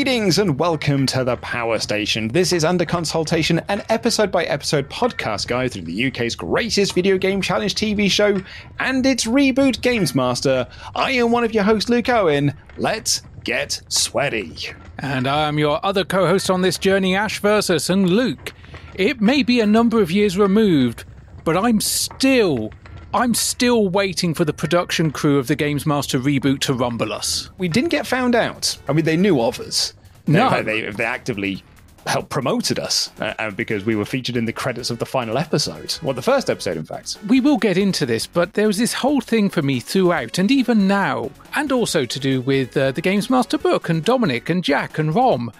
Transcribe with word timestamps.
Greetings 0.00 0.38
and 0.38 0.58
welcome 0.58 1.04
to 1.08 1.24
the 1.24 1.36
Power 1.36 1.78
Station. 1.78 2.28
This 2.28 2.54
is 2.54 2.64
Under 2.64 2.86
Consoletation, 2.86 3.62
an 3.68 3.82
episode 3.90 4.32
by 4.32 4.44
episode 4.44 4.88
podcast 4.88 5.46
guide 5.46 5.72
through 5.72 5.82
the 5.82 6.06
UK's 6.06 6.34
greatest 6.34 6.94
video 6.94 7.18
game 7.18 7.42
challenge 7.42 7.74
TV 7.74 8.10
show 8.10 8.40
and 8.78 9.04
its 9.04 9.26
reboot 9.26 9.82
Games 9.82 10.14
Master. 10.14 10.66
I 10.94 11.10
am 11.10 11.32
one 11.32 11.44
of 11.44 11.52
your 11.52 11.64
hosts, 11.64 11.90
Luke 11.90 12.08
Owen. 12.08 12.54
Let's 12.78 13.20
get 13.44 13.82
sweaty. 13.88 14.70
And 15.00 15.26
I 15.26 15.46
am 15.46 15.58
your 15.58 15.84
other 15.84 16.06
co 16.06 16.26
host 16.26 16.48
on 16.48 16.62
this 16.62 16.78
journey, 16.78 17.14
Ash 17.14 17.38
Versus. 17.38 17.90
And 17.90 18.08
Luke, 18.08 18.54
it 18.94 19.20
may 19.20 19.42
be 19.42 19.60
a 19.60 19.66
number 19.66 20.00
of 20.00 20.10
years 20.10 20.38
removed, 20.38 21.04
but 21.44 21.58
I'm 21.58 21.78
still. 21.78 22.70
I'm 23.12 23.34
still 23.34 23.88
waiting 23.88 24.34
for 24.34 24.44
the 24.44 24.52
production 24.52 25.10
crew 25.10 25.38
of 25.38 25.48
the 25.48 25.56
Games 25.56 25.84
Master 25.84 26.18
reboot 26.18 26.60
to 26.60 26.74
rumble 26.74 27.12
us. 27.12 27.50
We 27.58 27.66
didn't 27.68 27.90
get 27.90 28.06
found 28.06 28.36
out. 28.36 28.78
I 28.88 28.92
mean, 28.92 29.04
they 29.04 29.16
knew 29.16 29.40
of 29.40 29.58
us. 29.58 29.94
No. 30.28 30.50
They, 30.50 30.82
they, 30.82 30.90
they 30.92 31.04
actively 31.04 31.64
helped 32.06 32.28
promoted 32.28 32.78
us 32.78 33.10
uh, 33.20 33.34
uh, 33.38 33.50
because 33.50 33.84
we 33.84 33.96
were 33.96 34.04
featured 34.04 34.36
in 34.36 34.44
the 34.44 34.52
credits 34.52 34.90
of 34.90 35.00
the 35.00 35.06
final 35.06 35.38
episode. 35.38 35.96
Well, 36.02 36.14
the 36.14 36.22
first 36.22 36.48
episode, 36.48 36.76
in 36.76 36.84
fact. 36.84 37.18
We 37.28 37.40
will 37.40 37.58
get 37.58 37.76
into 37.76 38.06
this, 38.06 38.28
but 38.28 38.54
there 38.54 38.68
was 38.68 38.78
this 38.78 38.92
whole 38.92 39.20
thing 39.20 39.50
for 39.50 39.60
me 39.60 39.80
throughout, 39.80 40.38
and 40.38 40.50
even 40.50 40.86
now, 40.86 41.30
and 41.56 41.72
also 41.72 42.04
to 42.04 42.20
do 42.20 42.40
with 42.40 42.76
uh, 42.76 42.92
the 42.92 43.02
Games 43.02 43.28
Master 43.28 43.58
book 43.58 43.88
and 43.88 44.04
Dominik 44.04 44.48
and 44.50 44.62
Jack 44.62 44.98
and 44.98 45.12
Rom, 45.12 45.50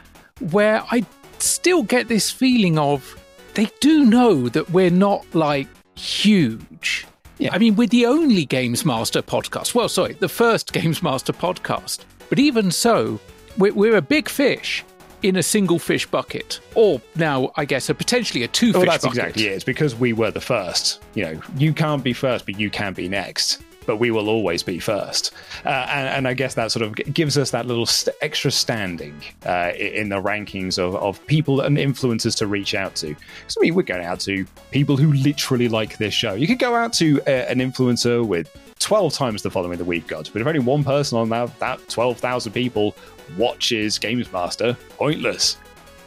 where 0.50 0.84
I 0.92 1.04
still 1.38 1.82
get 1.82 2.06
this 2.06 2.30
feeling 2.30 2.78
of 2.78 3.18
they 3.54 3.68
do 3.80 4.04
know 4.04 4.48
that 4.50 4.70
we're 4.70 4.90
not 4.90 5.26
like 5.34 5.66
huge. 5.96 7.06
Yeah. 7.40 7.54
I 7.54 7.58
mean, 7.58 7.74
we're 7.74 7.88
the 7.88 8.06
only 8.06 8.44
Games 8.44 8.84
Master 8.84 9.22
podcast. 9.22 9.74
Well, 9.74 9.88
sorry, 9.88 10.12
the 10.14 10.28
first 10.28 10.72
Games 10.74 11.02
Master 11.02 11.32
podcast. 11.32 12.00
But 12.28 12.38
even 12.38 12.70
so, 12.70 13.18
we're, 13.58 13.72
we're 13.72 13.96
a 13.96 14.02
big 14.02 14.28
fish 14.28 14.84
in 15.22 15.36
a 15.36 15.42
single 15.42 15.78
fish 15.78 16.06
bucket. 16.06 16.60
Or 16.74 17.00
now, 17.16 17.50
I 17.56 17.64
guess, 17.64 17.88
a 17.88 17.94
potentially 17.94 18.42
a 18.44 18.48
two 18.48 18.72
Well, 18.72 18.82
fish 18.82 18.90
that's 18.90 19.04
bucket. 19.04 19.18
exactly 19.18 19.46
it. 19.46 19.52
It's 19.52 19.64
because 19.64 19.94
we 19.94 20.12
were 20.12 20.30
the 20.30 20.40
first. 20.40 21.02
You 21.14 21.24
know, 21.24 21.40
you 21.56 21.72
can't 21.72 22.04
be 22.04 22.12
first, 22.12 22.44
but 22.46 22.58
you 22.60 22.70
can 22.70 22.92
be 22.94 23.08
next. 23.08 23.62
But 23.90 23.96
we 23.96 24.12
will 24.12 24.28
always 24.28 24.62
be 24.62 24.78
first. 24.78 25.32
Uh, 25.66 25.70
and, 25.90 26.08
and 26.08 26.28
I 26.28 26.34
guess 26.34 26.54
that 26.54 26.70
sort 26.70 26.84
of 26.84 26.94
gives 27.12 27.36
us 27.36 27.50
that 27.50 27.66
little 27.66 27.86
st- 27.86 28.14
extra 28.22 28.52
standing 28.52 29.20
uh, 29.44 29.72
in 29.76 30.10
the 30.10 30.22
rankings 30.22 30.78
of, 30.78 30.94
of 30.94 31.26
people 31.26 31.60
and 31.60 31.76
influencers 31.76 32.36
to 32.36 32.46
reach 32.46 32.72
out 32.72 32.94
to. 32.94 33.08
Because, 33.08 33.56
I 33.58 33.62
mean, 33.62 33.74
we're 33.74 33.82
going 33.82 34.04
out 34.04 34.20
to 34.20 34.46
people 34.70 34.96
who 34.96 35.12
literally 35.12 35.68
like 35.68 35.98
this 35.98 36.14
show. 36.14 36.34
You 36.34 36.46
could 36.46 36.60
go 36.60 36.76
out 36.76 36.92
to 36.94 37.20
uh, 37.22 37.30
an 37.30 37.58
influencer 37.58 38.24
with 38.24 38.48
12 38.78 39.12
times 39.12 39.42
the 39.42 39.50
following 39.50 39.76
that 39.76 39.86
we've 39.86 40.06
got. 40.06 40.30
But 40.32 40.40
if 40.40 40.46
only 40.46 40.60
one 40.60 40.84
person 40.84 41.18
on 41.18 41.28
that, 41.30 41.58
that 41.58 41.88
12,000 41.88 42.52
people 42.52 42.94
watches 43.36 43.98
Games 43.98 44.30
Master, 44.30 44.76
pointless. 44.98 45.56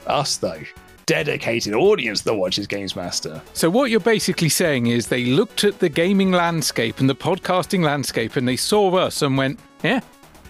Us, 0.08 0.38
though. 0.38 0.62
Dedicated 1.06 1.74
audience 1.74 2.22
that 2.22 2.34
watches 2.34 2.66
Games 2.66 2.96
Master. 2.96 3.42
So, 3.54 3.70
what 3.70 3.92
you're 3.92 4.00
basically 4.00 4.50
saying 4.50 4.88
is 4.88 5.08
they 5.08 5.26
looked 5.26 5.64
at 5.64 5.80
the 5.80 5.90
gaming 5.90 6.32
landscape 6.32 7.00
and 7.00 7.10
the 7.10 7.16
podcasting 7.16 7.84
landscape 7.84 8.36
and 8.38 8.48
they 8.48 8.56
saw 8.56 8.96
us 8.96 9.22
and 9.22 9.38
went, 9.38 9.60
yeah, 9.84 10.00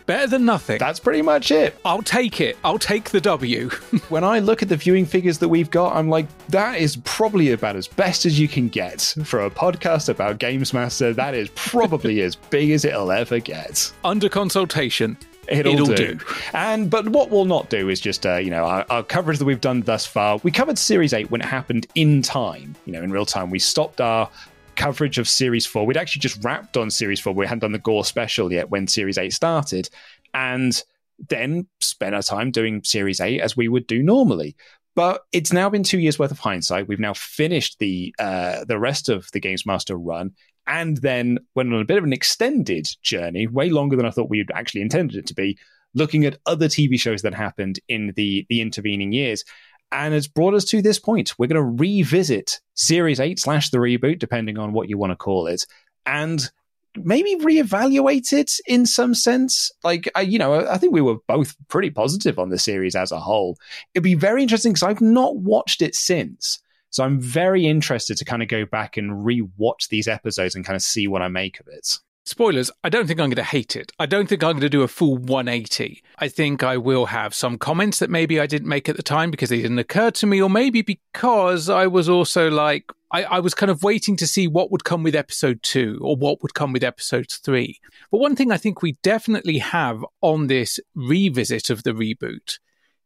better 0.05 0.27
than 0.27 0.45
nothing. 0.45 0.77
That's 0.77 0.99
pretty 0.99 1.21
much 1.21 1.49
it. 1.49 1.77
I'll 1.85 2.03
take 2.03 2.39
it. 2.39 2.57
I'll 2.63 2.79
take 2.79 3.09
the 3.09 3.21
W. 3.21 3.69
When 4.09 4.23
I 4.23 4.39
look 4.39 4.61
at 4.61 4.69
the 4.69 4.75
viewing 4.77 5.05
figures 5.05 5.39
that 5.39 5.47
we've 5.49 5.71
got, 5.71 5.95
I'm 5.95 6.09
like, 6.09 6.27
that 6.49 6.77
is 6.77 6.97
probably 6.97 7.51
about 7.51 7.75
as 7.75 7.87
best 7.87 8.25
as 8.25 8.39
you 8.39 8.47
can 8.47 8.67
get 8.67 9.15
for 9.23 9.45
a 9.45 9.49
podcast 9.49 10.09
about 10.09 10.37
Games 10.37 10.73
Master. 10.73 11.13
That 11.13 11.33
is 11.33 11.49
probably 11.55 12.21
as 12.27 12.35
big 12.35 12.71
as 12.71 12.85
it'll 12.85 13.11
ever 13.11 13.39
get. 13.39 13.91
Under 14.03 14.29
Consoletation. 14.29 15.17
It'll, 15.47 15.85
do. 15.85 15.95
do. 15.95 16.19
And 16.53 16.89
but 16.89 17.09
what 17.09 17.29
we'll 17.29 17.45
not 17.45 17.69
do 17.69 17.89
is 17.89 17.99
just 17.99 18.25
uh, 18.25 18.37
you 18.37 18.49
know 18.49 18.63
our, 18.63 18.85
our 18.89 19.03
coverage 19.03 19.39
that 19.39 19.45
we've 19.45 19.61
done 19.61 19.81
thus 19.81 20.05
far. 20.05 20.39
We 20.43 20.51
covered 20.51 20.77
Series 20.77 21.13
Eight 21.13 21.29
when 21.31 21.41
it 21.41 21.47
happened 21.47 21.87
in 21.95 22.21
time, 22.21 22.75
you 22.85 22.93
know, 22.93 23.01
in 23.01 23.11
real 23.11 23.25
time. 23.25 23.49
We 23.49 23.59
stopped 23.59 24.01
our 24.01 24.29
coverage 24.75 25.17
of 25.17 25.27
Series 25.27 25.65
Four. 25.65 25.85
We'd 25.85 25.97
actually 25.97 26.21
just 26.21 26.43
wrapped 26.43 26.77
on 26.77 26.89
Series 26.89 27.19
Four. 27.19 27.33
We 27.33 27.45
hadn't 27.45 27.59
done 27.59 27.71
the 27.71 27.79
Gore 27.79 28.05
special 28.05 28.51
yet 28.51 28.69
when 28.69 28.87
Series 28.87 29.17
Eight 29.17 29.33
started, 29.33 29.89
and 30.33 30.81
then 31.29 31.67
spent 31.79 32.15
our 32.15 32.23
time 32.23 32.51
doing 32.51 32.83
Series 32.83 33.19
Eight 33.19 33.41
as 33.41 33.57
we 33.57 33.67
would 33.67 33.87
do 33.87 34.01
normally. 34.01 34.55
But 34.95 35.25
it's 35.31 35.51
now 35.51 35.69
been 35.69 35.83
two 35.83 35.99
years 35.99 36.19
worth 36.19 36.31
of 36.31 36.39
hindsight. 36.39 36.87
We've 36.87 36.99
now 36.99 37.15
finished 37.15 37.79
the 37.79 38.13
uh, 38.19 38.65
the 38.65 38.79
rest 38.79 39.09
of 39.09 39.29
the 39.31 39.39
Games 39.39 39.65
Master 39.65 39.97
run, 39.97 40.33
and 40.67 40.97
then 40.97 41.39
went 41.55 41.73
on 41.73 41.81
a 41.81 41.85
bit 41.85 41.97
of 41.97 42.03
an 42.03 42.13
extended 42.13 42.87
journey, 43.01 43.47
way 43.47 43.69
longer 43.69 43.95
than 43.95 44.05
I 44.05 44.11
thought 44.11 44.29
we 44.29 44.37
had 44.37 44.51
actually 44.53 44.81
intended 44.81 45.17
it 45.17 45.27
to 45.27 45.33
be, 45.33 45.57
looking 45.93 46.25
at 46.25 46.39
other 46.45 46.67
TV 46.67 46.99
shows 46.99 47.21
that 47.21 47.33
happened 47.33 47.79
in 47.87 48.13
the 48.15 48.45
the 48.49 48.61
intervening 48.61 49.11
years. 49.11 49.43
And 49.91 50.15
it's 50.15 50.27
brought 50.27 50.55
us 50.55 50.65
to 50.65 50.81
this 50.81 50.97
point. 50.97 51.37
We're 51.37 51.47
going 51.47 51.61
to 51.61 51.83
revisit 51.83 52.59
Series 52.73 53.19
8 53.19 53.39
slash 53.39 53.69
the 53.69 53.77
reboot, 53.77 54.17
depending 54.17 54.57
on 54.57 54.73
what 54.73 54.89
you 54.89 54.97
want 54.97 55.11
to 55.11 55.15
call 55.15 55.45
it, 55.45 55.67
and 56.07 56.49
maybe 56.95 57.35
reevaluate 57.37 58.33
it 58.33 58.53
in 58.67 58.85
some 58.85 59.13
sense. 59.13 59.71
Like, 59.83 60.09
I, 60.15 60.21
you 60.21 60.39
know, 60.39 60.67
I 60.67 60.77
think 60.77 60.93
we 60.93 61.01
were 61.01 61.17
both 61.27 61.55
pretty 61.67 61.89
positive 61.89 62.39
on 62.39 62.49
the 62.49 62.59
series 62.59 62.95
as 62.95 63.11
a 63.11 63.19
whole. 63.19 63.57
It'd 63.93 64.03
be 64.03 64.15
very 64.15 64.41
interesting 64.41 64.73
because 64.73 64.83
I've 64.83 65.01
not 65.01 65.37
watched 65.37 65.81
it 65.81 65.95
since. 65.95 66.59
So 66.93 67.03
I'm 67.03 67.19
very 67.19 67.65
interested 67.65 68.17
to 68.17 68.25
kind 68.25 68.43
of 68.43 68.49
go 68.49 68.65
back 68.65 68.97
and 68.97 69.25
re-watch 69.25 69.89
these 69.89 70.07
episodes 70.07 70.53
and 70.53 70.63
kind 70.63 70.75
of 70.75 70.83
see 70.83 71.07
what 71.07 71.23
I 71.23 71.27
make 71.27 71.59
of 71.59 71.67
it. 71.67 71.97
Spoilers, 72.25 72.69
I 72.83 72.89
don't 72.89 73.07
think 73.07 73.19
I'm 73.19 73.29
going 73.29 73.35
to 73.37 73.43
hate 73.43 73.75
it. 73.75 73.91
I 73.97 74.05
don't 74.05 74.29
think 74.29 74.43
I'm 74.43 74.51
going 74.51 74.61
to 74.61 74.69
do 74.69 74.83
a 74.83 74.87
full 74.87 75.17
180. 75.17 76.03
I 76.19 76.27
think 76.27 76.61
I 76.61 76.77
will 76.77 77.07
have 77.07 77.33
some 77.33 77.57
comments 77.57 77.97
that 77.97 78.11
maybe 78.11 78.39
I 78.39 78.45
didn't 78.45 78.69
make 78.69 78.87
at 78.87 78.95
the 78.95 79.01
time 79.01 79.31
because 79.31 79.49
they 79.49 79.59
didn't 79.59 79.79
occur 79.79 80.11
to 80.11 80.27
me, 80.27 80.39
or 80.39 80.51
maybe 80.51 80.83
because 80.83 81.67
I 81.67 81.87
was 81.87 82.07
also 82.07 82.51
like, 82.51 82.91
I, 83.09 83.23
I, 83.23 83.39
was 83.39 83.55
kind 83.55 83.71
of 83.71 83.81
waiting 83.81 84.15
to 84.17 84.27
see 84.27 84.47
what 84.47 84.71
would 84.71 84.83
come 84.83 85.01
with 85.01 85.15
episode 85.15 85.63
two 85.63 85.99
or 85.99 86.15
what 86.15 86.43
would 86.43 86.53
come 86.53 86.73
with 86.73 86.83
episode 86.83 87.31
three. 87.31 87.79
But 88.11 88.19
one 88.19 88.35
thing 88.35 88.51
I 88.51 88.57
think 88.57 88.83
we 88.83 88.99
definitely 89.01 89.57
have 89.57 90.05
on 90.21 90.45
this 90.45 90.79
revisit 90.93 91.71
of 91.71 91.81
the 91.81 91.91
reboot 91.91 92.59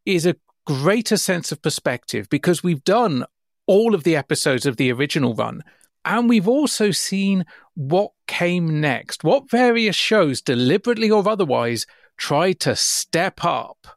is 0.06 0.25
a 0.25 0.36
greater 0.66 1.16
sense 1.16 1.54
of 1.54 1.62
perspective 1.62 2.28
because 2.30 2.62
we've 2.62 2.84
done 2.84 3.25
all 3.67 3.93
of 3.93 4.03
the 4.03 4.15
episodes 4.15 4.65
of 4.65 4.77
the 4.77 4.91
original 4.91 5.35
run. 5.35 5.63
And 6.03 6.29
we've 6.29 6.47
also 6.47 6.91
seen 6.91 7.45
what 7.75 8.11
came 8.27 8.79
next, 8.79 9.23
what 9.23 9.51
various 9.51 9.95
shows, 9.95 10.41
deliberately 10.41 11.11
or 11.11 11.27
otherwise, 11.27 11.85
tried 12.17 12.59
to 12.61 12.75
step 12.75 13.43
up 13.43 13.87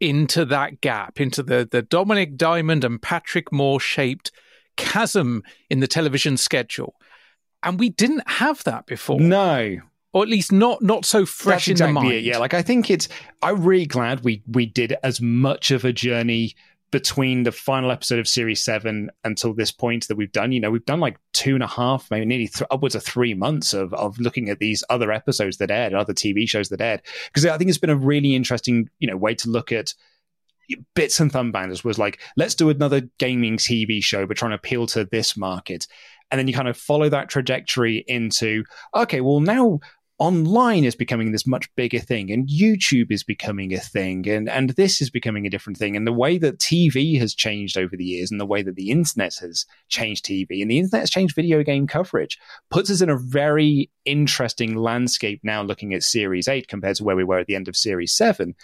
into 0.00 0.44
that 0.46 0.80
gap, 0.80 1.20
into 1.20 1.42
the, 1.42 1.68
the 1.70 1.82
Dominik 1.82 2.36
Diamond 2.36 2.84
and 2.84 3.00
Patrick 3.00 3.52
Moore 3.52 3.80
shaped 3.80 4.32
chasm 4.76 5.42
in 5.70 5.80
the 5.80 5.86
television 5.86 6.36
schedule. 6.36 6.94
And 7.62 7.78
we 7.78 7.90
didn't 7.90 8.28
have 8.28 8.64
that 8.64 8.86
before. 8.86 9.20
No. 9.20 9.78
Or 10.12 10.22
at 10.22 10.28
least 10.28 10.52
not 10.52 10.80
not 10.82 11.04
so 11.04 11.26
fresh 11.26 11.66
That's 11.66 11.80
in 11.80 11.86
the 11.88 11.92
mind. 11.92 12.12
It, 12.12 12.24
yeah, 12.24 12.38
like 12.38 12.54
I 12.54 12.62
think 12.62 12.90
it's 12.90 13.08
I'm 13.42 13.62
really 13.62 13.86
glad 13.86 14.24
we 14.24 14.42
we 14.46 14.64
did 14.64 14.96
as 15.02 15.20
much 15.20 15.70
of 15.70 15.84
a 15.84 15.92
journey 15.92 16.54
between 16.90 17.42
the 17.42 17.52
final 17.52 17.90
episode 17.90 18.18
of 18.18 18.28
series 18.28 18.62
seven 18.62 19.10
until 19.24 19.52
this 19.52 19.72
point 19.72 20.06
that 20.08 20.16
we've 20.16 20.32
done 20.32 20.52
you 20.52 20.60
know 20.60 20.70
we've 20.70 20.84
done 20.84 21.00
like 21.00 21.18
two 21.32 21.54
and 21.54 21.62
a 21.62 21.66
half 21.66 22.08
maybe 22.10 22.24
nearly 22.24 22.46
th- 22.46 22.66
upwards 22.70 22.94
of 22.94 23.02
three 23.02 23.34
months 23.34 23.74
of, 23.74 23.92
of 23.94 24.18
looking 24.18 24.48
at 24.48 24.60
these 24.60 24.84
other 24.88 25.10
episodes 25.10 25.56
that 25.56 25.70
aired 25.70 25.94
other 25.94 26.14
tv 26.14 26.48
shows 26.48 26.68
that 26.68 26.80
aired. 26.80 27.02
Because 27.26 27.44
i 27.46 27.58
think 27.58 27.68
it's 27.68 27.78
been 27.78 27.90
a 27.90 27.96
really 27.96 28.34
interesting 28.34 28.88
you 28.98 29.08
know 29.08 29.16
way 29.16 29.34
to 29.34 29.50
look 29.50 29.72
at 29.72 29.94
bits 30.94 31.20
and 31.20 31.30
Thumb 31.30 31.52
Bandits 31.52 31.84
was 31.84 31.98
like 31.98 32.20
let's 32.36 32.54
do 32.54 32.70
another 32.70 33.02
gaming 33.18 33.56
tv 33.56 34.02
show 34.02 34.26
but 34.26 34.36
trying 34.36 34.50
to 34.50 34.56
appeal 34.56 34.86
to 34.88 35.04
this 35.04 35.36
market. 35.36 35.86
And 36.30 36.40
then 36.40 36.48
you 36.48 36.54
kind 36.54 36.66
of 36.66 36.76
follow 36.76 37.08
that 37.08 37.28
trajectory 37.28 38.04
into 38.08 38.64
okay 38.94 39.20
well 39.20 39.40
now 39.40 39.80
online 40.18 40.84
is 40.84 40.94
becoming 40.94 41.32
this 41.32 41.46
much 41.46 41.68
bigger 41.74 41.98
thing 41.98 42.30
and 42.30 42.48
YouTube 42.48 43.10
is 43.10 43.22
becoming 43.22 43.74
a 43.74 43.78
thing 43.78 44.26
and, 44.26 44.48
and 44.48 44.70
this 44.70 45.02
is 45.02 45.10
becoming 45.10 45.46
a 45.46 45.50
different 45.50 45.78
thing. 45.78 45.94
And 45.94 46.06
the 46.06 46.12
way 46.12 46.38
that 46.38 46.58
TV 46.58 47.18
has 47.18 47.34
changed 47.34 47.76
over 47.76 47.96
the 47.96 48.04
years 48.04 48.30
and 48.30 48.40
the 48.40 48.46
way 48.46 48.62
that 48.62 48.76
the 48.76 48.90
internet 48.90 49.34
has 49.40 49.66
changed 49.88 50.24
TV 50.24 50.62
and 50.62 50.70
the 50.70 50.78
internet 50.78 51.02
has 51.02 51.10
changed 51.10 51.34
video 51.34 51.62
game 51.62 51.86
coverage 51.86 52.38
puts 52.70 52.90
us 52.90 53.02
in 53.02 53.10
a 53.10 53.18
very 53.18 53.90
interesting 54.06 54.76
landscape 54.76 55.40
now 55.42 55.62
looking 55.62 55.92
at 55.92 56.02
Series 56.02 56.48
8 56.48 56.66
compared 56.66 56.96
to 56.96 57.04
where 57.04 57.16
we 57.16 57.24
were 57.24 57.38
at 57.38 57.46
the 57.46 57.56
end 57.56 57.68
of 57.68 57.76
Series 57.76 58.14
7. 58.14 58.54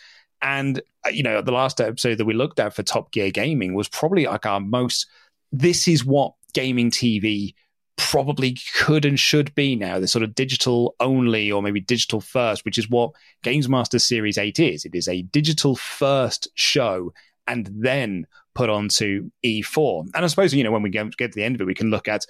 And, 0.41 0.81
uh, 1.07 1.11
you 1.11 1.23
know, 1.23 1.43
the 1.43 1.53
last 1.53 1.81
episode 1.81 2.17
that 2.17 2.25
we 2.25 2.35
looked 2.35 2.61
at 2.61 2.75
for 2.75 2.83
Top 2.83 3.13
Gear 3.13 3.31
Gaming 3.31 3.75
was 3.75 3.89
probably 3.89 4.25
like 4.25 4.47
our 4.47 4.59
most, 4.59 5.07
this 5.53 5.87
is 5.87 6.05
what 6.05 6.33
gaming 6.55 6.91
TV 6.91 7.55
probably 7.97 8.57
could 8.75 9.05
and 9.05 9.19
should 9.19 9.55
be 9.55 9.77
now 9.77 9.99
the 9.99 10.09
sort 10.09 10.23
of 10.23 10.35
digital 10.35 10.95
only 11.01 11.53
or 11.53 11.63
maybe 11.63 11.81
digital 11.81 12.21
first 12.21 12.65
which 12.65 12.79
is 12.79 12.89
what 12.89 13.13
games 13.43 13.69
master 13.69 13.99
series 13.99 14.39
8 14.39 14.59
is. 14.59 14.85
It 14.85 14.95
is 14.95 15.09
a 15.09 15.23
digital 15.23 15.77
first 15.77 16.49
show 16.55 17.13
and 17.47 17.71
then 17.75 18.27
put 18.55 18.71
onto 18.71 19.31
e4 19.45 20.09
and 20.15 20.25
i 20.25 20.29
suppose 20.29 20.55
you 20.55 20.63
know 20.63 20.71
when 20.71 20.83
we 20.83 20.91
get, 20.91 21.11
to 21.11 21.29
the 21.29 21.43
end 21.43 21.57
of 21.57 21.63
it 21.63 21.67
we 21.67 21.75
can 21.75 21.91
look 21.91 22.07
at 22.07 22.25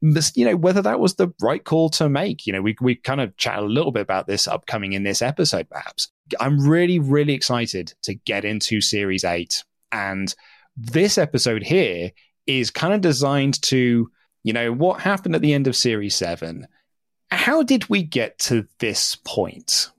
you 0.00 0.44
know 0.44 0.56
whether 0.56 0.82
that 0.82 0.98
was 0.98 1.16
the 1.16 1.32
right 1.40 1.62
call 1.62 1.90
to 1.90 2.08
make. 2.08 2.46
You 2.46 2.54
know 2.54 2.62
we, 2.62 2.74
we 2.80 2.94
kind 2.94 3.20
of 3.20 3.36
chat 3.36 3.58
a 3.58 3.62
little 3.62 3.92
bit 3.92 4.00
about 4.00 4.26
this 4.26 4.48
upcoming 4.48 4.94
in 4.94 5.02
this 5.02 5.20
episode 5.20 5.68
perhaps. 5.68 6.10
I'm 6.38 6.66
really 6.66 6.98
really 6.98 7.34
excited 7.34 7.92
to 8.02 8.14
get 8.14 8.44
into 8.44 8.80
series 8.80 9.24
8 9.24 9.62
and 9.92 10.34
this 10.76 11.18
episode 11.18 11.62
here 11.62 12.12
is 12.46 12.70
kind 12.70 12.94
of 12.94 13.00
designed 13.02 13.60
to 13.62 14.10
you 14.42 14.52
know, 14.52 14.72
what 14.72 15.00
happened 15.00 15.34
at 15.34 15.42
the 15.42 15.52
end 15.52 15.66
of 15.66 15.76
Series 15.76 16.14
7? 16.14 16.66
How 17.30 17.62
did 17.62 17.88
we 17.88 18.02
get 18.02 18.38
to 18.40 18.66
this 18.78 19.16
point? 19.16 19.90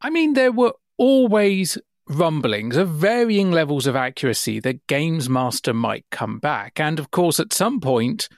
I 0.00 0.10
mean, 0.10 0.34
there 0.34 0.52
were 0.52 0.72
always 0.96 1.78
rumblings 2.08 2.76
of 2.76 2.90
varying 2.90 3.50
levels 3.50 3.86
of 3.86 3.96
accuracy 3.96 4.60
that 4.60 4.86
Games 4.86 5.28
Master 5.28 5.72
might 5.72 6.04
come 6.10 6.38
back. 6.38 6.78
And 6.78 6.98
of 6.98 7.10
course, 7.10 7.40
at 7.40 7.52
some 7.52 7.80
point, 7.80 8.28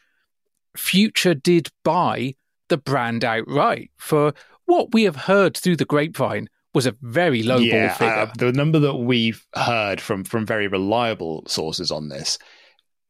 Future 0.76 1.34
did 1.34 1.68
buy 1.84 2.34
the 2.68 2.76
brand 2.76 3.24
outright 3.24 3.90
for 3.96 4.34
what 4.66 4.92
we 4.92 5.04
have 5.04 5.16
heard 5.16 5.56
through 5.56 5.76
the 5.76 5.84
grapevine 5.84 6.48
was 6.74 6.86
a 6.86 6.94
very 7.00 7.42
low 7.42 7.56
yeah, 7.56 7.88
ball 7.88 7.96
figure. 7.96 8.14
Uh, 8.14 8.32
the 8.36 8.52
number 8.52 8.78
that 8.78 8.96
we've 8.96 9.46
heard 9.54 10.00
from 10.00 10.24
from 10.24 10.44
very 10.44 10.68
reliable 10.68 11.42
sources 11.46 11.90
on 11.90 12.10
this 12.10 12.38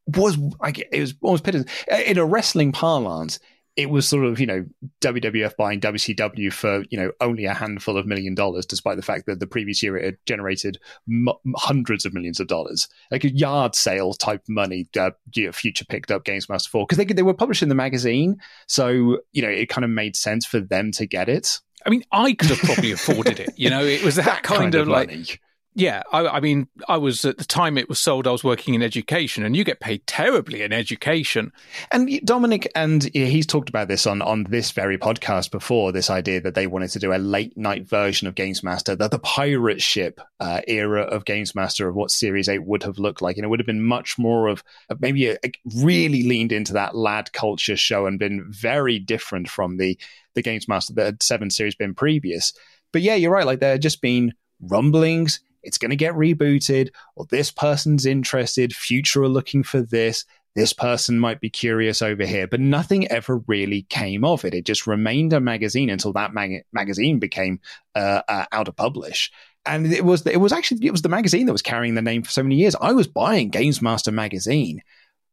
was 0.06 0.38
like 0.60 0.78
it 0.78 1.00
was 1.00 1.14
almost 1.20 1.44
pitiful. 1.44 1.66
in 2.06 2.18
a 2.18 2.24
wrestling 2.24 2.72
parlance. 2.72 3.38
It 3.76 3.90
was 3.90 4.08
sort 4.08 4.24
of 4.24 4.40
you 4.40 4.46
know 4.46 4.64
WWF 5.02 5.54
buying 5.56 5.80
WCW 5.80 6.50
for 6.50 6.84
you 6.88 6.96
know 6.96 7.12
only 7.20 7.44
a 7.44 7.52
handful 7.52 7.98
of 7.98 8.06
million 8.06 8.34
dollars, 8.34 8.64
despite 8.64 8.96
the 8.96 9.02
fact 9.02 9.26
that 9.26 9.38
the 9.38 9.46
previous 9.46 9.82
year 9.82 9.98
it 9.98 10.04
had 10.04 10.16
generated 10.24 10.78
m- 11.06 11.28
hundreds 11.56 12.06
of 12.06 12.14
millions 12.14 12.40
of 12.40 12.46
dollars, 12.46 12.88
like 13.10 13.24
a 13.24 13.34
yard 13.34 13.74
sale 13.74 14.14
type 14.14 14.42
money. 14.48 14.88
Uh, 14.98 15.10
you 15.34 15.46
know, 15.46 15.52
Future 15.52 15.84
picked 15.84 16.10
up 16.10 16.24
Games 16.24 16.48
Master 16.48 16.70
Four 16.70 16.86
because 16.86 16.96
they 16.96 17.04
they 17.04 17.22
were 17.22 17.34
published 17.34 17.62
in 17.62 17.68
the 17.68 17.74
magazine, 17.74 18.40
so 18.66 19.18
you 19.32 19.42
know 19.42 19.48
it 19.48 19.68
kind 19.68 19.84
of 19.84 19.90
made 19.90 20.16
sense 20.16 20.46
for 20.46 20.60
them 20.60 20.90
to 20.92 21.04
get 21.04 21.28
it. 21.28 21.60
I 21.84 21.90
mean, 21.90 22.02
I 22.10 22.32
could 22.32 22.48
have 22.48 22.58
probably 22.58 22.92
afforded 22.92 23.38
it. 23.38 23.50
You 23.56 23.70
know, 23.70 23.84
it 23.84 24.02
was 24.02 24.14
that, 24.16 24.24
that 24.24 24.42
kind, 24.42 24.60
kind, 24.60 24.74
of, 24.74 24.82
of 24.82 24.88
like 24.88 25.40
yeah, 25.78 26.04
I, 26.10 26.26
I, 26.26 26.40
mean, 26.40 26.68
I 26.88 26.96
was 26.96 27.26
at 27.26 27.36
the 27.36 27.44
time 27.44 27.76
it 27.76 27.90
was 27.90 27.98
sold. 27.98 28.26
I 28.26 28.30
was 28.30 28.42
working 28.42 28.72
in 28.72 28.82
education, 28.82 29.44
and 29.44 29.54
you 29.54 29.62
get 29.62 29.78
paid 29.78 30.06
terribly 30.06 30.62
in 30.62 30.72
education. 30.72 31.52
And 31.92 32.08
Dominik, 32.08 32.66
and 32.74 33.04
he's 33.12 33.46
talked 33.46 33.68
about 33.68 33.86
this 33.86 34.06
on 34.06 34.22
on 34.22 34.44
this 34.44 34.70
very 34.70 34.96
podcast 34.96 35.50
before. 35.50 35.92
This 35.92 36.08
idea 36.08 36.40
that 36.40 36.54
they 36.54 36.66
wanted 36.66 36.92
to 36.92 36.98
do 36.98 37.12
a 37.12 37.18
late 37.18 37.58
night 37.58 37.86
version 37.86 38.26
of 38.26 38.34
Games 38.34 38.62
Master, 38.62 38.96
that 38.96 39.10
the 39.10 39.18
pirate 39.18 39.82
ship 39.82 40.18
uh, 40.40 40.62
era 40.66 41.02
of 41.02 41.26
Games 41.26 41.54
Master 41.54 41.86
of 41.86 41.94
what 41.94 42.10
Series 42.10 42.48
Eight 42.48 42.64
would 42.64 42.82
have 42.82 42.98
looked 42.98 43.20
like, 43.20 43.36
and 43.36 43.44
it 43.44 43.48
would 43.48 43.60
have 43.60 43.66
been 43.66 43.84
much 43.84 44.16
more 44.16 44.46
of 44.48 44.64
maybe 44.98 45.28
a, 45.28 45.34
a 45.44 45.52
really 45.76 46.22
leaned 46.22 46.52
into 46.52 46.72
that 46.72 46.96
lad 46.96 47.34
culture 47.34 47.76
show 47.76 48.06
and 48.06 48.18
been 48.18 48.50
very 48.50 48.98
different 48.98 49.46
from 49.46 49.76
the 49.76 49.98
the 50.32 50.40
Games 50.40 50.68
Master 50.68 50.94
that 50.94 51.22
Seven 51.22 51.50
series 51.50 51.74
been 51.74 51.94
previous. 51.94 52.54
But 52.94 53.02
yeah, 53.02 53.14
you're 53.14 53.30
right. 53.30 53.44
Like 53.44 53.60
there 53.60 53.72
had 53.72 53.82
just 53.82 54.00
been 54.00 54.32
rumblings 54.62 55.40
it's 55.66 55.78
going 55.78 55.90
to 55.90 55.96
get 55.96 56.14
rebooted, 56.14 56.90
or 57.16 57.26
this 57.26 57.50
person's 57.50 58.06
interested, 58.06 58.74
future 58.74 59.22
are 59.22 59.28
looking 59.28 59.62
for 59.62 59.82
this, 59.82 60.24
this 60.54 60.72
person 60.72 61.18
might 61.18 61.40
be 61.40 61.50
curious 61.50 62.00
over 62.00 62.24
here, 62.24 62.46
but 62.46 62.60
nothing 62.60 63.06
ever 63.08 63.38
really 63.46 63.82
came 63.90 64.24
of 64.24 64.44
it. 64.44 64.54
It 64.54 64.64
just 64.64 64.86
remained 64.86 65.34
a 65.34 65.40
magazine 65.40 65.90
until 65.90 66.14
that 66.14 66.32
mag- 66.32 66.64
magazine 66.72 67.18
became 67.18 67.60
uh, 67.94 68.22
uh, 68.26 68.46
out 68.52 68.68
of 68.68 68.74
publish. 68.74 69.30
And 69.66 69.92
it 69.92 70.04
was 70.04 70.24
it 70.26 70.38
was 70.38 70.52
actually 70.52 70.86
it 70.86 70.92
was 70.92 71.02
the 71.02 71.08
magazine 71.08 71.46
that 71.46 71.52
was 71.52 71.60
carrying 71.60 71.94
the 71.94 72.02
name 72.02 72.22
for 72.22 72.30
so 72.30 72.42
many 72.42 72.54
years. 72.54 72.76
I 72.80 72.92
was 72.92 73.08
buying 73.08 73.50
Games 73.50 73.82
Master 73.82 74.12
magazine, 74.12 74.80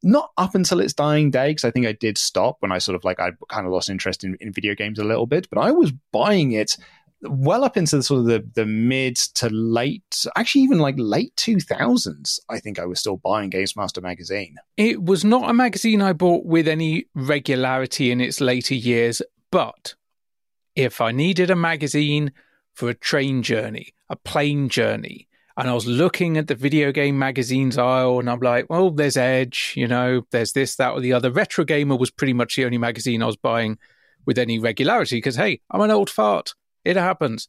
not 0.01 0.31
up 0.38 0.55
until 0.55 0.81
its 0.81 0.93
dying 0.93 1.31
day 1.31 1.51
because 1.51 1.63
I 1.63 1.72
think 1.72 1.86
I 1.86 1.93
did 1.93 2.17
stop 2.17 2.58
when 2.60 2.72
I 2.72 2.79
sort 2.79 2.96
of 2.96 3.03
like 3.05 3.19
I 3.19 3.31
kind 3.48 3.65
of 3.65 3.72
lost 3.72 3.89
interest 3.89 4.24
in, 4.24 4.36
in 4.41 4.51
video 4.51 4.75
games 4.75 5.00
a 5.00 5.03
little 5.03 5.27
bit. 5.27 5.48
But 5.50 5.62
I 5.62 5.72
was 5.72 5.93
buying 6.12 6.51
it 6.51 6.75
well 7.24 7.63
up 7.63 7.77
into 7.77 7.98
the 7.98 8.03
sort 8.03 8.20
of 8.22 8.25
the, 8.25 8.48
the 8.53 8.65
mid 8.65 9.15
to 9.15 9.50
late, 9.50 10.25
actually 10.36 10.62
even 10.62 10.80
like 10.80 10.96
late 10.98 11.36
2000s, 11.36 12.39
I 12.50 12.60
think 12.60 12.80
I 12.80 12.86
was 12.86 13.00
still 13.00 13.18
buying 13.18 13.50
Games 13.50 13.75
Master 13.75 14.01
magazine. 14.01 14.58
It 14.77 15.03
was 15.03 15.24
not 15.24 15.50
a 15.50 15.53
magazine 15.53 16.01
I 16.01 16.13
bought 16.13 16.46
with 16.46 16.68
any 16.68 17.06
regularity 17.15 18.12
in 18.12 18.22
its 18.22 18.42
later 18.42 18.75
years, 18.75 19.22
but 19.51 19.96
if 20.75 21.01
I 21.01 21.12
needed 21.12 21.50
a 21.50 21.56
magazine 21.56 22.32
for 22.74 22.89
a 22.89 22.96
train 22.96 23.44
journey, 23.44 23.94
a 24.10 24.15
plane 24.15 24.70
journey, 24.70 25.27
and 25.56 25.70
I 25.70 25.74
was 25.74 25.86
looking 25.86 26.38
at 26.38 26.48
the 26.48 26.56
video 26.56 26.92
game 26.92 27.20
magazines 27.20 27.77
aisle 27.77 28.20
and 28.20 28.30
I'm 28.30 28.39
like, 28.39 28.70
well, 28.70 28.89
there's 28.89 29.18
Edge, 29.18 29.74
you 29.77 29.88
know, 29.88 30.25
there's 30.32 30.53
this, 30.53 30.75
that, 30.77 30.94
or 30.94 31.00
the 31.00 31.13
other. 31.13 31.32
Retro 31.32 31.63
Gamer 31.63 31.96
was 31.96 32.10
pretty 32.10 32.34
much 32.34 32.56
the 32.56 32.65
only 32.65 32.80
magazine 32.80 33.22
I 33.22 33.27
was 33.27 33.38
buying 33.38 33.77
with 34.25 34.39
any 34.39 34.58
regularity 34.58 35.18
because, 35.18 35.36
hey, 35.36 35.62
I'm 35.70 35.82
an 35.82 35.92
old 35.92 36.10
fart. 36.10 36.56
It 36.84 36.96
happens. 36.96 37.48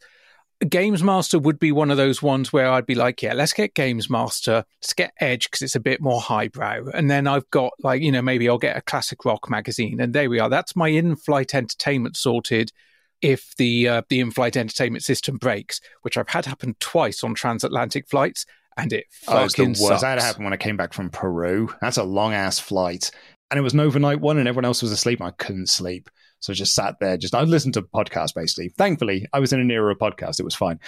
Games 0.69 1.03
Master 1.03 1.39
would 1.39 1.59
be 1.59 1.73
one 1.73 1.91
of 1.91 1.97
those 1.97 2.23
ones 2.23 2.53
where 2.53 2.71
I'd 2.71 2.87
be 2.87 2.95
like, 2.95 3.23
yeah, 3.23 3.35
let's 3.35 3.53
get 3.53 3.75
Games 3.75 4.09
Master, 4.09 4.65
let's 4.81 4.93
get 4.93 5.13
Edge 5.21 5.45
because 5.45 5.63
it's 5.63 5.75
a 5.75 5.81
bit 5.81 6.01
more 6.01 6.21
highbrow. 6.21 6.85
And 6.95 7.11
then 7.11 7.27
I've 7.27 7.49
got 7.51 7.73
like, 7.83 8.03
you 8.03 8.13
know, 8.13 8.23
maybe 8.23 8.49
I'll 8.49 8.59
get 8.59 8.77
a 8.77 8.83
classic 8.83 9.25
rock 9.25 9.51
magazine. 9.51 10.01
And 10.01 10.15
there 10.15 10.31
we 10.31 10.39
are. 10.39 10.49
That's 10.49 10.77
my 10.77 10.89
in 10.89 11.17
flight 11.17 11.55
entertainment 11.55 12.17
sorted 12.17 12.73
if 13.21 13.55
the 13.57 13.89
uh, 13.89 14.03
the 14.09 14.21
in 14.21 14.31
flight 14.31 14.57
entertainment 14.57 15.03
system 15.03 15.39
breaks, 15.39 15.81
which 16.03 16.17
I've 16.17 16.29
had 16.29 16.45
happen 16.47 16.77
twice 16.79 17.25
on 17.25 17.35
transatlantic 17.35 18.09
flights. 18.09 18.47
And 18.77 18.93
it 18.93 19.07
oh, 19.29 19.49
fucking 19.49 19.71
oh, 19.71 19.89
sucks. 19.89 20.03
That 20.03 20.21
happened 20.21 20.45
when 20.45 20.53
I 20.53 20.59
came 20.59 20.77
back 20.77 20.93
from 20.93 21.11
Peru. 21.11 21.73
That's 21.81 21.97
a 21.97 22.05
long 22.05 22.33
ass 22.33 22.59
flight. 22.59 23.11
And 23.51 23.59
it 23.59 23.63
was 23.63 23.75
an 23.75 23.81
overnight 23.81 24.21
one, 24.21 24.39
and 24.39 24.49
everyone 24.49 24.65
else 24.65 24.83
was 24.83 24.93
asleep. 24.93 25.21
I 25.21 25.31
couldn't 25.31 25.69
sleep. 25.69 26.11
So 26.45 26.53
I 26.53 26.55
just 26.55 26.75
sat 26.75 27.01
there, 27.01 27.17
just 27.17 27.35
I 27.35 27.43
listened 27.43 27.75
to 27.75 27.83
podcasts 27.83 28.35
basically. 28.35 28.69
Thankfully, 28.77 29.27
I 29.33 29.41
was 29.41 29.53
in 29.53 29.61
an 29.61 29.71
era 29.71 29.93
of 29.93 29.99
podcasts; 29.99 30.39
it 30.39 30.45
was 30.45 30.55
fine. 30.55 30.79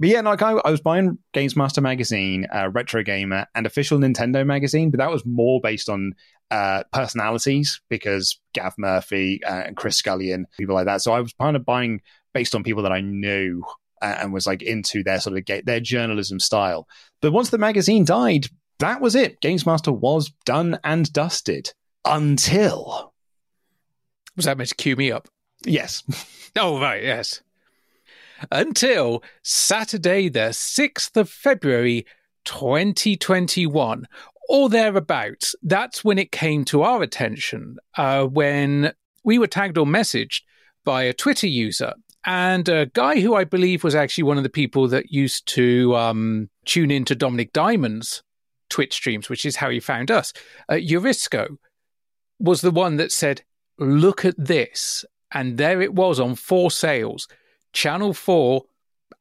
But 0.00 0.08
yeah, 0.08 0.22
like 0.22 0.42
I, 0.42 0.52
I 0.52 0.70
was 0.70 0.80
buying 0.80 1.18
Games 1.32 1.54
Master 1.54 1.80
magazine, 1.80 2.46
uh, 2.52 2.70
Retro 2.70 3.02
Gamer, 3.02 3.46
and 3.54 3.66
official 3.66 3.98
Nintendo 3.98 4.44
magazine, 4.44 4.90
but 4.90 4.98
that 4.98 5.10
was 5.10 5.24
more 5.24 5.60
based 5.60 5.88
on 5.88 6.14
uh, 6.50 6.84
personalities 6.92 7.80
because 7.88 8.40
Gav 8.54 8.74
Murphy 8.78 9.40
uh, 9.44 9.64
and 9.66 9.76
Chris 9.76 9.96
Scullion, 9.96 10.46
people 10.56 10.74
like 10.74 10.86
that. 10.86 11.02
So 11.02 11.12
I 11.12 11.20
was 11.20 11.32
kind 11.34 11.54
of 11.54 11.64
buying 11.64 12.00
based 12.32 12.54
on 12.54 12.64
people 12.64 12.82
that 12.82 12.92
I 12.92 13.02
knew 13.02 13.62
uh, 14.02 14.16
and 14.20 14.32
was 14.32 14.46
like 14.46 14.62
into 14.62 15.04
their 15.04 15.20
sort 15.20 15.38
of 15.38 15.64
their 15.64 15.80
journalism 15.80 16.40
style. 16.40 16.88
But 17.20 17.32
once 17.32 17.50
the 17.50 17.58
magazine 17.58 18.04
died, 18.04 18.46
that 18.80 19.00
was 19.00 19.14
it. 19.14 19.40
Games 19.40 19.66
Master 19.66 19.92
was 19.92 20.32
done 20.44 20.78
and 20.82 21.12
dusted 21.12 21.72
until. 22.04 23.13
Was 24.36 24.46
that 24.46 24.58
meant 24.58 24.70
to 24.70 24.74
cue 24.74 24.96
me 24.96 25.12
up? 25.12 25.28
Yes. 25.64 26.02
oh, 26.56 26.80
right, 26.80 27.02
yes. 27.02 27.42
Until 28.50 29.22
Saturday, 29.42 30.28
the 30.28 30.50
6th 30.50 31.16
of 31.16 31.30
February, 31.30 32.06
2021, 32.44 34.06
or 34.48 34.68
thereabouts. 34.68 35.54
That's 35.62 36.04
when 36.04 36.18
it 36.18 36.32
came 36.32 36.64
to 36.66 36.82
our 36.82 37.02
attention, 37.02 37.76
uh, 37.96 38.24
when 38.24 38.92
we 39.24 39.38
were 39.38 39.46
tagged 39.46 39.78
or 39.78 39.86
messaged 39.86 40.42
by 40.84 41.04
a 41.04 41.14
Twitter 41.14 41.46
user 41.46 41.94
and 42.26 42.68
a 42.68 42.86
guy 42.86 43.20
who 43.20 43.34
I 43.34 43.44
believe 43.44 43.84
was 43.84 43.94
actually 43.94 44.24
one 44.24 44.38
of 44.38 44.42
the 44.42 44.50
people 44.50 44.88
that 44.88 45.12
used 45.12 45.46
to 45.48 45.94
um, 45.96 46.48
tune 46.64 46.90
into 46.90 47.14
Dominik 47.14 47.52
Diamond's 47.52 48.22
Twitch 48.70 48.94
streams, 48.94 49.28
which 49.28 49.44
is 49.44 49.56
how 49.56 49.70
he 49.70 49.78
found 49.78 50.10
us. 50.10 50.32
Uh, 50.68 50.74
Eurisco 50.74 51.58
was 52.38 52.62
the 52.62 52.70
one 52.70 52.96
that 52.96 53.12
said, 53.12 53.42
Look 53.78 54.24
at 54.24 54.34
this. 54.38 55.04
And 55.32 55.58
there 55.58 55.82
it 55.82 55.94
was 55.94 56.20
on 56.20 56.36
4Sales, 56.36 57.26
Channel 57.72 58.14
4 58.14 58.64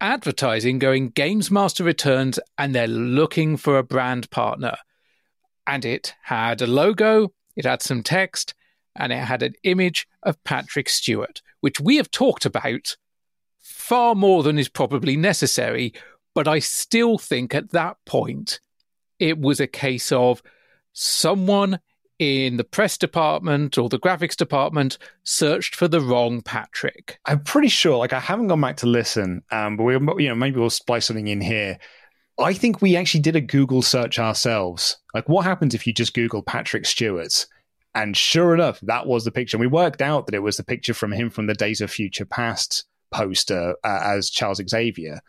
advertising 0.04 0.80
going 0.80 1.10
Games 1.10 1.50
Master 1.50 1.84
returns 1.84 2.38
and 2.58 2.76
they're 2.76 2.88
looking 2.88 3.56
for 3.56 3.78
a 3.78 3.84
brand 3.84 4.30
partner. 4.30 4.76
And 5.66 5.86
it 5.86 6.14
had 6.24 6.62
a 6.62 6.68
logo, 6.68 7.32
it 7.56 7.64
had 7.66 7.82
some 7.82 8.04
text, 8.04 8.54
and 8.96 9.14
it 9.14 9.20
had 9.20 9.42
an 9.42 9.54
image 9.64 10.08
of 10.22 10.44
Patrick 10.44 10.90
Stewart, 10.90 11.42
which 11.62 11.80
we 11.80 11.96
have 11.96 12.12
talked 12.12 12.46
about 12.46 12.98
far 13.62 14.14
more 14.14 14.44
than 14.44 14.60
is 14.60 14.68
probably 14.68 15.16
necessary. 15.16 15.94
But 16.36 16.50
I 16.50 16.60
still 16.60 17.18
think 17.18 17.56
at 17.56 17.72
that 17.72 17.96
point, 18.06 18.60
it 19.20 19.40
was 19.40 19.62
a 19.62 19.68
case 19.68 20.12
of 20.12 20.44
someone 20.92 21.80
in 22.24 22.58
the 22.58 22.64
press 22.64 22.98
department 22.98 23.78
or 23.78 23.90
the 23.90 24.00
graphics 24.00 24.36
department 24.36 24.98
searched 25.24 25.76
for 25.76 25.88
the 25.88 26.02
wrong 26.02 26.42
Patrick. 26.42 27.20
I'm 27.26 27.44
pretty 27.44 27.68
sure, 27.68 27.98
like 27.98 28.14
I 28.14 28.20
haven't 28.20 28.48
gone 28.48 28.62
back 28.62 28.78
to 28.78 28.88
listen, 28.88 29.44
um, 29.52 29.78
but 29.78 29.84
we, 29.84 29.94
you 29.94 30.30
know, 30.30 30.36
maybe 30.36 30.60
we'll 30.60 30.70
splice 30.70 31.06
something 31.06 31.28
in 31.28 31.42
here. 31.42 31.78
I 32.40 32.54
think 32.54 32.82
we 32.82 32.96
actually 32.96 33.22
did 33.22 33.36
a 33.36 33.42
Google 33.42 33.82
search 33.82 34.18
ourselves. 34.18 34.98
Like, 35.14 35.30
what 35.30 35.46
happens 35.46 35.76
if 35.76 35.86
you 35.86 35.94
just 35.94 36.14
Google 36.14 36.42
Patrick 36.42 36.86
Stewart? 36.86 37.46
And 37.96 38.18
sure 38.18 38.56
enough, 38.56 38.80
that 38.82 39.06
was 39.06 39.24
the 39.24 39.32
picture. 39.32 39.58
We 39.58 39.68
worked 39.68 40.02
out 40.02 40.26
that 40.26 40.36
it 40.36 40.42
was 40.42 40.58
the 40.58 40.64
picture 40.64 40.96
from 40.96 41.12
him 41.12 41.30
from 41.30 41.46
the 41.46 41.54
Days 41.54 41.80
of 41.80 41.92
Future 41.92 42.26
Past 42.26 42.86
poster 43.12 43.76
uh, 43.84 44.00
as 44.04 44.32
Charles 44.32 44.62
Xavier. 44.68 45.20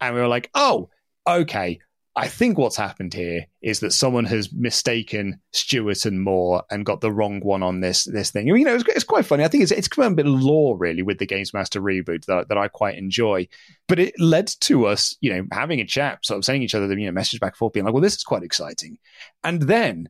And 0.00 0.14
we 0.14 0.20
were 0.20 0.28
like, 0.28 0.48
oh, 0.54 0.90
okay, 1.26 1.80
I 2.16 2.28
think 2.28 2.58
what's 2.58 2.76
happened 2.76 3.12
here 3.12 3.46
is 3.60 3.80
that 3.80 3.92
someone 3.92 4.24
has 4.26 4.52
mistaken 4.52 5.40
Stewart 5.52 6.06
and 6.06 6.22
Moore 6.22 6.62
and 6.70 6.86
got 6.86 7.00
the 7.00 7.10
wrong 7.10 7.40
one 7.40 7.64
on 7.64 7.80
this 7.80 8.04
this 8.04 8.30
thing. 8.30 8.46
You 8.46 8.64
know, 8.64 8.76
it's, 8.76 8.84
it's 8.86 9.04
quite 9.04 9.26
funny. 9.26 9.42
I 9.42 9.48
think 9.48 9.64
it's 9.64 9.72
it's 9.72 9.88
of 9.88 10.12
a 10.12 10.14
bit 10.14 10.26
of 10.26 10.40
lore 10.40 10.76
really 10.76 11.02
with 11.02 11.18
the 11.18 11.26
Games 11.26 11.52
Master 11.52 11.80
reboot 11.80 12.26
that, 12.26 12.48
that 12.48 12.58
I 12.58 12.68
quite 12.68 12.96
enjoy. 12.98 13.48
But 13.88 13.98
it 13.98 14.14
led 14.20 14.46
to 14.60 14.86
us, 14.86 15.16
you 15.22 15.34
know, 15.34 15.44
having 15.50 15.80
a 15.80 15.84
chat, 15.84 16.24
sort 16.24 16.38
of 16.38 16.44
saying 16.44 16.62
each 16.62 16.74
other, 16.76 16.86
the 16.86 16.94
you 16.94 17.06
know, 17.06 17.12
message 17.12 17.40
back 17.40 17.54
and 17.54 17.56
forth, 17.56 17.72
being 17.72 17.84
like, 17.84 17.94
"Well, 17.94 18.02
this 18.02 18.16
is 18.16 18.22
quite 18.22 18.44
exciting." 18.44 18.96
And 19.42 19.62
then 19.62 20.08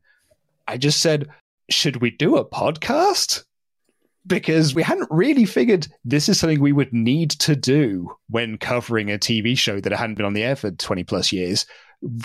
I 0.69 0.77
just 0.77 1.01
said, 1.01 1.29
"Should 1.71 2.03
we 2.03 2.11
do 2.11 2.37
a 2.37 2.45
podcast?" 2.45 3.45
because 4.27 4.75
we 4.75 4.83
hadn't 4.83 5.09
really 5.11 5.45
figured 5.45 5.87
this 6.03 6.31
is 6.31 6.41
something 6.41 6.59
we 6.59 6.73
would 6.73 6.93
need 6.95 7.31
to 7.31 7.55
do 7.55 8.11
when 8.31 8.57
covering 8.57 9.11
a 9.11 9.19
TV 9.19 9.57
show 9.57 9.81
that 9.81 9.93
hadn't 9.93 10.15
been 10.15 10.25
on 10.25 10.33
the 10.33 10.43
air 10.43 10.57
for 10.57 10.71
20 10.71 11.05
plus 11.05 11.31
years 11.31 11.67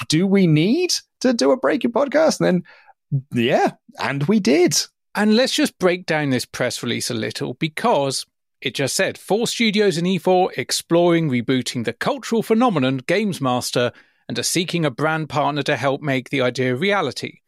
do 0.08 0.28
we 0.28 0.48
need 0.48 0.94
to 1.22 1.34
do 1.34 1.52
a 1.52 1.58
breaking 1.58 1.92
podcast? 1.92 2.40
And 2.40 2.64
then, 3.12 3.44
yeah, 3.44 3.72
and 4.00 4.24
we 4.24 4.40
did. 4.40 4.80
And 5.16 5.36
let's 5.36 5.54
just 5.54 5.78
break 5.80 6.06
down 6.06 6.30
this 6.30 6.46
press 6.46 6.84
release 6.84 7.10
a 7.10 7.16
little 7.16 7.56
because 7.56 8.26
it 8.62 8.76
just 8.76 8.96
said 8.96 9.18
four 9.18 9.48
studios 9.48 9.98
in 9.98 10.06
E4 10.06 10.58
exploring 10.58 11.30
rebooting 11.30 11.86
the 11.86 11.94
cultural 11.94 12.44
phenomenon 12.44 12.98
Games 13.08 13.42
Master 13.42 13.92
and 14.28 14.38
are 14.38 14.44
seeking 14.44 14.86
a 14.86 14.92
brand 14.92 15.30
partner 15.30 15.64
to 15.64 15.76
help 15.76 16.02
make 16.02 16.30
the 16.30 16.42
idea 16.42 16.74
a 16.74 16.78
reality. 16.78 17.40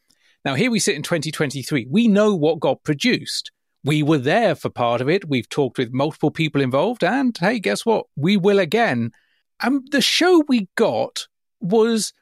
Now, 0.43 0.55
here 0.55 0.71
we 0.71 0.79
sit 0.79 0.95
in 0.95 1.03
2023. 1.03 1.88
We 1.89 2.07
know 2.07 2.33
what 2.33 2.59
got 2.59 2.83
produced. 2.83 3.51
We 3.83 4.01
were 4.01 4.17
there 4.17 4.55
for 4.55 4.69
part 4.69 5.01
of 5.01 5.09
it. 5.09 5.27
We've 5.27 5.50
talked 5.50 5.77
with 5.77 5.93
multiple 5.93 6.31
people 6.31 6.61
involved. 6.61 7.03
And 7.03 7.38
hey, 7.38 7.59
guess 7.59 7.85
what? 7.85 8.07
We 8.15 8.38
will 8.38 8.59
again. 8.59 9.11
And 9.59 9.88
the 9.91 10.01
show 10.01 10.43
we 10.47 10.67
got 10.75 11.27
was 11.59 12.13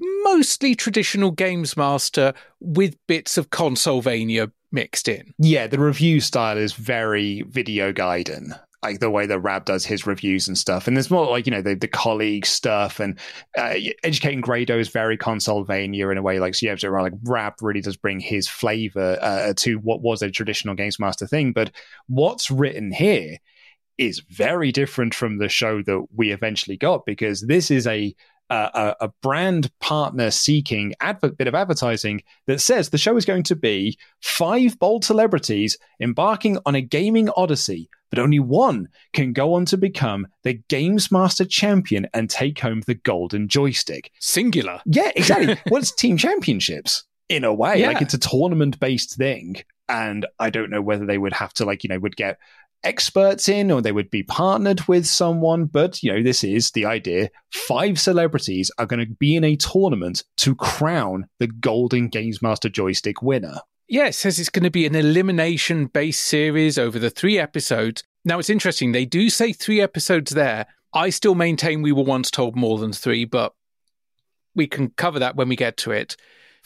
mostly 0.00 0.74
traditional 0.74 1.30
Games 1.30 1.76
Master 1.76 2.34
with 2.60 2.96
bits 3.06 3.38
of 3.38 3.50
Consolevania 3.50 4.50
mixed 4.72 5.08
in. 5.08 5.34
Yeah, 5.38 5.66
the 5.66 5.78
review 5.78 6.20
style 6.20 6.58
is 6.58 6.72
very 6.72 7.42
video 7.42 7.92
Gaiden. 7.92 8.58
Like 8.80 9.00
the 9.00 9.10
way 9.10 9.26
that 9.26 9.40
Rab 9.40 9.64
does 9.64 9.84
his 9.84 10.06
reviews 10.06 10.46
and 10.46 10.56
stuff, 10.56 10.86
and 10.86 10.96
there's 10.96 11.10
more 11.10 11.26
like 11.26 11.46
you 11.46 11.50
know 11.50 11.62
the 11.62 11.74
the 11.74 11.88
colleague 11.88 12.46
stuff 12.46 13.00
and 13.00 13.18
uh, 13.58 13.74
educating 14.04 14.40
Grado 14.40 14.78
is 14.78 14.88
very 14.88 15.18
Consolevania 15.18 16.12
in 16.12 16.16
a 16.16 16.22
way. 16.22 16.38
Like 16.38 16.54
so, 16.54 16.66
yeah, 16.66 16.76
so 16.76 16.88
like 16.90 17.12
Rab 17.24 17.54
really 17.60 17.80
does 17.80 17.96
bring 17.96 18.20
his 18.20 18.46
flavor 18.46 19.18
uh, 19.20 19.52
to 19.56 19.78
what 19.78 20.00
was 20.00 20.22
a 20.22 20.30
traditional 20.30 20.76
Games 20.76 21.00
Master 21.00 21.26
thing. 21.26 21.52
But 21.52 21.72
what's 22.06 22.52
written 22.52 22.92
here 22.92 23.38
is 23.98 24.22
very 24.30 24.70
different 24.70 25.12
from 25.12 25.38
the 25.38 25.48
show 25.48 25.82
that 25.82 26.06
we 26.14 26.30
eventually 26.30 26.76
got 26.76 27.04
because 27.04 27.40
this 27.40 27.72
is 27.72 27.84
a 27.88 28.14
a, 28.50 28.96
a, 29.00 29.08
brand 29.22 29.70
partner 29.80 30.30
seeking 30.30 30.94
advert 31.00 31.36
bit 31.36 31.46
of 31.46 31.54
advertising 31.54 32.22
that 32.46 32.60
says 32.60 32.88
the 32.88 32.98
show 32.98 33.16
is 33.16 33.24
going 33.24 33.42
to 33.44 33.56
be 33.56 33.98
five 34.20 34.78
bold 34.78 35.04
celebrities 35.04 35.76
embarking 36.00 36.58
on 36.64 36.74
a 36.74 36.80
gaming 36.80 37.28
odyssey, 37.30 37.88
but 38.10 38.18
only 38.18 38.38
one 38.38 38.88
can 39.12 39.32
go 39.32 39.54
on 39.54 39.64
to 39.66 39.76
become 39.76 40.26
the 40.42 40.54
Games 40.68 41.10
Master 41.12 41.44
champion 41.44 42.06
and 42.14 42.30
take 42.30 42.58
home 42.58 42.82
the 42.86 42.94
golden 42.94 43.48
joystick. 43.48 44.12
Singular. 44.18 44.80
Yeah, 44.86 45.10
exactly. 45.14 45.58
well, 45.70 45.80
it's 45.80 45.92
team 45.92 46.16
championships 46.16 47.04
in 47.28 47.44
a 47.44 47.52
way. 47.52 47.80
Yeah. 47.80 47.88
Like 47.88 48.02
it's 48.02 48.14
a 48.14 48.18
tournament 48.18 48.80
based 48.80 49.16
thing. 49.16 49.56
And 49.90 50.26
I 50.38 50.50
don't 50.50 50.70
know 50.70 50.82
whether 50.82 51.06
they 51.06 51.16
would 51.16 51.32
have 51.32 51.54
to, 51.54 51.64
like, 51.64 51.82
you 51.82 51.88
know, 51.88 51.98
would 51.98 52.16
get 52.16 52.38
experts 52.84 53.48
in 53.48 53.70
or 53.70 53.80
they 53.80 53.92
would 53.92 54.10
be 54.10 54.22
partnered 54.22 54.86
with 54.88 55.06
someone. 55.06 55.66
But, 55.66 56.02
you 56.02 56.12
know, 56.12 56.22
this 56.22 56.44
is 56.44 56.70
the 56.70 56.86
idea. 56.86 57.30
Five 57.52 57.98
celebrities 57.98 58.70
are 58.78 58.86
going 58.86 59.06
to 59.06 59.14
be 59.14 59.36
in 59.36 59.44
a 59.44 59.56
tournament 59.56 60.24
to 60.38 60.54
crown 60.54 61.28
the 61.38 61.46
Golden 61.46 62.08
Games 62.08 62.42
Master 62.42 62.68
joystick 62.68 63.22
winner. 63.22 63.60
Yeah, 63.88 64.06
it 64.06 64.14
says 64.14 64.38
it's 64.38 64.50
going 64.50 64.64
to 64.64 64.70
be 64.70 64.86
an 64.86 64.94
elimination 64.94 65.86
based 65.86 66.24
series 66.24 66.78
over 66.78 66.98
the 66.98 67.10
three 67.10 67.38
episodes. 67.38 68.04
Now, 68.24 68.38
it's 68.38 68.50
interesting. 68.50 68.92
They 68.92 69.06
do 69.06 69.30
say 69.30 69.52
three 69.52 69.80
episodes 69.80 70.32
there. 70.32 70.66
I 70.92 71.10
still 71.10 71.34
maintain 71.34 71.82
we 71.82 71.92
were 71.92 72.02
once 72.02 72.30
told 72.30 72.56
more 72.56 72.78
than 72.78 72.92
three, 72.92 73.24
but 73.24 73.54
we 74.54 74.66
can 74.66 74.90
cover 74.90 75.18
that 75.20 75.36
when 75.36 75.48
we 75.48 75.56
get 75.56 75.76
to 75.78 75.92
it. 75.92 76.16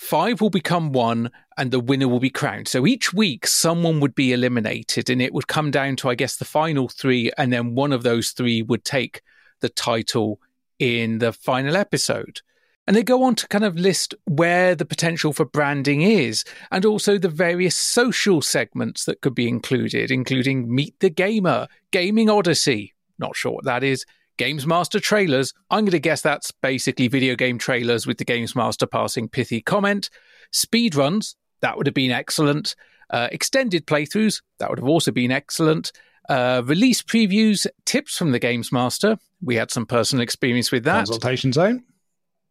Five 0.02 0.40
will 0.40 0.50
become 0.50 0.90
one, 0.90 1.30
and 1.56 1.70
the 1.70 1.78
winner 1.78 2.08
will 2.08 2.18
be 2.18 2.28
crowned. 2.28 2.66
So 2.66 2.88
each 2.88 3.14
week, 3.14 3.46
someone 3.46 4.00
would 4.00 4.16
be 4.16 4.32
eliminated, 4.32 5.08
and 5.08 5.22
it 5.22 5.32
would 5.32 5.46
come 5.46 5.70
down 5.70 5.94
to, 5.96 6.10
I 6.10 6.16
guess, 6.16 6.36
the 6.36 6.44
final 6.44 6.88
three, 6.88 7.30
and 7.38 7.52
then 7.52 7.76
one 7.76 7.92
of 7.92 8.02
those 8.02 8.32
three 8.32 8.62
would 8.62 8.84
take 8.84 9.22
the 9.60 9.68
title 9.68 10.40
in 10.80 11.18
the 11.20 11.32
final 11.32 11.76
episode. 11.76 12.40
And 12.86 12.96
they 12.96 13.04
go 13.04 13.22
on 13.22 13.36
to 13.36 13.48
kind 13.48 13.64
of 13.64 13.76
list 13.76 14.12
where 14.24 14.74
the 14.74 14.84
potential 14.84 15.32
for 15.32 15.44
branding 15.44 16.02
is, 16.02 16.44
and 16.72 16.84
also 16.84 17.16
the 17.16 17.28
various 17.28 17.76
social 17.76 18.42
segments 18.42 19.04
that 19.04 19.20
could 19.20 19.36
be 19.36 19.46
included, 19.46 20.10
including 20.10 20.74
Meet 20.74 20.98
the 20.98 21.10
Gamer, 21.10 21.68
Gaming 21.92 22.28
Odyssey, 22.28 22.92
not 23.20 23.36
sure 23.36 23.52
what 23.52 23.64
that 23.66 23.84
is, 23.84 24.04
Games 24.42 24.66
Master 24.66 24.98
trailers. 24.98 25.54
I'm 25.70 25.84
going 25.84 25.92
to 25.92 26.00
guess 26.00 26.20
that's 26.20 26.50
basically 26.50 27.06
video 27.06 27.36
game 27.36 27.58
trailers 27.58 28.08
with 28.08 28.18
the 28.18 28.24
Games 28.24 28.56
Master 28.56 28.86
passing 28.86 29.28
pithy 29.28 29.60
comment. 29.60 30.10
Speedruns, 30.52 31.36
that 31.60 31.76
would 31.76 31.86
have 31.86 31.94
been 31.94 32.10
excellent. 32.10 32.74
Uh, 33.08 33.28
extended 33.30 33.86
playthroughs, 33.86 34.42
that 34.58 34.68
would 34.68 34.80
have 34.80 34.88
also 34.88 35.12
been 35.12 35.30
excellent. 35.30 35.92
Uh, 36.28 36.60
release 36.64 37.02
previews, 37.02 37.68
tips 37.84 38.18
from 38.18 38.32
the 38.32 38.40
Games 38.40 38.72
Master. 38.72 39.16
We 39.40 39.54
had 39.54 39.70
some 39.70 39.86
personal 39.86 40.24
experience 40.24 40.72
with 40.72 40.82
that. 40.86 41.06
Consoletation 41.06 41.54
zone. 41.54 41.84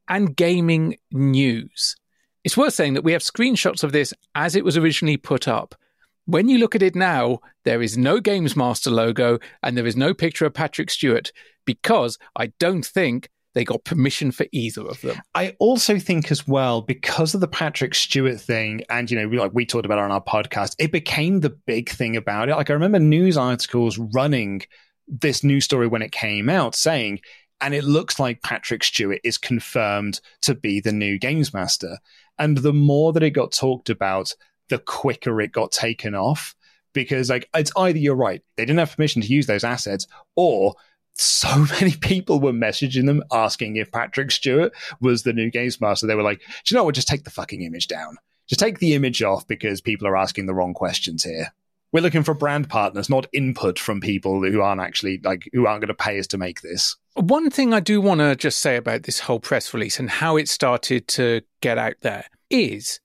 And 0.08 0.34
gaming 0.34 0.96
news. 1.12 1.98
It's 2.46 2.56
worth 2.56 2.74
saying 2.74 2.94
that 2.94 3.04
we 3.04 3.12
have 3.12 3.22
screenshots 3.22 3.84
of 3.84 3.92
this 3.92 4.14
as 4.34 4.56
it 4.56 4.64
was 4.64 4.78
originally 4.78 5.18
put 5.18 5.46
up. 5.46 5.76
When 6.26 6.48
you 6.48 6.60
look 6.60 6.76
at 6.76 6.84
it 6.84 6.96
now, 6.96 7.40
there 7.66 7.82
is 7.82 7.98
no 7.98 8.20
Games 8.20 8.56
Master 8.56 8.92
logo 8.92 9.40
and 9.64 9.78
there 9.78 9.88
is 9.88 9.96
no 9.96 10.14
picture 10.14 10.46
of 10.46 10.54
Patrick 10.54 10.90
Stewart 10.90 11.32
because 11.66 12.18
I 12.36 12.48
don't 12.60 12.86
think 12.86 13.30
they 13.54 13.64
got 13.64 13.84
permission 13.84 14.32
for 14.32 14.46
either 14.52 14.88
of 14.88 15.02
them. 15.02 15.22
I 15.36 15.56
also 15.60 16.00
think 16.00 16.32
as 16.32 16.48
well 16.48 16.82
because 16.82 17.34
of 17.34 17.42
the 17.42 17.48
Patrick 17.48 17.94
Stewart 17.96 18.40
thing, 18.40 18.84
and 18.90 19.10
you 19.12 19.20
know, 19.20 19.42
like 19.42 19.52
we 19.54 19.66
talked 19.66 19.86
about 19.86 19.98
it 19.98 20.04
on 20.04 20.12
our 20.12 20.24
podcast, 20.24 20.76
it 20.80 20.92
became 20.92 21.42
the 21.42 21.50
big 21.50 21.90
thing 21.90 22.16
about 22.16 22.50
it. 22.50 22.56
Like 22.56 22.70
I 22.70 22.74
remember 22.74 23.00
news 23.00 23.38
articles 23.38 23.98
running 23.98 24.62
this 25.08 25.44
news 25.44 25.66
story 25.66 25.88
when 25.88 26.02
it 26.02 26.12
came 26.12 26.50
out 26.50 26.76
saying, 26.76 27.20
and 27.60 27.74
it 27.74 27.84
looks 27.84 28.20
like 28.20 28.42
Patrick 28.42 28.84
Stewart 28.84 29.20
is 29.24 29.38
confirmed 29.38 30.22
to 30.42 30.56
be 30.56 30.80
the 30.80 30.94
new 30.94 31.20
games 31.20 31.54
master. 31.54 31.98
And 32.40 32.58
the 32.58 32.74
more 32.74 33.14
that 33.14 33.24
it 33.24 33.32
got 33.32 33.52
talked 33.52 33.90
about, 33.90 34.34
the 34.72 34.80
quicker 34.80 35.40
it 35.42 35.52
got 35.52 35.72
taken 35.72 36.16
off. 36.16 36.56
Because 36.94 37.30
like 37.30 37.48
it's 37.54 37.72
either 37.78 38.00
you're 38.00 38.16
right, 38.16 38.42
they 38.58 38.66
didn't 38.66 38.80
have 38.80 38.96
permission 38.96 39.22
to 39.22 39.28
use 39.28 39.46
those 39.46 39.64
assets, 39.64 40.08
or 40.36 40.74
so 41.14 41.66
many 41.82 41.92
people 41.92 42.40
were 42.40 42.52
messaging 42.52 43.06
them 43.06 43.24
asking 43.32 43.78
if 43.78 43.92
Patrick 43.92 44.32
Stewart 44.32 44.74
was 45.00 45.24
the 45.24 45.34
new 45.34 45.50
games 45.50 45.80
master. 45.80 46.08
They 46.08 46.16
were 46.16 46.24
like, 46.24 46.40
Do 46.40 46.74
you 46.74 46.78
know 46.78 46.84
what? 46.84 46.96
Just 46.96 47.08
take 47.08 47.24
the 47.24 47.30
fucking 47.30 47.62
image 47.62 47.88
down. 47.88 48.18
Just 48.48 48.60
take 48.60 48.80
the 48.80 48.94
image 48.96 49.24
off 49.24 49.48
because 49.48 49.80
people 49.80 50.08
are 50.08 50.18
asking 50.18 50.48
the 50.48 50.54
wrong 50.54 50.74
questions 50.74 51.24
here. 51.24 51.54
We're 51.94 52.02
looking 52.02 52.24
for 52.24 52.34
brand 52.34 52.70
partners, 52.70 53.10
not 53.10 53.28
input 53.34 53.78
from 53.78 54.00
people 54.00 54.42
who 54.44 54.62
aren't 54.62 54.82
actually 54.82 55.20
like 55.24 55.50
who 55.54 55.68
aren't 55.68 55.82
going 55.82 55.90
to 55.90 55.94
pay 55.94 56.20
us 56.20 56.28
to 56.28 56.38
make 56.38 56.62
this. 56.62 56.96
One 57.16 57.50
thing 57.50 57.74
I 57.74 57.82
do 57.82 58.00
want 58.00 58.20
to 58.20 58.36
just 58.36 58.60
say 58.60 58.78
about 58.78 59.04
this 59.04 59.22
whole 59.22 59.42
press 59.42 59.74
release 59.74 60.00
and 60.00 60.10
how 60.10 60.38
it 60.38 60.48
started 60.48 61.08
to 61.10 61.42
get 61.62 61.78
out 61.78 61.96
there 62.02 62.26
is 62.50 63.02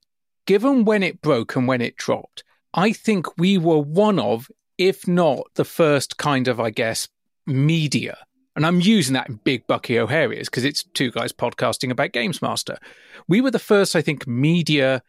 given 0.47 0.85
when 0.85 1.03
it 1.03 1.21
broke 1.21 1.57
and 1.57 1.69
when 1.69 1.81
it 1.81 1.97
dropped, 1.97 2.45
I 2.73 2.93
think 2.93 3.37
we 3.39 3.59
were 3.59 3.79
one 3.79 4.19
of, 4.19 4.51
if 4.79 5.07
not 5.07 5.47
the 5.55 5.65
first 5.65 6.17
kind 6.17 6.49
of, 6.49 6.61
I 6.61 6.71
guess, 6.71 7.09
media. 7.47 8.19
And 8.55 8.65
I'm 8.65 8.81
using 8.81 9.15
that 9.15 9.29
in 9.29 9.37
big 9.45 9.67
Bucky 9.67 9.99
O'Hare's 9.99 10.49
because 10.49 10.65
it's 10.65 10.83
two 10.83 11.11
guys 11.11 11.33
podcasting 11.33 11.91
about 11.91 12.13
Games 12.13 12.41
Master. 12.41 12.79
We 13.29 13.41
were 13.41 13.51
the 13.51 13.59
first, 13.59 13.95
I 13.95 14.03
think, 14.03 14.27
media 14.27 15.03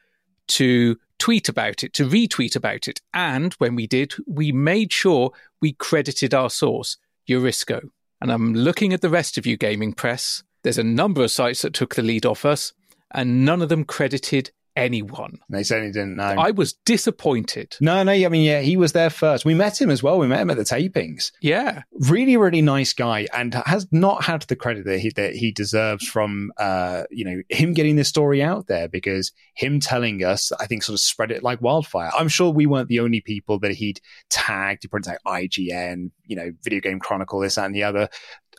to 0.49 0.97
tweet 1.17 1.49
about 1.49 1.83
it, 1.83 1.93
to 1.93 2.07
retweet 2.07 2.55
about 2.55 2.87
it. 2.87 3.01
And 3.13 3.53
when 3.55 3.75
we 3.75 3.87
did, 3.87 4.13
we 4.27 4.51
made 4.51 4.91
sure 4.91 5.31
we 5.61 5.73
credited 5.73 6.33
our 6.33 6.49
source, 6.49 6.97
Eurisco. 7.27 7.89
And 8.21 8.31
I'm 8.31 8.53
looking 8.53 8.93
at 8.93 9.01
the 9.01 9.09
rest 9.09 9.37
of 9.37 9.45
you, 9.45 9.57
gaming 9.57 9.93
press. 9.93 10.43
There's 10.63 10.77
a 10.77 10.83
number 10.83 11.23
of 11.23 11.31
sites 11.31 11.61
that 11.61 11.73
took 11.73 11.95
the 11.95 12.01
lead 12.01 12.25
off 12.25 12.45
us, 12.45 12.73
and 13.11 13.45
none 13.45 13.61
of 13.61 13.69
them 13.69 13.85
credited 13.85 14.51
anyone. 14.77 15.39
They 15.49 15.63
certainly 15.63 15.91
didn't 15.91 16.15
know. 16.15 16.23
I 16.23 16.51
was 16.51 16.73
disappointed. 16.85 17.75
No, 17.81 18.03
no, 18.03 18.11
I 18.11 18.27
mean, 18.29 18.43
yeah, 18.43 18.61
he 18.61 18.77
was 18.77 18.93
there 18.93 19.09
first. 19.09 19.43
We 19.45 19.53
met 19.53 19.81
him 19.81 19.89
as 19.89 20.03
well. 20.03 20.19
We 20.19 20.27
met 20.27 20.41
him 20.41 20.49
at 20.49 20.57
the 20.57 20.63
tapings. 20.63 21.31
Yeah. 21.41 21.83
Really, 21.91 22.37
really 22.37 22.61
nice 22.61 22.93
guy 22.93 23.27
and 23.33 23.53
has 23.53 23.87
not 23.91 24.23
had 24.23 24.43
the 24.43 24.55
credit 24.55 24.85
that 24.85 24.99
he, 24.99 25.09
that 25.11 25.35
he 25.35 25.51
deserves 25.51 26.07
from, 26.07 26.51
uh, 26.57 27.03
you 27.09 27.25
know, 27.25 27.41
him 27.49 27.73
getting 27.73 27.95
this 27.95 28.07
story 28.07 28.41
out 28.41 28.67
there 28.67 28.87
because 28.87 29.31
him 29.55 29.79
telling 29.79 30.23
us, 30.23 30.51
I 30.59 30.67
think, 30.67 30.83
sort 30.83 30.95
of 30.95 30.99
spread 30.99 31.31
it 31.31 31.43
like 31.43 31.61
wildfire. 31.61 32.11
I'm 32.17 32.29
sure 32.29 32.51
we 32.51 32.65
weren't 32.65 32.89
the 32.89 32.99
only 32.99 33.21
people 33.21 33.59
that 33.59 33.71
he'd 33.71 33.99
tagged. 34.29 34.83
He 34.83 34.87
put 34.87 35.07
like 35.07 35.19
IGN, 35.25 36.11
you 36.25 36.35
know, 36.35 36.51
Video 36.63 36.79
Game 36.79 36.99
Chronicle, 36.99 37.39
this, 37.39 37.55
that, 37.55 37.65
and 37.65 37.75
the 37.75 37.83
other. 37.83 38.09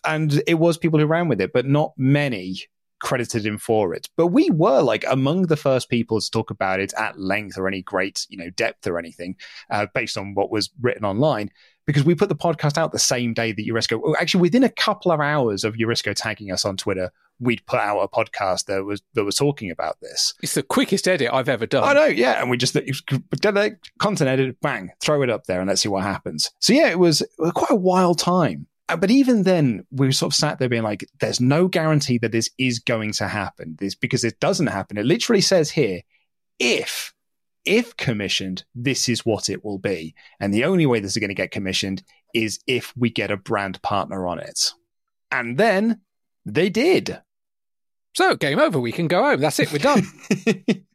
And 0.05 0.43
it 0.47 0.55
was 0.55 0.79
people 0.79 0.99
who 0.99 1.07
ran 1.07 1.29
with 1.29 1.41
it, 1.41 1.53
but 1.53 1.67
not 1.67 1.93
many 1.97 2.57
credited 3.01 3.45
him 3.45 3.59
for 3.59 3.95
it. 3.95 4.09
But 4.17 4.29
we 4.29 4.51
were 4.51 4.83
like 4.83 5.05
among 5.09 5.43
the 5.43 5.57
first 5.57 5.89
people 5.89 6.21
to 6.21 6.31
talk 6.31 6.51
about 6.51 6.81
it 6.81 6.93
at 6.95 7.19
length 7.19 7.59
or 7.59 7.69
any 7.69 7.83
great, 7.83 8.27
you 8.29 8.39
know, 8.39 8.51
depth 8.51 8.87
or 8.87 8.99
anything, 8.99 9.37
uh, 9.71 9.87
based 9.95 10.17
on 10.17 10.35
what 10.35 10.51
was 10.51 10.71
written 10.81 11.05
online. 11.05 11.51
Because 11.87 12.05
we 12.05 12.15
put 12.15 12.29
the 12.29 12.37
podcast 12.37 12.77
out 12.77 12.93
the 12.93 12.99
same 12.99 13.33
day 13.33 13.51
that 13.53 13.67
Eurisco, 13.67 14.15
actually 14.21 14.43
within 14.43 14.63
a 14.63 14.69
couple 14.69 15.11
of 15.11 15.21
hours 15.21 15.65
of 15.65 15.75
Eurisco 15.75 16.15
tagging 16.15 16.53
us 16.53 16.67
on 16.67 16.77
Twitter, 16.77 17.11
we'd 17.41 17.65
put 17.67 17.79
out 17.79 18.01
a 18.01 18.09
podcast 18.09 18.67
that 18.67 18.85
was 18.85 19.01
that 19.15 19.25
was 19.25 19.37
talking 19.37 19.71
about 19.71 19.99
this. 20.01 20.35
It's 20.43 20.55
the 20.55 20.63
quickest 20.63 21.09
edit 21.09 21.31
I've 21.33 21.49
ever 21.49 21.67
done. 21.67 21.85
I 21.85 21.93
know, 21.95 22.07
yeah. 22.07 22.41
And 22.41 22.51
we 22.51 22.57
just 22.57 22.77
content 23.99 24.29
edit, 24.29 24.61
bang, 24.61 24.91
throw 25.01 25.23
it 25.23 25.31
up 25.31 25.45
there, 25.45 25.61
and 25.61 25.69
let's 25.69 25.81
see 25.81 25.89
what 25.89 26.03
happens. 26.03 26.51
So 26.59 26.73
yeah, 26.73 26.89
it 26.89 26.99
was 26.99 27.23
quite 27.55 27.71
a 27.71 27.77
wild 27.77 28.19
time. 28.19 28.67
Uh, 28.89 28.97
but 28.97 29.11
even 29.11 29.43
then, 29.43 29.87
we 29.91 30.11
sort 30.13 30.33
of 30.33 30.37
sat 30.37 30.59
there 30.59 30.69
being 30.69 30.83
like, 30.83 31.07
there's 31.21 31.41
no 31.41 31.69
guarantee 31.69 32.19
that 32.19 32.33
this 32.33 32.51
is 32.59 32.79
going 32.79 33.13
to 33.13 33.29
happen. 33.29 33.77
This 33.79 33.95
because 33.95 34.25
it 34.25 34.41
doesn't 34.41 34.69
happen. 34.69 34.97
It 34.97 35.07
literally 35.07 35.43
says 35.43 35.71
here, 35.71 36.01
if 36.59 37.13
if 37.65 37.97
commissioned, 37.97 38.65
this 38.75 39.09
is 39.09 39.27
what 39.27 39.51
it 39.51 39.63
will 39.63 39.79
be. 39.79 40.15
And 40.41 40.55
the 40.55 40.65
only 40.65 40.87
way 40.87 41.01
this 41.01 41.13
is 41.13 41.19
going 41.19 41.29
to 41.29 41.35
get 41.35 41.51
commissioned 41.51 42.03
is 42.35 42.61
if 42.67 42.97
we 42.97 43.11
get 43.11 43.31
a 43.31 43.37
brand 43.37 43.83
partner 43.83 44.27
on 44.27 44.39
it. 44.39 44.73
And 45.31 45.59
then 45.59 46.01
they 46.47 46.71
did. 46.71 47.21
So, 48.15 48.37
game 48.37 48.59
over. 48.59 48.81
We 48.81 48.93
can 48.93 49.07
go 49.07 49.23
home. 49.23 49.41
That's 49.41 49.59
it. 49.59 49.71
We're 49.71 49.79
done. 49.79 50.03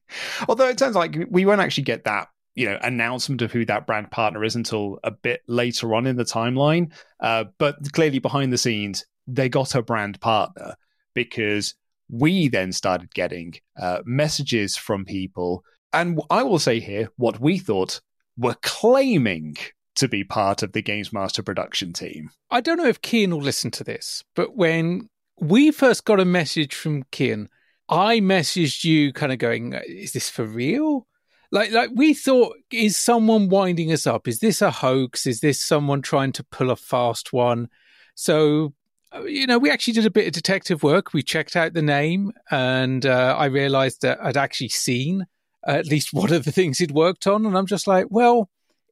Although 0.47 0.69
it 0.69 0.77
turns 0.77 0.95
like 0.95 1.15
we 1.29 1.45
won't 1.45 1.61
actually 1.61 1.83
get 1.83 2.05
that 2.05 2.29
you 2.55 2.69
know 2.69 2.77
announcement 2.81 3.41
of 3.41 3.51
who 3.51 3.65
that 3.65 3.87
brand 3.87 4.11
partner 4.11 4.43
is 4.43 4.55
until 4.55 4.99
a 5.03 5.11
bit 5.11 5.41
later 5.47 5.95
on 5.95 6.07
in 6.07 6.15
the 6.15 6.23
timeline. 6.23 6.91
Uh, 7.19 7.45
but 7.57 7.75
clearly 7.93 8.19
behind 8.19 8.53
the 8.53 8.57
scenes, 8.57 9.05
they 9.27 9.49
got 9.49 9.75
a 9.75 9.81
brand 9.81 10.19
partner 10.21 10.75
because 11.13 11.75
we 12.09 12.47
then 12.47 12.71
started 12.71 13.13
getting 13.13 13.53
uh, 13.81 13.99
messages 14.05 14.75
from 14.75 15.05
people, 15.05 15.63
and 15.91 16.19
I 16.29 16.43
will 16.43 16.59
say 16.59 16.79
here 16.79 17.09
what 17.17 17.39
we 17.39 17.57
thought 17.57 18.01
were 18.37 18.57
claiming 18.61 19.55
to 19.95 20.07
be 20.07 20.23
part 20.23 20.63
of 20.63 20.73
the 20.73 20.81
Games 20.81 21.13
Master 21.13 21.43
production 21.43 21.93
team. 21.93 22.29
I 22.49 22.61
don't 22.61 22.77
know 22.77 22.87
if 22.87 23.01
Kian 23.01 23.31
will 23.31 23.41
listen 23.41 23.71
to 23.71 23.83
this, 23.83 24.23
but 24.35 24.55
when 24.55 25.09
we 25.39 25.71
first 25.71 26.05
got 26.05 26.19
a 26.19 26.25
message 26.25 26.73
from 26.73 27.03
Kian, 27.11 27.47
I 27.89 28.19
messaged 28.19 28.83
you 28.83 29.13
kind 29.13 29.31
of 29.31 29.37
going, 29.37 29.73
Is 29.87 30.13
this 30.13 30.29
for 30.29 30.45
real? 30.45 31.07
Like, 31.53 31.71
like 31.71 31.91
we 31.93 32.15
thought, 32.15 32.57
is 32.71 32.97
someone 32.97 33.47
winding 33.47 33.91
us 33.91 34.07
up? 34.07 34.27
Is 34.27 34.39
this 34.39 34.59
a 34.59 34.71
hoax? 34.71 35.27
Is 35.27 35.41
this 35.41 35.59
someone 35.59 36.01
trying 36.01 36.31
to 36.31 36.43
pull 36.43 36.71
a 36.71 36.75
fast 36.75 37.31
one? 37.31 37.69
So, 38.15 38.73
uh, 39.15 39.21
you 39.25 39.45
know, 39.45 39.59
we 39.59 39.69
actually 39.69 39.93
did 39.93 40.07
a 40.07 40.11
bit 40.11 40.25
of 40.25 40.33
detective 40.33 40.81
work. 40.81 41.13
We 41.13 41.21
checked 41.21 41.55
out 41.55 41.73
the 41.73 41.83
name, 41.83 42.31
and 42.49 43.05
uh, 43.05 43.35
I 43.37 43.45
realized 43.45 44.01
that 44.01 44.17
I'd 44.19 44.35
actually 44.35 44.69
seen 44.69 45.27
at 45.63 45.85
least 45.85 46.11
one 46.11 46.33
of 46.33 46.43
the 46.43 46.51
things 46.51 46.79
he'd 46.79 46.89
worked 46.89 47.27
on. 47.27 47.45
And 47.45 47.55
I'm 47.55 47.67
just 47.67 47.85
like, 47.85 48.07
well, 48.09 48.49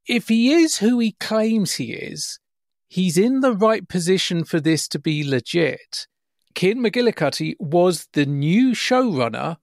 if 0.08 0.28
he 0.28 0.54
is 0.54 0.78
who 0.78 1.00
he 1.00 1.14
claims 1.14 1.74
he 1.74 1.94
is, 1.94 2.38
he's 2.88 3.18
in 3.18 3.40
the 3.40 3.54
right 3.54 3.90
position 3.90 4.44
for 4.44 4.60
this 4.60 4.88
to 4.90 5.00
be 5.00 5.28
legit. 5.28 6.06
Kian 6.54 6.76
McGillicutty 6.76 7.56
was 7.60 8.08
the 8.14 8.28
new 8.28 8.74
showrunner 8.74 9.58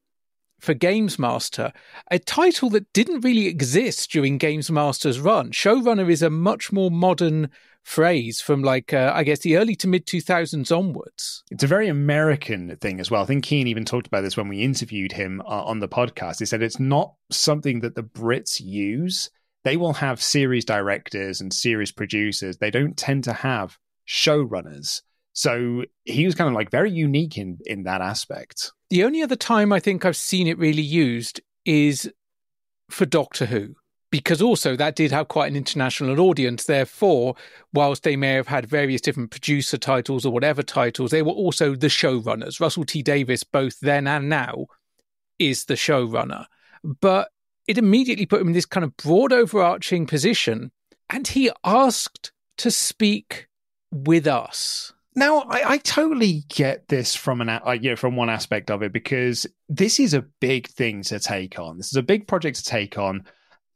for 0.61 0.75
Games 0.75 1.19
Master, 1.19 1.73
a 2.11 2.19
title 2.19 2.71
that 2.71 2.93
didn't 2.93 3.21
really 3.21 3.47
exist 3.47 4.11
during 4.11 4.39
Games 4.39 4.71
Master's 4.71 5.21
run. 5.21 5.51
Showrunner 5.51 6.11
is 6.11 6.23
a 6.23 6.31
much 6.31 6.73
more 6.73 6.91
modern 6.91 7.51
phrase 7.89 8.41
from 8.41 8.63
like 8.63 8.93
uh, 8.93 9.13
I 9.15 9.25
guess 9.25 9.39
the 9.39 9.57
early 9.57 9.75
to 9.77 9.89
mid 9.89 10.07
2000s 10.07 10.77
onwards. 10.77 11.43
It's 11.51 11.65
a 11.65 11.69
very 11.69 11.89
American 11.89 12.77
thing 12.77 13.01
as 13.01 13.11
well. 13.11 13.23
I 13.23 13.27
think 13.27 13.45
Kian 13.45 13.67
even 13.67 13.85
talked 13.85 14.07
about 14.07 14.21
this 14.21 14.37
when 14.37 14.49
we 14.49 14.63
interviewed 14.63 15.13
him 15.13 15.41
uh, 15.43 15.65
on 15.65 15.79
the 15.79 15.89
podcast. 15.89 16.39
He 16.39 16.45
said 16.45 16.63
it's 16.63 16.79
not 16.79 17.15
something 17.31 17.81
that 17.81 17.95
the 17.95 18.03
Brits 18.03 18.61
use. 18.61 19.31
They 19.65 19.77
will 19.77 19.95
have 19.95 20.23
series 20.23 20.65
directors 20.65 21.41
and 21.41 21.53
series 21.53 21.91
producers. 21.91 22.59
They 22.59 22.71
don't 22.71 22.97
tend 22.97 23.25
to 23.25 23.33
have 23.33 23.79
showrunners. 24.07 25.03
So 25.39 25.85
he 26.05 26.27
was 26.27 26.35
kind 26.35 26.49
of 26.49 26.55
like 26.55 26.69
very 26.69 26.91
unique 26.91 27.39
in 27.39 27.59
in 27.65 27.85
that 27.85 28.01
aspect. 28.01 28.73
The 28.91 29.05
only 29.05 29.23
other 29.23 29.37
time 29.37 29.73
I 29.73 29.79
think 29.79 30.05
I've 30.05 30.17
seen 30.17 30.49
it 30.49 30.59
really 30.59 30.83
used 30.83 31.41
is 31.65 32.13
for 32.91 33.07
Doctor 33.07 33.47
Who, 33.47 33.77
because 34.11 34.43
also 34.43 34.75
that 34.75 34.97
did 34.97 35.13
have 35.13 35.29
quite 35.29 35.49
an 35.49 35.55
international 35.55 36.19
audience. 36.19 36.65
Therefore, 36.65 37.37
whilst 37.73 38.03
they 38.03 38.17
may 38.17 38.33
have 38.33 38.49
had 38.49 38.67
various 38.67 39.01
different 39.01 39.31
producer 39.31 39.79
titles 39.79 40.27
or 40.27 40.33
whatever 40.33 40.65
titles, 40.65 41.13
they 41.13 41.23
were 41.23 41.31
also 41.31 41.77
the 41.77 41.87
showrunners. 41.87 42.59
Russell 42.59 42.85
T 42.85 43.01
Davies, 43.01 43.45
both 43.45 43.79
then 43.79 44.09
and 44.09 44.29
now, 44.29 44.67
is 45.39 45.67
the 45.67 45.75
showrunner. 45.75 46.47
But 46.83 47.29
it 47.69 47.79
immediately 47.79 48.27
put 48.27 48.41
him 48.41 48.49
in 48.49 48.55
this 48.55 48.67
kind 48.67 48.83
of 48.83 48.97
broad 48.97 49.33
overarching 49.33 50.09
position, 50.09 50.73
and 51.09 51.29
he 51.29 51.53
asked 51.63 52.33
to 52.57 52.73
speak 52.73 53.47
with 53.93 54.27
us. 54.27 54.93
Now, 55.19 55.41
I, 55.41 55.73
I, 55.73 55.79
totally 55.79 56.45
get 56.49 56.87
this 56.87 57.17
from 57.17 57.41
an 57.41 57.49
uh, 57.49 57.77
you 57.81 57.91
know 57.91 57.97
from 57.97 58.15
one 58.15 58.31
aspect 58.31 58.71
of 58.71 58.83
it 58.83 58.93
because 58.93 59.49
this 59.69 59.99
is 59.99 60.15
a 60.15 60.23
big 60.23 60.69
thing 60.69 61.03
to 61.03 61.19
take 61.19 61.59
on. 61.59 61.77
This 61.77 61.89
is 61.89 61.97
a 61.97 62.03
big 62.05 62.29
project 62.29 62.59
to 62.59 62.65
take 62.65 62.99
on. 62.99 63.25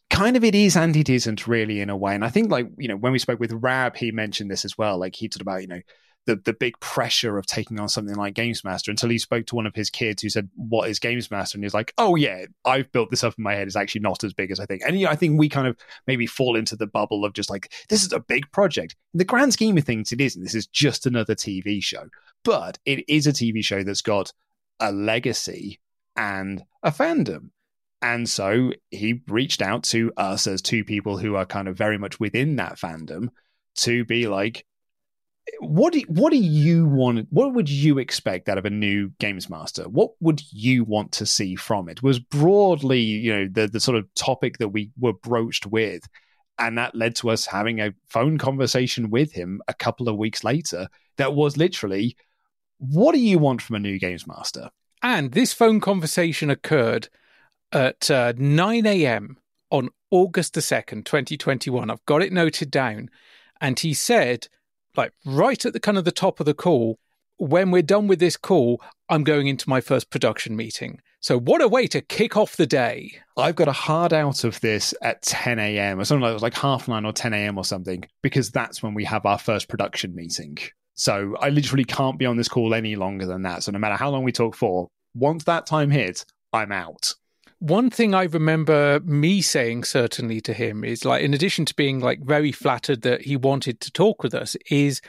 Kind 0.08 0.36
of 0.36 0.44
it 0.44 0.54
is 0.54 0.76
and 0.76 0.94
it 0.94 1.08
isn't 1.08 1.48
really 1.48 1.80
in 1.80 1.90
a 1.90 1.96
way. 1.96 2.14
And 2.14 2.24
I 2.24 2.28
think 2.28 2.52
like 2.52 2.68
you 2.78 2.86
know 2.86 2.96
when 2.96 3.10
we 3.10 3.18
spoke 3.18 3.40
with 3.40 3.52
Rab, 3.52 3.96
he 3.96 4.12
mentioned 4.12 4.52
this 4.52 4.64
as 4.64 4.78
well. 4.78 4.98
Like 4.98 5.16
he 5.16 5.28
talked 5.28 5.42
about 5.42 5.62
you 5.62 5.66
know 5.66 5.80
the 6.26 6.36
the 6.36 6.52
big 6.52 6.78
pressure 6.80 7.38
of 7.38 7.46
taking 7.46 7.80
on 7.80 7.88
something 7.88 8.14
like 8.14 8.34
Games 8.34 8.62
Master 8.64 8.90
until 8.90 9.10
he 9.10 9.18
spoke 9.18 9.46
to 9.46 9.56
one 9.56 9.66
of 9.66 9.74
his 9.74 9.90
kids 9.90 10.22
who 10.22 10.28
said, 10.28 10.48
"What 10.54 10.88
is 10.88 10.98
Games 10.98 11.30
Master?" 11.30 11.56
And 11.56 11.64
he's 11.64 11.74
like, 11.74 11.92
"Oh 11.98 12.14
yeah, 12.14 12.46
I've 12.64 12.90
built 12.92 13.10
this 13.10 13.24
up 13.24 13.34
in 13.36 13.44
my 13.44 13.54
head. 13.54 13.66
It's 13.66 13.76
actually 13.76 14.02
not 14.02 14.22
as 14.24 14.32
big 14.32 14.50
as 14.50 14.60
I 14.60 14.66
think." 14.66 14.82
And 14.86 14.98
you 14.98 15.06
know, 15.06 15.12
I 15.12 15.16
think 15.16 15.38
we 15.38 15.48
kind 15.48 15.66
of 15.66 15.76
maybe 16.06 16.26
fall 16.26 16.56
into 16.56 16.76
the 16.76 16.86
bubble 16.86 17.24
of 17.24 17.32
just 17.32 17.50
like 17.50 17.72
this 17.88 18.04
is 18.04 18.12
a 18.12 18.20
big 18.20 18.50
project. 18.52 18.96
In 19.14 19.18
the 19.18 19.24
grand 19.24 19.52
scheme 19.52 19.76
of 19.78 19.84
things, 19.84 20.12
it 20.12 20.20
isn't. 20.20 20.42
This 20.42 20.54
is 20.54 20.66
just 20.66 21.06
another 21.06 21.34
TV 21.34 21.82
show, 21.82 22.08
but 22.44 22.78
it 22.84 23.04
is 23.08 23.26
a 23.26 23.32
TV 23.32 23.64
show 23.64 23.82
that's 23.82 24.02
got 24.02 24.32
a 24.80 24.92
legacy 24.92 25.80
and 26.16 26.62
a 26.82 26.90
fandom. 26.90 27.50
And 28.00 28.28
so 28.28 28.72
he 28.90 29.22
reached 29.28 29.62
out 29.62 29.84
to 29.84 30.12
us 30.16 30.48
as 30.48 30.60
two 30.60 30.84
people 30.84 31.18
who 31.18 31.36
are 31.36 31.46
kind 31.46 31.68
of 31.68 31.76
very 31.76 31.98
much 31.98 32.18
within 32.18 32.56
that 32.56 32.76
fandom 32.76 33.28
to 33.76 34.04
be 34.04 34.26
like, 34.26 34.66
what 35.60 35.92
do 35.92 36.02
what 36.08 36.30
do 36.30 36.38
you 36.38 36.86
want? 36.86 37.26
What 37.30 37.54
would 37.54 37.68
you 37.68 37.98
expect 37.98 38.48
out 38.48 38.58
of 38.58 38.64
a 38.64 38.70
new 38.70 39.10
games 39.18 39.50
master? 39.50 39.88
What 39.88 40.12
would 40.20 40.42
you 40.52 40.84
want 40.84 41.12
to 41.12 41.26
see 41.26 41.56
from 41.56 41.88
it? 41.88 42.02
Was 42.02 42.18
broadly, 42.18 43.00
you 43.00 43.32
know, 43.32 43.48
the 43.50 43.66
the 43.66 43.80
sort 43.80 43.96
of 43.96 44.12
topic 44.14 44.58
that 44.58 44.68
we 44.68 44.90
were 44.98 45.12
broached 45.12 45.66
with, 45.66 46.08
and 46.58 46.78
that 46.78 46.94
led 46.94 47.16
to 47.16 47.30
us 47.30 47.46
having 47.46 47.80
a 47.80 47.92
phone 48.08 48.38
conversation 48.38 49.10
with 49.10 49.32
him 49.32 49.60
a 49.68 49.74
couple 49.74 50.08
of 50.08 50.16
weeks 50.16 50.44
later. 50.44 50.88
That 51.16 51.34
was 51.34 51.56
literally, 51.56 52.16
what 52.78 53.12
do 53.12 53.18
you 53.18 53.38
want 53.38 53.62
from 53.62 53.76
a 53.76 53.80
new 53.80 53.98
games 53.98 54.26
master? 54.26 54.70
And 55.02 55.32
this 55.32 55.52
phone 55.52 55.80
conversation 55.80 56.48
occurred 56.50 57.08
at 57.72 58.10
uh, 58.10 58.32
9 58.36 58.86
a.m. 58.86 59.38
on 59.70 59.90
August 60.10 60.54
the 60.54 60.60
2nd, 60.60 61.04
2021. 61.04 61.90
I've 61.90 62.04
got 62.06 62.22
it 62.22 62.32
noted 62.32 62.70
down. 62.70 63.10
And 63.60 63.78
he 63.78 63.94
said, 63.94 64.48
like 64.96 65.12
right 65.24 65.64
at 65.64 65.72
the 65.72 65.80
kind 65.80 65.98
of 65.98 66.04
the 66.04 66.12
top 66.12 66.40
of 66.40 66.46
the 66.46 66.54
call, 66.54 66.98
when 67.36 67.70
we're 67.70 67.82
done 67.82 68.06
with 68.06 68.20
this 68.20 68.36
call, 68.36 68.80
I'm 69.08 69.24
going 69.24 69.46
into 69.46 69.68
my 69.68 69.80
first 69.80 70.10
production 70.10 70.56
meeting. 70.56 71.00
So 71.20 71.38
what 71.38 71.62
a 71.62 71.68
way 71.68 71.86
to 71.88 72.00
kick 72.00 72.36
off 72.36 72.56
the 72.56 72.66
day. 72.66 73.12
I've 73.36 73.56
got 73.56 73.68
a 73.68 73.72
hard 73.72 74.12
out 74.12 74.44
of 74.44 74.60
this 74.60 74.92
at 75.02 75.22
10 75.22 75.58
a.m. 75.58 76.00
or 76.00 76.04
something 76.04 76.28
like 76.28 76.42
like 76.42 76.54
half 76.54 76.88
nine 76.88 77.04
or 77.04 77.12
10 77.12 77.32
a.m. 77.32 77.58
or 77.58 77.64
something, 77.64 78.04
because 78.22 78.50
that's 78.50 78.82
when 78.82 78.94
we 78.94 79.04
have 79.04 79.24
our 79.24 79.38
first 79.38 79.68
production 79.68 80.14
meeting. 80.14 80.58
So 80.94 81.36
I 81.40 81.48
literally 81.48 81.84
can't 81.84 82.18
be 82.18 82.26
on 82.26 82.36
this 82.36 82.48
call 82.48 82.74
any 82.74 82.96
longer 82.96 83.26
than 83.26 83.42
that. 83.42 83.62
So 83.62 83.72
no 83.72 83.78
matter 83.78 83.96
how 83.96 84.10
long 84.10 84.24
we 84.24 84.32
talk 84.32 84.54
for, 84.54 84.88
once 85.14 85.44
that 85.44 85.66
time 85.66 85.90
hits, 85.90 86.24
I'm 86.52 86.72
out. 86.72 87.14
One 87.62 87.90
thing 87.90 88.12
I 88.12 88.24
remember 88.24 88.98
me 89.04 89.40
saying 89.40 89.84
certainly 89.84 90.40
to 90.40 90.52
him 90.52 90.82
is 90.82 91.04
like, 91.04 91.22
in 91.22 91.32
addition 91.32 91.64
to 91.66 91.74
being 91.76 92.00
like 92.00 92.20
very 92.20 92.50
flattered 92.50 93.02
that 93.02 93.22
he 93.22 93.36
wanted 93.36 93.78
to 93.82 93.92
talk 93.92 94.24
with 94.24 94.34
us, 94.34 94.56
is 94.68 95.00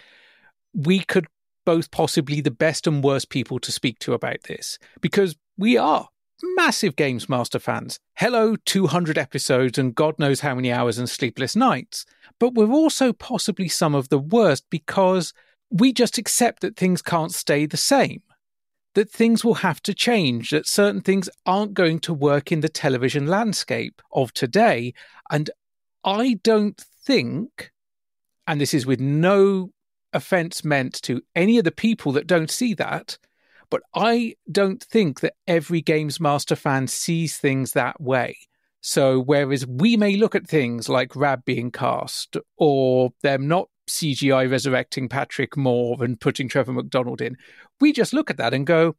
we 0.71 0.99
could 0.99 1.25
both 1.65 1.89
possibly 1.89 2.41
the 2.41 2.51
best 2.51 2.85
and 2.85 3.03
worst 3.03 3.29
people 3.29 3.57
to 3.57 3.71
speak 3.71 3.97
to 3.99 4.13
about 4.13 4.43
this 4.43 4.77
because 5.01 5.35
we 5.57 5.77
are 5.77 6.09
massive 6.55 6.95
Games 6.95 7.27
Master 7.27 7.57
fans. 7.57 7.97
Hello, 8.17 8.55
200 8.55 9.17
episodes 9.17 9.79
and 9.79 9.95
God 9.95 10.19
knows 10.19 10.41
how 10.41 10.53
many 10.53 10.71
hours 10.71 10.99
and 10.99 11.09
sleepless 11.09 11.55
nights. 11.55 12.05
But 12.39 12.53
we're 12.53 12.71
also 12.71 13.13
possibly 13.13 13.67
some 13.67 13.95
of 13.95 14.09
the 14.09 14.19
worst 14.19 14.63
because 14.69 15.33
we 15.71 15.91
just 15.91 16.19
accept 16.19 16.61
that 16.61 16.77
things 16.77 17.01
can't 17.01 17.31
stay 17.31 17.65
the 17.65 17.77
same 17.77 18.21
that 18.95 19.09
things 19.09 19.43
will 19.43 19.55
have 19.55 19.81
to 19.83 19.93
change, 19.93 20.51
that 20.51 20.67
certain 20.67 21.01
things 21.01 21.29
aren't 21.45 21.73
going 21.73 21.99
to 21.99 22.13
work 22.13 22.51
in 22.51 22.61
the 22.61 22.69
television 22.69 23.27
landscape 23.27 24.01
of 24.11 24.33
today. 24.33 24.93
And 25.29 25.49
I 26.03 26.39
don't 26.43 26.79
think, 27.05 27.71
and 28.47 28.61
this 28.61 28.73
is 28.73 28.85
with 28.85 28.99
no 28.99 29.71
offense 30.13 30.63
meant 30.63 31.01
to 31.03 31.21
any 31.35 31.57
of 31.57 31.63
the 31.63 31.71
people 31.71 32.11
that 32.13 32.27
don't 32.27 32.51
see 32.51 32.73
that, 32.75 33.17
but 33.69 33.81
I 33.95 34.35
don't 34.51 34.83
think 34.83 35.21
that 35.21 35.33
every 35.47 35.81
Games 35.81 36.19
Master 36.19 36.55
fan 36.55 36.87
sees 36.87 37.37
things 37.37 37.71
that 37.71 37.99
way. 37.99 38.37
So, 38.81 39.19
whereas 39.19 39.65
we 39.65 39.97
may 39.97 40.17
look 40.17 40.35
at 40.35 40.45
things 40.45 40.89
like 40.89 41.15
Rab 41.15 41.45
being 41.45 41.71
cast 41.71 42.37
or 42.57 43.13
them 43.23 43.47
not 43.47 43.69
CGI 43.89 44.49
resurrecting 44.49 45.09
Patrick 45.09 45.57
Moore 45.57 46.03
and 46.03 46.19
putting 46.19 46.47
Trevor 46.47 46.73
McDonald 46.73 47.21
in, 47.21 47.37
we 47.79 47.91
just 47.91 48.13
look 48.13 48.29
at 48.29 48.37
that 48.37 48.53
and 48.53 48.65
go, 48.65 48.95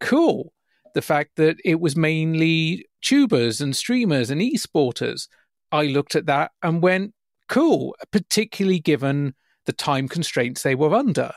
cool. 0.00 0.52
The 0.94 1.02
fact 1.02 1.32
that 1.36 1.58
it 1.64 1.80
was 1.80 1.96
mainly 1.96 2.86
tubers 3.02 3.60
and 3.60 3.76
streamers 3.76 4.30
and 4.30 4.40
esporters, 4.40 5.28
I 5.70 5.84
looked 5.84 6.16
at 6.16 6.26
that 6.26 6.52
and 6.62 6.82
went, 6.82 7.14
cool, 7.48 7.94
particularly 8.10 8.80
given 8.80 9.34
the 9.66 9.72
time 9.72 10.08
constraints 10.08 10.62
they 10.62 10.74
were 10.74 10.94
under. 10.94 11.32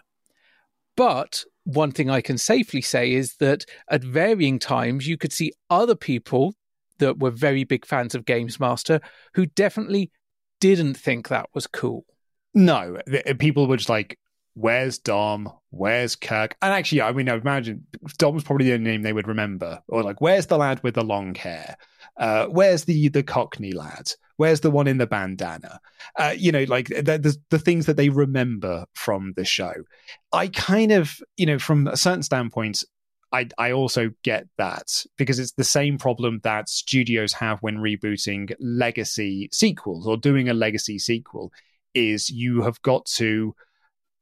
But 0.95 1.43
one 1.63 1.91
thing 1.91 2.09
I 2.09 2.21
can 2.21 2.37
safely 2.37 2.81
say 2.81 3.13
is 3.13 3.35
that 3.35 3.65
at 3.89 4.03
varying 4.03 4.59
times, 4.59 5.07
you 5.07 5.17
could 5.17 5.33
see 5.33 5.53
other 5.69 5.95
people 5.95 6.53
that 6.99 7.19
were 7.19 7.31
very 7.31 7.63
big 7.63 7.85
fans 7.85 8.15
of 8.15 8.25
Games 8.25 8.59
Master 8.59 8.99
who 9.33 9.45
definitely 9.45 10.11
didn't 10.59 10.95
think 10.95 11.27
that 11.27 11.49
was 11.53 11.67
cool. 11.67 12.05
No, 12.53 12.97
people 13.39 13.67
were 13.67 13.77
just 13.77 13.89
like, 13.89 14.17
where's 14.53 14.97
Dom? 14.97 15.49
Where's 15.69 16.15
Kirk? 16.15 16.55
And 16.61 16.73
actually, 16.73 17.01
I 17.01 17.11
mean, 17.11 17.29
I 17.29 17.35
imagine 17.35 17.85
Dom's 18.17 18.43
probably 18.43 18.67
the 18.67 18.73
only 18.73 18.91
name 18.91 19.01
they 19.01 19.13
would 19.13 19.27
remember. 19.27 19.81
Or 19.87 20.03
like, 20.03 20.21
where's 20.21 20.47
the 20.47 20.57
lad 20.57 20.83
with 20.83 20.95
the 20.95 21.03
long 21.03 21.35
hair? 21.35 21.77
Uh, 22.17 22.47
where's 22.47 22.83
the 22.83 23.07
the 23.07 23.23
Cockney 23.23 23.71
lad? 23.71 24.11
Where's 24.35 24.61
the 24.61 24.71
one 24.71 24.87
in 24.87 24.97
the 24.97 25.07
bandana? 25.07 25.79
Uh, 26.17 26.33
you 26.35 26.51
know, 26.51 26.63
like 26.63 26.87
the, 26.87 27.17
the, 27.17 27.37
the 27.49 27.59
things 27.59 27.85
that 27.85 27.95
they 27.95 28.09
remember 28.09 28.85
from 28.95 29.33
the 29.35 29.45
show. 29.45 29.73
I 30.33 30.47
kind 30.47 30.91
of, 30.91 31.19
you 31.37 31.45
know, 31.45 31.59
from 31.59 31.87
a 31.87 31.95
certain 31.95 32.23
standpoint, 32.23 32.83
I, 33.31 33.47
I 33.57 33.71
also 33.71 34.11
get 34.23 34.47
that 34.57 35.05
because 35.17 35.39
it's 35.39 35.53
the 35.53 35.63
same 35.63 35.97
problem 35.97 36.41
that 36.43 36.69
studios 36.69 37.33
have 37.33 37.59
when 37.61 37.77
rebooting 37.77 38.53
legacy 38.59 39.47
sequels 39.53 40.05
or 40.05 40.17
doing 40.17 40.49
a 40.49 40.53
legacy 40.53 40.99
sequel 40.99 41.53
is 41.93 42.29
you 42.29 42.63
have 42.63 42.81
got 42.81 43.05
to 43.17 43.55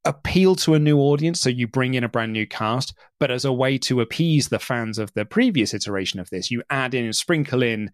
appeal 0.05 0.55
to 0.55 0.73
a 0.73 0.79
new 0.79 0.97
audience. 0.99 1.41
So 1.41 1.49
you 1.49 1.67
bring 1.67 1.93
in 1.93 2.03
a 2.03 2.09
brand 2.09 2.33
new 2.33 2.47
cast, 2.47 2.93
but 3.19 3.31
as 3.31 3.45
a 3.45 3.53
way 3.53 3.77
to 3.79 4.01
appease 4.01 4.49
the 4.49 4.59
fans 4.59 4.97
of 4.97 5.13
the 5.13 5.25
previous 5.25 5.73
iteration 5.73 6.19
of 6.19 6.29
this, 6.29 6.49
you 6.49 6.63
add 6.69 6.93
in 6.93 7.05
and 7.05 7.15
sprinkle 7.15 7.63
in 7.63 7.91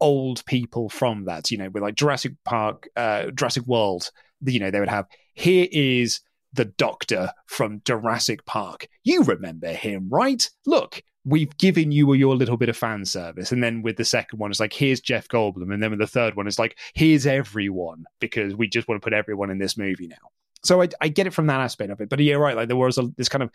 old 0.00 0.44
people 0.46 0.88
from 0.88 1.24
that. 1.26 1.50
You 1.50 1.58
know, 1.58 1.68
with 1.68 1.82
like 1.82 1.94
Jurassic 1.94 2.32
Park, 2.44 2.88
uh, 2.96 3.30
Jurassic 3.30 3.66
World, 3.66 4.10
you 4.44 4.60
know, 4.60 4.70
they 4.70 4.80
would 4.80 4.88
have 4.88 5.06
here 5.34 5.66
is 5.70 6.20
the 6.52 6.64
doctor 6.64 7.32
from 7.46 7.82
Jurassic 7.84 8.44
Park. 8.44 8.88
You 9.04 9.22
remember 9.22 9.72
him, 9.72 10.08
right? 10.10 10.48
Look, 10.66 11.02
we've 11.24 11.56
given 11.58 11.92
you 11.92 12.12
your 12.14 12.34
little 12.34 12.56
bit 12.56 12.68
of 12.68 12.76
fan 12.76 13.04
service. 13.04 13.52
And 13.52 13.62
then 13.62 13.82
with 13.82 13.96
the 13.96 14.04
second 14.04 14.38
one, 14.38 14.50
it's 14.50 14.60
like, 14.60 14.72
here's 14.72 15.00
Jeff 15.00 15.28
Goldblum. 15.28 15.72
And 15.72 15.82
then 15.82 15.90
with 15.90 16.00
the 16.00 16.06
third 16.06 16.34
one, 16.34 16.46
it's 16.46 16.58
like, 16.58 16.78
here's 16.94 17.26
everyone 17.26 18.06
because 18.20 18.54
we 18.54 18.68
just 18.68 18.88
want 18.88 19.00
to 19.00 19.04
put 19.04 19.12
everyone 19.12 19.50
in 19.50 19.58
this 19.58 19.76
movie 19.76 20.06
now. 20.06 20.16
So 20.62 20.82
I, 20.82 20.88
I 21.00 21.08
get 21.08 21.26
it 21.26 21.34
from 21.34 21.46
that 21.48 21.60
aspect 21.60 21.90
of 21.90 22.00
it. 22.00 22.08
But 22.08 22.20
you're 22.20 22.38
right. 22.38 22.56
Like 22.56 22.68
there 22.68 22.76
was 22.76 22.98
a, 22.98 23.10
this 23.16 23.28
kind 23.28 23.42
of, 23.42 23.50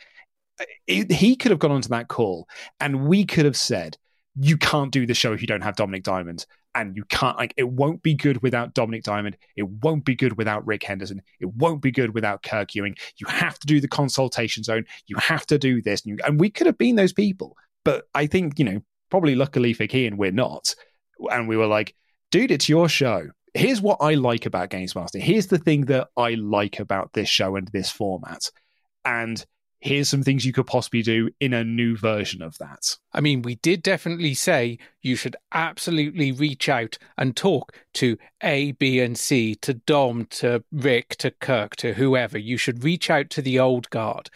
eh, 0.60 0.66
it, 0.88 1.12
he 1.12 1.36
could 1.36 1.52
have 1.52 1.60
gone 1.60 1.72
onto 1.72 1.90
that 1.90 2.08
call 2.08 2.48
and 2.80 3.08
we 3.08 3.26
could 3.26 3.46
have 3.46 3.58
said, 3.58 3.98
you 4.36 4.58
can't 4.58 4.92
do 4.92 5.06
the 5.06 5.14
show 5.14 5.34
if 5.34 5.42
you 5.42 5.48
don't 5.48 5.64
have 5.64 5.76
Dominik 5.76 6.04
Diamond. 6.04 6.46
And 6.76 6.96
you 6.96 7.06
can't, 7.06 7.38
like, 7.38 7.54
it 7.58 7.70
won't 7.70 8.04
be 8.04 8.14
good 8.14 8.42
without 8.44 8.76
Dominik 8.76 9.04
Diamond. 9.04 9.38
It 9.56 9.68
won't 9.68 10.06
be 10.06 10.16
good 10.16 10.38
without 10.38 10.66
Rick 10.68 10.84
Henderson. 10.84 11.22
It 11.40 11.48
won't 11.56 11.82
be 11.82 11.92
good 11.92 12.14
without 12.14 12.44
Kirk 12.44 12.76
Ewing. 12.76 12.96
You 13.18 13.28
have 13.28 13.58
to 13.60 13.68
do 13.68 13.80
the 13.80 13.88
consoletation 13.88 14.64
zone. 14.64 14.86
You 15.08 15.16
have 15.18 15.46
to 15.48 15.58
do 15.58 15.82
this. 15.82 16.06
And, 16.06 16.12
you, 16.12 16.26
and 16.26 16.40
we 16.40 16.50
could 16.50 16.68
have 16.68 16.78
been 16.78 16.98
those 16.98 17.14
people. 17.14 17.56
But 17.84 18.06
I 18.14 18.28
think, 18.28 18.60
you 18.60 18.66
know, 18.66 18.82
probably 19.10 19.36
luckily 19.36 19.74
for 19.74 19.88
Kian, 19.88 20.18
we're 20.18 20.32
not. 20.32 20.76
And 21.32 21.48
we 21.48 21.56
were 21.56 21.68
like, 21.68 21.96
dude, 22.30 22.52
it's 22.52 22.68
your 22.68 22.90
show 22.90 23.30
here's 23.56 23.82
what 23.82 23.98
I 24.02 24.16
like 24.16 24.46
about 24.46 24.70
Games 24.70 24.96
Master. 24.96 25.18
Here's 25.18 25.48
the 25.48 25.58
thing 25.58 25.86
that 25.86 26.10
I 26.18 26.32
like 26.32 26.80
about 26.80 27.14
this 27.14 27.30
show 27.30 27.56
and 27.56 27.68
this 27.70 27.90
format. 27.90 28.52
And 29.06 29.44
here's 29.86 30.10
some 30.10 30.24
things 30.24 30.44
you 30.44 30.52
could 30.52 30.66
possibly 30.66 31.04
do 31.04 31.30
in 31.40 31.54
a 31.54 31.64
new 31.64 31.96
version 31.96 32.42
of 32.42 32.58
that. 32.58 32.98
I 33.14 33.22
mean, 33.22 33.44
we 33.44 33.56
did 33.56 33.84
definitely 33.84 34.34
say 34.34 34.80
you 35.04 35.16
should 35.16 35.36
absolutely 35.52 36.32
reach 36.32 36.68
out 36.68 36.98
and 37.18 37.36
talk 37.36 37.72
to 37.96 38.18
A, 38.42 38.72
B, 38.74 39.00
and 39.00 39.18
C, 39.18 39.54
to 39.56 39.76
Dom, 39.76 40.26
to 40.32 40.64
Rick, 40.72 41.18
to 41.18 41.30
Kirk, 41.30 41.76
to 41.78 41.94
whoever. 41.94 42.38
You 42.38 42.58
should 42.58 42.84
reach 42.84 43.12
out 43.12 43.30
to 43.32 43.44
the 43.44 43.60
old 43.60 43.90
guard. 43.92 44.32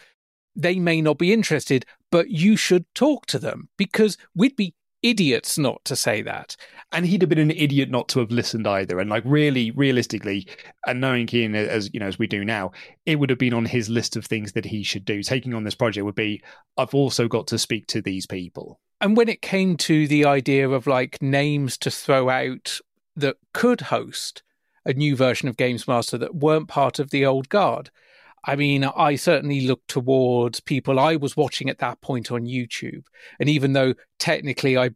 They 0.54 0.78
may 0.78 1.02
not 1.02 1.18
be 1.18 1.32
interested, 1.32 1.84
but 2.12 2.30
you 2.30 2.56
should 2.56 2.86
talk 2.94 3.26
to 3.26 3.38
them 3.38 3.70
because 3.76 4.16
we'd 4.36 4.56
be 4.56 4.74
idiots 5.02 5.58
not 5.58 5.84
to 5.84 5.96
say 5.96 6.22
that. 6.22 6.56
And 6.92 7.06
he'd 7.06 7.22
have 7.22 7.28
been 7.28 7.38
an 7.38 7.52
idiot 7.52 7.90
not 7.90 8.08
to 8.10 8.18
have 8.18 8.30
listened 8.30 8.66
either. 8.66 8.98
And 8.98 9.08
like 9.08 9.22
really, 9.24 9.70
realistically, 9.70 10.46
and 10.86 11.00
knowing 11.00 11.26
Kian 11.26 11.54
as 11.54 11.92
you 11.92 12.00
know 12.00 12.06
as 12.06 12.18
we 12.18 12.26
do 12.26 12.44
now, 12.44 12.72
it 13.06 13.16
would 13.16 13.30
have 13.30 13.38
been 13.38 13.54
on 13.54 13.64
his 13.64 13.88
list 13.88 14.16
of 14.16 14.26
things 14.26 14.52
that 14.52 14.64
he 14.64 14.82
should 14.82 15.04
do. 15.04 15.22
Taking 15.22 15.54
on 15.54 15.64
this 15.64 15.74
project 15.74 16.04
would 16.04 16.14
be, 16.14 16.42
I've 16.76 16.94
also 16.94 17.28
got 17.28 17.46
to 17.48 17.58
speak 17.58 17.86
to 17.88 18.02
these 18.02 18.26
people. 18.26 18.80
And 19.00 19.16
when 19.16 19.28
it 19.28 19.40
came 19.40 19.76
to 19.78 20.06
the 20.06 20.24
idea 20.24 20.68
of 20.68 20.86
like 20.86 21.22
names 21.22 21.78
to 21.78 21.90
throw 21.90 22.28
out 22.28 22.80
that 23.16 23.36
could 23.52 23.82
host 23.82 24.42
a 24.84 24.92
new 24.92 25.16
version 25.16 25.48
of 25.48 25.56
Games 25.56 25.86
Master 25.86 26.18
that 26.18 26.34
weren't 26.34 26.68
part 26.68 26.98
of 26.98 27.10
the 27.10 27.24
old 27.24 27.48
guard, 27.48 27.90
I 28.44 28.56
mean, 28.56 28.84
I 28.84 29.16
certainly 29.16 29.66
looked 29.66 29.88
towards 29.88 30.60
people 30.60 30.98
I 30.98 31.16
was 31.16 31.36
watching 31.36 31.68
at 31.68 31.78
that 31.78 32.00
point 32.00 32.30
on 32.32 32.46
YouTube. 32.46 33.04
And 33.38 33.48
even 33.48 33.74
though 33.74 33.94
technically 34.18 34.78
I, 34.78 34.90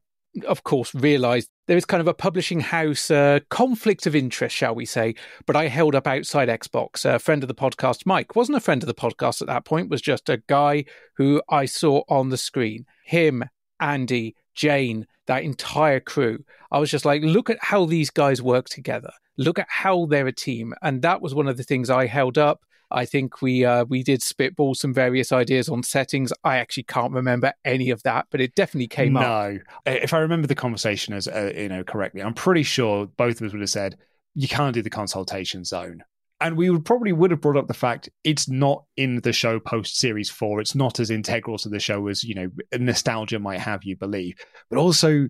of 0.46 0.64
course, 0.64 0.94
realized 0.94 1.50
there 1.66 1.76
is 1.76 1.84
kind 1.84 2.00
of 2.00 2.08
a 2.08 2.14
publishing 2.14 2.60
house 2.60 3.10
uh, 3.10 3.40
conflict 3.50 4.06
of 4.06 4.16
interest, 4.16 4.54
shall 4.54 4.74
we 4.74 4.86
say, 4.86 5.14
but 5.46 5.56
I 5.56 5.68
held 5.68 5.94
up 5.94 6.06
outside 6.06 6.48
Xbox. 6.48 7.04
A 7.04 7.18
friend 7.18 7.42
of 7.42 7.48
the 7.48 7.54
podcast, 7.54 8.06
Mike, 8.06 8.34
wasn't 8.34 8.56
a 8.56 8.60
friend 8.60 8.82
of 8.82 8.86
the 8.86 8.94
podcast 8.94 9.40
at 9.40 9.48
that 9.48 9.64
point, 9.64 9.90
was 9.90 10.02
just 10.02 10.28
a 10.28 10.42
guy 10.46 10.84
who 11.16 11.42
I 11.48 11.66
saw 11.66 12.02
on 12.08 12.30
the 12.30 12.36
screen. 12.36 12.86
Him, 13.04 13.44
Andy, 13.80 14.34
Jane, 14.54 15.06
that 15.26 15.42
entire 15.42 16.00
crew. 16.00 16.44
I 16.70 16.78
was 16.78 16.90
just 16.90 17.04
like, 17.04 17.22
look 17.22 17.50
at 17.50 17.58
how 17.60 17.84
these 17.86 18.10
guys 18.10 18.42
work 18.42 18.68
together. 18.68 19.12
Look 19.36 19.58
at 19.58 19.66
how 19.68 20.06
they're 20.06 20.26
a 20.26 20.32
team. 20.32 20.74
And 20.82 21.02
that 21.02 21.20
was 21.20 21.34
one 21.34 21.48
of 21.48 21.56
the 21.56 21.62
things 21.62 21.90
I 21.90 22.06
held 22.06 22.38
up. 22.38 22.60
I 22.94 23.04
think 23.04 23.42
we 23.42 23.64
uh, 23.64 23.84
we 23.84 24.02
did 24.02 24.22
spitball 24.22 24.74
some 24.74 24.94
various 24.94 25.32
ideas 25.32 25.68
on 25.68 25.82
settings. 25.82 26.32
I 26.44 26.56
actually 26.56 26.84
can't 26.84 27.12
remember 27.12 27.52
any 27.64 27.90
of 27.90 28.02
that, 28.04 28.26
but 28.30 28.40
it 28.40 28.54
definitely 28.54 28.88
came 28.88 29.14
no. 29.14 29.20
up. 29.20 29.52
No, 29.52 29.60
if 29.86 30.14
I 30.14 30.18
remember 30.18 30.46
the 30.46 30.54
conversation 30.54 31.12
as 31.12 31.28
uh, 31.28 31.52
you 31.54 31.68
know 31.68 31.84
correctly, 31.84 32.22
I'm 32.22 32.34
pretty 32.34 32.62
sure 32.62 33.06
both 33.06 33.40
of 33.40 33.48
us 33.48 33.52
would 33.52 33.60
have 33.60 33.70
said 33.70 33.96
you 34.34 34.48
can't 34.48 34.74
do 34.74 34.82
the 34.82 34.90
consoletation 34.90 35.64
zone 35.64 36.02
and 36.40 36.56
we 36.56 36.68
would 36.68 36.84
probably 36.84 37.12
would 37.12 37.30
have 37.30 37.40
brought 37.40 37.56
up 37.56 37.68
the 37.68 37.74
fact 37.74 38.10
it's 38.22 38.48
not 38.48 38.84
in 38.96 39.20
the 39.22 39.32
show 39.32 39.60
post 39.60 39.96
series 39.96 40.28
four. 40.28 40.60
It's 40.60 40.74
not 40.74 41.00
as 41.00 41.10
integral 41.10 41.58
to 41.58 41.68
the 41.68 41.78
show 41.78 42.06
as 42.08 42.24
you 42.24 42.34
know 42.34 42.50
nostalgia 42.78 43.38
might 43.38 43.60
have 43.60 43.84
you 43.84 43.96
believe. 43.96 44.36
But 44.68 44.78
also, 44.78 45.28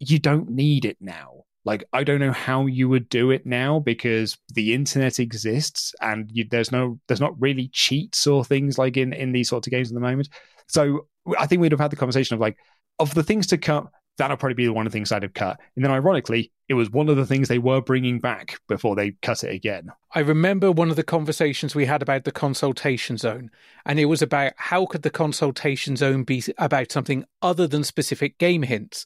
you 0.00 0.18
don't 0.18 0.50
need 0.50 0.84
it 0.84 0.96
now. 1.00 1.44
Like 1.64 1.84
I 1.92 2.04
don't 2.04 2.20
know 2.20 2.32
how 2.32 2.66
you 2.66 2.88
would 2.88 3.08
do 3.08 3.30
it 3.30 3.46
now 3.46 3.80
because 3.80 4.36
the 4.52 4.74
internet 4.74 5.18
exists 5.18 5.94
and 6.00 6.30
you, 6.32 6.46
there's 6.50 6.70
no 6.70 6.98
there's 7.06 7.20
not 7.20 7.40
really 7.40 7.68
cheats 7.68 8.26
or 8.26 8.44
things 8.44 8.78
like 8.78 8.96
in 8.96 9.12
in 9.12 9.32
these 9.32 9.48
sorts 9.48 9.66
of 9.66 9.70
games 9.70 9.90
at 9.90 9.94
the 9.94 10.00
moment. 10.00 10.28
So 10.68 11.06
I 11.38 11.46
think 11.46 11.60
we'd 11.60 11.72
have 11.72 11.80
had 11.80 11.90
the 11.90 11.96
conversation 11.96 12.34
of 12.34 12.40
like 12.40 12.56
of 12.98 13.14
the 13.14 13.22
things 13.22 13.46
to 13.48 13.58
cut 13.58 13.86
that'll 14.16 14.36
probably 14.36 14.54
be 14.54 14.66
the 14.66 14.72
one 14.72 14.86
of 14.86 14.92
the 14.92 14.96
things 14.96 15.10
I'd 15.10 15.22
have 15.22 15.34
cut. 15.34 15.58
And 15.74 15.84
then 15.84 15.92
ironically, 15.92 16.52
it 16.68 16.74
was 16.74 16.90
one 16.90 17.08
of 17.08 17.16
the 17.16 17.26
things 17.26 17.48
they 17.48 17.58
were 17.58 17.80
bringing 17.80 18.20
back 18.20 18.60
before 18.68 18.94
they 18.94 19.12
cut 19.22 19.44
it 19.44 19.52
again. 19.52 19.90
I 20.14 20.20
remember 20.20 20.70
one 20.70 20.90
of 20.90 20.96
the 20.96 21.02
conversations 21.02 21.74
we 21.74 21.86
had 21.86 22.02
about 22.02 22.24
the 22.24 22.32
consoletation 22.32 23.18
zone, 23.18 23.50
and 23.84 23.98
it 23.98 24.06
was 24.06 24.22
about 24.22 24.52
how 24.56 24.86
could 24.86 25.02
the 25.02 25.10
consoletation 25.10 25.96
zone 25.96 26.22
be 26.22 26.42
about 26.58 26.92
something 26.92 27.24
other 27.42 27.66
than 27.66 27.84
specific 27.84 28.38
game 28.38 28.62
hints? 28.62 29.04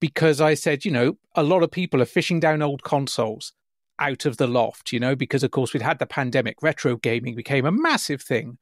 Because 0.00 0.40
I 0.40 0.54
said, 0.54 0.84
you 0.84 0.90
know, 0.90 1.18
a 1.34 1.42
lot 1.42 1.62
of 1.62 1.70
people 1.70 2.02
are 2.02 2.06
fishing 2.06 2.40
down 2.40 2.62
old 2.62 2.82
consoles 2.82 3.52
out 3.98 4.26
of 4.26 4.36
the 4.36 4.46
loft, 4.46 4.92
you 4.92 5.00
know, 5.00 5.16
because 5.16 5.42
of 5.42 5.50
course 5.50 5.72
we'd 5.72 5.82
had 5.82 5.98
the 5.98 6.06
pandemic. 6.06 6.62
Retro 6.62 6.96
gaming 6.96 7.34
became 7.34 7.64
a 7.64 7.72
massive 7.72 8.20
thing 8.20 8.58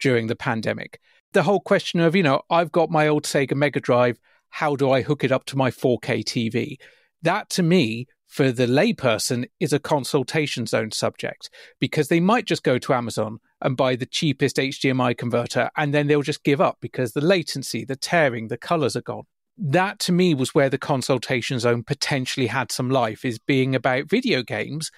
during 0.00 0.28
the 0.28 0.36
pandemic. 0.36 1.00
The 1.32 1.42
whole 1.42 1.60
question 1.60 2.00
of, 2.00 2.14
you 2.14 2.22
know, 2.22 2.42
I've 2.48 2.70
got 2.70 2.90
my 2.90 3.08
old 3.08 3.24
Sega 3.24 3.54
Mega 3.54 3.80
Drive 3.80 4.18
how 4.50 4.76
do 4.76 4.90
I 4.90 5.02
hook 5.02 5.24
it 5.24 5.32
up 5.32 5.44
to 5.46 5.56
my 5.56 5.70
4K 5.70 6.24
TV? 6.24 6.76
That 7.22 7.50
to 7.50 7.62
me, 7.62 8.06
for 8.26 8.52
the 8.52 8.66
layperson, 8.66 9.48
is 9.58 9.72
a 9.72 9.78
consoletation 9.78 10.68
zone 10.68 10.92
subject 10.92 11.50
because 11.80 12.08
they 12.08 12.20
might 12.20 12.44
just 12.44 12.62
go 12.62 12.78
to 12.78 12.94
Amazon 12.94 13.38
and 13.60 13.76
buy 13.76 13.96
the 13.96 14.06
cheapest 14.06 14.56
HDMI 14.56 15.16
converter 15.16 15.70
and 15.76 15.92
then 15.92 16.06
they'll 16.06 16.22
just 16.22 16.44
give 16.44 16.60
up 16.60 16.78
because 16.80 17.12
the 17.12 17.20
latency, 17.20 17.84
the 17.84 17.96
tearing, 17.96 18.48
the 18.48 18.58
colors 18.58 18.96
are 18.96 19.02
gone. 19.02 19.24
That 19.58 19.98
to 20.00 20.12
me 20.12 20.34
was 20.34 20.54
where 20.54 20.70
the 20.70 20.78
consoletation 20.78 21.58
zone 21.58 21.82
potentially 21.82 22.46
had 22.46 22.70
some 22.70 22.90
life, 22.90 23.24
is 23.24 23.38
being 23.38 23.74
about 23.74 24.08
video 24.08 24.42
games, 24.42 24.90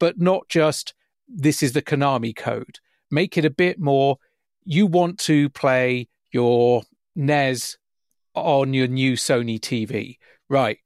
but 0.00 0.18
not 0.18 0.48
just 0.48 0.92
this 1.28 1.62
is 1.62 1.72
the 1.72 1.82
Konami 1.82 2.34
code. 2.34 2.80
Make 3.10 3.38
it 3.38 3.44
a 3.44 3.50
bit 3.50 3.78
more 3.78 4.18
you 4.64 4.86
want 4.86 5.18
to 5.20 5.48
play 5.50 6.08
your 6.32 6.82
NES 7.14 7.78
on 8.34 8.74
your 8.74 8.88
new 8.88 9.14
Sony 9.14 9.58
TV. 9.58 10.18
Right. 10.48 10.78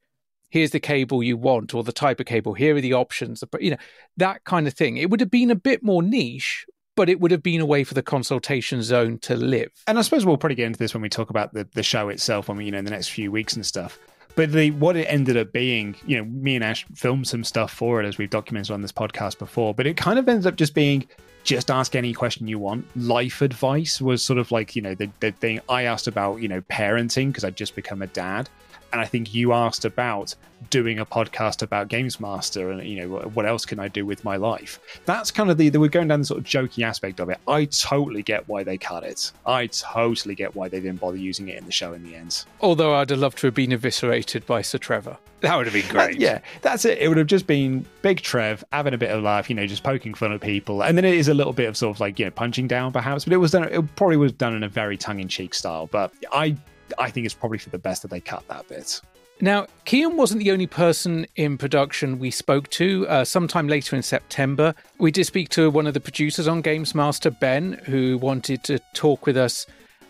Here's 0.51 0.71
the 0.71 0.81
cable 0.81 1.23
you 1.23 1.37
want 1.39 1.75
or 1.75 1.83
the 1.83 1.93
type 1.93 2.21
of 2.21 2.27
cable. 2.27 2.53
Here 2.53 2.77
are 2.77 2.81
the 2.81 2.93
options. 2.93 3.43
You 3.59 3.73
know, 3.73 3.77
that 4.19 4.45
kind 4.45 4.67
of 4.67 4.75
thing. 4.75 4.99
It 4.99 5.09
would 5.09 5.21
have 5.21 5.31
been 5.31 5.51
a 5.51 5.57
bit 5.57 5.83
more 5.83 6.03
niche, 6.03 6.67
but 6.95 7.09
it 7.09 7.21
would 7.21 7.31
have 7.31 7.43
been 7.43 7.61
a 7.61 7.67
way 7.67 7.85
for 7.85 7.95
the 7.95 8.03
consoletation 8.03 8.83
zone 8.83 9.19
to 9.19 9.37
live. 9.37 9.71
And 9.87 9.99
I 9.99 10.03
suppose 10.03 10.27
we'll 10.27 10.37
probably 10.37 10.57
get 10.57 10.67
into 10.67 10.79
this 10.79 10.95
when 10.95 11.03
we 11.03 11.09
talk 11.09 11.31
about 11.31 11.55
the, 11.55 11.67
the 11.75 11.83
show 11.83 12.09
itself, 12.09 12.49
when 12.49 12.57
we, 12.57 12.67
you 12.67 12.71
know, 12.71 12.79
in 12.79 12.85
the 12.85 12.91
next 12.91 13.09
few 13.09 13.31
weeks 13.31 13.55
and 13.55 13.65
stuff. 13.65 13.99
But 14.35 14.53
the 14.53 14.71
what 14.71 14.97
it 14.97 15.05
ended 15.05 15.37
up 15.37 15.53
being, 15.53 15.95
you 16.07 16.17
know, 16.17 16.25
me 16.25 16.55
and 16.55 16.65
Ash 16.65 16.87
filmed 16.95 17.29
some 17.29 17.45
stuff 17.45 17.71
for 17.71 18.03
it 18.03 18.07
as 18.07 18.17
we've 18.17 18.31
documented 18.31 18.71
on 18.73 18.81
this 18.81 18.93
podcast 18.93 19.39
before, 19.39 19.75
but 19.75 19.87
it 19.87 19.97
kind 19.97 20.19
of 20.19 20.29
ends 20.29 20.47
up 20.47 20.57
just 20.57 20.75
being 20.75 21.07
just 21.45 21.71
ask 21.71 21.95
any 21.95 22.13
question 22.13 22.47
you 22.47 22.59
want. 22.59 22.87
Life 22.97 23.43
advice 23.43 24.01
was 24.01 24.23
sort 24.23 24.39
of 24.39 24.51
like, 24.53 24.77
you 24.77 24.83
know, 24.83 24.95
the, 24.95 25.11
the 25.21 25.33
thing 25.33 25.61
I 25.69 25.83
asked 25.83 26.07
about, 26.07 26.37
you 26.37 26.49
know, 26.49 26.61
parenting 26.63 27.29
because 27.29 27.45
I'd 27.45 27.57
just 27.57 27.75
become 27.75 28.01
a 28.01 28.07
dad. 28.07 28.49
And 28.93 29.01
I 29.01 29.05
think 29.07 29.35
you 29.35 29.53
asked 29.53 29.85
about 29.85 30.35
doing 30.71 30.99
a 30.99 31.07
podcast 31.07 31.63
about 31.63 31.89
Games 31.89 32.21
Master 32.21 32.71
and, 32.71 32.87
you 32.87 33.01
know, 33.01 33.19
what 33.35 33.47
else 33.47 33.65
can 33.65 33.79
I 33.79 33.89
do 33.89 34.07
with 34.07 34.25
my 34.25 34.37
life? 34.37 34.79
That's 35.07 35.31
kind 35.31 35.51
of 35.51 35.59
the, 35.59 35.69
the 35.69 35.81
we're 35.81 35.89
going 35.89 36.09
down 36.09 36.21
the 36.21 36.27
sort 36.27 36.41
of 36.41 36.45
jokey 36.45 36.85
aspect 36.85 37.21
of 37.21 37.29
it. 37.29 37.39
I 37.49 37.65
totally 37.67 38.23
get 38.23 38.49
why 38.49 38.63
they 38.63 38.79
cut 38.79 39.03
it. 39.05 39.33
I 39.47 39.67
totally 39.67 40.35
get 40.35 40.55
why 40.55 40.69
they 40.69 40.81
didn't 40.81 41.01
bother 41.01 41.17
using 41.17 41.49
it 41.49 41.59
in 41.59 41.65
the 41.65 41.73
show 41.73 41.93
in 41.95 42.05
the 42.05 42.15
end. 42.15 42.45
Although 42.61 42.95
I'd 42.95 43.11
have 43.11 43.19
loved 43.19 43.39
to 43.39 43.49
have 43.49 43.55
been 43.55 43.73
eviscerated 43.73 44.47
by 44.47 44.63
Sir 44.63 44.79
Trevor. 44.79 45.17
That 45.43 45.57
would 45.57 45.67
have 45.67 45.75
been 45.75 45.89
great. 45.89 46.17
yeah, 46.21 46.41
that's 46.63 46.85
it. 46.85 46.99
It 46.99 47.09
would 47.09 47.19
have 47.19 47.27
just 47.27 47.49
been 47.49 47.85
Big 48.01 48.21
Trev 48.21 48.63
having 48.73 48.95
a 48.95 48.99
bit 48.99 49.11
of 49.11 49.25
laugh, 49.25 49.51
you 49.51 49.57
know, 49.57 49.67
just 49.67 49.83
poking 49.83 50.15
fun 50.15 50.33
at 50.33 50.41
people, 50.41 50.83
and 50.85 50.97
then 50.97 51.05
it 51.05 51.15
is 51.15 51.27
a 51.27 51.35
little 51.35 51.53
bit 51.53 51.69
of 51.69 51.77
sort 51.77 51.97
of 51.97 52.01
like 52.01 52.19
you 52.19 52.25
know 52.25 52.31
punching 52.31 52.69
down 52.69 52.93
perhaps, 52.93 53.25
but 53.25 53.33
it 53.33 53.39
was 53.39 53.51
done. 53.51 53.65
It 53.65 53.97
probably 53.97 54.17
was 54.17 54.31
done 54.33 54.55
in 54.55 54.63
a 54.63 54.69
very 54.69 54.97
tongue 54.97 55.19
in 55.19 55.27
cheek 55.27 55.53
style. 55.53 55.89
But 55.89 56.13
I, 56.33 56.57
I 56.99 57.11
think 57.11 57.27
it's 57.27 57.35
probably 57.35 57.59
for 57.59 57.71
the 57.71 57.79
best 57.79 58.03
that 58.03 58.11
they 58.11 58.21
cut 58.21 58.47
that 58.49 58.69
bit. 58.69 59.01
Now, 59.41 59.67
Kian 59.87 60.15
wasn't 60.15 60.45
the 60.45 60.53
only 60.53 60.69
person 60.69 61.27
in 61.35 61.59
production 61.59 62.19
we 62.19 62.31
spoke 62.31 62.69
to. 62.71 63.09
Uh, 63.09 63.25
sometime 63.25 63.67
later 63.67 63.97
in 63.97 64.03
September, 64.03 64.75
we 64.99 65.11
did 65.11 65.25
speak 65.25 65.49
to 65.51 65.69
one 65.69 65.87
of 65.87 65.95
the 65.95 66.01
producers 66.01 66.47
on 66.47 66.61
Games 66.61 66.95
Master, 66.95 67.31
Ben, 67.31 67.73
who 67.87 68.19
wanted 68.19 68.63
to 68.65 68.79
talk 68.95 69.27
with 69.27 69.37
us 69.37 69.67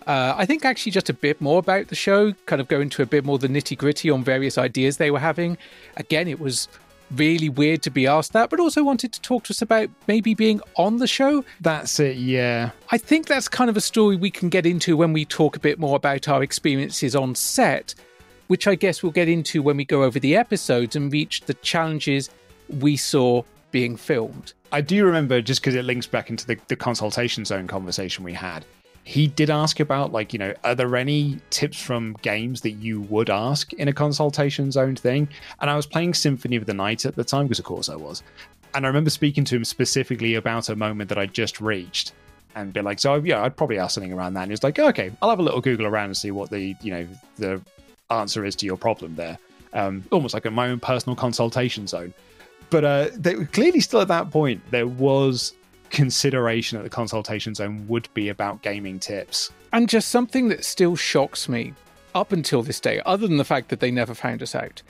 uh, 0.07 0.35
I 0.37 0.47
think 0.47 0.65
actually 0.65 0.93
just 0.93 1.09
a 1.09 1.15
bit 1.15 1.41
more 1.41 1.59
about 1.59 1.89
the 1.89 1.95
show, 1.95 2.33
kind 2.47 2.61
of 2.61 2.69
go 2.69 2.81
into 2.81 3.03
a 3.03 3.07
bit 3.07 3.25
more 3.25 3.39
the 3.39 3.49
nitty 3.49 3.77
gritty 3.77 4.11
on 4.11 4.25
various 4.25 4.59
ideas 4.59 4.97
they 4.97 5.11
were 5.11 5.19
having. 5.19 5.59
Again, 5.97 6.29
it 6.29 6.41
was 6.41 6.69
really 7.17 7.49
weird 7.49 7.83
to 7.83 7.91
be 7.91 8.07
asked 8.07 8.33
that, 8.33 8.51
but 8.51 8.61
also 8.61 8.83
wanted 8.83 9.13
to 9.13 9.21
talk 9.21 9.45
to 9.45 9.53
us 9.53 9.63
about 9.63 9.89
maybe 10.07 10.35
being 10.35 10.61
on 10.77 10.99
the 10.99 11.07
show. 11.07 11.45
That's 11.61 11.99
it, 12.01 12.17
yeah. 12.17 12.71
I 12.91 12.99
think 12.99 13.27
that's 13.27 13.49
kind 13.49 13.71
of 13.71 13.77
a 13.77 13.81
story 13.81 14.17
we 14.17 14.31
can 14.31 14.49
get 14.49 14.67
into 14.67 14.97
when 14.97 15.13
we 15.13 15.25
talk 15.25 15.57
a 15.57 15.61
bit 15.61 15.79
more 15.79 15.97
about 15.97 16.29
our 16.29 16.43
experiences 16.43 17.15
on 17.15 17.35
set, 17.35 17.95
which 18.49 18.67
I 18.67 18.75
guess 18.75 19.03
we'll 19.03 19.13
get 19.13 19.29
into 19.29 19.63
when 19.63 19.77
we 19.77 19.85
go 19.85 20.03
over 20.03 20.19
the 20.19 20.37
episodes 20.37 20.97
and 20.97 21.13
reach 21.13 21.43
the 21.43 21.55
challenges 21.55 22.31
we 22.69 22.97
saw 22.97 23.43
being 23.71 23.97
filmed. 23.97 24.53
I 24.71 24.81
do 24.81 25.05
remember, 25.05 25.43
just 25.43 25.61
because 25.61 25.75
it 25.75 25.85
links 25.85 26.07
back 26.07 26.31
into 26.31 26.47
the, 26.47 26.59
the 26.69 26.77
consoletation 26.77 27.47
zone 27.47 27.67
conversation 27.67 28.25
we 28.25 28.33
had, 28.33 28.65
he 29.05 29.27
did 29.27 29.51
ask 29.51 29.81
about 29.81 30.13
like 30.13 30.33
you 30.33 30.39
know 30.39 30.55
are 30.65 30.75
there 30.75 30.95
any 30.97 31.39
tips 31.51 31.81
from 31.81 32.15
games 32.23 32.61
that 32.61 32.73
you 32.73 33.01
would 33.03 33.31
ask 33.31 33.73
in 33.75 33.89
a 33.89 33.93
consoletation 33.93 34.71
zone 34.71 34.97
thing? 34.97 35.29
And 35.61 35.71
i 35.71 35.77
was 35.77 35.87
playing 35.87 36.15
symphony 36.15 36.57
of 36.57 36.67
the 36.67 36.75
night 36.75 37.05
at 37.05 37.17
the 37.17 37.25
time 37.25 37.47
because 37.47 37.59
of 37.59 37.65
course 37.65 37.89
i 37.89 37.97
was. 37.97 38.23
And 38.75 38.87
i 38.87 38.89
remember 38.89 39.11
speaking 39.11 39.45
to 39.45 39.57
him 39.57 39.65
specifically 39.65 40.35
about 40.37 40.69
a 40.69 40.77
moment 40.77 41.09
that 41.09 41.19
i 41.19 41.27
just 41.27 41.61
reached 41.61 42.13
and 42.55 42.73
be 42.73 42.81
like 42.81 43.01
so 43.01 43.15
yeah 43.15 43.43
i'd 43.43 43.57
probably 43.57 43.79
ask 43.79 43.95
something 43.95 44.13
around 44.13 44.35
that. 44.35 44.43
And 44.43 44.51
he 44.51 44.53
was 44.53 44.63
like 44.63 44.79
okay 44.79 45.11
i'll 45.21 45.31
have 45.31 45.39
a 45.39 45.43
little 45.43 45.61
google 45.61 45.87
around 45.87 46.07
and 46.07 46.17
see 46.17 46.31
what 46.31 46.51
the 46.51 46.77
you 46.83 46.93
know 46.93 47.09
the 47.37 47.61
answer 48.13 48.45
is 48.45 48.55
to 48.57 48.67
your 48.67 48.77
problem 48.77 49.17
there. 49.17 49.39
Um, 49.73 50.05
almost 50.11 50.35
like 50.35 50.45
a, 50.45 50.51
my 50.51 50.69
own 50.69 50.81
personal 50.81 51.17
consoletation 51.17 51.89
zone. 51.89 52.13
But 52.71 52.85
uh, 52.85 53.09
they, 53.15 53.35
clearly 53.47 53.81
still 53.81 54.01
at 54.01 54.09
that 54.09 54.31
point 54.31 54.63
there 54.71 54.87
was 54.87 55.55
consideration 55.93 56.79
at 56.79 56.85
the 56.85 56.91
consoletation 56.91 57.55
zone 57.55 57.87
would 57.87 58.09
be 58.15 58.29
about 58.29 58.63
gaming 58.63 58.99
tips. 58.99 59.53
And 59.73 59.89
just 59.89 60.09
something 60.09 60.49
that 60.49 60.65
still 60.65 60.97
shocks 60.97 61.49
me 61.49 61.75
up 62.15 62.33
until 62.33 62.63
this 62.63 62.81
day, 62.81 63.01
other 63.07 63.29
than 63.29 63.37
the 63.37 63.45
fact 63.45 63.69
that 63.69 63.81
they 63.81 63.91
never 63.91 64.15
found 64.15 64.43
us 64.43 64.55
out, 64.55 64.83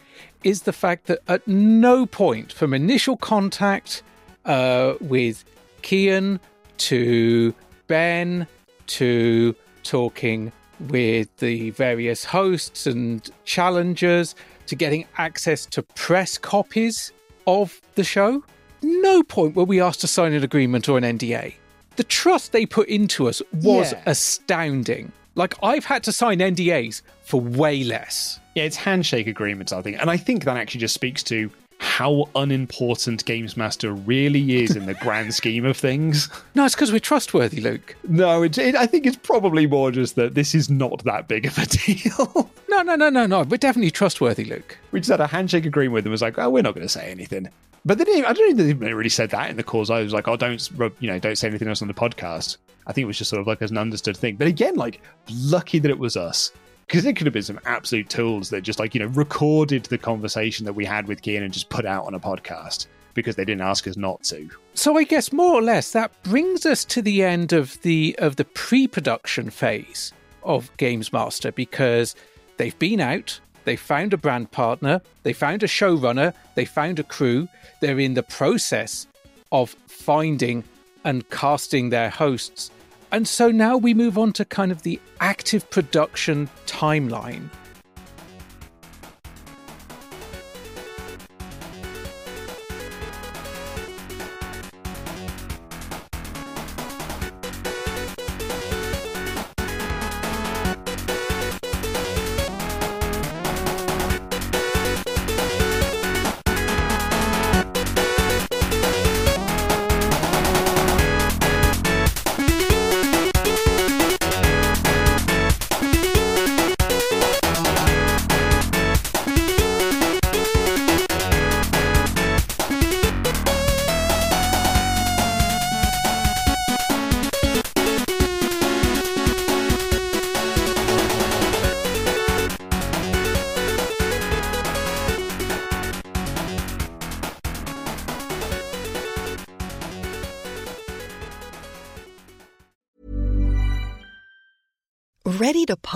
is 0.42 0.62
the 0.62 0.72
fact 0.72 1.06
that 1.06 1.18
at 1.28 1.46
no 1.46 2.06
point 2.06 2.52
from 2.52 2.72
initial 2.72 3.16
contact 3.16 4.02
uh, 4.44 4.94
with 5.00 5.44
Kian 5.82 6.40
to 6.78 7.54
Ben 7.86 8.46
to 8.86 9.54
talking 9.82 10.52
with 10.88 11.36
the 11.36 11.70
various 11.70 12.24
hosts 12.24 12.86
and 12.86 13.30
challengers 13.44 14.34
to 14.66 14.74
getting 14.74 15.04
access 15.18 15.66
to 15.66 15.82
press 15.82 16.38
copies 16.38 17.12
of 17.46 17.80
the 17.94 18.04
show 18.04 18.42
no 18.83 19.23
point 19.23 19.57
were 19.57 19.64
we 19.64 19.81
asked 19.81 20.01
to 20.01 20.07
sign 20.07 20.33
an 20.33 20.42
agreement 20.42 20.88
or 20.88 20.99
an 20.99 21.05
NDA. 21.05 21.55
The 21.97 22.05
trust 22.05 22.53
they 22.53 22.66
put 22.66 22.88
into 22.88 23.29
us 23.29 23.42
was 23.53 23.92
yeah. 23.92 24.03
astounding. 24.07 25.12
Like, 25.35 25.55
I've 25.62 25.85
had 25.85 26.03
to 26.05 26.12
sign 26.12 26.38
NDAs 26.38 27.03
for 27.23 27.40
way 27.40 27.85
less. 27.85 28.40
Yeah, 28.55 28.64
it's 28.64 28.77
handshake 28.77 29.27
agreements, 29.27 29.73
I 29.73 29.83
think. 29.83 29.99
And 30.01 30.11
I 30.11 30.16
think 30.16 30.45
that 30.45 30.57
actually 30.57 30.81
just 30.81 30.95
speaks 30.95 31.23
to 31.25 31.51
how 31.83 32.29
unimportant 32.37 33.25
Games 33.25 33.57
Master 33.57 33.92
really 33.92 34.62
is 34.62 34.77
in 34.77 34.87
the 34.87 34.95
grand 34.95 35.35
scheme 35.42 35.64
of 35.64 35.77
things. 35.77 36.29
No, 36.55 36.64
it's 36.64 36.77
because 36.77 36.92
we're 36.92 37.01
trustworthy, 37.01 37.61
Luke. 37.61 37.97
No, 38.09 38.45
it, 38.45 38.57
it, 38.57 38.77
I 38.77 38.87
think 38.87 39.05
it's 39.05 39.16
probably 39.16 39.66
more 39.66 39.90
just 39.90 40.14
that 40.14 40.35
this 40.35 40.55
is 40.55 40.71
not 40.71 41.03
that 41.05 41.27
big 41.27 41.45
of 41.45 41.59
a 41.59 41.66
deal. 41.66 42.51
No, 42.73 42.81
no, 42.81 42.95
no, 42.95 43.11
no, 43.11 43.27
no. 43.27 43.42
We're 43.42 43.59
definitely 43.59 43.90
trustworthy, 43.90 44.47
Luke. 44.47 44.79
we 44.92 45.01
just 45.01 45.11
had 45.11 45.21
a 45.21 45.27
handshake 45.27 45.66
agreement 45.66 45.92
with 45.92 46.05
them. 46.05 46.11
Was 46.11 46.23
like, 46.23 46.38
oh, 46.38 46.49
we're 46.49 46.62
not 46.62 46.75
going 46.75 46.87
to 46.87 46.92
say 46.92 47.11
anything. 47.11 47.51
But 47.85 47.99
they 47.99 48.05
didn't, 48.05 48.25
I 48.25 48.33
don't 48.33 48.57
think 48.57 48.81
they 48.81 48.95
really 48.95 49.11
said 49.11 49.29
that 49.29 49.51
in 49.51 49.59
the 49.59 49.62
calls. 49.62 49.90
I 49.90 50.01
was 50.01 50.14
like, 50.14 50.27
oh, 50.27 50.38
don't 50.38 50.71
you 50.99 51.11
know, 51.11 51.18
don't 51.18 51.37
say 51.37 51.49
anything 51.49 51.68
else 51.68 51.83
on 51.83 51.88
the 51.88 51.92
podcast. 51.92 52.57
I 52.87 52.95
think 52.95 53.03
it 53.03 53.09
was 53.09 53.18
just 53.18 53.29
sort 53.29 53.42
of 53.42 53.47
like 53.47 53.61
as 53.61 53.71
an 53.71 53.77
understood 53.77 54.16
thing. 54.16 54.37
But 54.37 54.47
again, 54.47 54.77
like 54.77 55.03
lucky 55.31 55.81
that 55.81 55.90
it 55.90 55.99
was 55.99 56.16
us 56.16 56.51
because 56.92 57.07
it 57.07 57.16
could 57.16 57.26
have 57.26 57.33
been 57.33 57.42
some 57.42 57.59
absolute 57.64 58.11
tools 58.11 58.50
that 58.50 58.61
just 58.61 58.78
like 58.78 58.94
you 58.94 59.00
know 59.00 59.07
recorded 59.07 59.85
the 59.85 59.96
conversation 59.96 60.66
that 60.66 60.74
we 60.74 60.85
had 60.85 61.09
with 61.09 61.22
Kian 61.22 61.42
and 61.42 61.50
just 61.50 61.70
put 61.70 61.87
out 61.87 62.05
on 62.05 62.12
a 62.12 62.20
podcast 62.20 62.87
because 63.14 63.35
they 63.35 63.46
didn't 63.46 63.62
ask 63.62 63.88
us 63.88 63.96
not 63.96 64.22
to. 64.24 64.50
So 64.74 64.98
I 64.98 65.05
guess 65.05 65.33
more 65.33 65.55
or 65.55 65.62
less 65.62 65.92
that 65.92 66.12
brings 66.22 66.66
us 66.66 66.85
to 66.87 67.00
the 67.00 67.22
end 67.22 67.55
of 67.55 67.81
the 67.81 68.14
of 68.18 68.37
the 68.37 68.44
pre-production 68.44 69.48
phase 69.48 70.12
of 70.42 70.70
Games 70.76 71.14
Master 71.14 71.50
because 71.50 72.14
they've 72.59 72.78
been 72.78 73.00
out, 73.00 73.40
they 73.64 73.76
found 73.76 74.12
a 74.12 74.18
brand 74.18 74.50
partner, 74.50 75.00
they 75.22 75.33
found 75.33 75.62
a 75.62 75.68
showrunner, 75.68 76.35
they 76.57 76.66
found 76.66 76.98
a 76.98 77.05
crew, 77.05 77.48
they're 77.81 78.00
in 78.00 78.12
the 78.12 78.22
process 78.22 79.07
of 79.50 79.70
finding 79.87 80.62
and 81.05 81.28
casting 81.31 81.88
their 81.88 82.11
hosts. 82.11 82.70
And 83.12 83.29
so 83.29 83.51
now 83.51 83.77
we 83.77 83.92
move 83.92 84.16
on 84.16 84.33
to 84.33 84.44
kind 84.46 84.72
of 84.72 84.83
the 84.83 84.98
active 85.20 85.68
production 85.68 86.48
timeline. 86.66 87.51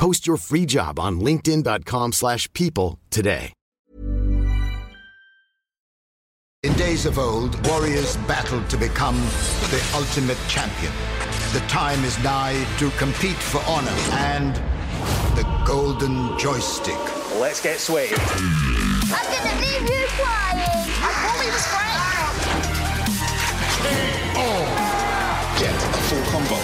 Post 0.00 0.26
your 0.26 0.38
free 0.38 0.64
job 0.64 0.98
on 0.98 1.20
linkedin.com/people 1.20 2.12
slash 2.12 2.48
people 2.54 2.98
today. 3.10 3.52
In 6.62 6.72
days 6.74 7.06
of 7.06 7.18
old, 7.18 7.52
warriors 7.68 8.16
battled 8.28 8.68
to 8.70 8.76
become 8.76 9.16
the 9.72 9.80
ultimate 9.94 10.38
champion. 10.48 10.92
The 11.52 11.60
time 11.68 12.04
is 12.04 12.16
nigh 12.24 12.56
to 12.78 12.90
compete 13.02 13.40
for 13.52 13.62
honor 13.66 13.98
and 14.32 14.54
the 15.36 15.44
golden 15.66 16.38
joystick. 16.38 17.02
Let's 17.38 17.60
get 17.62 17.78
sweaty. 17.78 18.16
I'm 19.18 19.26
gonna 19.34 19.56
leave 19.64 19.86
you 19.94 20.04
crying. 20.20 20.64
I 21.06 21.10
thought 21.20 21.40
he 21.44 21.50
was 21.56 21.66
great. 21.72 22.00
Get 25.60 25.76
a 25.76 26.00
full 26.08 26.24
combo. 26.32 26.58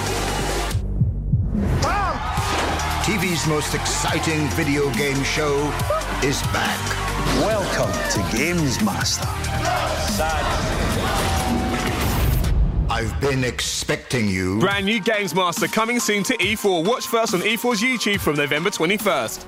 Most 3.44 3.74
exciting 3.74 4.48
video 4.50 4.90
game 4.94 5.22
show 5.22 5.56
is 6.24 6.42
back. 6.52 6.80
Welcome 7.40 7.92
to 8.10 8.36
Games 8.36 8.82
Master. 8.82 9.28
I've 12.90 13.20
been 13.20 13.44
expecting 13.44 14.26
you. 14.26 14.58
Brand 14.58 14.86
new 14.86 14.98
Games 15.00 15.32
Master 15.32 15.68
coming 15.68 16.00
soon 16.00 16.24
to 16.24 16.36
E4. 16.38 16.84
Watch 16.84 17.06
first 17.06 17.34
on 17.34 17.40
E4's 17.40 17.80
YouTube 17.80 18.18
from 18.18 18.34
November 18.36 18.70
21st. 18.70 19.44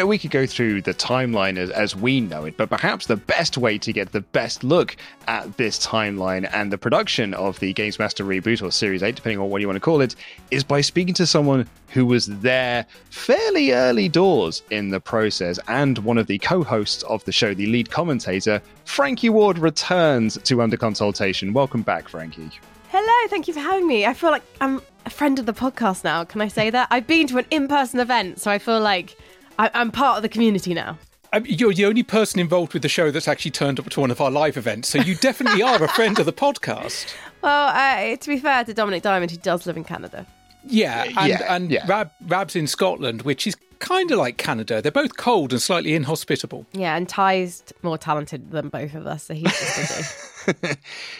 Know, 0.00 0.06
we 0.06 0.16
could 0.16 0.30
go 0.30 0.46
through 0.46 0.80
the 0.80 0.94
timeline 0.94 1.58
as, 1.58 1.68
as 1.68 1.94
we 1.94 2.22
know 2.22 2.46
it, 2.46 2.56
but 2.56 2.70
perhaps 2.70 3.04
the 3.04 3.18
best 3.18 3.58
way 3.58 3.76
to 3.76 3.92
get 3.92 4.12
the 4.12 4.22
best 4.22 4.64
look 4.64 4.96
at 5.28 5.58
this 5.58 5.78
timeline 5.86 6.48
and 6.54 6.72
the 6.72 6.78
production 6.78 7.34
of 7.34 7.60
the 7.60 7.74
Games 7.74 7.98
Master 7.98 8.24
reboot 8.24 8.62
or 8.62 8.70
Series 8.70 9.02
8, 9.02 9.14
depending 9.14 9.40
on 9.40 9.50
what 9.50 9.60
you 9.60 9.68
want 9.68 9.76
to 9.76 9.80
call 9.80 10.00
it, 10.00 10.16
is 10.50 10.64
by 10.64 10.80
speaking 10.80 11.12
to 11.12 11.26
someone 11.26 11.68
who 11.88 12.06
was 12.06 12.24
there 12.40 12.86
fairly 13.10 13.72
early 13.72 14.08
doors 14.08 14.62
in 14.70 14.88
the 14.88 15.00
process 15.00 15.58
and 15.68 15.98
one 15.98 16.16
of 16.16 16.28
the 16.28 16.38
co 16.38 16.64
hosts 16.64 17.02
of 17.02 17.22
the 17.26 17.32
show, 17.32 17.52
the 17.52 17.66
lead 17.66 17.90
commentator, 17.90 18.62
Frankie 18.86 19.28
Ward, 19.28 19.58
returns 19.58 20.38
to 20.44 20.62
Under 20.62 20.78
Consoletation. 20.78 21.52
Welcome 21.52 21.82
back, 21.82 22.08
Frankie. 22.08 22.50
Hello, 22.88 23.28
thank 23.28 23.48
you 23.48 23.52
for 23.52 23.60
having 23.60 23.86
me. 23.86 24.06
I 24.06 24.14
feel 24.14 24.30
like 24.30 24.44
I'm 24.62 24.80
a 25.04 25.10
friend 25.10 25.38
of 25.38 25.44
the 25.44 25.52
podcast 25.52 26.04
now. 26.04 26.24
Can 26.24 26.40
I 26.40 26.48
say 26.48 26.70
that? 26.70 26.88
I've 26.90 27.06
been 27.06 27.26
to 27.26 27.36
an 27.36 27.46
in 27.50 27.68
person 27.68 28.00
event, 28.00 28.40
so 28.40 28.50
I 28.50 28.58
feel 28.58 28.80
like 28.80 29.16
I- 29.60 29.70
I'm 29.74 29.90
part 29.90 30.16
of 30.16 30.22
the 30.22 30.28
community 30.28 30.74
now. 30.74 30.98
I 31.32 31.38
mean, 31.40 31.56
you're 31.58 31.72
the 31.74 31.84
only 31.84 32.02
person 32.02 32.40
involved 32.40 32.72
with 32.72 32.82
the 32.82 32.88
show 32.88 33.10
that's 33.12 33.28
actually 33.28 33.52
turned 33.52 33.78
up 33.78 33.88
to 33.90 34.00
one 34.00 34.10
of 34.10 34.20
our 34.20 34.30
live 34.30 34.56
events, 34.56 34.88
so 34.88 34.98
you 34.98 35.14
definitely 35.14 35.62
are 35.62 35.82
a 35.82 35.88
friend 35.98 36.18
of 36.18 36.26
the 36.26 36.32
podcast. 36.32 37.14
Well, 37.42 37.68
uh, 37.68 38.16
to 38.16 38.28
be 38.28 38.38
fair 38.38 38.64
to 38.64 38.74
Dominik 38.74 39.02
Diamond, 39.02 39.30
who 39.30 39.36
does 39.36 39.66
live 39.66 39.76
in 39.76 39.84
Canada. 39.84 40.26
Yeah, 40.64 41.04
and, 41.16 41.28
Yeah, 41.28 41.54
and 41.54 41.70
yeah. 41.70 41.86
Rab, 41.86 42.10
Rab's 42.26 42.56
in 42.56 42.66
Scotland, 42.66 43.22
which 43.22 43.46
is 43.46 43.56
kind 43.78 44.10
of 44.10 44.18
like 44.18 44.36
Canada. 44.38 44.82
They're 44.82 44.92
both 44.92 45.16
cold 45.16 45.52
and 45.52 45.62
slightly 45.62 45.94
inhospitable. 45.94 46.66
Yeah, 46.72 46.96
and 46.96 47.08
Ty's 47.08 47.62
more 47.82 47.96
talented 47.96 48.50
than 48.50 48.68
both 48.68 48.94
of 48.94 49.06
us, 49.06 49.24
so 49.24 49.34
he's 49.34 49.44
just 49.44 49.76
busy. 49.76 50.04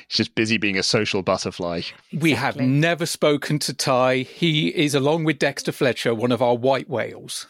He's 0.08 0.16
just 0.16 0.34
busy 0.34 0.56
being 0.56 0.78
a 0.78 0.82
social 0.82 1.22
butterfly. 1.22 1.82
We 2.18 2.32
have 2.32 2.56
never 2.56 3.04
spoken 3.04 3.58
to 3.60 3.74
Ty. 3.74 4.16
He 4.22 4.68
is, 4.68 4.94
along 4.94 5.24
with 5.24 5.38
Dexter 5.38 5.72
Fletcher, 5.72 6.14
one 6.14 6.32
of 6.32 6.40
our 6.40 6.56
white 6.56 6.88
whales. 6.88 7.46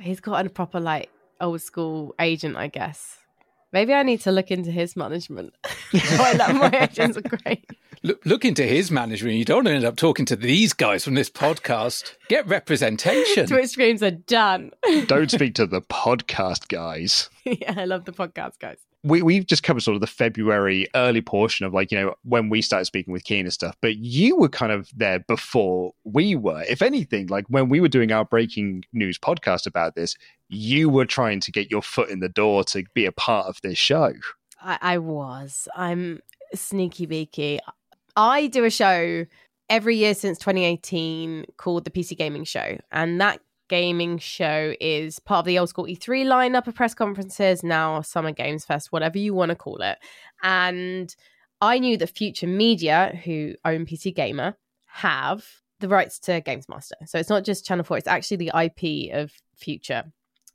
He's 0.00 0.20
got 0.20 0.46
a 0.46 0.50
proper, 0.50 0.80
like, 0.80 1.10
old 1.40 1.60
school 1.60 2.14
agent, 2.18 2.56
I 2.56 2.68
guess. 2.68 3.18
Maybe 3.72 3.92
I 3.92 4.04
need 4.04 4.20
to 4.20 4.30
look 4.30 4.52
into 4.52 4.70
his 4.70 4.94
management. 4.94 5.52
Find 5.66 6.40
out 6.40 6.54
my 6.54 6.70
agents 6.90 7.16
are 7.18 7.22
great. 7.22 7.68
Look, 8.04 8.24
look 8.24 8.44
into 8.44 8.62
his 8.62 8.90
management. 8.90 9.34
You 9.36 9.44
don't 9.44 9.66
end 9.66 9.84
up 9.84 9.96
talking 9.96 10.26
to 10.26 10.36
these 10.36 10.72
guys 10.72 11.04
from 11.04 11.14
this 11.14 11.28
podcast. 11.28 12.14
Get 12.28 12.46
representation. 12.46 13.46
Twitch 13.46 13.70
streams 13.70 14.00
are 14.02 14.12
done. 14.12 14.70
Don't 15.06 15.30
speak 15.30 15.54
to 15.56 15.66
the 15.66 15.82
podcast 15.82 16.68
guys. 16.68 17.30
yeah, 17.44 17.74
I 17.76 17.86
love 17.86 18.04
the 18.04 18.12
podcast, 18.12 18.60
guys. 18.60 18.78
We, 19.04 19.22
we've 19.22 19.46
just 19.46 19.62
covered 19.62 19.82
sort 19.82 19.94
of 19.94 20.00
the 20.00 20.06
February 20.06 20.88
early 20.94 21.20
portion 21.20 21.66
of 21.66 21.74
like, 21.74 21.92
you 21.92 21.98
know, 21.98 22.14
when 22.24 22.48
we 22.48 22.62
started 22.62 22.86
speaking 22.86 23.12
with 23.12 23.24
Kian 23.24 23.40
and 23.40 23.52
stuff, 23.52 23.76
but 23.80 23.96
you 23.96 24.36
were 24.36 24.48
kind 24.48 24.72
of 24.72 24.90
there 24.96 25.18
before 25.20 25.92
we 26.04 26.34
were. 26.34 26.64
If 26.68 26.80
anything, 26.80 27.26
like 27.26 27.44
when 27.48 27.68
we 27.68 27.80
were 27.80 27.88
doing 27.88 28.12
our 28.12 28.24
breaking 28.24 28.84
news 28.92 29.18
podcast 29.18 29.66
about 29.66 29.94
this, 29.94 30.16
you 30.48 30.88
were 30.88 31.04
trying 31.04 31.40
to 31.40 31.52
get 31.52 31.70
your 31.70 31.82
foot 31.82 32.08
in 32.08 32.20
the 32.20 32.28
door 32.28 32.64
to 32.64 32.84
be 32.94 33.06
a 33.06 33.12
part 33.12 33.46
of 33.46 33.60
this 33.62 33.78
show. 33.78 34.14
I, 34.62 34.78
I 34.80 34.98
was. 34.98 35.68
I'm 35.76 36.20
sneaky 36.54 37.06
beaky. 37.06 37.60
I 38.16 38.46
do 38.46 38.64
a 38.64 38.70
show 38.70 39.26
every 39.68 39.96
year 39.96 40.14
since 40.14 40.38
2018 40.38 41.46
called 41.56 41.84
the 41.84 41.90
PC 41.90 42.16
Gaming 42.16 42.44
Show, 42.44 42.78
and 42.90 43.20
that 43.20 43.40
gaming 43.74 44.18
show 44.18 44.72
is 44.80 45.18
part 45.18 45.40
of 45.40 45.46
the 45.46 45.58
old 45.58 45.68
school 45.68 45.86
E3 45.86 46.24
lineup 46.24 46.68
of 46.68 46.76
press 46.76 46.94
conferences, 46.94 47.64
now 47.64 48.02
Summer 48.02 48.30
Games 48.30 48.64
Fest, 48.64 48.92
whatever 48.92 49.18
you 49.18 49.34
want 49.34 49.48
to 49.48 49.56
call 49.56 49.78
it. 49.78 49.98
And 50.44 51.12
I 51.60 51.80
knew 51.80 51.96
that 51.96 52.10
Future 52.10 52.46
Media, 52.46 53.18
who 53.24 53.54
own 53.64 53.84
PC 53.84 54.14
Gamer, 54.14 54.56
have 54.86 55.44
the 55.80 55.88
rights 55.88 56.20
to 56.20 56.40
Games 56.40 56.68
Master. 56.68 56.94
So 57.06 57.18
it's 57.18 57.28
not 57.28 57.42
just 57.42 57.66
Channel 57.66 57.82
4, 57.82 57.98
it's 57.98 58.06
actually 58.06 58.36
the 58.36 58.52
IP 58.54 59.12
of 59.12 59.32
Future. 59.56 60.04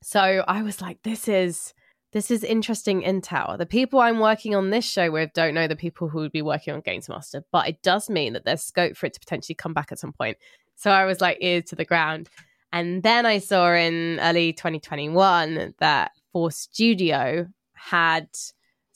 So 0.02 0.46
I 0.48 0.62
was 0.62 0.82
like, 0.82 1.04
this 1.04 1.28
is 1.28 1.74
this 2.14 2.32
is 2.32 2.44
interesting 2.44 3.02
intel. 3.02 3.58
The 3.58 3.66
people 3.66 4.00
I'm 4.00 4.20
working 4.20 4.56
on 4.56 4.70
this 4.70 4.86
show 4.86 5.12
with 5.12 5.34
don't 5.34 5.54
know 5.54 5.68
the 5.68 5.76
people 5.76 6.08
who 6.08 6.20
would 6.20 6.32
be 6.32 6.42
working 6.42 6.74
on 6.74 6.80
Games 6.80 7.10
Master, 7.10 7.44
but 7.52 7.68
it 7.68 7.82
does 7.84 8.10
mean 8.10 8.34
that 8.34 8.46
there's 8.46 8.64
scope 8.64 8.96
for 8.96 9.06
it 9.06 9.14
to 9.14 9.20
potentially 9.20 9.56
come 9.56 9.74
back 9.74 9.92
at 9.92 10.00
some 10.00 10.14
point. 10.14 10.38
So 10.76 10.90
I 10.90 11.04
was 11.06 11.20
like 11.22 11.38
ears 11.42 11.66
to 11.66 11.76
the 11.76 11.86
ground. 11.86 12.30
And 12.72 13.04
then 13.04 13.26
I 13.26 13.40
saw 13.40 13.74
in 13.74 14.20
early 14.20 14.54
2021 14.54 15.74
that 15.80 16.12
4Studio 16.36 17.52
had 17.74 18.28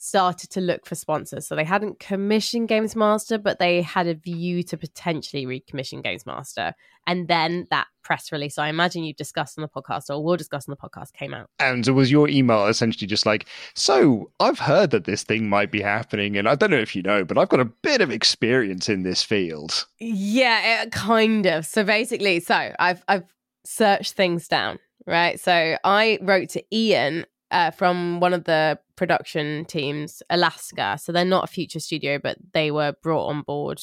started 0.04 0.50
to 0.50 0.60
look 0.60 0.84
for 0.84 0.94
sponsors. 0.94 1.46
So 1.46 1.56
they 1.56 1.64
hadn't 1.64 1.98
commissioned 1.98 2.68
Games 2.68 2.94
Master, 2.94 3.38
but 3.38 3.58
they 3.58 3.80
had 3.80 4.06
a 4.06 4.14
view 4.14 4.62
to 4.64 4.76
potentially 4.76 5.46
recommission 5.46 6.02
Games 6.02 6.26
Master. 6.26 6.74
And 7.06 7.26
then 7.26 7.66
that 7.70 7.86
press 8.02 8.30
release, 8.30 8.58
I 8.58 8.68
imagine 8.68 9.04
you 9.04 9.14
discussed 9.14 9.58
on 9.58 9.62
the 9.62 9.68
podcast 9.68 10.10
or 10.10 10.22
will 10.22 10.36
discuss 10.36 10.68
on 10.68 10.72
the 10.72 10.76
podcast, 10.76 11.14
came 11.14 11.32
out. 11.32 11.48
And 11.58 11.86
was 11.86 12.10
your 12.10 12.28
email 12.28 12.66
essentially 12.66 13.06
just 13.06 13.24
like, 13.24 13.46
so 13.74 14.30
I've 14.40 14.58
heard 14.58 14.90
that 14.90 15.04
this 15.04 15.22
thing 15.22 15.48
might 15.48 15.70
be 15.70 15.80
happening, 15.80 16.36
and 16.36 16.50
I 16.50 16.54
don't 16.54 16.70
know 16.70 16.76
if 16.76 16.94
you 16.94 17.00
know, 17.00 17.24
but 17.24 17.38
I've 17.38 17.48
got 17.48 17.60
a 17.60 17.64
bit 17.64 18.02
of 18.02 18.10
experience 18.10 18.90
in 18.90 19.04
this 19.04 19.22
field. 19.22 19.86
Yeah, 20.00 20.82
it, 20.82 20.92
kind 20.92 21.46
of. 21.46 21.64
So 21.64 21.82
basically, 21.82 22.40
so 22.40 22.74
I've 22.78 23.02
I've 23.08 23.24
searched 23.64 24.14
things 24.14 24.48
down, 24.48 24.78
right? 25.06 25.40
So 25.40 25.76
I 25.84 26.18
wrote 26.22 26.50
to 26.50 26.64
Ian 26.72 27.26
uh, 27.50 27.70
from 27.70 28.20
one 28.20 28.34
of 28.34 28.44
the 28.44 28.78
production 28.96 29.64
teams, 29.64 30.22
Alaska. 30.30 30.98
So 31.00 31.12
they're 31.12 31.24
not 31.24 31.44
a 31.44 31.52
future 31.52 31.80
studio, 31.80 32.18
but 32.18 32.36
they 32.52 32.70
were 32.70 32.94
brought 33.02 33.28
on 33.28 33.42
board 33.42 33.80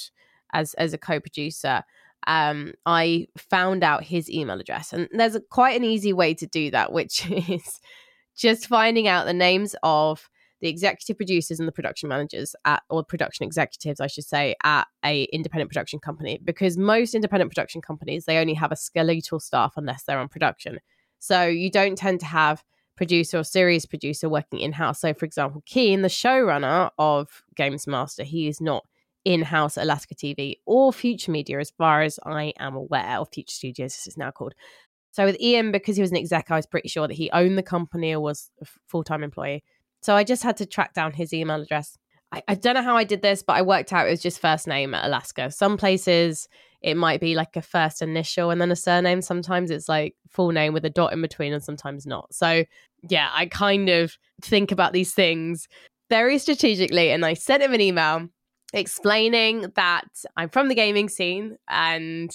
as 0.53 0.73
as 0.75 0.93
a 0.93 0.97
co-producer. 0.97 1.83
Um, 2.27 2.73
I 2.85 3.27
found 3.37 3.83
out 3.83 4.03
his 4.03 4.29
email 4.29 4.59
address, 4.59 4.93
and 4.93 5.07
there's 5.11 5.35
a, 5.35 5.41
quite 5.41 5.75
an 5.75 5.83
easy 5.83 6.13
way 6.13 6.33
to 6.35 6.45
do 6.45 6.69
that, 6.71 6.91
which 6.91 7.29
is 7.49 7.79
just 8.35 8.67
finding 8.67 9.07
out 9.07 9.25
the 9.25 9.33
names 9.33 9.75
of 9.83 10.29
the 10.61 10.69
executive 10.69 11.17
producers 11.17 11.59
and 11.59 11.67
the 11.67 11.71
production 11.71 12.07
managers 12.07 12.55
at 12.65 12.83
or 12.89 13.03
production 13.03 13.45
executives 13.45 13.99
i 13.99 14.07
should 14.07 14.25
say 14.25 14.55
at 14.63 14.87
a 15.03 15.23
independent 15.33 15.69
production 15.69 15.99
company 15.99 16.39
because 16.43 16.77
most 16.77 17.15
independent 17.15 17.51
production 17.51 17.81
companies 17.81 18.25
they 18.25 18.37
only 18.37 18.53
have 18.53 18.71
a 18.71 18.75
skeletal 18.75 19.39
staff 19.39 19.73
unless 19.77 20.03
they're 20.03 20.19
on 20.19 20.29
production. 20.29 20.79
So 21.19 21.45
you 21.45 21.69
don't 21.69 21.97
tend 21.97 22.19
to 22.21 22.25
have 22.25 22.63
producer 22.95 23.39
or 23.39 23.43
series 23.43 23.85
producer 23.85 24.29
working 24.29 24.59
in-house. 24.59 25.01
So 25.01 25.13
for 25.13 25.25
example 25.25 25.63
Kian 25.67 26.01
the 26.01 26.07
showrunner 26.07 26.91
of 26.97 27.43
games 27.55 27.87
master 27.87 28.23
he 28.23 28.47
is 28.47 28.61
not 28.61 28.85
in-house 29.23 29.77
at 29.77 29.83
alaska 29.83 30.15
tv 30.15 30.55
or 30.65 30.91
future 30.91 31.31
media 31.31 31.59
as 31.59 31.69
far 31.69 32.01
as 32.01 32.19
i 32.25 32.51
am 32.57 32.75
aware 32.75 33.19
or 33.19 33.25
future 33.27 33.53
studios 33.53 33.93
this 33.93 34.07
is 34.07 34.17
now 34.17 34.31
called. 34.31 34.53
So 35.11 35.25
with 35.25 35.39
ian 35.39 35.71
because 35.71 35.95
he 35.95 36.01
was 36.01 36.11
an 36.11 36.17
exec 36.17 36.49
i 36.49 36.55
was 36.55 36.65
pretty 36.65 36.89
sure 36.89 37.07
that 37.07 37.13
he 37.15 37.29
owned 37.31 37.57
the 37.57 37.63
company 37.63 38.13
or 38.13 38.19
was 38.19 38.49
a 38.61 38.65
full-time 38.87 39.23
employee 39.23 39.63
so 40.01 40.15
I 40.15 40.23
just 40.23 40.43
had 40.43 40.57
to 40.57 40.65
track 40.65 40.93
down 40.93 41.13
his 41.13 41.33
email 41.33 41.61
address. 41.61 41.97
I, 42.31 42.43
I, 42.47 42.55
don't 42.55 42.75
know 42.75 42.83
how 42.83 42.95
I 42.95 43.03
did 43.03 43.21
this, 43.21 43.43
but 43.43 43.55
I 43.57 43.61
worked 43.61 43.91
out 43.91 44.07
it 44.07 44.11
was 44.11 44.21
just 44.21 44.39
first 44.39 44.67
name 44.67 44.93
at 44.93 45.05
Alaska. 45.05 45.51
Some 45.51 45.77
places 45.77 46.47
it 46.81 46.95
might 46.95 47.19
be 47.19 47.35
like 47.35 47.55
a 47.55 47.61
first 47.61 48.01
initial 48.01 48.49
and 48.49 48.59
then 48.59 48.71
a 48.71 48.75
surname. 48.75 49.21
Sometimes 49.21 49.69
it's 49.69 49.87
like 49.87 50.15
full 50.29 50.51
name 50.51 50.73
with 50.73 50.85
a 50.85 50.89
dot 50.89 51.13
in 51.13 51.21
between, 51.21 51.53
and 51.53 51.63
sometimes 51.63 52.05
not. 52.05 52.33
So 52.33 52.63
yeah, 53.07 53.29
I 53.33 53.45
kind 53.47 53.89
of 53.89 54.17
think 54.41 54.71
about 54.71 54.93
these 54.93 55.13
things 55.13 55.67
very 56.09 56.37
strategically. 56.39 57.11
And 57.11 57.25
I 57.25 57.33
sent 57.33 57.63
him 57.63 57.73
an 57.73 57.81
email 57.81 58.27
explaining 58.73 59.71
that 59.75 60.07
I'm 60.37 60.49
from 60.49 60.69
the 60.69 60.75
gaming 60.75 61.09
scene 61.09 61.57
and 61.67 62.31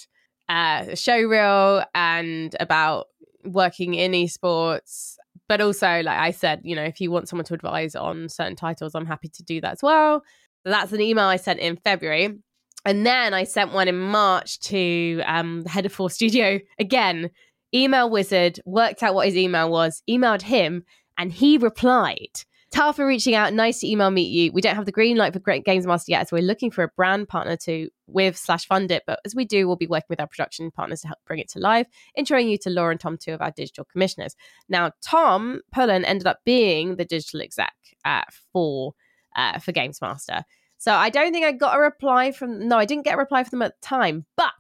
uh, 0.49 0.95
show 0.95 1.21
reel 1.21 1.85
and 1.95 2.55
about 2.61 3.09
working 3.45 3.95
in 3.95 4.13
esports 4.13 5.17
but 5.49 5.61
also 5.61 5.87
like 6.03 6.19
i 6.19 6.31
said 6.31 6.61
you 6.65 6.75
know 6.75 6.83
if 6.83 7.01
you 7.01 7.11
want 7.11 7.29
someone 7.29 7.45
to 7.45 7.55
advise 7.55 7.95
on 7.95 8.29
certain 8.29 8.57
titles 8.57 8.95
i'm 8.95 9.07
happy 9.07 9.29
to 9.29 9.43
do 9.43 9.61
that 9.61 9.73
as 9.73 9.83
well. 9.83 10.23
That's 10.65 10.93
an 10.93 11.01
email 11.01 11.27
i 11.27 11.37
sent 11.37 11.61
in 11.61 11.77
february. 11.77 12.39
And 12.85 13.05
then 13.07 13.35
i 13.35 13.45
sent 13.45 13.73
one 13.73 13.89
in 13.89 13.99
march 13.99 14.61
to 14.61 15.23
um, 15.27 15.63
the 15.63 15.71
head 15.71 15.87
of 15.87 15.97
4Studio. 15.97 16.61
Again 16.79 17.31
email 17.75 18.09
wizard 18.09 18.61
worked 18.65 19.03
out 19.03 19.15
what 19.15 19.27
his 19.27 19.37
email 19.37 19.71
was 19.71 20.03
emailed 20.09 20.43
him 20.43 20.85
and 21.19 21.33
he 21.33 21.59
replied 21.59 22.45
Tough 22.73 22.97
for 22.97 23.07
reaching 23.07 23.35
out. 23.35 23.53
Nice 23.53 23.81
to 23.81 23.87
email 23.87 24.11
meet 24.11 24.31
you. 24.31 24.51
We 24.53 24.61
don't 24.61 24.75
have 24.75 24.87
the 24.87 24.93
green 24.93 25.17
light 25.17 25.33
for 25.33 25.39
Great 25.39 25.65
Games 25.65 25.87
Master 25.87 26.11
yet, 26.11 26.29
so 26.29 26.37
we're 26.37 26.43
looking 26.43 26.71
for 26.71 26.83
a 26.83 26.89
brand 26.89 27.29
partner 27.29 27.57
to 27.59 27.89
with 28.09 28.37
slash 28.37 28.67
fund 28.67 28.91
it. 28.91 29.05
But 29.07 29.21
as 29.25 29.35
we 29.35 29.45
do, 29.45 29.67
we'll 29.67 29.77
be 29.77 29.87
working 29.87 30.09
with 30.09 30.21
our 30.21 30.27
production 30.27 30.71
partners 30.73 31.01
to 31.03 31.09
help 31.09 31.19
bring 31.27 31.39
it 31.39 31.49
to 31.51 31.61
life. 31.61 31.87
Introing 32.19 32.51
you 32.51 32.59
to 32.59 32.71
Laura 32.71 32.91
and 32.91 33.01
Tom, 33.01 33.19
two 33.19 33.33
of 33.33 33.41
our 33.41 33.53
digital 33.53 33.85
commissioners. 33.85 34.35
Now, 34.69 34.91
Tom 35.01 35.61
Pullen 35.73 36.05
ended 36.05 36.27
up 36.27 36.41
being 36.45 36.97
the 36.97 37.05
digital 37.05 37.41
exec 37.41 37.73
uh, 38.05 38.23
for 38.53 38.95
uh, 39.37 39.61
for 39.61 39.71
Games 39.71 40.01
Master. 40.01 40.45
So 40.79 40.93
I 40.93 41.09
don't 41.09 41.33
think 41.33 41.47
I 41.47 41.53
got 41.53 41.77
a 41.77 41.81
reply 41.81 42.33
from. 42.33 42.67
No, 42.69 42.79
I 42.79 42.85
didn't 42.85 43.05
get 43.05 43.15
a 43.15 43.19
reply 43.19 43.45
from 43.45 43.61
them 43.61 43.67
at 43.67 43.81
the 43.81 43.87
time. 43.87 44.27
But 44.37 44.53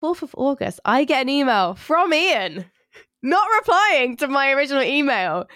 fourth 0.00 0.22
of 0.22 0.34
August, 0.36 0.80
I 0.84 1.04
get 1.04 1.22
an 1.22 1.28
email 1.28 1.76
from 1.76 2.12
Ian, 2.12 2.64
not 3.22 3.48
replying 3.58 4.16
to 4.18 4.28
my 4.28 4.50
original 4.50 4.82
email 4.82 5.46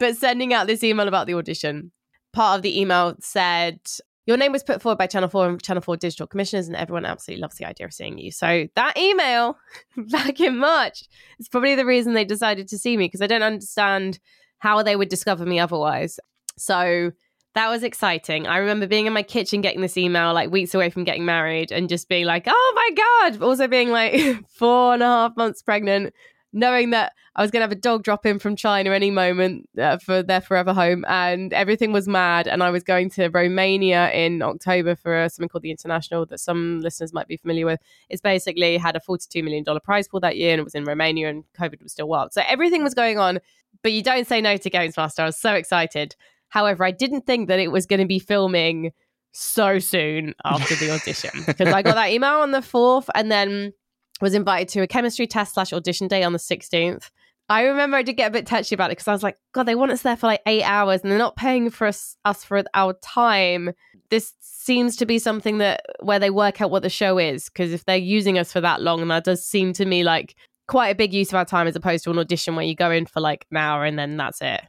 but 0.00 0.16
sending 0.16 0.52
out 0.52 0.66
this 0.66 0.82
email 0.82 1.06
about 1.06 1.28
the 1.28 1.34
audition. 1.34 1.92
Part 2.32 2.56
of 2.56 2.62
the 2.62 2.80
email 2.80 3.14
said, 3.20 3.78
Your 4.26 4.36
name 4.36 4.50
was 4.50 4.64
put 4.64 4.82
forward 4.82 4.98
by 4.98 5.06
Channel 5.06 5.28
4 5.28 5.48
and 5.48 5.62
Channel 5.62 5.82
4 5.82 5.96
digital 5.98 6.26
commissioners, 6.26 6.66
and 6.66 6.76
everyone 6.76 7.04
absolutely 7.04 7.42
loves 7.42 7.56
the 7.56 7.66
idea 7.66 7.86
of 7.86 7.92
seeing 7.92 8.18
you. 8.18 8.32
So 8.32 8.66
that 8.74 8.96
email 8.96 9.58
back 9.96 10.40
in 10.40 10.56
March 10.56 11.04
is 11.38 11.48
probably 11.48 11.76
the 11.76 11.86
reason 11.86 12.14
they 12.14 12.24
decided 12.24 12.66
to 12.68 12.78
see 12.78 12.96
me 12.96 13.06
because 13.06 13.22
I 13.22 13.28
don't 13.28 13.42
understand 13.42 14.18
how 14.58 14.82
they 14.82 14.96
would 14.96 15.08
discover 15.08 15.44
me 15.44 15.60
otherwise. 15.60 16.18
So 16.56 17.12
that 17.54 17.68
was 17.68 17.82
exciting. 17.82 18.46
I 18.46 18.58
remember 18.58 18.86
being 18.86 19.06
in 19.06 19.12
my 19.12 19.22
kitchen 19.22 19.60
getting 19.60 19.80
this 19.80 19.96
email 19.96 20.32
like 20.32 20.50
weeks 20.50 20.74
away 20.74 20.90
from 20.90 21.04
getting 21.04 21.24
married 21.24 21.72
and 21.72 21.88
just 21.88 22.08
being 22.08 22.24
like, 22.24 22.44
oh 22.46 22.72
my 22.76 23.30
God. 23.30 23.42
Also 23.42 23.66
being 23.66 23.90
like 23.90 24.14
four 24.48 24.94
and 24.94 25.02
a 25.02 25.06
half 25.06 25.36
months 25.36 25.62
pregnant 25.62 26.14
knowing 26.52 26.90
that 26.90 27.12
I 27.36 27.42
was 27.42 27.50
going 27.50 27.60
to 27.60 27.64
have 27.64 27.72
a 27.72 27.76
dog 27.76 28.02
drop 28.02 28.26
in 28.26 28.38
from 28.38 28.56
China 28.56 28.90
any 28.90 29.10
moment 29.10 29.68
uh, 29.78 29.98
for 29.98 30.22
their 30.22 30.40
forever 30.40 30.72
home, 30.72 31.04
and 31.08 31.52
everything 31.52 31.92
was 31.92 32.08
mad. 32.08 32.48
And 32.48 32.62
I 32.62 32.70
was 32.70 32.82
going 32.82 33.10
to 33.10 33.28
Romania 33.28 34.10
in 34.12 34.42
October 34.42 34.96
for 34.96 35.16
uh, 35.16 35.28
something 35.28 35.48
called 35.48 35.62
the 35.62 35.70
International 35.70 36.26
that 36.26 36.40
some 36.40 36.80
listeners 36.80 37.12
might 37.12 37.28
be 37.28 37.36
familiar 37.36 37.66
with. 37.66 37.80
It's 38.08 38.20
basically 38.20 38.76
had 38.76 38.96
a 38.96 39.00
$42 39.00 39.44
million 39.44 39.64
prize 39.84 40.08
pool 40.08 40.20
that 40.20 40.36
year, 40.36 40.52
and 40.52 40.60
it 40.60 40.64
was 40.64 40.74
in 40.74 40.84
Romania, 40.84 41.28
and 41.28 41.44
COVID 41.58 41.82
was 41.82 41.92
still 41.92 42.08
wild. 42.08 42.32
So 42.32 42.42
everything 42.46 42.82
was 42.82 42.94
going 42.94 43.18
on, 43.18 43.38
but 43.82 43.92
you 43.92 44.02
don't 44.02 44.26
say 44.26 44.40
no 44.40 44.56
to 44.56 44.70
Games 44.70 44.96
Master. 44.96 45.22
I 45.22 45.26
was 45.26 45.38
so 45.38 45.54
excited. 45.54 46.16
However, 46.48 46.84
I 46.84 46.90
didn't 46.90 47.26
think 47.26 47.48
that 47.48 47.60
it 47.60 47.70
was 47.70 47.86
going 47.86 48.00
to 48.00 48.06
be 48.06 48.18
filming 48.18 48.92
so 49.32 49.78
soon 49.78 50.34
after 50.44 50.74
the 50.74 50.90
audition 50.90 51.30
because 51.46 51.68
I 51.68 51.82
got 51.82 51.94
that 51.94 52.10
email 52.10 52.40
on 52.40 52.50
the 52.50 52.58
4th 52.58 53.08
and 53.14 53.30
then 53.30 53.72
was 54.20 54.34
invited 54.34 54.68
to 54.68 54.82
a 54.82 54.86
chemistry 54.86 55.26
test 55.26 55.54
slash 55.54 55.72
audition 55.72 56.08
day 56.08 56.22
on 56.22 56.32
the 56.32 56.38
16th. 56.38 57.10
I 57.48 57.62
remember 57.62 57.96
I 57.96 58.02
did 58.02 58.12
get 58.16 58.28
a 58.28 58.32
bit 58.32 58.46
touchy 58.46 58.76
about 58.76 58.90
it 58.90 58.92
because 58.92 59.08
I 59.08 59.12
was 59.12 59.24
like, 59.24 59.36
God, 59.52 59.64
they 59.64 59.74
want 59.74 59.90
us 59.90 60.02
there 60.02 60.16
for 60.16 60.28
like 60.28 60.40
eight 60.46 60.62
hours 60.62 61.00
and 61.02 61.10
they're 61.10 61.18
not 61.18 61.34
paying 61.34 61.68
for 61.70 61.88
us, 61.88 62.16
us 62.24 62.44
for 62.44 62.62
our 62.74 62.92
time. 63.02 63.72
This 64.08 64.34
seems 64.38 64.96
to 64.96 65.06
be 65.06 65.18
something 65.18 65.58
that 65.58 65.80
where 66.00 66.20
they 66.20 66.30
work 66.30 66.60
out 66.60 66.70
what 66.70 66.82
the 66.82 66.88
show 66.88 67.18
is 67.18 67.48
because 67.48 67.72
if 67.72 67.84
they're 67.84 67.96
using 67.96 68.38
us 68.38 68.52
for 68.52 68.60
that 68.60 68.80
long, 68.80 69.02
and 69.02 69.10
that 69.10 69.24
does 69.24 69.44
seem 69.44 69.72
to 69.74 69.84
me 69.84 70.04
like 70.04 70.36
quite 70.68 70.90
a 70.90 70.94
big 70.94 71.12
use 71.12 71.30
of 71.30 71.34
our 71.34 71.44
time 71.44 71.66
as 71.66 71.74
opposed 71.74 72.04
to 72.04 72.10
an 72.10 72.18
audition 72.20 72.54
where 72.54 72.64
you 72.64 72.76
go 72.76 72.92
in 72.92 73.04
for 73.04 73.18
like 73.18 73.46
an 73.50 73.56
hour 73.56 73.84
and 73.84 73.98
then 73.98 74.16
that's 74.16 74.40
it. 74.40 74.60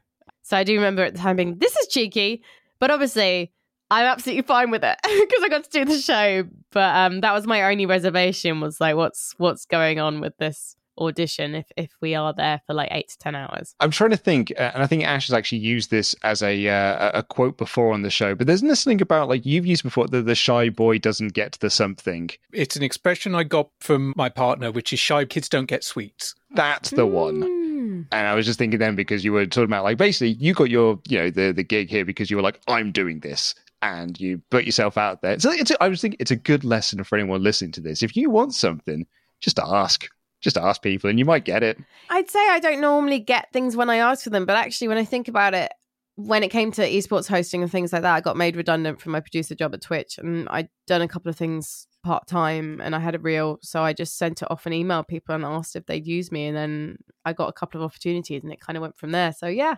So 0.41 0.57
I 0.57 0.63
do 0.63 0.73
remember 0.73 1.03
at 1.03 1.13
the 1.13 1.19
time 1.19 1.35
being, 1.35 1.59
this 1.59 1.75
is 1.75 1.87
cheeky, 1.87 2.41
but 2.79 2.89
obviously 2.89 3.51
I'm 3.91 4.05
absolutely 4.05 4.43
fine 4.43 4.71
with 4.71 4.85
it 4.85 4.97
because 5.03 5.43
I 5.43 5.49
got 5.49 5.65
to 5.65 5.69
do 5.69 5.85
the 5.85 5.99
show. 5.99 6.47
But 6.71 6.95
um, 6.95 7.21
that 7.21 7.33
was 7.33 7.45
my 7.45 7.63
only 7.63 7.85
reservation 7.85 8.61
was 8.61 8.79
like, 8.79 8.95
what's 8.95 9.35
what's 9.37 9.65
going 9.65 9.99
on 9.99 10.21
with 10.21 10.37
this 10.37 10.77
audition 10.97 11.55
if 11.55 11.65
if 11.75 11.91
we 11.99 12.15
are 12.15 12.33
there 12.33 12.61
for 12.65 12.73
like 12.73 12.87
eight 12.91 13.09
to 13.09 13.17
ten 13.17 13.35
hours? 13.35 13.75
I'm 13.81 13.91
trying 13.91 14.11
to 14.11 14.17
think, 14.17 14.53
uh, 14.57 14.71
and 14.73 14.81
I 14.81 14.87
think 14.87 15.03
Ash 15.03 15.27
has 15.27 15.33
actually 15.33 15.57
used 15.57 15.91
this 15.91 16.15
as 16.23 16.41
a 16.41 16.69
uh, 16.69 17.11
a 17.19 17.21
quote 17.21 17.57
before 17.57 17.91
on 17.91 18.01
the 18.01 18.09
show. 18.09 18.33
But 18.33 18.47
there's 18.47 18.61
something 18.61 19.01
about 19.01 19.27
like 19.27 19.45
you've 19.45 19.65
used 19.65 19.83
before 19.83 20.07
that 20.07 20.25
the 20.25 20.35
shy 20.35 20.69
boy 20.69 20.97
doesn't 20.97 21.33
get 21.33 21.57
the 21.59 21.69
something. 21.69 22.29
It's 22.53 22.77
an 22.77 22.83
expression 22.83 23.35
I 23.35 23.43
got 23.43 23.71
from 23.81 24.13
my 24.15 24.29
partner, 24.29 24.71
which 24.71 24.93
is 24.93 25.01
shy 25.01 25.25
kids 25.25 25.49
don't 25.49 25.65
get 25.65 25.83
sweets. 25.83 26.33
That's 26.51 26.91
the 26.91 27.05
mm. 27.05 27.11
one. 27.11 28.07
And 28.11 28.27
I 28.27 28.35
was 28.35 28.45
just 28.45 28.57
thinking 28.57 28.79
then 28.79 28.95
because 28.95 29.25
you 29.25 29.33
were 29.33 29.45
talking 29.45 29.65
about 29.65 29.83
like 29.83 29.97
basically 29.97 30.29
you 30.29 30.53
got 30.53 30.69
your 30.69 30.97
you 31.09 31.17
know 31.17 31.29
the 31.29 31.51
the 31.51 31.63
gig 31.63 31.89
here 31.89 32.05
because 32.05 32.31
you 32.31 32.37
were 32.37 32.43
like 32.43 32.61
I'm 32.67 32.93
doing 32.93 33.19
this 33.19 33.53
and 33.81 34.19
you 34.19 34.41
put 34.49 34.65
yourself 34.65 34.97
out 34.97 35.21
there. 35.21 35.39
So 35.39 35.51
it's 35.51 35.71
a, 35.71 35.83
I 35.83 35.87
was 35.87 36.01
thinking 36.01 36.17
it's 36.19 36.31
a 36.31 36.35
good 36.35 36.63
lesson 36.63 37.03
for 37.03 37.17
anyone 37.17 37.43
listening 37.43 37.71
to 37.73 37.81
this. 37.81 38.03
If 38.03 38.15
you 38.15 38.29
want 38.29 38.53
something, 38.53 39.05
just 39.39 39.59
ask. 39.59 40.07
Just 40.41 40.57
ask 40.57 40.81
people 40.81 41.09
and 41.09 41.19
you 41.19 41.25
might 41.25 41.45
get 41.45 41.61
it. 41.61 41.77
I'd 42.09 42.29
say 42.29 42.39
I 42.49 42.59
don't 42.59 42.81
normally 42.81 43.19
get 43.19 43.51
things 43.53 43.77
when 43.77 43.91
I 43.91 43.97
ask 43.97 44.23
for 44.23 44.31
them, 44.31 44.45
but 44.45 44.55
actually 44.55 44.87
when 44.87 44.97
I 44.97 45.05
think 45.05 45.27
about 45.27 45.53
it, 45.53 45.71
when 46.15 46.43
it 46.43 46.49
came 46.49 46.71
to 46.73 46.81
esports 46.81 47.27
hosting 47.27 47.61
and 47.61 47.71
things 47.71 47.93
like 47.93 48.01
that, 48.01 48.15
I 48.15 48.21
got 48.21 48.37
made 48.37 48.55
redundant 48.55 48.99
from 48.99 49.11
my 49.11 49.19
producer 49.19 49.55
job 49.55 49.73
at 49.73 49.81
Twitch 49.81 50.17
and 50.17 50.47
I'd 50.49 50.69
done 50.87 51.01
a 51.01 51.07
couple 51.07 51.29
of 51.29 51.37
things 51.37 51.87
part 52.03 52.27
time 52.27 52.81
and 52.81 52.95
I 52.95 52.99
had 52.99 53.15
a 53.15 53.19
reel. 53.19 53.59
So 53.61 53.83
I 53.83 53.93
just 53.93 54.17
sent 54.17 54.41
it 54.41 54.49
off 54.49 54.65
and 54.65 54.73
emailed 54.73 55.07
people 55.07 55.35
and 55.35 55.45
asked 55.45 55.75
if 55.75 55.85
they'd 55.85 56.07
use 56.07 56.31
me. 56.31 56.47
And 56.47 56.57
then 56.57 56.97
I 57.23 57.33
got 57.33 57.49
a 57.49 57.53
couple 57.53 57.79
of 57.79 57.85
opportunities 57.85 58.43
and 58.43 58.51
it 58.51 58.59
kind 58.59 58.77
of 58.77 58.81
went 58.81 58.97
from 58.97 59.11
there. 59.11 59.31
So 59.33 59.47
yeah, 59.47 59.75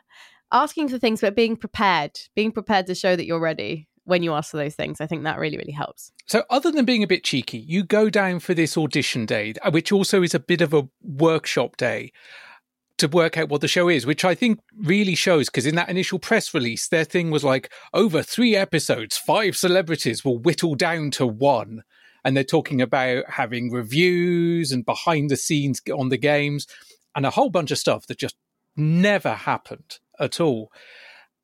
asking 0.52 0.90
for 0.90 0.98
things, 0.98 1.20
but 1.20 1.36
being 1.36 1.58
prepared, 1.58 2.18
being 2.36 2.54
prepared 2.54 2.88
to 2.88 2.96
show 2.96 3.16
that 3.16 3.26
you're 3.26 3.40
ready 3.40 3.88
when 4.06 4.24
you 4.24 4.34
ask 4.34 4.52
for 4.52 4.58
those 4.58 4.76
things. 4.76 5.00
I 5.02 5.08
think 5.08 5.24
that 5.24 5.40
really, 5.40 5.58
really 5.58 5.72
helps. 5.72 6.12
So, 6.26 6.44
other 6.50 6.72
than 6.72 6.86
being 6.86 7.04
a 7.04 7.08
bit 7.08 7.24
cheeky, 7.24 7.60
you 7.60 7.84
go 7.84 8.10
down 8.10 8.40
for 8.40 8.54
this 8.54 8.78
audition 8.78 9.26
day, 9.26 9.54
uh, 9.62 9.72
which 9.72 9.92
also 9.92 10.22
is 10.22 10.34
a 10.34 10.40
bit 10.40 10.62
of 10.62 10.74
a 10.74 10.88
workshop 11.02 11.78
day 11.78 12.12
to 12.98 13.08
work 13.08 13.38
out 13.38 13.50
what 13.50 13.62
the 13.62 13.68
show 13.68 13.90
is, 13.90 14.06
which 14.06 14.24
I 14.24 14.36
think 14.36 14.60
really 14.78 15.16
shows 15.16 15.50
because 15.50 15.66
in 15.66 15.76
that 15.76 15.90
initial 15.90 16.20
press 16.20 16.54
release, 16.54 16.88
their 16.88 17.04
thing 17.04 17.32
was 17.32 17.44
like 17.44 17.72
over 17.94 18.22
three 18.22 18.56
episodes, 18.56 19.18
five 19.18 19.58
celebrities 19.58 20.24
will 20.24 20.38
whittle 20.38 20.76
down 20.76 21.12
to 21.12 21.26
one. 21.26 21.84
And 22.26 22.38
they're 22.38 22.44
talking 22.46 22.82
about 22.82 23.30
having 23.32 23.72
reviews 23.72 24.72
and 24.72 24.86
behind 24.86 25.30
the 25.30 25.36
scenes 25.36 25.82
on 25.94 26.08
the 26.08 26.18
games 26.18 26.68
and 27.16 27.26
a 27.26 27.32
whole 27.32 27.50
bunch 27.50 27.72
of 27.72 27.78
stuff 27.78 28.08
that 28.08 28.18
just 28.18 28.38
never 28.78 29.34
happened 29.34 30.00
at 30.20 30.40
all. 30.40 30.72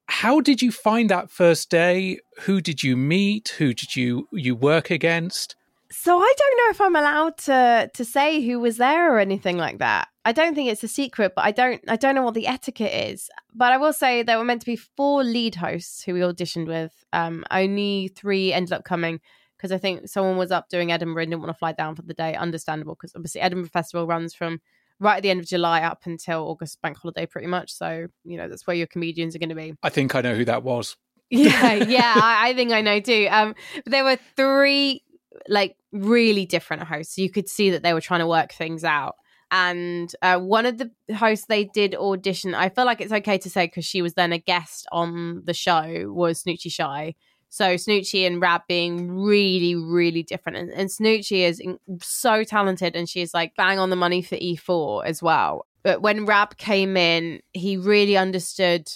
How 0.10 0.42
did 0.42 0.60
you 0.62 0.72
find 0.72 1.08
that 1.12 1.30
first 1.30 1.70
day? 1.70 2.20
Who 2.42 2.62
did 2.62 2.82
you 2.82 2.98
meet? 2.98 3.50
Who 3.60 3.76
did 3.76 3.96
you 3.96 4.28
you 4.32 4.56
work 4.56 4.90
against? 4.90 5.56
So 5.92 6.20
I 6.20 6.34
don't 6.38 6.58
know 6.58 6.72
if 6.72 6.82
I'm 6.82 6.96
allowed 6.96 7.38
to 7.38 7.92
to 7.94 8.06
say 8.06 8.42
who 8.42 8.60
was 8.60 8.78
there 8.78 9.14
or 9.14 9.20
anything 9.20 9.58
like 9.58 9.78
that. 9.78 10.08
I 10.26 10.32
don't 10.32 10.56
think 10.56 10.72
it's 10.72 10.84
a 10.84 10.88
secret, 10.88 11.34
but 11.36 11.46
I 11.46 11.52
don't 11.52 11.82
I 11.88 11.96
don't 11.96 12.16
know 12.16 12.24
what 12.24 12.34
the 12.34 12.48
etiquette 12.48 13.12
is. 13.12 13.30
But 13.54 13.72
I 13.72 13.78
will 13.78 13.94
say 13.94 14.24
there 14.24 14.40
were 14.40 14.44
meant 14.44 14.62
to 14.62 14.66
be 14.66 14.76
four 14.76 15.24
lead 15.24 15.56
hosts 15.56 16.04
who 16.04 16.16
we 16.16 16.22
auditioned 16.22 16.68
with. 16.68 17.06
Um, 17.14 17.46
only 17.52 18.08
three 18.16 18.52
ended 18.52 18.74
up 18.74 18.86
coming 18.86 19.20
because 19.58 19.72
I 19.72 19.78
think 19.78 20.08
someone 20.08 20.38
was 20.38 20.52
up 20.52 20.70
doing 20.70 20.92
Edinburgh 20.92 21.24
and 21.24 21.32
didn't 21.32 21.44
want 21.44 21.54
to 21.54 21.60
fly 21.60 21.74
down 21.74 21.96
for 21.96 22.02
the 22.02 22.16
day. 22.16 22.34
Understandable 22.34 22.96
because 22.96 23.14
obviously 23.16 23.42
Edinburgh 23.42 23.70
Festival 23.70 24.08
runs 24.08 24.34
from 24.34 24.60
right 25.00 25.18
at 25.18 25.24
the 25.24 25.30
end 25.30 25.40
of 25.40 25.46
July 25.46 25.82
up 25.82 26.02
until 26.06 26.48
August 26.48 26.82
bank 26.82 26.98
holiday, 26.98 27.26
pretty 27.26 27.48
much. 27.48 27.72
So, 27.72 28.08
you 28.24 28.38
know, 28.38 28.50
that's 28.50 28.68
where 28.68 28.76
your 28.76 28.88
comedians 28.88 29.36
are 29.36 29.40
going 29.40 29.50
to 29.50 29.56
be. 29.56 29.74
I 29.82 29.90
think 29.90 30.16
I 30.16 30.22
know 30.22 30.36
who 30.36 30.46
that 30.46 30.64
was. 30.64 30.98
yeah, 31.30 31.74
yeah, 31.74 32.14
I, 32.16 32.50
I, 32.50 32.54
think 32.56 32.72
I 32.72 32.82
know 32.82 33.00
too. 33.00 33.28
Um, 33.30 33.54
there 33.86 34.04
were 34.04 34.18
three 34.36 35.04
like 35.48 35.76
really 35.92 36.46
different 36.46 36.84
hosts. 36.84 37.18
You 37.18 37.30
could 37.30 37.48
see 37.48 37.70
that 37.70 37.84
they 37.84 37.94
were 37.94 38.02
trying 38.02 38.22
to 38.22 38.28
work 38.28 38.52
things 38.52 38.84
out. 38.84 39.16
And 39.52 40.14
uh, 40.22 40.40
one 40.40 40.66
of 40.66 40.78
the 40.78 40.92
hosts 41.16 41.46
they 41.48 41.66
did 41.66 41.96
audition, 41.96 42.54
I 42.54 42.70
feel 42.70 42.86
like 42.86 43.02
it's 43.02 43.12
okay 43.12 43.38
to 43.40 43.50
say 43.50 43.66
because 43.66 43.86
she 43.86 44.02
was 44.02 44.14
then 44.14 44.32
a 44.32 44.38
guest 44.38 44.88
on 44.92 45.44
the 45.46 45.54
show, 45.54 46.06
was 46.08 46.44
Snoochie 46.44 46.72
Shy. 46.72 47.16
So 47.50 47.76
Snoochie 47.76 48.26
and 48.26 48.42
Rab 48.42 48.62
being 48.68 49.12
really, 49.12 49.76
really 49.76 50.24
different. 50.24 50.58
And, 50.58 50.72
and 50.72 50.90
Snoochie 50.90 51.48
is 51.48 51.62
so 52.02 52.44
talented 52.44 52.96
and 52.96 53.10
she's 53.10 53.34
like 53.34 53.56
bang 53.56 53.80
on 53.80 53.90
the 53.90 53.96
money 53.96 54.22
for 54.22 54.36
E4 54.36 55.06
as 55.06 55.22
well. 55.22 55.66
But 55.84 56.02
when 56.02 56.26
Rab 56.26 56.58
came 56.58 56.96
in, 56.96 57.42
he 57.54 57.78
really 57.78 58.18
understood 58.18 58.90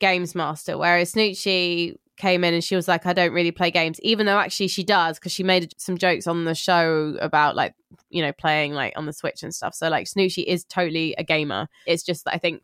Games 0.00 0.34
Master, 0.34 0.78
whereas 0.78 1.12
Snoochie 1.12 1.96
came 2.16 2.44
in 2.44 2.54
and 2.54 2.64
she 2.64 2.76
was 2.76 2.88
like, 2.88 3.06
I 3.06 3.12
don't 3.12 3.32
really 3.32 3.52
play 3.52 3.70
games, 3.70 4.00
even 4.00 4.26
though 4.26 4.38
actually 4.38 4.68
she 4.68 4.84
does 4.84 5.18
because 5.18 5.32
she 5.32 5.42
made 5.42 5.72
some 5.78 5.96
jokes 5.96 6.26
on 6.26 6.44
the 6.44 6.54
show 6.54 7.16
about 7.20 7.56
like, 7.56 7.74
you 8.10 8.22
know, 8.22 8.32
playing 8.32 8.72
like 8.72 8.92
on 8.96 9.06
the 9.06 9.12
Switch 9.12 9.42
and 9.42 9.54
stuff. 9.54 9.74
So 9.74 9.88
like 9.88 10.06
Snoochie 10.06 10.44
is 10.44 10.64
totally 10.64 11.14
a 11.16 11.24
gamer. 11.24 11.68
It's 11.86 12.02
just 12.02 12.24
that 12.24 12.34
I 12.34 12.38
think 12.38 12.62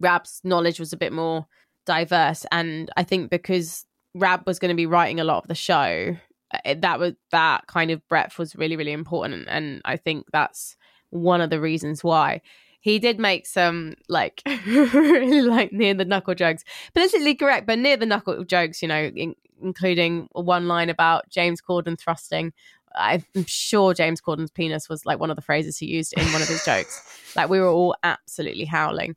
Rab's 0.00 0.40
knowledge 0.44 0.80
was 0.80 0.92
a 0.92 0.96
bit 0.96 1.12
more 1.12 1.46
diverse. 1.86 2.44
And 2.52 2.90
I 2.96 3.04
think 3.04 3.30
because 3.30 3.84
Rab 4.14 4.46
was 4.46 4.58
going 4.58 4.70
to 4.70 4.76
be 4.76 4.86
writing 4.86 5.20
a 5.20 5.24
lot 5.24 5.42
of 5.42 5.48
the 5.48 5.54
show, 5.54 6.16
uh, 6.52 6.74
that 6.78 6.98
was 6.98 7.14
that 7.30 7.66
kind 7.66 7.90
of 7.90 8.06
breadth 8.08 8.38
was 8.38 8.56
really 8.56 8.76
really 8.76 8.92
important, 8.92 9.46
and 9.48 9.82
I 9.84 9.96
think 9.96 10.26
that's 10.32 10.76
one 11.10 11.40
of 11.40 11.50
the 11.50 11.60
reasons 11.60 12.04
why 12.04 12.42
he 12.80 12.98
did 12.98 13.18
make 13.18 13.46
some 13.46 13.94
like 14.08 14.42
really 14.66 15.42
like 15.42 15.72
near 15.72 15.94
the 15.94 16.04
knuckle 16.04 16.34
jokes, 16.34 16.64
politically 16.94 17.34
correct, 17.34 17.66
but 17.66 17.78
near 17.78 17.96
the 17.96 18.06
knuckle 18.06 18.44
jokes, 18.44 18.82
you 18.82 18.88
know, 18.88 19.04
in, 19.14 19.34
including 19.62 20.28
one 20.32 20.68
line 20.68 20.88
about 20.88 21.28
James 21.28 21.60
Corden 21.60 21.98
thrusting. 21.98 22.52
I'm 22.94 23.24
sure 23.46 23.94
James 23.94 24.20
Corden's 24.20 24.50
penis 24.50 24.88
was 24.88 25.04
like 25.04 25.18
one 25.18 25.30
of 25.30 25.36
the 25.36 25.42
phrases 25.42 25.76
he 25.76 25.86
used 25.86 26.14
in 26.14 26.24
one 26.32 26.42
of 26.42 26.48
his 26.48 26.64
jokes. 26.64 27.04
Like 27.36 27.50
we 27.50 27.60
were 27.60 27.68
all 27.68 27.94
absolutely 28.02 28.64
howling. 28.64 29.14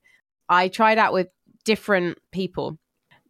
I 0.49 0.67
tried 0.67 0.97
out 0.97 1.13
with 1.13 1.29
different 1.63 2.19
people 2.31 2.77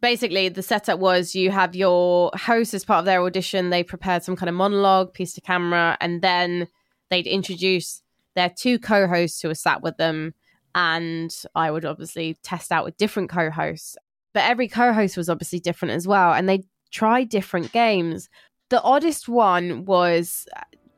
basically 0.02 0.50
the 0.50 0.62
setup 0.62 0.98
was 0.98 1.34
you 1.34 1.50
have 1.50 1.74
your 1.74 2.30
host 2.34 2.74
as 2.74 2.84
part 2.84 2.98
of 2.98 3.04
their 3.06 3.22
audition 3.22 3.70
they 3.70 3.82
prepared 3.82 4.22
some 4.22 4.36
kind 4.36 4.50
of 4.50 4.54
monologue 4.54 5.14
piece 5.14 5.32
to 5.32 5.40
camera 5.40 5.96
and 6.00 6.20
then 6.20 6.68
they'd 7.08 7.26
introduce 7.26 8.02
their 8.34 8.50
two 8.50 8.78
co-hosts 8.78 9.40
who 9.40 9.48
were 9.48 9.54
sat 9.54 9.82
with 9.82 9.96
them. 9.96 10.34
And 10.74 11.34
i 11.54 11.70
would 11.70 11.84
obviously 11.84 12.38
test 12.42 12.72
out 12.72 12.84
with 12.84 12.96
different 12.96 13.28
co-hosts. 13.28 13.96
But 14.32 14.44
every 14.44 14.68
co-host 14.68 15.16
was 15.16 15.28
obviously 15.28 15.60
different 15.60 15.92
as 15.92 16.08
well 16.08 16.32
and 16.32 16.48
they 16.48 16.64
tried 16.90 17.28
different 17.28 17.72
games. 17.72 18.28
The 18.70 18.82
oddest 18.82 19.28
one 19.28 19.84
was 19.84 20.46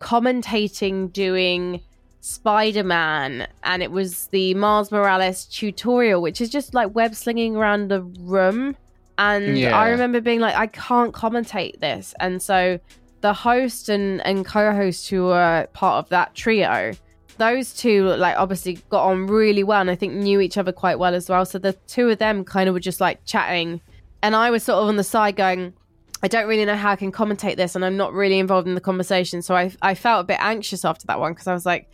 commentating 0.00 1.12
doing 1.12 1.80
Spider-Man 2.20 3.48
and 3.64 3.82
it 3.82 3.90
was 3.90 4.28
the 4.28 4.54
Miles 4.54 4.92
Morales 4.92 5.44
tutorial 5.46 6.22
which 6.22 6.40
is 6.40 6.48
just 6.48 6.72
like 6.72 6.94
web 6.94 7.14
slinging 7.14 7.56
around 7.56 7.88
the 7.88 8.02
room 8.02 8.76
and 9.18 9.58
yeah. 9.58 9.76
I 9.76 9.88
remember 9.88 10.20
being 10.20 10.40
like, 10.40 10.54
I 10.54 10.66
can't 10.66 11.12
commentate 11.14 11.80
this. 11.80 12.14
And 12.20 12.42
so 12.42 12.78
the 13.20 13.32
host 13.32 13.88
and, 13.88 14.24
and 14.26 14.44
co 14.44 14.72
host 14.72 15.08
who 15.08 15.24
were 15.24 15.68
part 15.72 16.04
of 16.04 16.08
that 16.10 16.34
trio, 16.34 16.92
those 17.38 17.74
two, 17.74 18.06
like, 18.06 18.36
obviously 18.36 18.78
got 18.90 19.04
on 19.04 19.26
really 19.26 19.64
well 19.64 19.80
and 19.80 19.90
I 19.90 19.94
think 19.94 20.14
knew 20.14 20.40
each 20.40 20.58
other 20.58 20.72
quite 20.72 20.98
well 20.98 21.14
as 21.14 21.28
well. 21.28 21.44
So 21.44 21.58
the 21.58 21.72
two 21.86 22.08
of 22.08 22.18
them 22.18 22.44
kind 22.44 22.68
of 22.68 22.74
were 22.74 22.80
just 22.80 23.00
like 23.00 23.24
chatting. 23.24 23.80
And 24.22 24.34
I 24.34 24.50
was 24.50 24.62
sort 24.62 24.82
of 24.82 24.88
on 24.88 24.96
the 24.96 25.04
side 25.04 25.36
going, 25.36 25.74
I 26.22 26.28
don't 26.28 26.48
really 26.48 26.64
know 26.64 26.76
how 26.76 26.90
I 26.90 26.96
can 26.96 27.12
commentate 27.12 27.56
this 27.56 27.74
and 27.76 27.84
I'm 27.84 27.96
not 27.96 28.14
really 28.14 28.38
involved 28.38 28.66
in 28.66 28.74
the 28.74 28.80
conversation. 28.80 29.42
So 29.42 29.54
I, 29.54 29.70
I 29.82 29.94
felt 29.94 30.22
a 30.22 30.24
bit 30.24 30.38
anxious 30.40 30.84
after 30.84 31.06
that 31.06 31.20
one 31.20 31.32
because 31.32 31.46
I 31.46 31.52
was 31.52 31.66
like, 31.66 31.88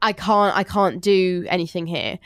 I 0.00 0.12
can't 0.12 0.56
I 0.56 0.62
can't 0.62 1.00
do 1.00 1.44
anything 1.48 1.86
here. 1.86 2.18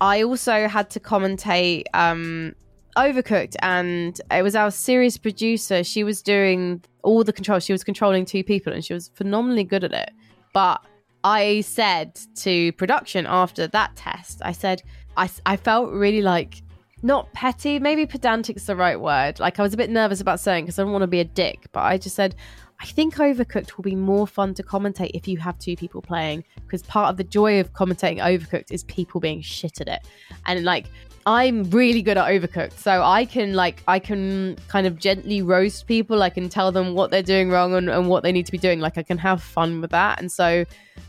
I 0.00 0.22
also 0.22 0.68
had 0.68 0.90
to 0.90 1.00
commentate 1.00 1.84
um 1.94 2.54
Overcooked 2.96 3.56
and 3.62 4.20
it 4.30 4.42
was 4.42 4.56
our 4.56 4.70
series 4.70 5.16
producer. 5.16 5.84
She 5.84 6.04
was 6.04 6.22
doing 6.22 6.82
all 7.02 7.24
the 7.24 7.32
control. 7.32 7.60
She 7.60 7.72
was 7.72 7.84
controlling 7.84 8.24
two 8.24 8.42
people 8.42 8.72
and 8.72 8.84
she 8.84 8.92
was 8.92 9.10
phenomenally 9.14 9.64
good 9.64 9.84
at 9.84 9.92
it. 9.92 10.10
But 10.52 10.84
I 11.22 11.60
said 11.60 12.18
to 12.36 12.72
production 12.72 13.26
after 13.26 13.66
that 13.68 13.94
test, 13.96 14.40
I 14.44 14.52
said, 14.52 14.82
I, 15.16 15.30
I 15.46 15.56
felt 15.56 15.90
really 15.90 16.22
like 16.22 16.62
not 17.02 17.32
petty, 17.32 17.78
maybe 17.78 18.06
pedantic's 18.06 18.66
the 18.66 18.76
right 18.76 19.00
word. 19.00 19.40
Like 19.40 19.58
I 19.58 19.62
was 19.62 19.72
a 19.72 19.76
bit 19.76 19.90
nervous 19.90 20.20
about 20.20 20.40
saying 20.40 20.64
because 20.64 20.78
I 20.78 20.82
don't 20.82 20.92
want 20.92 21.02
to 21.02 21.08
be 21.08 21.20
a 21.20 21.24
dick, 21.24 21.66
but 21.72 21.80
I 21.80 21.96
just 21.96 22.16
said, 22.16 22.34
I 22.80 22.86
think 22.86 23.16
Overcooked 23.16 23.76
will 23.76 23.82
be 23.82 23.94
more 23.94 24.26
fun 24.26 24.54
to 24.54 24.62
commentate 24.62 25.10
if 25.12 25.28
you 25.28 25.36
have 25.38 25.58
two 25.58 25.76
people 25.76 26.00
playing 26.00 26.44
because 26.64 26.82
part 26.82 27.10
of 27.10 27.18
the 27.18 27.24
joy 27.24 27.60
of 27.60 27.72
commentating 27.74 28.18
Overcooked 28.18 28.72
is 28.72 28.84
people 28.84 29.20
being 29.20 29.42
shit 29.42 29.80
at 29.82 29.88
it. 29.88 30.00
And 30.46 30.64
like 30.64 30.86
I'm 31.26 31.64
really 31.70 32.00
good 32.00 32.16
at 32.16 32.26
Overcooked, 32.26 32.78
so 32.78 33.02
I 33.02 33.26
can 33.26 33.54
like 33.54 33.82
I 33.86 33.98
can 33.98 34.56
kind 34.68 34.86
of 34.86 34.98
gently 34.98 35.42
roast 35.42 35.86
people. 35.86 36.22
I 36.22 36.30
can 36.30 36.48
tell 36.48 36.72
them 36.72 36.94
what 36.94 37.10
they're 37.10 37.22
doing 37.22 37.50
wrong 37.50 37.74
and, 37.74 37.90
and 37.90 38.08
what 38.08 38.22
they 38.22 38.32
need 38.32 38.46
to 38.46 38.52
be 38.52 38.58
doing. 38.58 38.80
Like 38.80 38.96
I 38.96 39.02
can 39.02 39.18
have 39.18 39.42
fun 39.42 39.80
with 39.82 39.90
that. 39.90 40.18
And 40.18 40.32
so, 40.32 40.64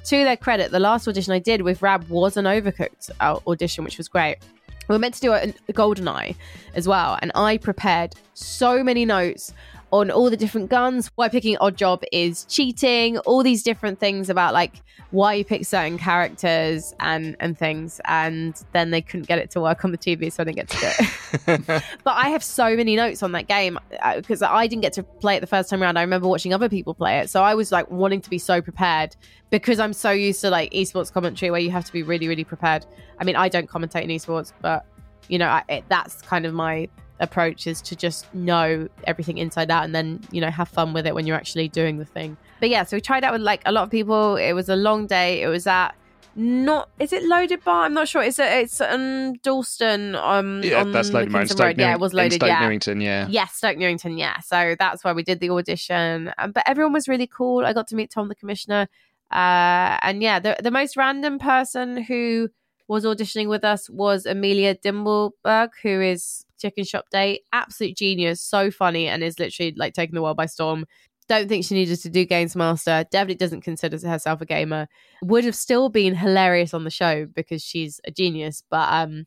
to 0.06 0.24
their 0.24 0.36
credit, 0.36 0.72
the 0.72 0.80
last 0.80 1.08
audition 1.08 1.32
I 1.32 1.40
did 1.40 1.62
with 1.62 1.82
Rab 1.82 2.10
was 2.10 2.36
an 2.36 2.46
Overcooked 2.46 3.10
uh, 3.22 3.40
audition, 3.48 3.86
which 3.86 3.98
was 3.98 4.10
great. 4.10 4.38
We 4.90 4.96
were 4.96 5.00
meant 5.00 5.14
to 5.16 5.22
do 5.22 5.32
a, 5.32 5.44
a 5.70 5.74
GoldenEye 5.74 6.36
as 6.76 6.88
well, 6.88 7.18
and 7.22 7.32
I 7.34 7.58
prepared 7.58 8.16
so 8.34 8.84
many 8.84 9.06
notes 9.06 9.54
on 9.92 10.10
all 10.10 10.30
the 10.30 10.38
different 10.38 10.70
guns, 10.70 11.12
why 11.16 11.28
picking 11.28 11.58
odd 11.58 11.76
job 11.76 12.04
is 12.12 12.46
cheating, 12.46 13.18
all 13.20 13.44
these 13.44 13.62
different 13.62 14.00
things 14.00 14.30
about 14.30 14.54
like 14.54 14.82
why 15.12 15.34
you 15.34 15.44
pick 15.44 15.66
certain 15.66 15.98
characters 15.98 16.96
and 17.02 17.36
and 17.40 17.58
things, 17.58 18.00
and 18.06 18.64
then 18.72 18.92
they 18.92 19.02
couldn't 19.02 19.28
get 19.28 19.38
it 19.38 19.52
to 19.52 19.62
work 19.62 19.84
on 19.84 19.92
the 19.92 19.98
TV, 19.98 20.32
so 20.32 20.44
I 20.44 20.46
didn't 20.46 20.56
get 20.56 20.70
to 20.70 20.78
do 20.78 21.52
it. 21.52 21.84
but 22.04 22.12
I 22.12 22.30
have 22.30 22.44
so 22.44 22.76
many 22.76 22.96
notes 22.96 23.22
on 23.22 23.34
that 23.34 23.48
game 23.48 23.78
because 24.16 24.42
uh, 24.42 24.50
I 24.50 24.68
didn't 24.68 24.82
get 24.82 24.94
to 24.94 25.04
play 25.04 25.36
it 25.36 25.42
the 25.42 25.48
first 25.48 25.70
time 25.70 25.84
around. 25.84 25.98
I 25.98 26.02
remember 26.02 26.28
watching 26.28 26.54
other 26.54 26.70
people 26.70 26.94
play 26.94 27.20
it, 27.20 27.30
so 27.30 27.44
I 27.44 27.54
was 27.54 27.72
like 27.72 27.92
wanting 27.92 28.22
to 28.22 28.30
be 28.30 28.38
so 28.38 28.62
prepared 28.62 29.16
because 29.50 29.80
I'm 29.80 29.94
so 29.94 30.12
used 30.12 30.40
to 30.42 30.50
like 30.50 30.72
esports 30.72 31.12
commentary 31.12 31.52
where 31.52 31.60
you 31.60 31.72
have 31.72 31.84
to 31.86 31.92
be 31.92 32.02
really 32.02 32.30
really 32.30 32.46
prepared. 32.46 32.86
I 33.20 33.26
mean, 33.26 33.36
I 33.36 33.50
don't 33.50 33.70
commentate 33.70 34.04
in 34.04 34.10
esports, 34.10 34.54
but 34.62 34.86
you 35.28 35.38
know, 35.38 35.48
I, 35.48 35.64
it, 35.70 35.84
that's 35.90 36.22
kind 36.22 36.46
of 36.46 36.54
my 36.54 36.88
approach 37.22 37.68
is 37.68 37.82
to 37.82 37.96
just 37.96 38.34
know 38.34 38.90
everything 39.06 39.38
inside 39.38 39.72
out 39.72 39.86
and 39.86 39.96
then 39.96 40.20
you 40.32 40.42
know 40.42 40.50
have 40.50 40.68
fun 40.68 40.92
with 40.92 41.08
it 41.08 41.16
when 41.16 41.26
you're 41.26 41.38
actually 41.38 41.70
doing 41.70 41.98
the 41.98 42.06
thing 42.06 42.36
but 42.60 42.70
yeah 42.70 42.84
so 42.84 42.98
we 42.98 43.02
tried 43.02 43.24
out 43.24 43.32
with 43.32 43.42
like 43.42 43.62
a 43.66 43.72
lot 43.72 43.84
of 43.84 43.90
people 43.90 44.36
it 44.36 44.54
was 44.54 44.68
a 44.68 44.76
long 44.76 45.08
day 45.08 45.42
it 45.42 45.48
was 45.48 45.66
at 45.68 45.96
not 46.36 46.90
is 47.00 47.12
it 47.14 47.24
loaded 47.24 47.64
bar 47.64 47.84
i'm 47.84 47.94
not 47.94 48.08
sure 48.08 48.24
it's 48.24 48.40
a, 48.40 48.62
it's 48.62 48.80
um 48.82 49.34
dalston 49.44 50.16
um 50.16 50.62
yeah 50.64 50.80
on 50.80 50.92
that's 50.92 51.12
loaded 51.12 51.32
bar 51.32 51.46
Stoke 51.46 51.60
Road. 51.60 51.78
yeah 51.78 51.94
it 51.94 52.00
was 52.00 52.14
in 52.14 52.18
loaded 52.18 52.36
Stoke 52.36 52.48
yeah 52.48 52.62
Newington 52.66 53.02
yeah 53.02 53.28
Yes, 53.30 53.54
Stoke 53.56 53.78
Newington, 53.78 54.18
yeah. 54.18 54.40
So 54.40 54.76
that's 54.78 55.04
where 55.04 55.14
we 55.14 55.24
did 55.24 55.40
the 55.40 55.50
audition. 55.52 56.34
Um, 56.38 56.52
but 56.52 56.64
everyone 56.68 56.94
was 56.94 57.08
really 57.08 57.28
cool. 57.28 57.66
I 57.66 57.74
got 57.74 57.88
to 57.90 57.96
meet 57.96 58.10
Tom, 58.10 58.28
the 58.28 58.36
commissioner. 58.36 58.88
Uh, 59.32 59.98
and 60.02 60.22
yeah, 60.22 60.40
the, 60.40 60.58
the 60.62 60.72
most 60.72 60.98
random 60.98 61.40
person 61.40 61.98
who 62.04 62.50
was 62.88 63.06
auditioning 63.06 63.48
with 63.48 63.64
us 63.64 63.90
was 63.90 64.26
Amelia 64.26 64.76
Dimoldenberg, 64.76 65.70
who 65.82 66.02
is 66.02 66.46
Chicken 66.62 66.84
Shop 66.84 67.06
Date. 67.12 67.42
Absolute 67.52 67.98
genius, 67.98 68.42
so 68.42 68.72
funny, 68.72 69.08
and 69.08 69.24
is 69.24 69.40
literally 69.40 69.74
like 69.76 69.94
taking 69.94 70.16
the 70.16 70.22
world 70.22 70.38
by 70.38 70.46
storm. 70.46 70.86
Don't 71.28 71.48
think 71.48 71.66
she 71.66 71.76
needed 71.76 72.02
to 72.02 72.10
do 72.10 72.26
Games 72.26 72.56
Master. 72.56 73.06
Definitely 73.10 73.36
doesn't 73.36 73.62
consider 73.62 73.98
herself 74.08 74.42
a 74.42 74.46
gamer. 74.46 74.88
Would 75.24 75.46
have 75.46 75.56
still 75.56 75.90
been 75.90 76.16
hilarious 76.16 76.74
on 76.74 76.84
the 76.84 76.90
show 76.90 77.26
because 77.26 77.64
she's 77.64 78.02
a 78.06 78.12
genius. 78.12 78.64
But 78.70 78.92
um, 78.92 79.26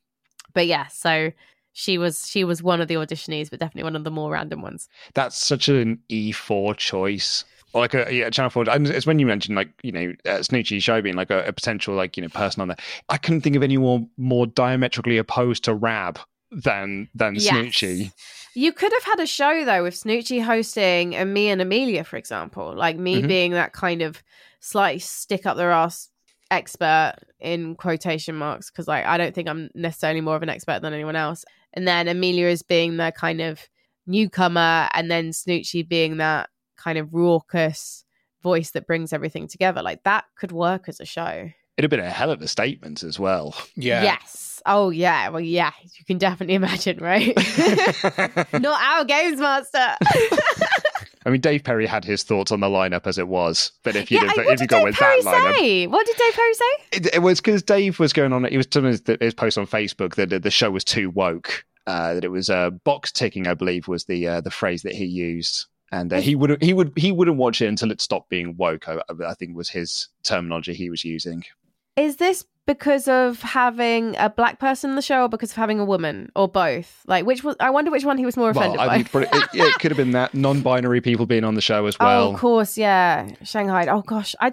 but 0.53 0.67
yeah, 0.67 0.87
so 0.89 1.33
she 1.73 1.99
was 1.99 2.27
she 2.29 2.45
was 2.45 2.63
one 2.63 2.81
of 2.81 2.89
the 2.89 2.95
auditionees, 2.95 3.51
but 3.51 3.61
definitely 3.61 3.85
one 3.85 3.97
of 3.97 4.05
the 4.05 4.11
more 4.11 4.31
random 4.31 4.63
ones. 4.63 4.89
That's 5.15 5.37
such 5.37 5.69
an 5.69 5.99
E4 6.09 6.77
choice. 6.77 7.45
Like 7.75 7.93
a 7.93 8.15
yeah, 8.15 8.31
Channel 8.31 8.51
Four. 8.51 8.71
And 8.71 8.87
it's 8.87 9.07
when 9.07 9.19
you 9.19 9.27
mentioned 9.27 9.57
like 9.57 9.71
you 9.83 9.91
know 9.91 10.13
uh, 10.25 10.39
Snoochie 10.39 10.81
Shy 10.81 11.01
being 11.01 11.17
like 11.17 11.31
a, 11.31 11.45
a, 11.47 11.53
potential 11.53 11.95
like 11.97 12.17
you 12.17 12.23
know 12.23 12.29
person 12.29 12.63
on 12.63 12.69
there. 12.69 12.77
I 13.09 13.17
couldn't 13.17 13.41
think 13.41 13.57
of 13.57 13.65
anyone 13.65 14.09
more 14.17 14.47
diametrically 14.47 15.19
opposed 15.19 15.65
to 15.65 15.75
Rab 15.75 16.21
than 16.63 17.09
than 17.15 17.35
Yes. 17.37 17.47
Snoochie. 17.55 18.13
You 18.55 18.73
could 18.73 18.93
have 18.93 19.05
had 19.05 19.21
a 19.21 19.27
show 19.27 19.65
though 19.65 19.83
with 19.83 19.95
Snoochie 19.95 20.43
hosting 20.45 21.15
and 21.17 21.35
me 21.35 21.49
and 21.49 21.61
Amelia, 21.61 22.05
for 22.05 22.17
example. 22.17 22.75
Like 22.77 22.97
me 22.97 23.23
Mhm. 23.23 23.29
being 23.29 23.53
that 23.53 23.73
kind 23.73 24.03
of 24.03 24.23
slightly 24.61 25.01
stick 25.01 25.45
up 25.47 25.57
their 25.57 25.73
ass 25.73 26.09
expert 26.51 27.15
in 27.41 27.75
quotation 27.75 28.37
marks 28.37 28.71
because 28.71 28.87
like 28.87 29.05
I 29.07 29.19
don't 29.19 29.35
think 29.35 29.49
I'm 29.49 29.71
necessarily 29.75 30.21
more 30.21 30.37
of 30.37 30.43
an 30.43 30.49
expert 30.49 30.83
than 30.83 30.93
anyone 30.95 31.17
else. 31.17 31.45
And 31.73 31.89
then 31.89 32.07
Amelia 32.07 32.47
is 32.47 32.63
being 32.63 32.97
the 32.97 33.13
kind 33.17 33.41
of 33.41 33.61
newcomer, 34.07 34.89
and 34.95 35.11
then 35.11 35.31
Snoochie 35.31 35.89
being 35.89 36.19
that 36.19 36.51
kind 36.77 36.99
of 36.99 37.13
raucous 37.13 38.05
voice 38.43 38.71
that 38.73 38.87
brings 38.87 39.13
everything 39.13 39.49
together. 39.49 39.83
Like 39.83 40.03
that 40.05 40.25
could 40.37 40.53
work 40.53 40.89
as 40.89 41.01
a 41.01 41.05
show. 41.07 41.51
It'd 41.77 41.91
have 41.91 41.99
been 41.99 42.07
a 42.07 42.11
hell 42.11 42.31
of 42.31 42.41
a 42.41 42.49
statement 42.49 43.03
as 43.03 43.19
well. 43.19 43.55
Yeah. 43.75 44.03
Yes. 44.03 44.63
Oh 44.67 44.91
yeah. 44.91 45.29
Well, 45.29 45.41
yeah. 45.41 45.73
You 45.83 46.05
can 46.05 46.19
definitely 46.19 46.55
imagine, 46.63 46.99
right? 46.99 47.35
Not 48.53 48.81
our 48.81 49.05
games 49.05 49.41
master. 49.41 49.97
I 51.27 51.31
mean, 51.31 51.41
Dave 51.41 51.65
Perry 51.65 51.87
had 51.87 52.05
his 52.05 52.23
thoughts 52.23 52.53
on 52.53 52.61
the 52.61 52.67
lineup 52.67 53.07
as 53.07 53.17
it 53.17 53.29
was, 53.29 53.73
but 53.83 53.97
if 53.97 54.11
you 54.11 54.19
yeah. 54.19 54.31
if 54.37 54.37
you 54.37 54.57
did 54.57 54.69
got 54.69 54.79
Dave 54.79 54.85
with 54.85 54.97
Perry 54.97 55.23
that 55.23 55.35
lineup, 55.35 55.59
say? 55.59 55.87
What 55.87 56.07
did 56.07 56.17
Dave 56.17 56.35
Perry 56.35 56.55
say? 56.55 56.65
it, 56.93 57.15
it 57.15 57.19
was 57.21 57.41
because 57.41 57.63
Dave 57.63 57.99
was 57.99 58.13
going 58.13 58.33
on. 58.33 58.45
He 58.45 58.59
was 58.59 58.67
doing 58.67 58.87
his, 58.87 59.03
his 59.21 59.33
post 59.33 59.57
on 59.57 59.67
Facebook 59.67 60.17
that 60.17 60.43
the 60.43 60.51
show 60.51 60.71
was 60.71 60.85
too 60.85 61.11
woke. 61.11 61.65
Uh, 61.87 62.15
that 62.15 62.25
it 62.25 62.31
was 62.31 62.49
uh, 62.49 62.71
box 62.71 63.13
ticking, 63.13 63.47
I 63.47 63.55
believe, 63.55 63.89
was 63.89 64.05
the 64.05 64.27
uh, 64.27 64.41
the 64.43 64.51
phrase 64.51 64.83
that 64.83 64.95
he 64.95 65.05
used, 65.05 65.67
and 65.91 66.13
uh, 66.13 66.21
he 66.21 66.35
would 66.35 66.63
he 66.63 66.75
would 66.75 66.93
he 66.97 67.11
wouldn't 67.11 67.39
watch 67.39 67.63
it 67.63 67.69
until 67.69 67.91
it 67.91 68.01
stopped 68.01 68.29
being 68.29 68.57
woke. 68.57 68.89
I, 68.89 68.99
I 69.27 69.35
think 69.35 69.57
was 69.57 69.71
his 69.71 70.09
terminology 70.25 70.75
he 70.75 70.91
was 70.91 71.05
using. 71.05 71.45
Is 71.97 72.17
this 72.17 72.45
because 72.67 73.09
of 73.09 73.41
having 73.43 74.17
a 74.17 74.31
black 74.31 74.59
person 74.59 74.91
in 74.91 74.97
the 74.97 75.03
show, 75.03 75.23
or 75.23 75.29
because 75.29 75.51
of 75.51 75.57
having 75.57 75.79
a 75.79 75.85
woman, 75.85 76.31
or 76.35 76.49
both? 76.49 77.03
Like, 77.07 77.27
which 77.27 77.45
was? 77.45 77.57
I 77.61 77.71
wonder 77.71 77.91
which 77.91 78.05
one 78.05 78.19
he 78.19 78.25
was 78.25 78.37
more 78.37 78.51
offended 78.51 78.79
well, 78.79 78.91
I 78.91 79.03
by. 79.03 79.03
probably- 79.05 79.39
it, 79.39 79.49
it 79.55 79.75
could 79.79 79.91
have 79.91 79.99
been 79.99 80.13
that 80.13 80.35
non-binary 80.35 81.01
people 81.01 81.27
being 81.27 81.45
on 81.45 81.55
the 81.55 81.61
show 81.61 81.87
as 81.87 81.97
oh, 82.01 82.05
well. 82.05 82.29
Oh, 82.29 82.35
of 82.35 82.41
course, 82.41 82.79
yeah, 82.79 83.27
Shenpai. 83.43 83.89
Oh 83.89 84.03
gosh, 84.03 84.35
I, 84.41 84.53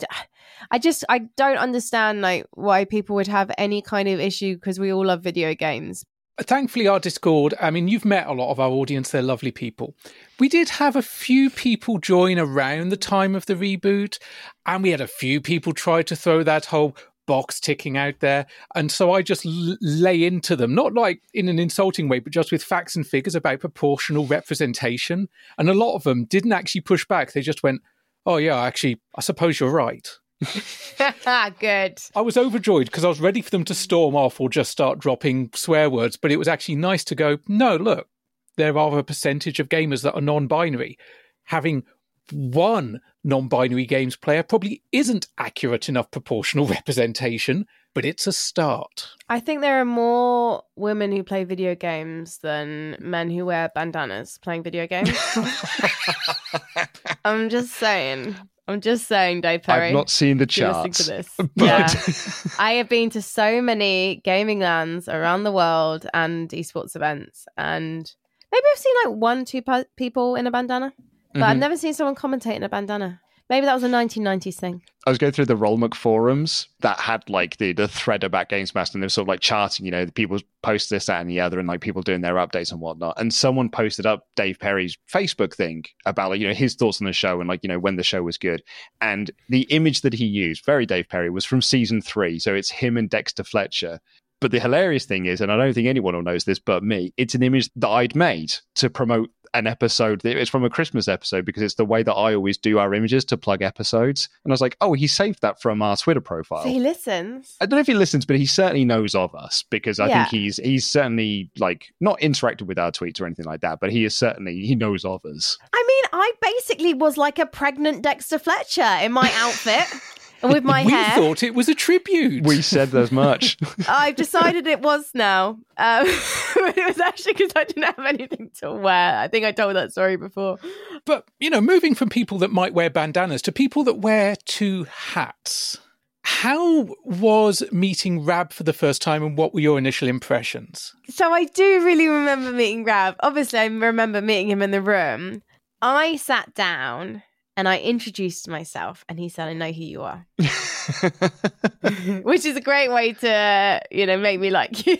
I 0.69 0.77
just 0.77 1.03
I 1.09 1.19
don't 1.37 1.57
understand 1.57 2.21
like 2.21 2.45
why 2.51 2.85
people 2.85 3.15
would 3.15 3.27
have 3.27 3.51
any 3.57 3.81
kind 3.81 4.07
of 4.07 4.19
issue 4.19 4.55
because 4.55 4.79
we 4.79 4.91
all 4.91 5.05
love 5.05 5.21
video 5.21 5.53
games. 5.55 6.05
Thankfully, 6.39 6.87
our 6.87 6.99
Discord, 6.99 7.53
I 7.61 7.69
mean, 7.69 7.87
you've 7.87 8.05
met 8.05 8.25
a 8.25 8.31
lot 8.31 8.51
of 8.51 8.59
our 8.59 8.69
audience, 8.69 9.11
they're 9.11 9.21
lovely 9.21 9.51
people. 9.51 9.95
We 10.39 10.49
did 10.49 10.69
have 10.69 10.95
a 10.95 11.01
few 11.01 11.49
people 11.49 11.99
join 11.99 12.39
around 12.39 12.89
the 12.89 12.97
time 12.97 13.35
of 13.35 13.45
the 13.45 13.53
reboot, 13.53 14.17
and 14.65 14.81
we 14.81 14.89
had 14.89 15.01
a 15.01 15.07
few 15.07 15.39
people 15.39 15.73
try 15.73 16.01
to 16.01 16.15
throw 16.15 16.41
that 16.41 16.65
whole 16.65 16.95
box 17.31 17.61
ticking 17.61 17.95
out 17.95 18.19
there. 18.19 18.45
And 18.75 18.91
so 18.91 19.13
I 19.13 19.21
just 19.21 19.45
l- 19.45 19.77
lay 19.79 20.25
into 20.25 20.57
them, 20.57 20.75
not 20.75 20.93
like 20.93 21.21
in 21.33 21.47
an 21.47 21.59
insulting 21.59 22.09
way, 22.09 22.19
but 22.19 22.33
just 22.33 22.51
with 22.51 22.61
facts 22.61 22.93
and 22.97 23.07
figures 23.07 23.35
about 23.35 23.61
proportional 23.61 24.25
representation. 24.25 25.29
And 25.57 25.69
a 25.69 25.73
lot 25.73 25.95
of 25.95 26.03
them 26.03 26.25
didn't 26.25 26.51
actually 26.51 26.81
push 26.81 27.05
back. 27.05 27.31
They 27.31 27.39
just 27.39 27.63
went, 27.63 27.83
oh, 28.25 28.35
yeah, 28.35 28.59
actually, 28.59 28.99
I 29.15 29.21
suppose 29.21 29.61
you're 29.61 29.71
right. 29.71 30.05
Good. 31.61 32.01
I 32.13 32.21
was 32.21 32.35
overjoyed 32.35 32.87
because 32.87 33.05
I 33.05 33.07
was 33.07 33.21
ready 33.21 33.41
for 33.41 33.49
them 33.49 33.63
to 33.63 33.73
storm 33.73 34.13
off 34.13 34.41
or 34.41 34.49
just 34.49 34.69
start 34.69 34.99
dropping 34.99 35.51
swear 35.53 35.89
words, 35.89 36.17
but 36.17 36.33
it 36.33 36.37
was 36.37 36.49
actually 36.49 36.75
nice 36.75 37.05
to 37.05 37.15
go, 37.15 37.37
no, 37.47 37.77
look, 37.77 38.09
there 38.57 38.77
are 38.77 38.99
a 38.99 39.03
percentage 39.05 39.61
of 39.61 39.69
gamers 39.69 40.03
that 40.03 40.15
are 40.15 40.21
non 40.21 40.47
binary. 40.47 40.97
Having 41.45 41.83
one 42.31 43.01
non 43.23 43.47
binary 43.47 43.85
games 43.85 44.15
player 44.15 44.43
probably 44.43 44.81
isn't 44.91 45.27
accurate 45.37 45.89
enough 45.89 46.09
proportional 46.11 46.65
representation, 46.77 47.65
but 47.93 48.05
it's 48.05 48.25
a 48.27 48.31
start. 48.33 49.09
I 49.29 49.39
think 49.39 49.61
there 49.61 49.79
are 49.81 49.85
more 49.85 50.63
women 50.75 51.11
who 51.11 51.23
play 51.23 51.43
video 51.43 51.75
games 51.75 52.37
than 52.39 52.97
men 52.99 53.29
who 53.29 53.45
wear 53.45 53.69
bandanas 53.73 54.37
playing 54.37 54.63
video 54.63 54.87
games. 54.87 55.09
I'm 57.25 57.49
just 57.49 57.73
saying. 57.73 58.35
I'm 58.67 58.79
just 58.79 59.07
saying, 59.07 59.41
Dave 59.41 59.63
Perry. 59.63 59.87
I've 59.87 59.93
not 59.93 60.09
seen 60.09 60.37
the 60.37 60.43
if 60.45 60.57
you're 60.57 60.69
listening 60.69 60.93
charts, 60.93 61.05
to 61.05 61.11
this. 61.11 61.35
but- 61.55 61.65
Yeah. 61.65 62.53
I 62.59 62.73
have 62.73 62.87
been 62.89 63.09
to 63.11 63.21
so 63.21 63.61
many 63.61 64.21
gaming 64.23 64.59
lands 64.59 65.09
around 65.09 65.43
the 65.43 65.51
world 65.51 66.07
and 66.13 66.49
esports 66.49 66.95
events, 66.95 67.45
and 67.57 68.09
maybe 68.51 68.63
I've 68.71 68.77
seen 68.79 68.93
like 69.05 69.15
one, 69.15 69.45
two 69.45 69.61
pe- 69.61 69.85
people 69.97 70.35
in 70.35 70.47
a 70.47 70.51
bandana, 70.51 70.93
but 71.33 71.43
I've 71.43 71.57
Mhm. 71.57 71.61
never 71.61 71.77
seen 71.77 71.93
someone 71.93 72.15
commentate 72.15 72.55
in 72.55 72.63
a 72.63 72.69
bandana. 72.69 73.21
Maybe 73.49 73.65
that 73.65 73.73
was 73.73 73.83
a 73.83 73.89
1990s 73.89 74.55
thing. 74.57 74.81
I 75.05 75.09
was 75.09 75.17
going 75.17 75.33
through 75.33 75.47
the 75.47 75.57
Rllmuk 75.57 75.93
forums 75.93 76.69
that 76.79 76.97
had 77.01 77.29
like 77.29 77.57
the 77.57 77.73
the 77.73 77.87
thread 77.89 78.23
about 78.23 78.47
Games 78.47 78.73
Master 78.73 78.95
and 78.95 79.03
they 79.03 79.07
were 79.07 79.09
sort 79.09 79.23
of 79.25 79.27
like 79.27 79.41
charting, 79.41 79.85
you 79.85 79.91
know, 79.91 80.05
the 80.05 80.11
people 80.13 80.39
post 80.63 80.89
this, 80.89 81.07
that, 81.07 81.19
and 81.19 81.29
the 81.29 81.41
other, 81.41 81.59
and 81.59 81.67
like 81.67 81.81
people 81.81 82.01
doing 82.01 82.21
their 82.21 82.35
updates 82.35 82.71
and 82.71 82.79
whatnot. 82.79 83.19
And 83.19 83.33
someone 83.33 83.67
posted 83.69 84.05
up 84.05 84.27
Dave 84.37 84.57
Perry's 84.59 84.97
Facebook 85.11 85.53
thing 85.53 85.83
about 86.05 86.29
like, 86.29 86.39
you 86.39 86.47
know, 86.47 86.53
his 86.53 86.75
thoughts 86.75 87.01
on 87.01 87.07
the 87.07 87.13
show 87.13 87.41
and 87.41 87.49
like, 87.49 87.59
you 87.61 87.67
know, 87.67 87.79
when 87.79 87.97
the 87.97 88.03
show 88.03 88.23
was 88.23 88.37
good. 88.37 88.63
And 89.01 89.29
the 89.49 89.63
image 89.63 89.99
that 90.01 90.13
he 90.13 90.25
used, 90.25 90.63
very 90.63 90.85
Dave 90.85 91.09
Perry, 91.09 91.29
was 91.29 91.43
from 91.43 91.61
season 91.61 91.99
three. 92.01 92.39
So 92.39 92.53
it's 92.55 92.69
him 92.71 92.95
and 92.95 93.09
Dexter 93.09 93.43
Fletcher. 93.43 93.99
But 94.39 94.51
the 94.51 94.59
hilarious 94.61 95.05
thing 95.05 95.25
is, 95.25 95.41
and 95.41 95.51
I 95.51 95.57
don't 95.57 95.73
think 95.73 95.87
anyone 95.87 96.15
will 96.15 96.23
knows 96.23 96.45
this 96.45 96.57
but 96.59 96.83
me, 96.83 97.13
it's 97.17 97.35
an 97.35 97.43
image 97.43 97.69
that 97.75 97.89
I'd 97.89 98.15
made 98.15 98.53
to 98.75 98.89
promote 98.89 99.29
an 99.53 99.67
episode. 99.67 100.25
It's 100.25 100.49
from 100.49 100.63
a 100.63 100.69
Christmas 100.69 101.07
episode 101.07 101.45
because 101.45 101.61
it's 101.63 101.75
the 101.75 101.85
way 101.85 102.03
that 102.03 102.13
I 102.13 102.33
always 102.33 102.57
do 102.57 102.79
our 102.79 102.93
images 102.93 103.25
to 103.25 103.37
plug 103.37 103.61
episodes. 103.61 104.29
And 104.43 104.51
I 104.51 104.53
was 104.53 104.61
like, 104.61 104.77
oh, 104.81 104.93
he 104.93 105.07
saved 105.07 105.41
that 105.41 105.61
from 105.61 105.81
our 105.81 105.97
Twitter 105.97 106.21
profile. 106.21 106.63
So 106.63 106.69
he 106.69 106.79
listens. 106.79 107.55
I 107.59 107.65
don't 107.65 107.77
know 107.77 107.81
if 107.81 107.87
he 107.87 107.93
listens, 107.93 108.25
but 108.25 108.37
he 108.37 108.45
certainly 108.45 108.85
knows 108.85 109.13
of 109.15 109.33
us 109.35 109.63
because 109.69 109.99
I 109.99 110.07
Yeah. 110.07 110.25
think 110.25 110.41
he's 110.43 110.57
he's 110.57 110.85
certainly 110.85 111.49
like 111.57 111.93
not 111.99 112.19
interacted 112.21 112.63
with 112.63 112.79
our 112.79 112.91
tweets 112.91 113.19
or 113.19 113.25
anything 113.25 113.45
like 113.45 113.61
that, 113.61 113.79
but 113.79 113.91
he 113.91 114.05
is 114.05 114.15
certainly 114.15 114.59
he 114.65 114.75
knows 114.75 115.03
of 115.05 115.23
us. 115.25 115.57
I 115.73 115.83
mean, 115.87 116.21
I 116.21 116.31
basically 116.41 116.93
was 116.93 117.17
like 117.17 117.39
a 117.39 117.45
pregnant 117.45 118.01
Dexter 118.03 118.39
Fletcher 118.39 118.97
in 119.01 119.11
my 119.11 119.31
outfit 119.35 119.85
and 120.41 120.51
with 120.51 120.63
my 120.63 120.83
we 120.83 120.91
hair. 120.91 121.15
thought 121.15 121.43
it 121.43 121.53
was 121.53 121.69
a 121.69 121.75
tribute. 121.75 122.45
We 122.45 122.61
said 122.61 122.93
as 122.95 123.11
much. 123.11 123.57
I've 123.87 124.15
decided 124.15 124.67
it 124.67 124.81
was 124.81 125.11
now. 125.13 125.59
Um, 125.77 126.05
it 126.07 126.87
was 126.87 126.99
actually 126.99 127.33
because 127.33 127.51
I 127.55 127.63
didn't 127.63 127.83
have 127.83 128.05
anything 128.05 128.51
to 128.59 128.73
wear. 128.73 129.17
I 129.17 129.27
think 129.27 129.45
I 129.45 129.51
told 129.51 129.75
that 129.75 129.91
story 129.91 130.15
before. 130.17 130.57
But, 131.05 131.27
you 131.39 131.49
know, 131.49 131.61
moving 131.61 131.95
from 131.95 132.09
people 132.09 132.37
that 132.39 132.51
might 132.51 132.73
wear 132.73 132.89
bandanas 132.89 133.41
to 133.43 133.51
people 133.51 133.83
that 133.85 133.99
wear 133.99 134.35
two 134.45 134.85
hats. 134.85 135.77
How 136.23 136.87
was 137.03 137.63
meeting 137.71 138.23
Rab 138.23 138.53
for 138.53 138.63
the 138.63 138.73
first 138.73 139.01
time 139.01 139.23
and 139.23 139.37
what 139.37 139.53
were 139.53 139.59
your 139.59 139.77
initial 139.77 140.07
impressions? 140.07 140.93
So 141.09 141.31
I 141.31 141.45
do 141.45 141.83
really 141.83 142.07
remember 142.07 142.51
meeting 142.51 142.83
Rab. 142.83 143.15
Obviously, 143.21 143.59
I 143.59 143.65
remember 143.65 144.21
meeting 144.21 144.49
him 144.49 144.61
in 144.61 144.71
the 144.71 144.81
room. 144.81 145.41
I 145.81 146.15
sat 146.17 146.53
down 146.53 147.23
and 147.61 147.69
I 147.69 147.77
introduced 147.77 148.47
myself, 148.47 149.05
and 149.07 149.19
he 149.19 149.29
said, 149.29 149.47
"I 149.47 149.53
know 149.53 149.71
who 149.71 149.83
you 149.83 150.01
are," 150.01 150.25
which 152.23 152.43
is 152.43 152.57
a 152.57 152.61
great 152.61 152.89
way 152.89 153.13
to, 153.13 153.81
you 153.91 154.07
know, 154.07 154.17
make 154.17 154.39
me 154.39 154.49
like 154.49 154.87
you. 154.87 154.97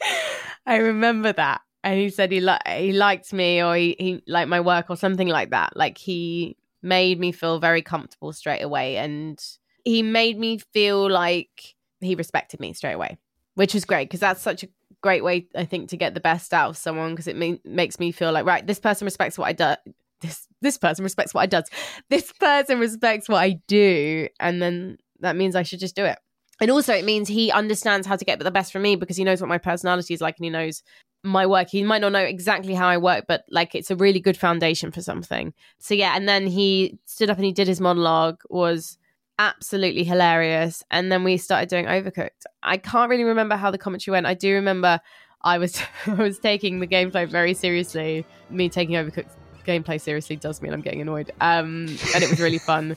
I 0.66 0.76
remember 0.76 1.34
that, 1.34 1.60
and 1.84 2.00
he 2.00 2.08
said 2.08 2.32
he 2.32 2.40
li- 2.40 2.56
he 2.66 2.94
liked 2.94 3.34
me, 3.34 3.62
or 3.62 3.76
he, 3.76 3.94
he 3.98 4.22
liked 4.26 4.48
my 4.48 4.60
work, 4.60 4.86
or 4.88 4.96
something 4.96 5.28
like 5.28 5.50
that. 5.50 5.76
Like 5.76 5.98
he 5.98 6.56
made 6.82 7.20
me 7.20 7.30
feel 7.30 7.58
very 7.58 7.82
comfortable 7.82 8.32
straight 8.32 8.62
away, 8.62 8.96
and 8.96 9.38
he 9.84 10.02
made 10.02 10.38
me 10.38 10.56
feel 10.72 11.10
like 11.10 11.74
he 12.00 12.14
respected 12.14 12.58
me 12.58 12.72
straight 12.72 12.94
away, 12.94 13.18
which 13.54 13.74
was 13.74 13.84
great 13.84 14.08
because 14.08 14.20
that's 14.20 14.40
such 14.40 14.62
a 14.62 14.68
great 15.02 15.22
way 15.22 15.46
I 15.54 15.66
think 15.66 15.90
to 15.90 15.98
get 15.98 16.14
the 16.14 16.20
best 16.20 16.54
out 16.54 16.70
of 16.70 16.78
someone 16.78 17.10
because 17.10 17.26
it 17.26 17.36
ma- 17.36 17.58
makes 17.66 17.98
me 18.00 18.12
feel 18.12 18.32
like 18.32 18.46
right, 18.46 18.66
this 18.66 18.80
person 18.80 19.04
respects 19.04 19.36
what 19.36 19.48
I 19.48 19.52
do. 19.52 19.92
This 20.20 20.46
this 20.60 20.76
person 20.76 21.02
respects 21.02 21.32
what 21.34 21.42
I 21.42 21.46
does. 21.46 21.68
This 22.08 22.32
person 22.32 22.78
respects 22.78 23.28
what 23.28 23.38
I 23.38 23.60
do, 23.66 24.28
and 24.38 24.60
then 24.60 24.98
that 25.20 25.36
means 25.36 25.56
I 25.56 25.62
should 25.62 25.80
just 25.80 25.96
do 25.96 26.04
it. 26.04 26.18
And 26.60 26.70
also, 26.70 26.92
it 26.92 27.04
means 27.04 27.28
he 27.28 27.50
understands 27.50 28.06
how 28.06 28.16
to 28.16 28.24
get 28.24 28.38
the 28.38 28.50
best 28.50 28.72
from 28.72 28.82
me 28.82 28.96
because 28.96 29.16
he 29.16 29.24
knows 29.24 29.40
what 29.40 29.48
my 29.48 29.58
personality 29.58 30.12
is 30.12 30.20
like, 30.20 30.36
and 30.38 30.44
he 30.44 30.50
knows 30.50 30.82
my 31.22 31.46
work. 31.46 31.68
He 31.70 31.82
might 31.82 32.00
not 32.00 32.12
know 32.12 32.20
exactly 32.20 32.74
how 32.74 32.88
I 32.88 32.98
work, 32.98 33.24
but 33.26 33.44
like 33.50 33.74
it's 33.74 33.90
a 33.90 33.96
really 33.96 34.20
good 34.20 34.36
foundation 34.36 34.90
for 34.90 35.00
something. 35.00 35.54
So 35.78 35.94
yeah, 35.94 36.14
and 36.16 36.28
then 36.28 36.46
he 36.46 36.98
stood 37.06 37.30
up 37.30 37.36
and 37.36 37.46
he 37.46 37.52
did 37.52 37.68
his 37.68 37.80
monologue. 37.80 38.42
Was 38.50 38.98
absolutely 39.38 40.04
hilarious. 40.04 40.84
And 40.90 41.10
then 41.10 41.24
we 41.24 41.38
started 41.38 41.70
doing 41.70 41.86
Overcooked. 41.86 42.44
I 42.62 42.76
can't 42.76 43.08
really 43.08 43.24
remember 43.24 43.56
how 43.56 43.70
the 43.70 43.78
commentary 43.78 44.12
went. 44.12 44.26
I 44.26 44.34
do 44.34 44.52
remember 44.52 45.00
I 45.42 45.56
was 45.58 45.80
I 46.06 46.14
was 46.14 46.38
taking 46.38 46.80
the 46.80 46.86
gameplay 46.86 47.26
very 47.28 47.54
seriously. 47.54 48.26
Me 48.50 48.68
taking 48.68 48.96
Overcooked 48.96 49.39
gameplay 49.64 50.00
seriously 50.00 50.36
does 50.36 50.62
mean 50.62 50.72
I'm 50.72 50.80
getting 50.80 51.00
annoyed. 51.00 51.30
Um, 51.40 51.86
and 52.14 52.24
it 52.24 52.30
was 52.30 52.40
really 52.40 52.58
fun. 52.58 52.96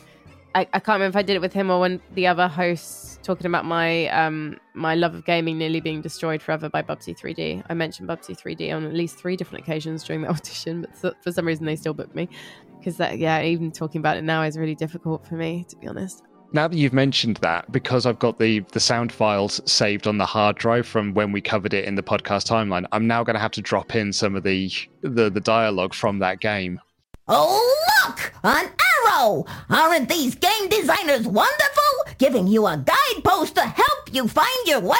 I, 0.55 0.61
I 0.73 0.79
can't 0.79 0.95
remember 0.95 1.17
if 1.17 1.23
I 1.23 1.23
did 1.23 1.35
it 1.35 1.41
with 1.41 1.53
him 1.53 1.71
or 1.71 1.79
when 1.79 1.99
the 2.13 2.27
other 2.27 2.47
hosts 2.47 3.19
talking 3.23 3.47
about 3.47 3.65
my 3.65 4.07
um 4.07 4.57
my 4.73 4.93
love 4.95 5.15
of 5.15 5.25
gaming 5.25 5.57
nearly 5.57 5.79
being 5.79 6.01
destroyed 6.01 6.41
forever 6.41 6.69
by 6.69 6.81
Bubsy 6.81 7.17
3D. 7.17 7.63
I 7.69 7.73
mentioned 7.73 8.07
Bubsy 8.07 8.37
3D 8.37 8.75
on 8.75 8.85
at 8.85 8.93
least 8.93 9.17
three 9.17 9.35
different 9.35 9.63
occasions 9.63 10.03
during 10.03 10.21
the 10.21 10.29
audition, 10.29 10.85
but 11.01 11.23
for 11.23 11.31
some 11.31 11.47
reason 11.47 11.65
they 11.65 11.75
still 11.75 11.93
booked 11.93 12.15
me 12.15 12.29
because 12.77 12.97
that 12.97 13.17
yeah, 13.17 13.41
even 13.41 13.71
talking 13.71 13.99
about 13.99 14.17
it 14.17 14.23
now 14.23 14.43
is 14.43 14.57
really 14.57 14.75
difficult 14.75 15.25
for 15.25 15.35
me 15.35 15.65
to 15.69 15.75
be 15.77 15.87
honest. 15.87 16.23
Now 16.55 16.67
that 16.67 16.77
you've 16.77 16.93
mentioned 16.93 17.37
that, 17.37 17.71
because 17.71 18.05
I've 18.05 18.19
got 18.19 18.37
the 18.37 18.59
the 18.59 18.79
sound 18.79 19.11
files 19.11 19.59
saved 19.65 20.05
on 20.05 20.19
the 20.19 20.25
hard 20.25 20.55
drive 20.55 20.85
from 20.85 21.15
when 21.15 21.31
we 21.31 21.41
covered 21.41 21.73
it 21.73 21.85
in 21.85 21.95
the 21.95 22.03
podcast 22.03 22.47
timeline, 22.47 22.85
I'm 22.91 23.07
now 23.07 23.23
going 23.23 23.33
to 23.33 23.39
have 23.39 23.51
to 23.53 23.61
drop 23.61 23.95
in 23.95 24.13
some 24.13 24.35
of 24.35 24.43
the 24.43 24.71
the, 25.01 25.31
the 25.31 25.41
dialogue 25.41 25.95
from 25.95 26.19
that 26.19 26.39
game. 26.39 26.79
Oh, 27.27 28.05
look! 28.05 28.33
An 28.43 28.69
arrow! 29.07 29.45
Aren't 29.69 30.09
these 30.09 30.35
game 30.35 30.69
designers 30.69 31.25
wonderful? 31.25 32.13
Giving 32.19 32.45
you 32.45 32.67
a 32.67 32.77
guidepost 32.77 33.55
to 33.55 33.61
help 33.61 34.13
you 34.13 34.27
find 34.27 34.67
your 34.67 34.81
way? 34.81 34.97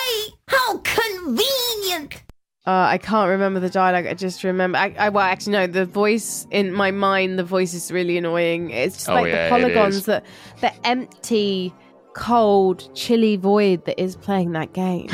How 0.47 0.79
convenient! 0.79 2.22
Uh, 2.65 2.87
I 2.91 2.97
can't 2.97 3.29
remember 3.29 3.59
the 3.59 3.69
dialogue. 3.69 4.05
I 4.05 4.13
just 4.13 4.43
remember. 4.43 4.77
I, 4.77 4.95
I 4.97 5.09
well, 5.09 5.25
actually, 5.25 5.53
no. 5.53 5.67
The 5.67 5.85
voice 5.85 6.47
in 6.49 6.71
my 6.71 6.91
mind, 6.91 7.37
the 7.37 7.43
voice 7.43 7.73
is 7.73 7.91
really 7.91 8.17
annoying. 8.17 8.69
It's 8.69 8.95
just 8.95 9.09
Oh, 9.09 9.15
like 9.15 9.27
yeah, 9.27 9.45
the 9.45 9.49
polygons 9.49 10.05
that 10.05 10.23
the 10.61 10.71
empty, 10.87 11.73
cold, 12.13 12.89
chilly 12.95 13.35
void 13.35 13.83
that 13.85 14.01
is 14.01 14.15
playing 14.15 14.53
that 14.53 14.71
game. 14.71 15.07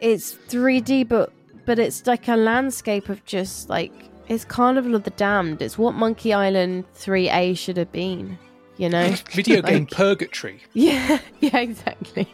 it's 0.00 0.34
3D, 0.48 1.08
but 1.08 1.32
but 1.66 1.78
it's 1.78 2.06
like 2.06 2.26
a 2.28 2.36
landscape 2.36 3.08
of 3.08 3.24
just 3.24 3.68
like 3.68 3.92
it's 4.28 4.44
Carnival 4.44 4.94
of 4.96 5.04
the 5.04 5.10
Damned. 5.10 5.62
It's 5.62 5.78
what 5.78 5.94
Monkey 5.94 6.32
Island 6.32 6.84
3A 6.94 7.56
should 7.56 7.76
have 7.76 7.92
been. 7.92 8.38
You 8.76 8.88
know, 8.88 9.14
Video 9.30 9.56
Like- 9.62 9.66
game 9.72 9.86
purgatory. 9.86 10.60
yeah, 10.72 11.20
yeah, 11.40 11.58
exactly. 11.58 12.26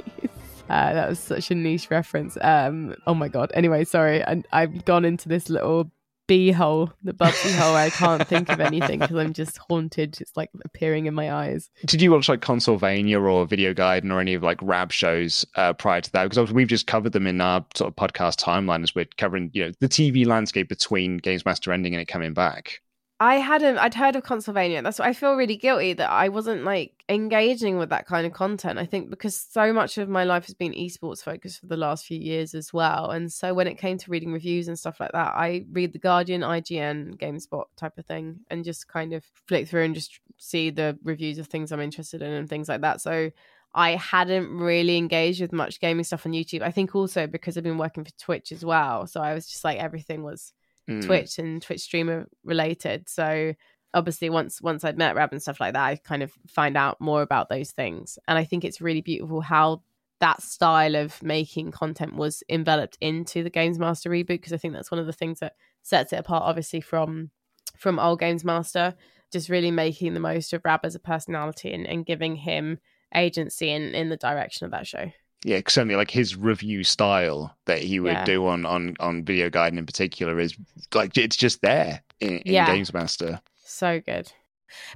Uh, 0.71 0.93
that 0.93 1.09
was 1.09 1.19
such 1.19 1.51
a 1.51 1.55
niche 1.55 1.91
reference. 1.91 2.39
Um, 2.41 2.95
oh 3.07 3.15
my 3.15 3.27
god. 3.27 3.51
Anyway, 3.55 3.85
sorry, 3.85 4.25
I, 4.25 4.43
I've 4.53 4.85
gone 4.85 5.05
into 5.05 5.29
this 5.29 5.51
little 5.51 5.91
bee 6.29 6.53
hole, 6.53 6.93
the 7.03 7.13
Bubsy 7.13 7.53
hole. 7.59 7.75
I 7.75 7.91
can't 7.91 8.25
think 8.25 8.49
of 8.51 8.61
anything 8.61 9.01
because 9.01 9.17
I'm 9.17 9.33
just 9.33 9.59
haunted. 9.59 10.21
It's 10.21 10.37
like 10.37 10.49
appearing 10.65 11.07
in 11.07 11.15
my 11.15 11.33
eyes. 11.33 11.71
Did 11.87 12.01
you 12.01 12.13
watch 12.13 12.29
like 12.29 12.41
Consolevania 12.41 13.21
or 13.21 13.45
Video 13.47 13.75
Guide 13.75 14.09
or 14.09 14.21
any 14.21 14.35
of 14.35 14.45
like 14.45 14.59
Rab 14.63 14.93
shows 14.93 15.45
uh, 15.57 15.73
prior 15.73 16.01
to 16.03 16.13
that? 16.13 16.31
Because 16.31 16.53
we've 16.53 16.69
just 16.69 16.87
covered 16.87 17.15
them 17.15 17.27
in 17.27 17.41
our 17.41 17.67
sort 17.75 17.89
of 17.89 17.97
podcast 17.97 18.41
timeline 18.41 18.85
as 18.85 18.95
we're 18.95 19.07
covering, 19.17 19.51
you 19.53 19.65
know, 19.65 19.73
the 19.81 19.89
TV 19.89 20.25
landscape 20.25 20.69
between 20.69 21.17
Games 21.17 21.45
Master 21.45 21.73
ending 21.73 21.95
and 21.95 22.01
it 22.01 22.07
coming 22.07 22.33
back. 22.33 22.81
I 23.23 23.35
hadn't. 23.35 23.77
I'd 23.77 23.93
heard 23.93 24.17
of 24.17 24.23
Consolevania. 24.23 24.83
That's 24.83 24.99
why 24.99 25.09
I 25.09 25.13
feel 25.13 25.35
really 25.35 25.57
guilty 25.57 25.93
that 25.93 26.09
I 26.11 26.31
wasn't 26.31 26.65
like 26.65 27.05
engaging 27.07 27.77
with 27.77 27.91
that 27.91 28.07
kind 28.07 28.27
of 28.27 28.33
content. 28.33 28.79
I 28.79 28.87
think 28.87 29.11
because 29.11 29.37
so 29.37 29.75
much 29.75 29.99
of 29.99 30.09
my 30.09 30.25
life 30.25 30.47
has 30.47 30.55
been 30.55 30.73
esports 30.73 31.23
focused 31.23 31.61
for 31.61 31.67
the 31.67 31.77
last 31.77 32.07
few 32.07 32.19
years 32.19 32.55
as 32.55 32.73
well. 32.73 33.11
And 33.11 33.31
so 33.31 33.53
when 33.53 33.67
it 33.67 33.77
came 33.77 33.99
to 33.99 34.11
reading 34.11 34.33
reviews 34.33 34.69
and 34.69 34.79
stuff 34.79 35.01
like 35.01 35.13
that, 35.13 35.35
I 35.35 35.67
read 35.71 35.93
the 35.93 35.99
Guardian, 35.99 36.41
IGN, 36.41 37.19
GameSpot 37.19 37.65
type 37.77 37.99
of 37.99 38.07
thing, 38.07 38.41
and 38.49 38.65
just 38.65 38.89
kind 38.89 39.13
of 39.13 39.23
flick 39.47 39.69
through 39.69 39.83
and 39.85 39.95
just 39.95 40.19
see 40.39 40.71
the 40.71 40.99
reviews 41.05 41.37
of 41.37 41.47
things 41.47 41.73
I'm 41.73 41.81
interested 41.83 42.23
in 42.23 42.33
and 42.33 42.49
things 42.49 42.71
like 42.71 42.81
that. 42.81 43.03
So 43.03 43.31
I 43.75 43.97
hadn't 43.97 44.49
really 44.49 44.97
engaged 44.97 45.43
with 45.43 45.53
much 45.53 45.79
gaming 45.79 46.05
stuff 46.05 46.25
on 46.25 46.33
YouTube. 46.33 46.63
I 46.63 46.71
think 46.71 46.95
also 46.95 47.27
because 47.27 47.59
I've 47.59 47.65
been 47.65 47.77
working 47.77 48.05
for 48.05 48.13
Twitch 48.13 48.51
as 48.51 48.65
well. 48.65 49.07
So 49.07 49.21
I 49.21 49.35
was 49.35 49.47
just 49.47 49.63
like 49.63 49.79
everything 49.79 50.23
was 50.23 50.55
Mm. 50.91 51.07
Twitch 51.07 51.39
and 51.39 51.63
Twitch 51.63 51.81
streamer 51.81 52.29
related. 52.45 53.09
So 53.09 53.55
obviously 53.95 54.31
once 54.31 54.61
once 54.61 54.85
I'd 54.85 54.99
met 54.99 55.15
Rab 55.15 55.33
and 55.33 55.43
stuff 55.43 55.61
like 55.61 55.75
that, 55.75 55.85
I 55.85 55.97
kind 55.97 56.23
of 56.23 56.33
find 56.47 56.77
out 56.77 57.01
more 57.01 57.23
about 57.23 57.49
those 57.49 57.73
things. 57.73 58.19
And 58.29 58.39
I 58.39 58.45
think 58.45 58.65
it's 58.65 58.81
really 58.81 59.01
beautiful 59.01 59.41
how 59.41 59.83
that 60.21 60.43
style 60.43 60.97
of 60.97 61.23
making 61.23 61.71
content 61.71 62.15
was 62.15 62.43
enveloped 62.49 62.99
into 63.01 63.43
the 63.43 63.51
Games 63.51 63.79
Master 63.79 64.11
reboot 64.11 64.27
because 64.29 64.53
I 64.53 64.59
think 64.59 64.75
that's 64.75 64.91
one 64.91 65.01
of 65.01 65.07
the 65.07 65.13
things 65.13 65.41
that 65.41 65.55
sets 65.83 66.13
it 66.13 66.19
apart 66.19 66.43
obviously 66.45 66.81
from 66.81 67.31
from 67.77 67.99
old 67.99 68.21
Games 68.21 68.45
Master. 68.45 68.95
Just 69.33 69.49
really 69.49 69.71
making 69.71 70.15
the 70.15 70.21
most 70.21 70.53
of 70.53 70.63
Rab 70.65 70.81
as 70.83 70.97
a 70.97 71.01
personality 71.01 71.73
and, 71.73 71.87
and 71.87 72.05
giving 72.05 72.35
him 72.35 72.81
agency 73.15 73.71
in, 73.71 73.95
in 73.95 74.09
the 74.09 74.17
direction 74.17 74.65
of 74.65 74.73
that 74.73 74.87
show. 74.87 75.13
Yeah, 75.45 75.61
certainly 75.69 75.97
like 75.97 76.11
his 76.11 76.37
review 76.37 76.85
style 76.85 77.57
that 77.67 77.79
he 77.79 77.99
would 78.01 78.13
Yeah. 78.13 78.25
do 78.25 78.47
on, 78.47 78.67
on, 78.67 78.97
on 79.01 79.25
Video 79.25 79.49
Guide 79.51 79.75
in 79.75 79.87
particular 79.87 80.39
is 80.39 80.55
like 80.95 81.17
it's 81.17 81.37
just 81.37 81.63
there 81.63 82.03
in, 82.21 82.39
in 82.39 82.53
Yeah. 82.55 82.67
Games 82.67 82.93
Master. 82.93 83.41
So 83.65 84.01
good. 84.01 84.31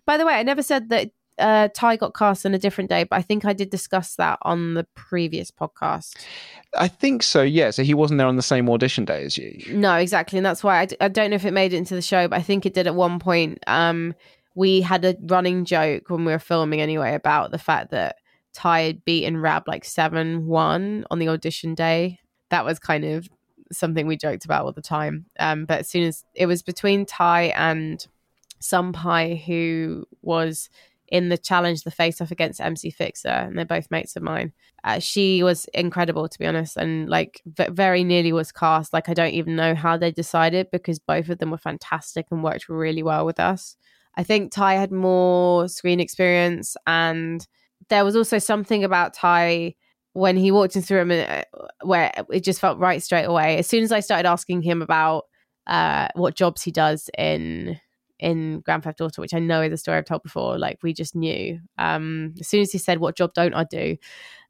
By 0.05 0.17
the 0.19 0.27
way, 0.27 0.35
I 0.35 0.43
never 0.43 0.63
said 0.63 0.91
that 0.91 1.11
uh, 1.37 1.69
Ty 1.75 1.97
got 1.97 2.15
cast 2.15 2.47
on 2.47 2.55
a 2.55 2.59
different 2.59 2.91
day, 2.91 3.03
but 3.05 3.17
I 3.17 3.23
think 3.23 3.45
I 3.45 3.53
did 3.55 3.69
discuss 3.71 4.15
that 4.17 4.39
on 4.43 4.75
the 4.75 4.85
previous 4.95 5.51
podcast. 5.51 6.15
I 6.79 6.87
think 6.87 7.25
so, 7.25 7.43
yeah. 7.43 7.71
So 7.71 7.83
he 7.83 7.93
wasn't 7.95 8.19
there 8.19 8.29
on 8.29 8.37
the 8.37 8.43
same 8.43 8.71
audition 8.71 9.05
day 9.05 9.25
as 9.25 9.37
you. 9.37 9.61
No, 9.71 9.97
exactly, 9.97 10.39
and 10.39 10.47
that's 10.47 10.63
why 10.63 10.79
I, 10.79 10.87
d- 10.87 10.97
I 11.01 11.09
don't 11.09 11.31
know 11.31 11.37
if 11.37 11.45
it 11.45 11.53
made 11.53 11.73
it 11.73 11.79
into 11.79 11.95
the 11.97 12.03
show, 12.03 12.29
but 12.29 12.39
I 12.39 12.43
think 12.43 12.67
it 12.67 12.75
did 12.75 12.87
at 12.87 12.95
one 12.95 13.19
point. 13.19 13.59
Um, 13.67 14.15
we 14.55 14.81
had 14.81 15.05
a 15.05 15.17
running 15.23 15.65
joke 15.65 16.09
when 16.09 16.25
we 16.25 16.31
were 16.31 16.39
filming 16.39 16.81
anyway 16.81 17.15
about 17.15 17.51
the 17.51 17.59
fact 17.59 17.91
that 17.91 18.17
Ty 18.55 18.81
had 18.81 19.05
beaten 19.05 19.37
Rab 19.37 19.69
like 19.69 19.85
7 19.85 20.47
1 20.47 21.05
on 21.11 21.19
the 21.19 21.29
audition 21.29 21.75
day. 21.75 22.21
That 22.51 22.65
was 22.65 22.79
kind 22.79 23.05
of 23.05 23.29
something 23.73 24.07
we 24.07 24.17
joked 24.17 24.45
about 24.45 24.65
all 24.65 24.73
the 24.73 24.81
time. 24.81 25.27
Um, 25.39 25.65
but 25.65 25.81
as 25.81 25.89
soon 25.89 26.05
as 26.05 26.25
it 26.35 26.47
was 26.47 26.63
between 26.63 27.05
Ty 27.05 27.53
and 27.57 28.07
Shenpai, 28.63 29.45
who 29.45 30.07
was 30.23 30.71
in 31.09 31.29
the 31.29 31.39
challenge, 31.39 31.83
the 31.83 31.91
face 31.91 32.21
off 32.21 32.31
against 32.31 32.61
MC 32.61 32.91
Fixer, 32.91 33.29
and 33.29 33.59
they're 33.59 33.65
both 33.65 33.91
mates 33.91 34.17
of 34.17 34.23
mine. 34.23 34.53
Uh, 34.85 34.99
she 34.99 35.43
was 35.43 35.67
incredible, 35.75 36.29
to 36.29 36.39
be 36.39 36.47
honest, 36.47 36.77
and 36.77 37.09
like 37.09 37.43
v- 37.47 37.69
very 37.71 38.05
nearly 38.05 38.33
was 38.33 38.53
cast. 38.53 38.93
Like, 38.93 39.09
I 39.09 39.15
don't 39.15 39.35
even 39.35 39.55
know 39.55 39.75
how 39.75 39.97
they 39.97 40.11
decided 40.11 40.71
because 40.71 40.99
both 40.99 41.29
of 41.29 41.39
them 41.39 41.51
were 41.51 41.59
fantastic 41.59 42.27
and 42.31 42.43
worked 42.43 42.69
really 42.69 43.03
well 43.03 43.27
with 43.27 43.39
us. 43.39 43.77
I 44.17 44.23
think 44.23 44.53
Ty 44.53 44.75
had 44.75 44.93
more 44.93 45.69
screen 45.69 46.01
experience, 46.01 46.77
and 46.87 47.47
there 47.89 48.05
was 48.05 48.17
also 48.17 48.39
something 48.39 48.85
about 48.85 49.15
Ty 49.15 49.75
when 50.13 50.37
he 50.37 50.51
walked 50.51 50.77
into 50.77 50.89
the 50.89 50.95
room 50.95 51.11
uh, 51.11 51.43
where 51.83 52.13
it 52.31 52.45
just 52.45 52.61
felt 52.61 52.79
right 52.79 53.03
straight 53.03 53.25
away. 53.25 53.59
As 53.59 53.67
soon 53.67 53.83
as 53.83 53.93
I 53.93 54.01
started 54.01 54.29
asking 54.29 54.63
him 54.63 54.81
about 54.81 55.25
uh, 55.67 56.09
what 56.15 56.37
jobs 56.37 56.63
he 56.63 56.71
does 56.71 57.11
in 57.19 57.81
in 58.21 58.61
Grand 58.61 58.85
Theft 58.85 59.01
Auto, 59.01 59.21
which 59.21 59.35
I 59.35 59.41
know 59.41 59.61
is 59.61 59.73
a 59.73 59.77
story 59.77 59.99
I've 59.99 60.05
told 60.05 60.23
before, 60.23 60.59
like 60.59 60.79
we 60.83 60.93
just 60.93 61.17
knew. 61.17 61.59
Um, 61.79 62.35
as 62.41 62.49
soon 62.49 62.61
as 62.61 62.73
he 62.73 62.79
said, 62.79 62.99
"What 62.99 63.17
job 63.17 63.35
don't 63.35 63.55
I 63.55 63.65
do?" 63.65 63.97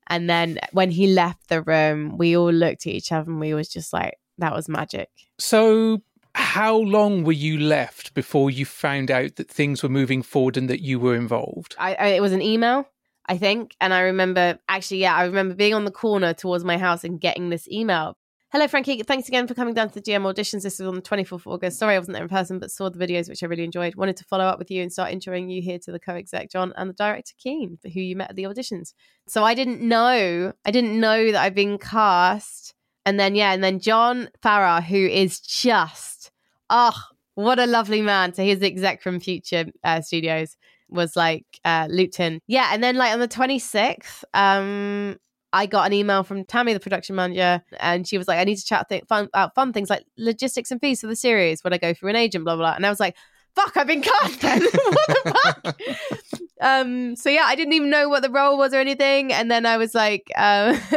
and 0.09 0.29
then 0.29 0.59
when 0.73 0.91
he 0.91 1.07
left 1.07 1.49
the 1.49 1.63
room, 1.63 2.19
we 2.19 2.37
all 2.37 2.53
looked 2.53 2.87
at 2.87 2.93
each 2.93 3.11
other 3.11 3.31
and 3.31 3.41
we 3.41 3.55
was 3.55 3.69
just 3.69 3.93
like, 3.93 4.19
"That 4.39 4.55
was 4.55 4.69
magic." 4.69 5.09
So 5.39 6.03
how 6.35 6.77
long 6.77 7.25
were 7.25 7.33
you 7.33 7.59
left 7.59 8.13
before 8.15 8.51
you 8.51 8.67
found 8.67 9.11
out 9.11 9.37
that 9.37 9.49
things 9.49 9.83
were 9.83 9.89
moving 9.89 10.23
forward 10.23 10.57
and 10.57 10.69
that 10.69 10.83
you 10.83 10.99
were 10.99 11.15
involved? 11.15 11.77
I, 11.79 11.95
I, 11.95 12.07
it 12.09 12.21
was 12.23 12.33
an 12.33 12.43
email, 12.43 12.89
I 13.27 13.39
think, 13.39 13.75
and 13.81 13.95
I 13.95 14.01
remember 14.01 14.59
actually, 14.69 14.99
yeah, 14.99 15.15
I 15.15 15.25
remember 15.25 15.55
being 15.55 15.75
on 15.75 15.85
the 15.85 15.91
corner 15.91 16.35
towards 16.35 16.65
my 16.65 16.79
house 16.79 17.05
and 17.05 17.21
getting 17.21 17.51
this 17.51 17.69
email. 17.69 18.17
Hello, 18.55 18.69
Frankie. 18.69 19.03
Thanks 19.03 19.27
again 19.27 19.49
for 19.49 19.55
coming 19.55 19.75
down 19.75 19.89
to 19.89 19.95
the 19.95 20.01
GM 20.01 20.33
auditions. 20.33 20.63
This 20.63 20.79
was 20.79 20.87
on 20.87 20.95
the 20.95 21.03
24th 21.03 21.33
of 21.33 21.47
August. 21.49 21.77
Sorry 21.77 21.97
I 21.97 21.99
wasn't 21.99 22.15
there 22.15 22.23
in 22.23 22.29
person, 22.29 22.61
but 22.61 22.71
saw 22.71 22.89
the 22.89 23.05
videos, 23.05 23.29
which 23.29 23.43
I 23.43 23.47
really 23.47 23.65
enjoyed. 23.65 23.97
Wanted 23.97 24.17
to 24.19 24.25
follow 24.25 24.45
up 24.45 24.61
with 24.61 24.71
you 24.71 24.81
and 24.81 24.93
start 24.93 25.11
introing 25.11 25.51
you 25.51 25.61
here 25.61 25.81
to 25.81 25.91
the 25.91 25.99
co 25.99 26.15
exec, 26.15 26.53
John, 26.53 26.73
and 26.77 26.89
the 26.89 26.95
director, 26.95 27.35
Kian, 27.45 27.79
who 27.83 28.01
you 28.01 28.15
met 28.15 28.31
at 28.31 28.37
the 28.37 28.45
auditions. 28.45 28.93
So 29.27 29.43
I 29.43 29.55
didn't 29.55 29.81
know, 29.81 30.53
I 30.65 30.71
didn't 30.71 31.01
know 31.01 31.33
that 31.33 31.43
I'd 31.43 31.57
been 31.57 31.79
cast. 31.79 32.75
And 33.05 33.19
then, 33.19 33.35
yeah, 33.35 33.53
and 33.53 33.65
then 33.65 33.81
John 33.81 34.29
Farrar, 34.41 34.83
who 34.83 35.05
is 35.05 35.41
just, 35.41 36.31
oh, 36.71 36.97
what 37.35 37.59
a 37.59 37.67
lovely 37.67 38.03
man. 38.03 38.35
So 38.35 38.45
he's 38.45 38.61
the 38.61 38.69
exec 38.69 39.03
from 39.03 39.19
Future 39.19 39.67
uh, 39.83 40.01
Studios 40.01 40.57
was 40.95 41.17
like 41.17 41.45
uh 41.65 41.87
Luton. 41.91 42.41
Yeah, 42.47 42.71
and 42.73 42.83
then 42.83 42.97
like 42.97 43.13
on 43.13 43.21
the 43.21 43.29
26th, 43.29 44.25
um 44.35 45.17
I 45.55 45.67
got 45.67 45.87
an 45.87 45.93
email 45.93 46.25
from 46.25 46.45
Tammy, 46.45 46.73
the 46.73 46.81
production 46.81 47.15
manager, 47.15 47.63
and 47.79 48.09
she 48.09 48.19
was 48.19 48.27
like, 48.27 48.39
I 48.39 48.45
need 48.45 48.57
to 48.57 48.65
chat 48.65 48.89
th- 48.89 49.05
fun, 49.09 49.27
about 49.27 49.55
fun 49.55 49.73
things 49.73 49.89
like 49.89 50.05
logistics 50.19 50.73
and 50.73 50.81
fees 50.81 51.01
for 51.01 51.07
the 51.07 51.15
series 51.15 51.63
when 51.63 51.73
I 51.73 51.79
go 51.79 51.95
through 51.95 52.11
an 52.11 52.17
agent, 52.17 52.45
blah, 52.45 52.57
blah, 52.57 52.65
blah. 52.65 52.75
And 52.75 52.85
I 52.85 52.91
was 52.91 52.99
like, 52.99 53.17
fuck, 53.55 53.77
I've 53.77 53.87
been 53.87 54.03
cast 54.03 54.41
then. 54.41 54.63
what 54.85 55.07
the 55.07 55.39
fuck? 55.55 56.41
um, 56.61 57.17
so 57.17 57.31
yeah, 57.31 57.45
I 57.47 57.55
didn't 57.55 57.75
even 57.75 57.91
know 57.91 58.09
what 58.09 58.23
the 58.23 58.31
role 58.31 58.59
was 58.59 58.75
or 58.75 58.79
anything. 58.79 59.33
And 59.33 59.51
then 59.51 59.67
I 59.67 59.77
was 59.77 59.95
like, 59.95 60.31
um, 60.37 60.81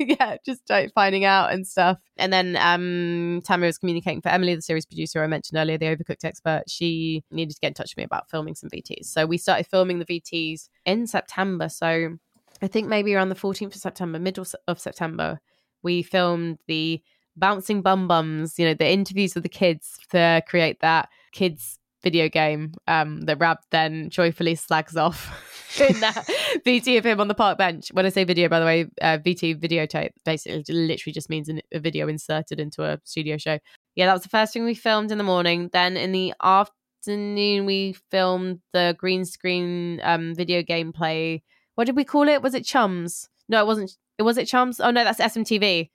yeah, 0.00 0.36
just 0.44 0.62
like 0.68 0.92
finding 0.94 1.24
out 1.24 1.52
and 1.52 1.66
stuff. 1.66 1.98
And 2.16 2.32
then 2.32 2.56
um, 2.56 3.42
Tammy 3.44 3.66
was 3.66 3.78
communicating 3.78 4.20
for 4.20 4.30
Emily, 4.30 4.54
the 4.54 4.62
series 4.62 4.86
producer 4.86 5.22
I 5.22 5.26
mentioned 5.26 5.58
earlier, 5.58 5.78
the 5.78 5.86
overcooked 5.86 6.24
expert. 6.24 6.64
She 6.66 7.22
needed 7.30 7.54
to 7.54 7.60
get 7.60 7.68
in 7.68 7.74
touch 7.74 7.92
with 7.92 7.98
me 7.98 8.04
about 8.04 8.30
filming 8.30 8.54
some 8.54 8.70
VTs. 8.70 9.06
So 9.06 9.26
we 9.26 9.38
started 9.38 9.66
filming 9.66 9.98
the 9.98 10.06
VTs 10.06 10.68
in 10.84 11.06
September. 11.06 11.68
So 11.68 12.16
I 12.62 12.66
think 12.66 12.88
maybe 12.88 13.14
around 13.14 13.28
the 13.28 13.34
14th 13.34 13.74
of 13.74 13.80
September, 13.80 14.18
middle 14.18 14.46
of 14.66 14.80
September, 14.80 15.40
we 15.82 16.02
filmed 16.02 16.58
the 16.66 17.02
bouncing 17.36 17.82
bum 17.82 18.08
bums, 18.08 18.58
you 18.58 18.64
know, 18.64 18.74
the 18.74 18.88
interviews 18.88 19.34
with 19.34 19.44
the 19.44 19.48
kids 19.48 19.96
to 20.10 20.42
create 20.48 20.80
that 20.80 21.08
kids 21.32 21.77
video 22.02 22.28
game 22.28 22.72
um, 22.86 23.22
that 23.22 23.38
Rab 23.38 23.58
then 23.70 24.10
joyfully 24.10 24.54
slags 24.54 24.96
off 24.96 25.80
in 25.80 25.98
that 26.00 26.14
VT 26.66 26.98
of 26.98 27.06
him 27.06 27.20
on 27.20 27.28
the 27.28 27.34
park 27.34 27.58
bench. 27.58 27.88
When 27.92 28.06
I 28.06 28.10
say 28.10 28.24
video, 28.24 28.48
by 28.48 28.60
the 28.60 28.66
way, 28.66 28.86
uh, 29.00 29.18
VT 29.18 29.60
videotape 29.60 30.10
basically 30.24 30.62
literally 30.68 31.12
just 31.12 31.30
means 31.30 31.50
a 31.72 31.80
video 31.80 32.08
inserted 32.08 32.60
into 32.60 32.84
a 32.84 33.00
studio 33.04 33.36
show. 33.36 33.58
Yeah, 33.94 34.06
that 34.06 34.14
was 34.14 34.22
the 34.22 34.28
first 34.28 34.52
thing 34.52 34.64
we 34.64 34.74
filmed 34.74 35.10
in 35.10 35.18
the 35.18 35.24
morning. 35.24 35.70
Then 35.72 35.96
in 35.96 36.12
the 36.12 36.34
afternoon, 36.42 37.66
we 37.66 37.96
filmed 38.10 38.60
the 38.72 38.94
green 38.98 39.24
screen 39.24 40.00
um, 40.04 40.34
video 40.34 40.62
gameplay 40.62 41.40
what 41.78 41.86
did 41.86 41.94
we 41.94 42.02
call 42.02 42.28
it? 42.28 42.42
Was 42.42 42.54
it 42.54 42.64
Chums? 42.64 43.28
No, 43.48 43.60
it 43.60 43.66
wasn't. 43.68 43.96
It 44.18 44.24
was 44.24 44.36
it 44.36 44.48
Chums? 44.48 44.80
Oh 44.80 44.90
no, 44.90 45.04
that's 45.04 45.20
SMTV. 45.20 45.90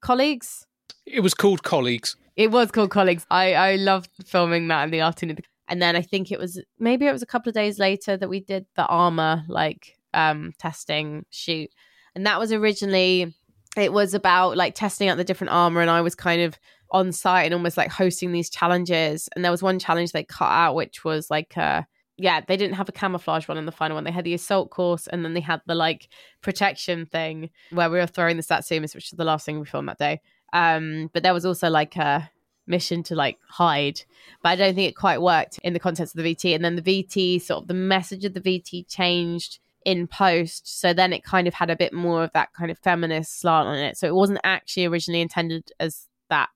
Colleagues. 0.00 0.64
It 1.04 1.24
was 1.24 1.34
called 1.34 1.64
Colleagues. 1.64 2.14
It 2.38 2.52
was 2.52 2.70
called 2.70 2.90
Colleagues. 2.90 3.26
I 3.32 3.54
I 3.54 3.74
loved 3.74 4.10
filming 4.24 4.68
that 4.68 4.84
in 4.84 4.90
the 4.92 5.00
afternoon. 5.00 5.38
And 5.66 5.82
then 5.82 5.96
I 5.96 6.02
think 6.02 6.30
it 6.30 6.38
was 6.38 6.62
maybe 6.78 7.04
it 7.06 7.12
was 7.12 7.20
a 7.20 7.26
couple 7.26 7.50
of 7.50 7.54
days 7.54 7.80
later 7.80 8.16
that 8.16 8.28
we 8.28 8.38
did 8.38 8.64
the 8.76 8.86
armor 8.86 9.42
like 9.48 9.98
um 10.14 10.52
testing 10.56 11.26
shoot. 11.30 11.68
And 12.14 12.24
that 12.26 12.38
was 12.38 12.52
originally 12.52 13.34
it 13.76 13.92
was 13.92 14.14
about 14.14 14.56
like 14.56 14.76
testing 14.76 15.08
out 15.08 15.16
the 15.16 15.24
different 15.24 15.52
armor 15.52 15.80
and 15.80 15.90
I 15.90 16.00
was 16.00 16.14
kind 16.14 16.40
of 16.40 16.56
on 16.92 17.10
site 17.10 17.46
and 17.46 17.54
almost 17.54 17.76
like 17.76 17.90
hosting 17.90 18.30
these 18.30 18.50
challenges. 18.50 19.28
And 19.34 19.44
there 19.44 19.52
was 19.52 19.62
one 19.62 19.80
challenge 19.80 20.12
they 20.12 20.22
cut 20.22 20.50
out 20.50 20.76
which 20.76 21.04
was 21.04 21.30
like 21.30 21.58
uh 21.58 21.82
yeah, 22.20 22.40
they 22.46 22.56
didn't 22.56 22.74
have 22.76 22.88
a 22.88 22.92
camouflage 22.92 23.48
one 23.48 23.58
in 23.58 23.66
the 23.66 23.72
final 23.72 23.96
one. 23.96 24.04
They 24.04 24.12
had 24.12 24.24
the 24.24 24.34
assault 24.34 24.70
course 24.70 25.08
and 25.08 25.24
then 25.24 25.34
they 25.34 25.40
had 25.40 25.60
the 25.66 25.74
like 25.74 26.08
protection 26.40 27.04
thing 27.06 27.50
where 27.70 27.90
we 27.90 27.98
were 27.98 28.06
throwing 28.06 28.36
the 28.36 28.42
Satsumas, 28.44 28.94
which 28.94 29.10
was 29.10 29.16
the 29.16 29.24
last 29.24 29.44
thing 29.44 29.58
we 29.58 29.66
filmed 29.66 29.88
that 29.88 29.98
day. 29.98 30.20
Um, 30.52 31.10
but 31.12 31.22
there 31.22 31.34
was 31.34 31.46
also 31.46 31.68
like 31.68 31.96
a 31.96 32.30
mission 32.66 33.02
to 33.04 33.14
like 33.14 33.38
hide, 33.48 34.02
but 34.42 34.50
I 34.50 34.56
don't 34.56 34.74
think 34.74 34.88
it 34.88 34.96
quite 34.96 35.22
worked 35.22 35.58
in 35.62 35.72
the 35.72 35.80
context 35.80 36.14
of 36.14 36.22
the 36.22 36.34
VT. 36.34 36.54
And 36.54 36.64
then 36.64 36.76
the 36.76 36.82
VT 36.82 37.40
sort 37.42 37.62
of 37.62 37.68
the 37.68 37.74
message 37.74 38.24
of 38.24 38.34
the 38.34 38.40
VT 38.40 38.88
changed 38.88 39.58
in 39.84 40.06
post, 40.06 40.80
so 40.80 40.92
then 40.92 41.12
it 41.12 41.24
kind 41.24 41.48
of 41.48 41.54
had 41.54 41.70
a 41.70 41.76
bit 41.76 41.92
more 41.92 42.24
of 42.24 42.32
that 42.32 42.52
kind 42.52 42.70
of 42.70 42.78
feminist 42.78 43.40
slant 43.40 43.68
on 43.68 43.78
it. 43.78 43.96
So 43.96 44.06
it 44.06 44.14
wasn't 44.14 44.40
actually 44.44 44.86
originally 44.86 45.22
intended 45.22 45.72
as 45.80 46.08
that, 46.28 46.50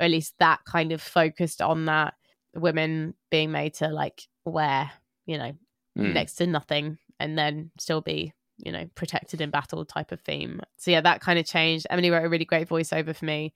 or 0.00 0.04
at 0.04 0.10
least 0.10 0.34
that 0.38 0.64
kind 0.64 0.90
of 0.90 1.00
focused 1.00 1.62
on 1.62 1.84
that 1.84 2.14
women 2.54 3.14
being 3.30 3.52
made 3.52 3.74
to 3.74 3.88
like 3.88 4.22
wear 4.44 4.90
you 5.26 5.38
know, 5.38 5.52
mm. 5.98 6.12
next 6.12 6.34
to 6.34 6.46
nothing 6.46 6.98
and 7.20 7.38
then 7.38 7.70
still 7.78 8.00
be, 8.00 8.32
you 8.62 8.72
know, 8.72 8.88
protected 8.94 9.40
in 9.40 9.50
battle 9.50 9.84
type 9.84 10.12
of 10.12 10.20
theme. 10.20 10.60
So 10.76 10.90
yeah, 10.90 11.00
that 11.00 11.20
kind 11.20 11.38
of 11.38 11.46
changed. 11.46 11.86
Emily 11.90 12.10
wrote 12.10 12.24
a 12.24 12.28
really 12.28 12.44
great 12.44 12.68
voiceover 12.68 13.14
for 13.14 13.24
me 13.24 13.52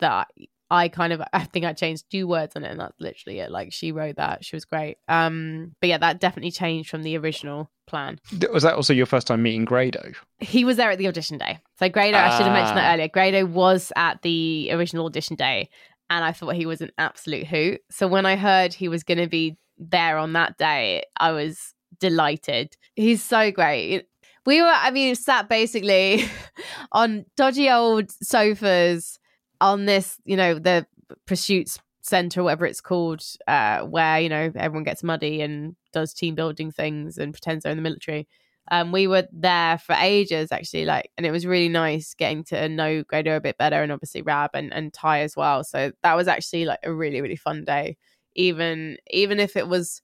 that 0.00 0.28
I 0.70 0.88
kind 0.88 1.12
of 1.12 1.22
I 1.32 1.44
think 1.44 1.64
I 1.64 1.72
changed 1.72 2.10
two 2.10 2.26
words 2.26 2.54
on 2.54 2.64
it 2.64 2.70
and 2.70 2.80
that's 2.80 3.00
literally 3.00 3.38
it. 3.38 3.50
Like 3.50 3.72
she 3.72 3.92
wrote 3.92 4.16
that. 4.16 4.44
She 4.44 4.56
was 4.56 4.64
great. 4.64 4.98
Um 5.08 5.74
but 5.80 5.88
yeah, 5.88 5.98
that 5.98 6.20
definitely 6.20 6.50
changed 6.50 6.90
from 6.90 7.02
the 7.02 7.16
original 7.16 7.70
plan. 7.86 8.20
Was 8.52 8.64
that 8.64 8.74
also 8.74 8.92
your 8.92 9.06
first 9.06 9.26
time 9.26 9.42
meeting 9.42 9.64
Grado? 9.64 10.12
He 10.40 10.64
was 10.64 10.76
there 10.76 10.90
at 10.90 10.98
the 10.98 11.08
audition 11.08 11.38
day. 11.38 11.58
So 11.78 11.88
Grado, 11.88 12.18
ah. 12.18 12.26
I 12.26 12.36
should 12.36 12.46
have 12.46 12.54
mentioned 12.54 12.76
that 12.76 12.90
ah. 12.90 12.94
earlier. 12.94 13.08
Grado 13.08 13.46
was 13.46 13.92
at 13.96 14.20
the 14.22 14.68
original 14.72 15.06
audition 15.06 15.36
day 15.36 15.70
and 16.10 16.24
I 16.24 16.32
thought 16.32 16.54
he 16.54 16.66
was 16.66 16.80
an 16.80 16.92
absolute 16.98 17.46
hoot. 17.46 17.80
So 17.90 18.06
when 18.06 18.26
I 18.26 18.36
heard 18.36 18.74
he 18.74 18.88
was 18.88 19.04
going 19.04 19.18
to 19.18 19.28
be 19.28 19.56
there 19.78 20.18
on 20.18 20.34
that 20.34 20.58
day, 20.58 21.04
I 21.18 21.32
was 21.32 21.74
delighted. 21.98 22.76
He's 22.94 23.22
so 23.22 23.50
great. 23.50 24.06
We 24.48 24.62
were, 24.62 24.72
I 24.72 24.90
mean, 24.92 25.14
sat 25.14 25.46
basically 25.50 26.24
on 26.92 27.26
dodgy 27.36 27.68
old 27.68 28.10
sofas 28.22 29.18
on 29.60 29.84
this, 29.84 30.16
you 30.24 30.38
know, 30.38 30.58
the 30.58 30.86
pursuits 31.26 31.78
center, 32.00 32.42
whatever 32.42 32.64
it's 32.64 32.80
called, 32.80 33.22
uh, 33.46 33.80
where, 33.80 34.18
you 34.18 34.30
know, 34.30 34.50
everyone 34.56 34.84
gets 34.84 35.04
muddy 35.04 35.42
and 35.42 35.76
does 35.92 36.14
team 36.14 36.34
building 36.34 36.70
things 36.72 37.18
and 37.18 37.34
pretends 37.34 37.64
they're 37.64 37.72
in 37.72 37.76
the 37.76 37.82
military. 37.82 38.26
Um, 38.70 38.90
we 38.90 39.06
were 39.06 39.28
there 39.32 39.76
for 39.76 39.94
ages 40.00 40.50
actually, 40.50 40.86
like, 40.86 41.10
and 41.18 41.26
it 41.26 41.30
was 41.30 41.44
really 41.44 41.68
nice 41.68 42.14
getting 42.14 42.42
to 42.44 42.70
know 42.70 43.02
Grado 43.02 43.36
a 43.36 43.42
bit 43.42 43.58
better 43.58 43.82
and 43.82 43.92
obviously 43.92 44.22
Rab 44.22 44.52
and, 44.54 44.72
and 44.72 44.94
Ty 44.94 45.20
as 45.20 45.36
well. 45.36 45.62
So 45.62 45.92
that 46.02 46.16
was 46.16 46.26
actually 46.26 46.64
like 46.64 46.80
a 46.84 46.90
really, 46.90 47.20
really 47.20 47.36
fun 47.36 47.66
day 47.66 47.98
even 48.34 48.96
even 49.10 49.40
if 49.40 49.56
it 49.56 49.68
was 49.68 50.00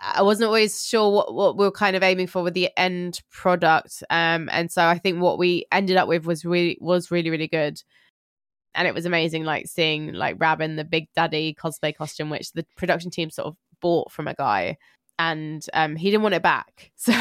I 0.00 0.22
wasn't 0.22 0.46
always 0.46 0.86
sure 0.86 1.10
what, 1.10 1.34
what 1.34 1.56
we 1.56 1.64
were 1.64 1.70
kind 1.70 1.94
of 1.94 2.02
aiming 2.02 2.28
for 2.28 2.42
with 2.42 2.54
the 2.54 2.70
end 2.76 3.20
product. 3.30 4.02
Um, 4.08 4.48
and 4.50 4.70
so 4.70 4.84
I 4.84 4.98
think 4.98 5.20
what 5.20 5.38
we 5.38 5.66
ended 5.70 5.96
up 5.96 6.08
with 6.08 6.24
was 6.24 6.44
really 6.44 6.78
was 6.80 7.10
really 7.10 7.30
really 7.30 7.48
good, 7.48 7.82
and 8.74 8.88
it 8.88 8.94
was 8.94 9.04
amazing. 9.06 9.44
Like 9.44 9.66
seeing 9.66 10.12
like 10.14 10.36
Rab 10.38 10.60
in 10.60 10.76
the 10.76 10.84
Big 10.84 11.08
Daddy 11.14 11.54
cosplay 11.54 11.94
costume, 11.94 12.30
which 12.30 12.52
the 12.52 12.66
production 12.76 13.10
team 13.10 13.30
sort 13.30 13.48
of 13.48 13.56
bought 13.80 14.10
from 14.10 14.26
a 14.26 14.34
guy, 14.34 14.78
and 15.18 15.64
um, 15.74 15.96
he 15.96 16.10
didn't 16.10 16.22
want 16.22 16.34
it 16.34 16.42
back, 16.42 16.90
so 16.96 17.12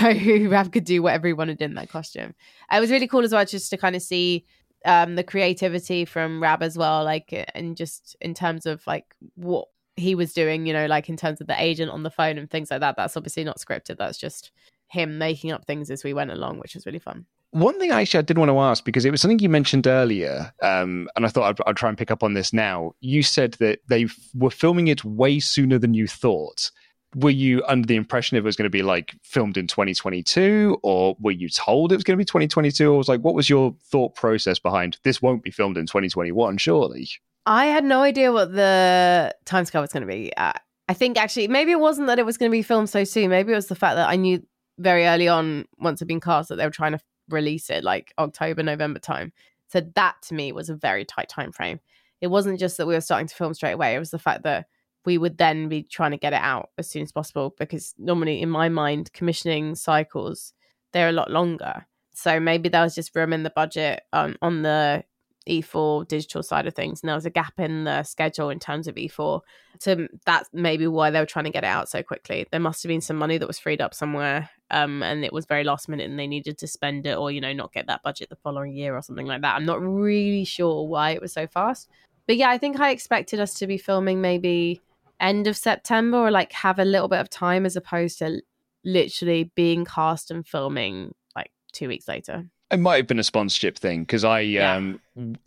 Rab 0.47 0.71
could 0.71 0.85
do 0.85 1.01
whatever 1.01 1.27
he 1.27 1.33
wanted 1.33 1.61
in 1.61 1.75
that 1.75 1.89
costume. 1.89 2.33
It 2.71 2.79
was 2.79 2.91
really 2.91 3.07
cool 3.07 3.23
as 3.25 3.33
well, 3.33 3.45
just 3.45 3.69
to 3.71 3.77
kind 3.77 3.95
of 3.95 4.01
see 4.01 4.45
um 4.85 5.15
the 5.15 5.23
creativity 5.23 6.05
from 6.05 6.41
Rab 6.41 6.63
as 6.63 6.77
well, 6.77 7.03
like 7.03 7.47
and 7.53 7.75
just 7.75 8.15
in 8.21 8.33
terms 8.33 8.65
of 8.65 8.85
like 8.87 9.05
what 9.35 9.67
he 9.99 10.15
was 10.15 10.33
doing, 10.33 10.65
you 10.65 10.73
know, 10.73 10.85
like 10.85 11.09
in 11.09 11.17
terms 11.17 11.41
of 11.41 11.47
the 11.47 11.61
agent 11.61 11.91
on 11.91 12.03
the 12.03 12.09
phone 12.09 12.37
and 12.37 12.49
things 12.49 12.71
like 12.71 12.79
that. 12.79 12.95
That's 12.95 13.17
obviously 13.17 13.43
not 13.43 13.59
scripted. 13.59 13.97
That's 13.97 14.17
just 14.17 14.51
him 14.87 15.17
making 15.17 15.51
up 15.51 15.65
things 15.65 15.89
as 15.91 16.03
we 16.03 16.13
went 16.13 16.31
along, 16.31 16.59
which 16.59 16.73
was 16.73 16.85
really 16.85 16.99
fun. 16.99 17.25
One 17.51 17.79
thing 17.79 17.91
I 17.91 18.01
actually 18.01 18.19
I 18.19 18.23
did 18.23 18.37
want 18.37 18.49
to 18.49 18.59
ask 18.59 18.85
because 18.85 19.05
it 19.05 19.11
was 19.11 19.21
something 19.21 19.39
you 19.39 19.49
mentioned 19.49 19.87
earlier, 19.87 20.53
um, 20.61 21.09
and 21.15 21.25
I 21.25 21.29
thought 21.29 21.49
I'd, 21.49 21.67
I'd, 21.67 21.75
try 21.75 21.89
and 21.89 21.97
pick 21.97 22.11
up 22.11 22.21
on 22.21 22.35
this 22.35 22.53
now. 22.53 22.91
You 23.01 23.23
said 23.23 23.53
that 23.53 23.79
they 23.87 24.07
were 24.35 24.51
filming 24.51 24.87
it 24.87 25.03
way 25.03 25.39
sooner 25.39 25.79
than 25.79 25.95
you 25.95 26.07
thought. 26.07 26.69
Were 27.15 27.31
you 27.31 27.63
under 27.67 27.87
the 27.87 27.95
impression 27.95 28.37
it 28.37 28.43
was 28.43 28.55
going 28.55 28.67
to 28.67 28.69
be 28.69 28.83
like 28.83 29.15
filmed 29.23 29.57
in 29.57 29.65
2022, 29.65 30.77
or 30.83 31.17
were 31.19 31.31
you 31.31 31.49
told 31.49 31.91
it 31.91 31.95
was 31.95 32.03
going 32.03 32.17
to 32.17 32.21
be 32.21 32.25
2022? 32.25 32.93
Or 32.93 32.97
was 32.99 33.09
like, 33.09 33.21
what 33.21 33.33
was 33.33 33.49
your 33.49 33.75
thought 33.85 34.13
process 34.13 34.59
behind 34.59 34.99
this? 35.03 35.19
Won't 35.19 35.41
be 35.41 35.49
filmed 35.49 35.77
in 35.79 35.87
2021, 35.87 36.57
surely. 36.57 37.09
I 37.49 37.65
had 37.65 37.83
no 37.83 38.03
idea 38.03 38.31
what 38.31 38.53
the 38.53 39.35
timescale 39.45 39.81
was 39.81 39.91
going 39.91 40.01
to 40.01 40.07
be. 40.07 40.31
I 40.37 40.93
think 40.93 41.17
actually 41.17 41.47
maybe 41.47 41.71
it 41.71 41.79
wasn't 41.79 42.05
that 42.05 42.19
it 42.19 42.25
was 42.25 42.37
going 42.37 42.51
to 42.51 42.55
be 42.55 42.61
filmed 42.61 42.91
so 42.91 43.03
soon. 43.03 43.31
Maybe 43.31 43.51
it 43.51 43.55
was 43.55 43.67
the 43.67 43.75
fact 43.75 43.95
that 43.95 44.07
I 44.07 44.17
knew 44.17 44.45
very 44.77 45.07
early 45.07 45.27
on, 45.27 45.65
once 45.79 45.99
it 45.99 46.01
had 46.01 46.09
been 46.09 46.19
cast, 46.19 46.49
that 46.49 46.57
they 46.57 46.63
were 46.63 46.69
trying 46.69 46.91
to 46.91 46.99
release 47.27 47.71
it 47.71 47.83
like 47.83 48.13
October, 48.19 48.61
November 48.61 48.99
time. 48.99 49.33
So 49.67 49.81
that 49.95 50.17
to 50.27 50.35
me 50.35 50.51
was 50.51 50.69
a 50.69 50.75
very 50.75 51.05
tight 51.05 51.27
time 51.27 51.51
frame. 51.51 51.79
It 52.21 52.27
wasn't 52.27 52.59
just 52.59 52.77
that 52.77 52.85
we 52.85 52.93
were 52.93 53.01
starting 53.01 53.27
to 53.27 53.35
film 53.35 53.55
straight 53.55 53.73
away. 53.73 53.95
It 53.95 53.99
was 53.99 54.11
the 54.11 54.19
fact 54.19 54.43
that 54.43 54.67
we 55.03 55.17
would 55.17 55.39
then 55.39 55.69
be 55.69 55.81
trying 55.81 56.11
to 56.11 56.17
get 56.17 56.33
it 56.33 56.41
out 56.43 56.69
as 56.77 56.87
soon 56.87 57.01
as 57.01 57.11
possible 57.11 57.55
because 57.57 57.95
normally 57.97 58.43
in 58.43 58.49
my 58.51 58.69
mind 58.69 59.11
commissioning 59.11 59.73
cycles 59.73 60.53
they're 60.91 61.09
a 61.09 61.13
lot 61.13 61.31
longer. 61.31 61.87
So 62.13 62.39
maybe 62.39 62.69
there 62.69 62.83
was 62.83 62.93
just 62.93 63.15
room 63.15 63.33
in 63.33 63.41
the 63.41 63.49
budget 63.49 64.03
um, 64.13 64.35
on 64.39 64.61
the 64.61 65.03
E4 65.49 66.07
digital 66.07 66.43
side 66.43 66.67
of 66.67 66.75
things, 66.75 67.01
and 67.01 67.09
there 67.09 67.15
was 67.15 67.25
a 67.25 67.29
gap 67.29 67.59
in 67.59 67.83
the 67.83 68.03
schedule 68.03 68.49
in 68.49 68.59
terms 68.59 68.87
of 68.87 68.95
E4. 68.95 69.41
So 69.79 70.07
that's 70.25 70.49
maybe 70.53 70.87
why 70.87 71.09
they 71.09 71.19
were 71.19 71.25
trying 71.25 71.45
to 71.45 71.51
get 71.51 71.63
it 71.63 71.67
out 71.67 71.89
so 71.89 72.03
quickly. 72.03 72.45
There 72.51 72.59
must 72.59 72.83
have 72.83 72.89
been 72.89 73.01
some 73.01 73.17
money 73.17 73.37
that 73.37 73.47
was 73.47 73.59
freed 73.59 73.81
up 73.81 73.93
somewhere, 73.93 74.49
um, 74.71 75.01
and 75.03 75.25
it 75.25 75.33
was 75.33 75.45
very 75.45 75.63
last 75.63 75.89
minute, 75.89 76.09
and 76.09 76.19
they 76.19 76.27
needed 76.27 76.57
to 76.59 76.67
spend 76.67 77.05
it, 77.05 77.17
or 77.17 77.31
you 77.31 77.41
know, 77.41 77.53
not 77.53 77.73
get 77.73 77.87
that 77.87 78.03
budget 78.03 78.29
the 78.29 78.35
following 78.35 78.73
year 78.73 78.95
or 78.95 79.01
something 79.01 79.25
like 79.25 79.41
that. 79.41 79.55
I'm 79.55 79.65
not 79.65 79.81
really 79.81 80.45
sure 80.45 80.87
why 80.87 81.11
it 81.11 81.21
was 81.21 81.33
so 81.33 81.47
fast, 81.47 81.89
but 82.27 82.37
yeah, 82.37 82.49
I 82.49 82.57
think 82.57 82.79
I 82.79 82.91
expected 82.91 83.39
us 83.39 83.55
to 83.55 83.67
be 83.67 83.77
filming 83.77 84.21
maybe 84.21 84.81
end 85.19 85.47
of 85.47 85.57
September, 85.57 86.17
or 86.17 86.31
like 86.31 86.51
have 86.53 86.79
a 86.79 86.85
little 86.85 87.07
bit 87.07 87.19
of 87.19 87.29
time 87.29 87.65
as 87.65 87.75
opposed 87.75 88.19
to 88.19 88.41
literally 88.85 89.51
being 89.55 89.85
cast 89.85 90.31
and 90.31 90.47
filming 90.47 91.13
like 91.35 91.51
two 91.73 91.87
weeks 91.87 92.07
later. 92.07 92.45
It 92.71 92.79
might 92.79 92.97
have 92.97 93.07
been 93.07 93.19
a 93.19 93.23
sponsorship 93.23 93.77
thing 93.77 94.01
because 94.01 94.23
I, 94.23 94.41
yeah. 94.41 94.75
um, 94.75 94.99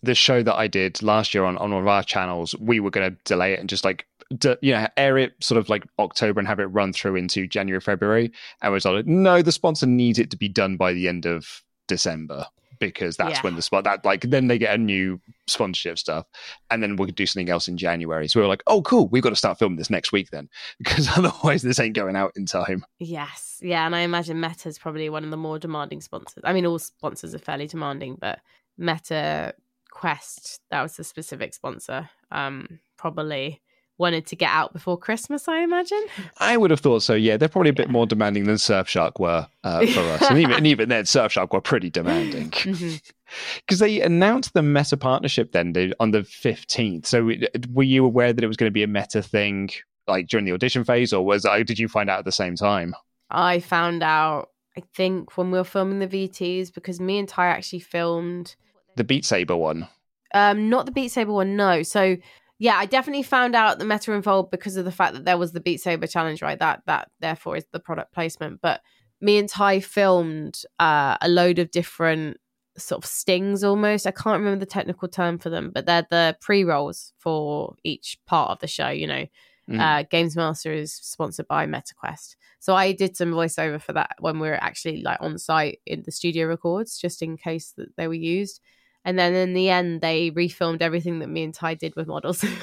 the 0.02 0.14
show 0.14 0.42
that 0.42 0.54
I 0.54 0.66
did 0.66 1.02
last 1.02 1.34
year 1.34 1.44
on, 1.44 1.56
on 1.58 1.70
one 1.70 1.82
of 1.82 1.88
our 1.88 2.02
channels, 2.02 2.54
we 2.58 2.80
were 2.80 2.90
going 2.90 3.10
to 3.10 3.16
delay 3.24 3.52
it 3.52 3.60
and 3.60 3.68
just 3.68 3.84
like, 3.84 4.06
d- 4.36 4.56
you 4.60 4.72
know, 4.72 4.88
air 4.96 5.18
it 5.18 5.34
sort 5.40 5.58
of 5.58 5.68
like 5.68 5.84
October 5.98 6.40
and 6.40 6.48
have 6.48 6.58
it 6.58 6.64
run 6.64 6.92
through 6.92 7.16
into 7.16 7.46
January, 7.46 7.80
February. 7.80 8.32
And 8.60 8.72
was 8.72 8.84
like, 8.84 9.06
no, 9.06 9.40
the 9.40 9.52
sponsor 9.52 9.86
needs 9.86 10.18
it 10.18 10.30
to 10.30 10.36
be 10.36 10.48
done 10.48 10.76
by 10.76 10.92
the 10.92 11.06
end 11.08 11.26
of 11.26 11.62
December 11.86 12.46
because 12.88 13.16
that's 13.16 13.36
yeah. 13.38 13.42
when 13.42 13.56
the 13.56 13.62
spot 13.62 13.84
that 13.84 14.04
like 14.04 14.22
then 14.22 14.48
they 14.48 14.58
get 14.58 14.74
a 14.74 14.78
new 14.78 15.20
sponsorship 15.46 15.98
stuff 15.98 16.26
and 16.70 16.82
then 16.82 16.96
we 16.96 17.06
could 17.06 17.14
do 17.14 17.26
something 17.26 17.50
else 17.50 17.68
in 17.68 17.76
January. 17.76 18.28
So 18.28 18.40
we 18.40 18.44
were 18.44 18.48
like, 18.48 18.62
oh 18.66 18.82
cool, 18.82 19.08
we've 19.08 19.22
got 19.22 19.30
to 19.30 19.36
start 19.36 19.58
filming 19.58 19.78
this 19.78 19.90
next 19.90 20.12
week 20.12 20.30
then 20.30 20.48
because 20.78 21.08
otherwise 21.16 21.62
this 21.62 21.80
ain't 21.80 21.94
going 21.94 22.16
out 22.16 22.32
in 22.36 22.46
time. 22.46 22.84
Yes. 22.98 23.58
Yeah, 23.62 23.86
and 23.86 23.94
I 23.94 24.00
imagine 24.00 24.40
Meta 24.40 24.68
is 24.68 24.78
probably 24.78 25.08
one 25.08 25.24
of 25.24 25.30
the 25.30 25.36
more 25.36 25.58
demanding 25.58 26.00
sponsors. 26.00 26.42
I 26.44 26.52
mean 26.52 26.66
all 26.66 26.78
sponsors 26.78 27.34
are 27.34 27.38
fairly 27.38 27.66
demanding, 27.66 28.16
but 28.20 28.40
Meta 28.76 29.54
Quest, 29.90 30.60
that 30.70 30.82
was 30.82 30.96
the 30.96 31.04
specific 31.04 31.54
sponsor. 31.54 32.08
Um 32.30 32.80
probably 32.96 33.60
wanted 34.02 34.26
to 34.26 34.36
get 34.36 34.50
out 34.50 34.72
before 34.72 34.98
Christmas, 34.98 35.48
I 35.48 35.62
imagine. 35.62 36.04
I 36.38 36.56
would 36.56 36.70
have 36.70 36.80
thought 36.80 37.02
so. 37.02 37.14
Yeah, 37.14 37.36
they're 37.36 37.48
probably 37.48 37.70
a 37.70 37.74
bit 37.74 37.88
more 37.88 38.06
demanding 38.06 38.44
than 38.44 38.56
Surfshark 38.56 39.18
were 39.18 39.46
uh, 39.64 39.86
for 39.94 40.00
us, 40.00 40.22
and 40.22 40.38
even 40.38 40.56
and 40.56 40.66
even 40.66 40.88
then, 40.88 41.04
Surfshark 41.04 41.52
were 41.52 41.60
pretty 41.60 41.88
demanding 41.88 42.48
because 42.50 42.80
mm-hmm. 42.80 43.78
they 43.78 44.00
announced 44.00 44.52
the 44.52 44.62
Meta 44.62 44.96
partnership 44.96 45.52
then 45.52 45.94
on 46.00 46.10
the 46.10 46.24
fifteenth. 46.24 47.06
So, 47.06 47.30
were 47.70 47.82
you 47.84 48.04
aware 48.04 48.32
that 48.32 48.44
it 48.44 48.48
was 48.48 48.56
going 48.56 48.70
to 48.70 48.74
be 48.74 48.82
a 48.82 48.88
Meta 48.88 49.22
thing 49.22 49.70
like 50.08 50.26
during 50.26 50.44
the 50.44 50.52
audition 50.52 50.84
phase, 50.84 51.12
or 51.12 51.24
was 51.24 51.46
I? 51.46 51.62
Did 51.62 51.78
you 51.78 51.88
find 51.88 52.10
out 52.10 52.18
at 52.18 52.24
the 52.24 52.32
same 52.32 52.56
time? 52.56 52.94
I 53.30 53.60
found 53.60 54.02
out. 54.02 54.50
I 54.76 54.82
think 54.94 55.36
when 55.36 55.50
we 55.50 55.58
were 55.58 55.64
filming 55.64 55.98
the 55.98 56.08
VTs 56.08 56.72
because 56.72 56.98
me 56.98 57.18
and 57.18 57.28
Ty 57.28 57.48
actually 57.48 57.80
filmed 57.80 58.56
the 58.96 59.04
Beat 59.04 59.24
Saber 59.24 59.56
one. 59.56 59.86
Um, 60.34 60.70
not 60.70 60.86
the 60.86 60.92
Beat 60.92 61.08
Saber 61.08 61.32
one. 61.32 61.56
No. 61.56 61.82
So 61.82 62.16
yeah, 62.62 62.76
I 62.76 62.86
definitely 62.86 63.24
found 63.24 63.56
out 63.56 63.80
the 63.80 63.84
meta 63.84 64.12
involved 64.12 64.52
because 64.52 64.76
of 64.76 64.84
the 64.84 64.92
fact 64.92 65.14
that 65.14 65.24
there 65.24 65.36
was 65.36 65.50
the 65.50 65.58
Beat 65.58 65.80
Saber 65.80 66.06
challenge, 66.06 66.42
right? 66.42 66.60
That 66.60 66.82
that 66.86 67.10
therefore 67.18 67.56
is 67.56 67.66
the 67.72 67.80
product 67.80 68.14
placement. 68.14 68.60
But 68.62 68.82
me 69.20 69.36
and 69.36 69.48
Ty 69.48 69.80
filmed 69.80 70.62
uh, 70.78 71.16
a 71.20 71.28
load 71.28 71.58
of 71.58 71.72
different 71.72 72.36
sort 72.78 73.02
of 73.02 73.10
stings 73.10 73.64
almost. 73.64 74.06
I 74.06 74.12
can't 74.12 74.38
remember 74.38 74.60
the 74.60 74.70
technical 74.70 75.08
term 75.08 75.40
for 75.40 75.50
them, 75.50 75.72
but 75.74 75.86
they're 75.86 76.06
the 76.08 76.36
pre 76.40 76.62
rolls 76.62 77.12
for 77.18 77.74
each 77.82 78.16
part 78.28 78.50
of 78.50 78.60
the 78.60 78.68
show. 78.68 78.90
You 78.90 79.08
know, 79.08 79.26
mm. 79.68 79.80
uh, 79.80 80.04
Games 80.08 80.36
Master 80.36 80.72
is 80.72 80.94
sponsored 80.94 81.48
by 81.48 81.66
MetaQuest. 81.66 82.36
So 82.60 82.76
I 82.76 82.92
did 82.92 83.16
some 83.16 83.32
voiceover 83.32 83.82
for 83.82 83.94
that 83.94 84.14
when 84.20 84.38
we 84.38 84.48
were 84.48 84.62
actually 84.62 85.02
like 85.02 85.18
on 85.20 85.36
site 85.36 85.80
in 85.84 86.04
the 86.04 86.12
studio 86.12 86.46
records, 86.46 86.96
just 86.96 87.22
in 87.22 87.36
case 87.36 87.72
that 87.76 87.96
they 87.96 88.06
were 88.06 88.14
used. 88.14 88.60
And 89.04 89.18
then 89.18 89.34
in 89.34 89.54
the 89.54 89.68
end, 89.68 90.00
they 90.00 90.30
refilmed 90.30 90.80
everything 90.80 91.18
that 91.18 91.28
me 91.28 91.42
and 91.42 91.54
Ty 91.54 91.74
did 91.74 91.96
with 91.96 92.06
models. 92.06 92.44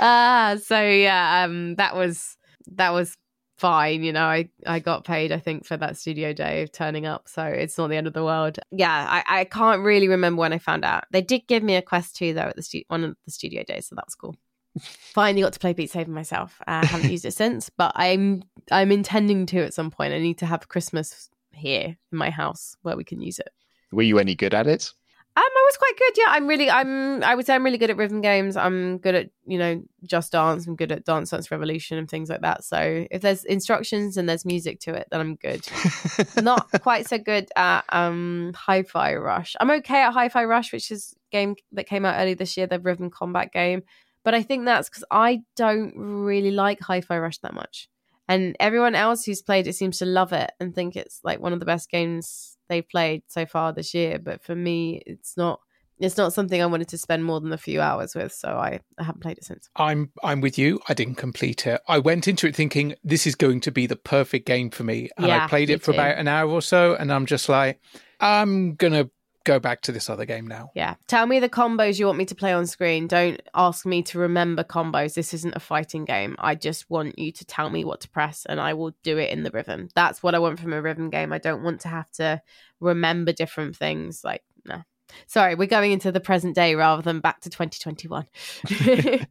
Ah, 0.00 0.52
uh, 0.52 0.56
so 0.58 0.80
yeah, 0.80 1.44
um, 1.44 1.74
that 1.74 1.96
was 1.96 2.36
that 2.72 2.92
was 2.92 3.16
fine. 3.58 4.02
You 4.02 4.12
know, 4.12 4.24
I 4.24 4.48
I 4.66 4.78
got 4.78 5.04
paid 5.04 5.32
I 5.32 5.38
think 5.38 5.66
for 5.66 5.76
that 5.76 5.96
studio 5.96 6.32
day 6.32 6.62
of 6.62 6.72
turning 6.72 7.06
up, 7.06 7.28
so 7.28 7.44
it's 7.44 7.76
not 7.76 7.88
the 7.88 7.96
end 7.96 8.06
of 8.06 8.12
the 8.12 8.24
world. 8.24 8.58
Yeah, 8.70 9.06
I 9.08 9.40
I 9.40 9.44
can't 9.44 9.82
really 9.82 10.08
remember 10.08 10.40
when 10.40 10.52
I 10.52 10.58
found 10.58 10.84
out. 10.84 11.04
They 11.10 11.22
did 11.22 11.46
give 11.48 11.62
me 11.62 11.74
a 11.74 11.82
quest 11.82 12.16
too 12.16 12.32
though 12.32 12.42
at 12.42 12.56
the 12.56 12.62
stu- 12.62 12.84
one 12.88 13.04
of 13.04 13.16
the 13.24 13.32
studio 13.32 13.64
days, 13.64 13.88
so 13.88 13.96
that 13.96 14.06
was 14.06 14.14
cool. 14.14 14.36
Finally 14.80 15.42
got 15.42 15.52
to 15.54 15.58
play 15.58 15.72
Beat 15.72 15.90
Saber 15.90 16.10
myself. 16.10 16.60
I 16.66 16.86
haven't 16.86 17.10
used 17.10 17.24
it 17.24 17.34
since, 17.34 17.70
but 17.70 17.92
I'm 17.96 18.44
I'm 18.70 18.92
intending 18.92 19.46
to 19.46 19.64
at 19.64 19.74
some 19.74 19.90
point. 19.90 20.14
I 20.14 20.18
need 20.18 20.38
to 20.38 20.46
have 20.46 20.68
Christmas 20.68 21.28
here 21.58 21.96
in 22.12 22.18
my 22.18 22.30
house 22.30 22.76
where 22.82 22.96
we 22.96 23.04
can 23.04 23.20
use 23.20 23.38
it. 23.38 23.50
Were 23.92 24.02
you 24.02 24.18
any 24.18 24.34
good 24.34 24.54
at 24.54 24.66
it? 24.66 24.92
Um, 25.38 25.44
I 25.44 25.62
was 25.66 25.76
quite 25.76 25.96
good. 25.96 26.12
Yeah, 26.16 26.24
I'm 26.30 26.48
really, 26.48 26.68
I'm, 26.68 27.22
I 27.22 27.36
would 27.36 27.46
say 27.46 27.54
I'm 27.54 27.64
really 27.64 27.78
good 27.78 27.90
at 27.90 27.96
rhythm 27.96 28.20
games. 28.20 28.56
I'm 28.56 28.98
good 28.98 29.14
at, 29.14 29.30
you 29.46 29.56
know, 29.56 29.80
Just 30.02 30.32
Dance. 30.32 30.66
I'm 30.66 30.74
good 30.74 30.90
at 30.90 31.04
Dance 31.04 31.30
Dance 31.30 31.48
Revolution 31.52 31.96
and 31.96 32.10
things 32.10 32.28
like 32.28 32.40
that. 32.40 32.64
So 32.64 33.06
if 33.08 33.22
there's 33.22 33.44
instructions 33.44 34.16
and 34.16 34.28
there's 34.28 34.44
music 34.44 34.80
to 34.80 34.94
it, 34.94 35.06
then 35.12 35.20
I'm 35.20 35.36
good. 35.36 35.64
Not 36.42 36.68
quite 36.82 37.08
so 37.08 37.18
good 37.18 37.48
at 37.54 37.84
um 37.90 38.52
Hi-Fi 38.56 39.14
Rush. 39.14 39.54
I'm 39.60 39.70
okay 39.70 40.02
at 40.02 40.12
Hi-Fi 40.12 40.44
Rush, 40.44 40.72
which 40.72 40.90
is 40.90 41.14
game 41.30 41.54
that 41.70 41.86
came 41.86 42.04
out 42.04 42.18
early 42.18 42.34
this 42.34 42.56
year, 42.56 42.66
the 42.66 42.80
rhythm 42.80 43.08
combat 43.08 43.52
game. 43.52 43.84
But 44.24 44.34
I 44.34 44.42
think 44.42 44.64
that's 44.64 44.88
because 44.88 45.04
I 45.08 45.42
don't 45.54 45.92
really 45.96 46.50
like 46.50 46.80
Hi-Fi 46.80 47.16
Rush 47.16 47.38
that 47.38 47.54
much. 47.54 47.88
And 48.28 48.56
everyone 48.60 48.94
else 48.94 49.24
who's 49.24 49.42
played 49.42 49.66
it 49.66 49.74
seems 49.74 49.98
to 49.98 50.04
love 50.04 50.32
it 50.32 50.50
and 50.60 50.74
think 50.74 50.96
it's 50.96 51.20
like 51.24 51.40
one 51.40 51.52
of 51.52 51.60
the 51.60 51.66
best 51.66 51.90
games 51.90 52.56
they've 52.68 52.88
played 52.88 53.22
so 53.26 53.46
far 53.46 53.72
this 53.72 53.94
year. 53.94 54.18
But 54.18 54.44
for 54.44 54.54
me, 54.54 55.02
it's 55.06 55.36
not 55.36 55.60
it's 56.00 56.16
not 56.16 56.32
something 56.32 56.62
I 56.62 56.66
wanted 56.66 56.88
to 56.88 56.98
spend 56.98 57.24
more 57.24 57.40
than 57.40 57.52
a 57.52 57.58
few 57.58 57.80
hours 57.80 58.14
with, 58.14 58.32
so 58.32 58.50
I, 58.50 58.80
I 58.98 59.02
haven't 59.02 59.20
played 59.20 59.38
it 59.38 59.44
since. 59.44 59.68
I'm 59.76 60.12
I'm 60.22 60.40
with 60.40 60.58
you. 60.58 60.80
I 60.88 60.94
didn't 60.94 61.16
complete 61.16 61.66
it. 61.66 61.80
I 61.88 61.98
went 61.98 62.28
into 62.28 62.46
it 62.46 62.54
thinking 62.54 62.94
this 63.02 63.26
is 63.26 63.34
going 63.34 63.60
to 63.62 63.72
be 63.72 63.86
the 63.86 63.96
perfect 63.96 64.46
game 64.46 64.70
for 64.70 64.84
me, 64.84 65.10
and 65.16 65.26
yeah, 65.26 65.44
I 65.44 65.48
played 65.48 65.70
it 65.70 65.82
for 65.82 65.92
too. 65.92 65.98
about 65.98 66.18
an 66.18 66.28
hour 66.28 66.50
or 66.50 66.62
so, 66.62 66.94
and 66.94 67.12
I'm 67.12 67.26
just 67.26 67.48
like, 67.48 67.80
I'm 68.20 68.74
gonna 68.74 69.10
go 69.44 69.58
back 69.58 69.80
to 69.82 69.92
this 69.92 70.10
other 70.10 70.24
game 70.24 70.46
now. 70.46 70.70
Yeah. 70.74 70.94
Tell 71.06 71.26
me 71.26 71.40
the 71.40 71.48
combos 71.48 71.98
you 71.98 72.06
want 72.06 72.18
me 72.18 72.26
to 72.26 72.34
play 72.34 72.52
on 72.52 72.66
screen. 72.66 73.06
Don't 73.06 73.40
ask 73.54 73.86
me 73.86 74.02
to 74.04 74.18
remember 74.18 74.62
combos. 74.62 75.14
This 75.14 75.32
isn't 75.34 75.56
a 75.56 75.60
fighting 75.60 76.04
game. 76.04 76.36
I 76.38 76.54
just 76.54 76.90
want 76.90 77.18
you 77.18 77.32
to 77.32 77.44
tell 77.44 77.70
me 77.70 77.84
what 77.84 78.00
to 78.02 78.10
press 78.10 78.44
and 78.46 78.60
I 78.60 78.74
will 78.74 78.92
do 79.02 79.18
it 79.18 79.30
in 79.30 79.42
the 79.42 79.50
rhythm. 79.50 79.88
That's 79.94 80.22
what 80.22 80.34
I 80.34 80.38
want 80.38 80.60
from 80.60 80.72
a 80.72 80.82
rhythm 80.82 81.10
game. 81.10 81.32
I 81.32 81.38
don't 81.38 81.62
want 81.62 81.80
to 81.82 81.88
have 81.88 82.10
to 82.12 82.42
remember 82.80 83.32
different 83.32 83.76
things. 83.76 84.22
Like, 84.24 84.42
no. 84.64 84.82
Sorry, 85.26 85.54
we're 85.54 85.66
going 85.66 85.92
into 85.92 86.12
the 86.12 86.20
present 86.20 86.54
day 86.54 86.74
rather 86.74 87.02
than 87.02 87.20
back 87.20 87.40
to 87.40 87.50
2021. 87.50 88.26
I 88.70 89.26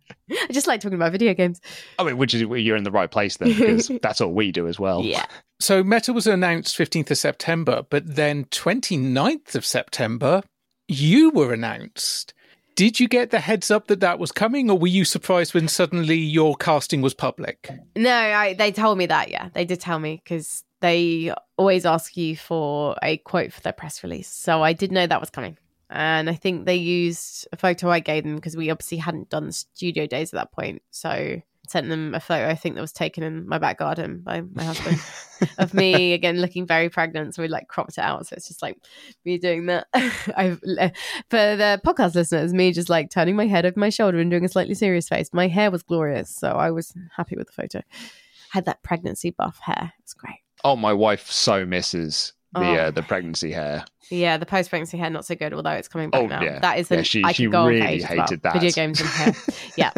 just 0.51 0.67
like 0.67 0.81
talking 0.81 0.97
about 0.97 1.11
video 1.11 1.33
games. 1.33 1.61
I 1.99 2.03
mean, 2.03 2.17
which 2.17 2.33
is 2.33 2.41
you're 2.41 2.75
in 2.75 2.83
the 2.83 2.91
right 2.91 3.09
place 3.09 3.37
then, 3.37 3.49
because 3.49 3.91
that's 4.01 4.21
all 4.21 4.31
we 4.31 4.51
do 4.51 4.67
as 4.67 4.79
well. 4.79 5.01
Yeah. 5.01 5.25
So 5.59 5.83
Meta 5.83 6.13
was 6.13 6.27
announced 6.27 6.77
15th 6.77 7.11
of 7.11 7.17
September, 7.17 7.83
but 7.89 8.15
then 8.15 8.45
29th 8.45 9.55
of 9.55 9.65
September, 9.65 10.43
you 10.87 11.31
were 11.31 11.53
announced. 11.53 12.33
Did 12.75 12.99
you 12.99 13.07
get 13.07 13.31
the 13.31 13.39
heads 13.39 13.71
up 13.71 13.87
that 13.87 14.01
that 14.01 14.19
was 14.19 14.31
coming, 14.31 14.69
or 14.69 14.77
were 14.77 14.85
you 14.87 15.03
surprised 15.03 15.55
when 15.55 15.67
suddenly 15.67 16.17
your 16.17 16.55
casting 16.55 17.01
was 17.01 17.15
public? 17.15 17.71
No, 17.95 18.13
I, 18.13 18.53
they 18.53 18.71
told 18.71 18.99
me 18.99 19.07
that. 19.07 19.31
Yeah, 19.31 19.49
they 19.53 19.65
did 19.65 19.79
tell 19.79 19.97
me 19.97 20.21
because 20.23 20.63
they 20.81 21.33
always 21.57 21.85
ask 21.85 22.15
you 22.15 22.37
for 22.37 22.95
a 23.01 23.17
quote 23.17 23.51
for 23.51 23.61
their 23.61 23.73
press 23.73 24.03
release. 24.03 24.29
So 24.29 24.61
I 24.61 24.73
did 24.73 24.91
know 24.91 25.07
that 25.07 25.19
was 25.19 25.31
coming. 25.31 25.57
And 25.89 26.29
I 26.29 26.35
think 26.35 26.65
they 26.65 26.75
used 26.75 27.47
a 27.51 27.57
photo 27.57 27.89
I 27.89 27.99
gave 27.99 28.23
them 28.23 28.35
because 28.35 28.57
we 28.57 28.69
obviously 28.69 28.97
hadn't 28.97 29.29
done 29.29 29.51
studio 29.51 30.05
days 30.05 30.33
at 30.33 30.37
that 30.37 30.51
point. 30.51 30.81
So 30.91 31.41
sent 31.69 31.89
them 31.89 32.15
a 32.15 32.19
photo 32.19 32.47
I 32.47 32.55
think 32.55 32.75
that 32.75 32.81
was 32.81 32.93
taken 32.93 33.23
in 33.23 33.47
my 33.47 33.57
back 33.57 33.77
garden 33.77 34.19
by 34.19 34.41
my 34.53 34.63
husband 34.63 35.01
of 35.57 35.73
me 35.73 36.13
again 36.13 36.39
looking 36.39 36.65
very 36.65 36.89
pregnant. 36.89 37.35
So 37.35 37.41
we 37.41 37.47
like 37.47 37.67
cropped 37.67 37.97
it 37.97 38.01
out. 38.01 38.27
So 38.27 38.35
it's 38.35 38.47
just 38.47 38.61
like 38.61 38.77
me 39.25 39.37
doing 39.37 39.67
that. 39.67 39.87
I've 39.93 40.59
for 40.59 41.55
the 41.55 41.81
podcast 41.85 42.15
listeners, 42.15 42.53
me 42.53 42.71
just 42.71 42.89
like 42.89 43.09
turning 43.09 43.35
my 43.35 43.47
head 43.47 43.65
over 43.65 43.79
my 43.79 43.89
shoulder 43.89 44.19
and 44.19 44.31
doing 44.31 44.45
a 44.45 44.49
slightly 44.49 44.75
serious 44.75 45.07
face. 45.07 45.29
My 45.33 45.47
hair 45.47 45.71
was 45.71 45.83
glorious, 45.83 46.29
so 46.29 46.51
I 46.51 46.71
was 46.71 46.93
happy 47.15 47.35
with 47.35 47.47
the 47.47 47.53
photo. 47.53 47.81
Had 48.49 48.65
that 48.65 48.83
pregnancy 48.83 49.31
buff 49.31 49.59
hair. 49.59 49.93
It's 49.99 50.13
great. 50.13 50.39
Oh, 50.63 50.75
my 50.75 50.93
wife 50.93 51.29
so 51.29 51.65
misses 51.65 52.33
the 52.53 52.59
Oh. 52.61 52.75
uh, 52.75 52.91
the 52.91 53.03
pregnancy 53.03 53.51
hair. 53.51 53.83
Yeah, 54.09 54.37
the 54.37 54.45
post 54.45 54.69
pregnancy 54.69 54.97
hair 54.97 55.09
not 55.09 55.25
so 55.25 55.35
good, 55.35 55.53
although 55.53 55.71
it's 55.71 55.87
coming 55.87 56.09
back 56.09 56.21
Oh, 56.21 56.27
now. 56.27 56.41
yeah. 56.41 56.59
That 56.59 56.79
is 56.79 56.89
Yeah, 56.89 56.99
an 56.99 57.03
she- 57.03 57.23
I 57.23 57.31
she 57.33 57.47
go 57.47 57.67
really 57.67 57.81
as 58.03 58.09
well. 58.09 58.19
hated 58.21 58.41
that. 58.43 58.53
Video 58.53 58.71
games 58.71 58.99
and 59.01 59.09
hair. 59.09 59.33
yeah. 59.77 59.91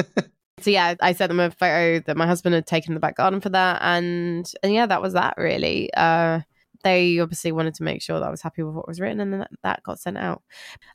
So 0.61 0.71
yeah, 0.71 0.95
I 1.01 1.13
sent 1.13 1.29
them 1.29 1.39
a 1.39 1.51
photo 1.51 1.99
that 2.05 2.17
my 2.17 2.27
husband 2.27 2.53
had 2.55 2.65
taken 2.67 2.91
in 2.91 2.93
the 2.95 2.99
back 2.99 3.15
garden 3.17 3.39
for 3.39 3.49
that, 3.49 3.79
and 3.81 4.51
and 4.63 4.73
yeah, 4.73 4.85
that 4.87 5.01
was 5.01 5.13
that 5.13 5.35
really. 5.37 5.89
Uh, 5.95 6.41
they 6.83 7.19
obviously 7.19 7.51
wanted 7.51 7.73
to 7.75 7.83
make 7.83 8.01
sure 8.01 8.19
that 8.19 8.25
I 8.25 8.31
was 8.31 8.41
happy 8.41 8.63
with 8.63 8.73
what 8.73 8.87
was 8.87 8.99
written, 8.99 9.19
and 9.19 9.33
that, 9.41 9.51
that 9.63 9.83
got 9.83 9.99
sent 9.99 10.17
out. 10.17 10.41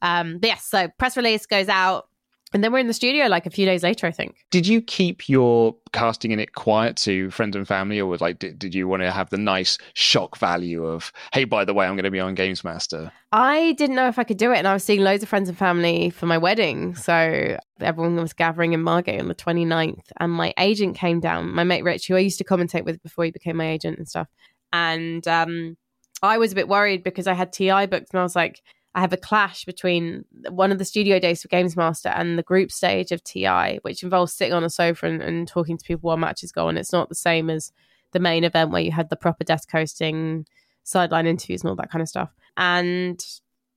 Um, 0.02 0.38
but 0.38 0.48
yes, 0.48 0.64
so 0.64 0.88
press 0.98 1.16
release 1.16 1.46
goes 1.46 1.68
out, 1.68 2.08
and 2.54 2.62
then 2.62 2.72
we're 2.72 2.78
in 2.78 2.86
the 2.86 2.94
studio 2.94 3.26
like 3.26 3.46
a 3.46 3.50
few 3.50 3.66
days 3.66 3.82
later, 3.82 4.06
I 4.06 4.12
think. 4.12 4.46
Did 4.52 4.64
you 4.64 4.80
keep 4.80 5.28
your 5.28 5.74
casting 5.92 6.30
in 6.30 6.38
it 6.38 6.54
quiet 6.54 6.96
to 6.98 7.30
friends 7.32 7.56
and 7.56 7.66
family, 7.66 7.98
or 7.98 8.06
was 8.06 8.20
like 8.20 8.38
did, 8.38 8.60
did 8.60 8.74
you 8.74 8.86
want 8.86 9.02
to 9.02 9.10
have 9.10 9.28
the 9.30 9.36
nice 9.36 9.76
shock 9.94 10.38
value 10.38 10.86
of 10.86 11.12
hey, 11.32 11.44
by 11.44 11.64
the 11.64 11.74
way, 11.74 11.84
I'm 11.84 11.96
going 11.96 12.04
to 12.04 12.12
be 12.12 12.20
on 12.20 12.36
Games 12.36 12.62
Master? 12.62 13.10
I 13.32 13.72
didn't 13.72 13.96
know 13.96 14.06
if 14.06 14.20
I 14.20 14.24
could 14.24 14.38
do 14.38 14.52
it, 14.52 14.58
and 14.58 14.68
I 14.68 14.72
was 14.72 14.84
seeing 14.84 15.00
loads 15.00 15.24
of 15.24 15.28
friends 15.28 15.48
and 15.48 15.58
family 15.58 16.10
for 16.10 16.26
my 16.26 16.38
wedding. 16.38 16.94
So 16.94 17.58
everyone 17.80 18.14
was 18.14 18.32
gathering 18.32 18.72
in 18.72 18.82
Margate 18.82 19.20
on 19.20 19.26
the 19.26 19.34
29th, 19.34 20.04
and 20.20 20.32
my 20.32 20.54
agent 20.56 20.96
came 20.96 21.18
down, 21.18 21.50
my 21.50 21.64
mate 21.64 21.82
Rich, 21.82 22.06
who 22.06 22.14
I 22.14 22.20
used 22.20 22.38
to 22.38 22.44
commentate 22.44 22.84
with 22.84 23.02
before 23.02 23.24
he 23.24 23.32
became 23.32 23.56
my 23.56 23.68
agent 23.68 23.98
and 23.98 24.08
stuff. 24.08 24.28
And 24.72 25.26
um, 25.26 25.76
I 26.22 26.38
was 26.38 26.52
a 26.52 26.54
bit 26.54 26.68
worried 26.68 27.02
because 27.02 27.26
I 27.26 27.34
had 27.34 27.52
TI 27.52 27.86
booked, 27.86 28.12
and 28.12 28.20
I 28.20 28.22
was 28.22 28.36
like, 28.36 28.62
I 28.94 29.00
have 29.00 29.12
a 29.12 29.18
clash 29.18 29.64
between 29.64 30.24
one 30.48 30.70
of 30.70 30.78
the 30.78 30.84
studio 30.84 31.18
days 31.18 31.42
for 31.42 31.48
Games 31.48 31.76
Master 31.76 32.10
and 32.10 32.38
the 32.38 32.44
group 32.44 32.70
stage 32.70 33.10
of 33.10 33.24
TI, 33.24 33.80
which 33.82 34.02
involves 34.02 34.32
sitting 34.32 34.54
on 34.54 34.62
a 34.62 34.70
sofa 34.70 35.06
and, 35.06 35.20
and 35.20 35.48
talking 35.48 35.76
to 35.76 35.84
people 35.84 36.08
while 36.08 36.16
matches 36.16 36.52
go 36.52 36.68
on. 36.68 36.76
It's 36.76 36.92
not 36.92 37.08
the 37.08 37.14
same 37.16 37.50
as 37.50 37.72
the 38.12 38.20
main 38.20 38.44
event 38.44 38.70
where 38.70 38.82
you 38.82 38.92
had 38.92 39.10
the 39.10 39.16
proper 39.16 39.42
desk 39.42 39.70
hosting, 39.70 40.46
sideline 40.84 41.26
interviews, 41.26 41.62
and 41.62 41.70
all 41.70 41.76
that 41.76 41.90
kind 41.90 42.02
of 42.02 42.08
stuff. 42.08 42.30
And 42.56 43.22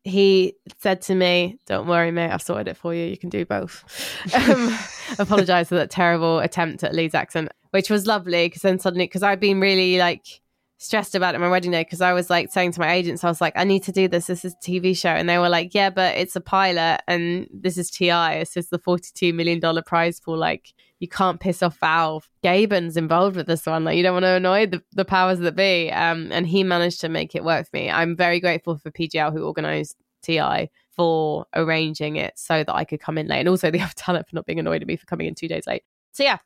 he 0.03 0.55
said 0.79 1.01
to 1.03 1.15
me, 1.15 1.57
Don't 1.65 1.87
worry, 1.87 2.11
mate, 2.11 2.31
I've 2.31 2.43
sorted 2.43 2.67
it 2.67 2.77
for 2.77 2.93
you. 2.93 3.05
You 3.05 3.17
can 3.17 3.29
do 3.29 3.45
both. 3.45 3.83
Um, 4.35 4.77
apologize 5.19 5.69
for 5.69 5.75
that 5.75 5.89
terrible 5.89 6.39
attempt 6.39 6.83
at 6.83 6.93
Leeds 6.93 7.15
accent, 7.15 7.49
which 7.71 7.89
was 7.89 8.05
lovely 8.05 8.45
because 8.47 8.61
then 8.61 8.77
suddenly, 8.77 9.05
because 9.05 9.23
I'd 9.23 9.39
been 9.39 9.59
really 9.59 9.97
like 9.97 10.41
stressed 10.77 11.15
about 11.15 11.35
it 11.35 11.39
my 11.39 11.49
wedding 11.49 11.71
day 11.71 11.81
because 11.81 12.01
I 12.01 12.13
was 12.13 12.29
like 12.29 12.51
saying 12.51 12.73
to 12.73 12.79
my 12.79 12.91
agents, 12.91 13.23
I 13.23 13.27
was 13.27 13.41
like, 13.41 13.53
I 13.55 13.63
need 13.63 13.83
to 13.83 13.91
do 13.91 14.07
this. 14.07 14.27
This 14.27 14.45
is 14.45 14.53
a 14.53 14.65
TV 14.65 14.95
show. 14.95 15.09
And 15.09 15.27
they 15.27 15.37
were 15.37 15.49
like, 15.49 15.73
Yeah, 15.73 15.89
but 15.89 16.15
it's 16.17 16.35
a 16.35 16.41
pilot 16.41 17.01
and 17.07 17.47
this 17.51 17.77
is 17.77 17.89
TI. 17.89 18.39
This 18.39 18.57
is 18.57 18.69
the 18.69 18.79
$42 18.79 19.33
million 19.33 19.61
prize 19.83 20.19
pool. 20.19 20.37
Like, 20.37 20.73
you 20.99 21.07
can't 21.07 21.39
piss 21.39 21.61
off 21.61 21.77
Valve. 21.79 22.27
Gaben's 22.41 22.97
involved 22.97 23.35
with 23.35 23.47
this 23.47 23.65
one. 23.65 23.83
Like, 23.83 23.97
you 23.97 24.03
don't 24.03 24.13
want 24.13 24.23
to 24.23 24.35
annoy 24.35 24.65
the, 24.65 24.81
the 24.93 25.05
powers 25.05 25.39
that 25.39 25.55
be. 25.55 25.91
Um, 25.91 26.31
and 26.31 26.47
he 26.47 26.63
managed 26.63 27.01
to 27.01 27.09
make 27.09 27.35
it 27.35 27.43
work 27.43 27.69
for 27.69 27.77
me. 27.77 27.89
I'm 27.89 28.15
very 28.15 28.39
grateful 28.39 28.77
for 28.77 28.91
PGL 28.91 29.33
who 29.33 29.43
organized 29.43 29.95
TI 30.23 30.69
for 30.95 31.45
arranging 31.55 32.15
it 32.15 32.33
so 32.37 32.63
that 32.63 32.73
I 32.73 32.83
could 32.83 32.99
come 32.99 33.17
in 33.17 33.27
late. 33.27 33.39
And 33.39 33.49
also 33.49 33.69
the 33.69 33.81
other 33.81 33.93
talent 33.95 34.27
for 34.27 34.35
not 34.35 34.45
being 34.45 34.59
annoyed 34.59 34.81
at 34.81 34.87
me 34.87 34.95
for 34.95 35.05
coming 35.05 35.27
in 35.27 35.35
two 35.35 35.47
days 35.47 35.67
late. 35.67 35.83
So 36.13 36.23
yeah, 36.23 36.39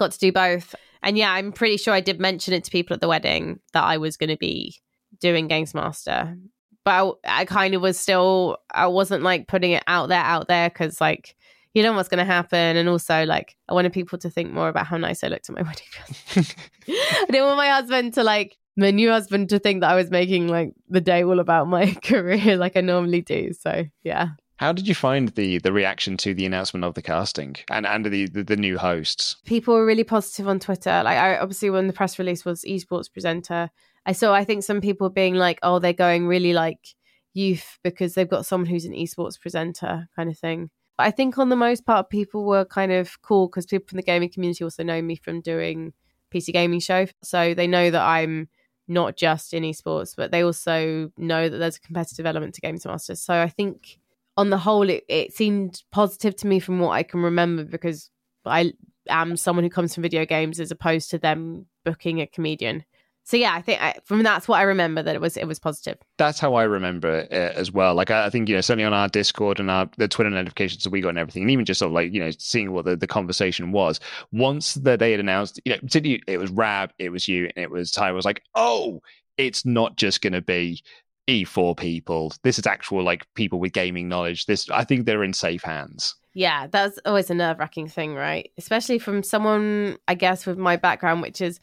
got 0.00 0.10
to 0.12 0.18
do 0.18 0.32
both. 0.32 0.74
And 1.02 1.16
yeah, 1.16 1.32
I'm 1.32 1.52
pretty 1.52 1.76
sure 1.76 1.94
I 1.94 2.00
did 2.00 2.20
mention 2.20 2.52
it 2.52 2.64
to 2.64 2.70
people 2.70 2.94
at 2.94 3.00
the 3.00 3.08
wedding 3.08 3.60
that 3.72 3.84
I 3.84 3.98
was 3.98 4.16
going 4.16 4.30
to 4.30 4.36
be 4.36 4.80
doing 5.20 5.46
Games 5.46 5.72
Master. 5.74 6.36
But 6.84 7.18
I, 7.24 7.42
I 7.42 7.44
kind 7.44 7.74
of 7.74 7.82
was 7.82 7.98
still, 7.98 8.58
I 8.72 8.88
wasn't 8.88 9.22
like 9.22 9.46
putting 9.46 9.72
it 9.72 9.84
out 9.86 10.08
there, 10.08 10.20
out 10.22 10.48
there, 10.48 10.68
because 10.68 11.00
like, 11.00 11.36
you 11.72 11.82
know 11.82 11.92
what's 11.92 12.08
going 12.08 12.18
to 12.18 12.24
happen. 12.24 12.76
And 12.76 12.88
also, 12.88 13.24
like, 13.24 13.56
I 13.68 13.74
wanted 13.74 13.92
people 13.92 14.18
to 14.18 14.30
think 14.30 14.50
more 14.50 14.68
about 14.68 14.86
how 14.86 14.96
nice 14.96 15.22
I 15.22 15.28
looked 15.28 15.48
at 15.48 15.54
my 15.54 15.62
wedding 15.66 15.86
dress. 15.92 16.54
I 16.88 17.26
didn't 17.26 17.46
want 17.46 17.56
my 17.56 17.68
husband 17.68 18.14
to 18.14 18.24
like, 18.24 18.56
my 18.76 18.90
new 18.90 19.10
husband 19.10 19.50
to 19.50 19.58
think 19.58 19.82
that 19.82 19.90
I 19.90 19.94
was 19.94 20.10
making 20.10 20.48
like 20.48 20.72
the 20.88 21.00
day 21.00 21.22
all 21.22 21.38
about 21.38 21.68
my 21.68 21.92
career 22.04 22.56
like 22.56 22.76
I 22.76 22.80
normally 22.80 23.20
do. 23.20 23.52
So 23.52 23.84
yeah. 24.02 24.28
How 24.60 24.72
did 24.72 24.86
you 24.86 24.94
find 24.94 25.30
the 25.30 25.56
the 25.56 25.72
reaction 25.72 26.18
to 26.18 26.34
the 26.34 26.44
announcement 26.44 26.84
of 26.84 26.92
the 26.92 27.00
casting 27.00 27.56
and 27.70 27.86
and 27.86 28.04
the 28.04 28.26
the, 28.26 28.44
the 28.44 28.58
new 28.58 28.76
hosts? 28.76 29.36
People 29.46 29.72
were 29.72 29.86
really 29.86 30.04
positive 30.04 30.46
on 30.46 30.60
Twitter. 30.60 31.00
Like 31.02 31.16
I 31.16 31.38
obviously 31.38 31.70
when 31.70 31.86
the 31.86 31.94
press 31.94 32.18
release 32.18 32.44
was 32.44 32.62
esports 32.64 33.10
presenter, 33.10 33.70
I 34.04 34.12
saw 34.12 34.34
I 34.34 34.44
think 34.44 34.62
some 34.62 34.82
people 34.82 35.08
being 35.08 35.34
like, 35.34 35.60
oh, 35.62 35.78
they're 35.78 35.94
going 35.94 36.26
really 36.26 36.52
like 36.52 36.88
youth 37.32 37.78
because 37.82 38.12
they've 38.12 38.28
got 38.28 38.44
someone 38.44 38.68
who's 38.68 38.84
an 38.84 38.92
esports 38.92 39.40
presenter 39.40 40.10
kind 40.14 40.28
of 40.28 40.38
thing. 40.38 40.68
But 40.98 41.06
I 41.06 41.10
think 41.10 41.38
on 41.38 41.48
the 41.48 41.56
most 41.56 41.86
part, 41.86 42.10
people 42.10 42.44
were 42.44 42.66
kind 42.66 42.92
of 42.92 43.22
cool 43.22 43.48
because 43.48 43.64
people 43.64 43.88
from 43.88 43.96
the 43.96 44.02
gaming 44.02 44.28
community 44.30 44.62
also 44.62 44.82
know 44.82 45.00
me 45.00 45.16
from 45.16 45.40
doing 45.40 45.94
PC 46.30 46.52
gaming 46.52 46.80
show, 46.80 47.06
so 47.22 47.54
they 47.54 47.66
know 47.66 47.90
that 47.90 48.02
I'm 48.02 48.50
not 48.86 49.16
just 49.16 49.54
in 49.54 49.62
esports, 49.62 50.14
but 50.14 50.32
they 50.32 50.44
also 50.44 51.10
know 51.16 51.48
that 51.48 51.56
there's 51.56 51.76
a 51.76 51.80
competitive 51.80 52.26
element 52.26 52.56
to 52.56 52.60
Games 52.60 52.84
Master. 52.84 53.14
So 53.14 53.40
I 53.40 53.48
think 53.48 53.99
on 54.40 54.48
the 54.48 54.56
whole, 54.56 54.88
it, 54.88 55.04
it 55.06 55.34
seemed 55.34 55.82
positive 55.92 56.34
to 56.36 56.46
me 56.46 56.60
from 56.60 56.80
what 56.80 56.92
I 56.92 57.02
can 57.02 57.20
remember 57.20 57.62
because 57.62 58.08
I 58.46 58.72
am 59.10 59.36
someone 59.36 59.64
who 59.64 59.70
comes 59.70 59.94
from 59.94 60.02
video 60.02 60.24
games 60.24 60.58
as 60.58 60.70
opposed 60.70 61.10
to 61.10 61.18
them 61.18 61.66
booking 61.84 62.22
a 62.22 62.26
comedian. 62.26 62.84
So 63.24 63.36
yeah, 63.36 63.52
I 63.54 63.60
think 63.60 63.82
I, 63.82 63.96
from 64.06 64.22
that's 64.22 64.48
what 64.48 64.58
I 64.58 64.62
remember 64.62 65.02
that 65.02 65.14
it 65.14 65.20
was 65.20 65.36
it 65.36 65.46
was 65.46 65.58
positive. 65.58 65.98
That's 66.16 66.40
how 66.40 66.54
I 66.54 66.62
remember 66.62 67.18
it 67.18 67.28
uh, 67.30 67.52
as 67.54 67.70
well. 67.70 67.94
Like 67.94 68.10
I, 68.10 68.26
I 68.26 68.30
think 68.30 68.48
you 68.48 68.54
know 68.54 68.62
certainly 68.62 68.86
on 68.86 68.94
our 68.94 69.08
Discord 69.08 69.60
and 69.60 69.70
our 69.70 69.90
the 69.98 70.08
Twitter 70.08 70.30
notifications 70.30 70.84
that 70.84 70.90
we 70.90 71.02
got 71.02 71.10
and 71.10 71.18
everything, 71.18 71.42
and 71.42 71.50
even 71.50 71.66
just 71.66 71.80
sort 71.80 71.90
of 71.90 71.94
like 71.94 72.14
you 72.14 72.20
know 72.20 72.30
seeing 72.38 72.72
what 72.72 72.86
the, 72.86 72.96
the 72.96 73.06
conversation 73.06 73.72
was 73.72 74.00
once 74.32 74.74
that 74.74 75.00
they 75.00 75.10
had 75.10 75.20
announced, 75.20 75.60
you 75.66 75.72
know, 75.72 75.78
it 76.26 76.40
was 76.40 76.50
Rab, 76.50 76.92
it 76.98 77.10
was 77.10 77.28
you, 77.28 77.44
and 77.54 77.62
it 77.62 77.70
was 77.70 77.90
Ty. 77.90 78.10
Was 78.12 78.24
like, 78.24 78.42
oh, 78.54 79.02
it's 79.36 79.66
not 79.66 79.96
just 79.96 80.22
going 80.22 80.32
to 80.32 80.42
be 80.42 80.82
E4 81.28 81.76
people. 81.76 82.32
This 82.42 82.58
is 82.58 82.66
actual 82.66 83.02
like 83.02 83.26
people 83.34 83.60
with 83.60 83.72
gaming 83.72 84.08
knowledge. 84.08 84.46
This 84.46 84.68
I 84.70 84.84
think 84.84 85.06
they're 85.06 85.24
in 85.24 85.32
safe 85.32 85.62
hands. 85.62 86.14
Yeah, 86.34 86.68
that's 86.68 86.98
always 87.04 87.30
a 87.30 87.34
nerve 87.34 87.58
wracking 87.58 87.88
thing, 87.88 88.14
right? 88.14 88.50
Especially 88.56 88.98
from 88.98 89.22
someone, 89.22 89.98
I 90.06 90.14
guess, 90.14 90.46
with 90.46 90.58
my 90.58 90.76
background, 90.76 91.22
which 91.22 91.40
is 91.40 91.58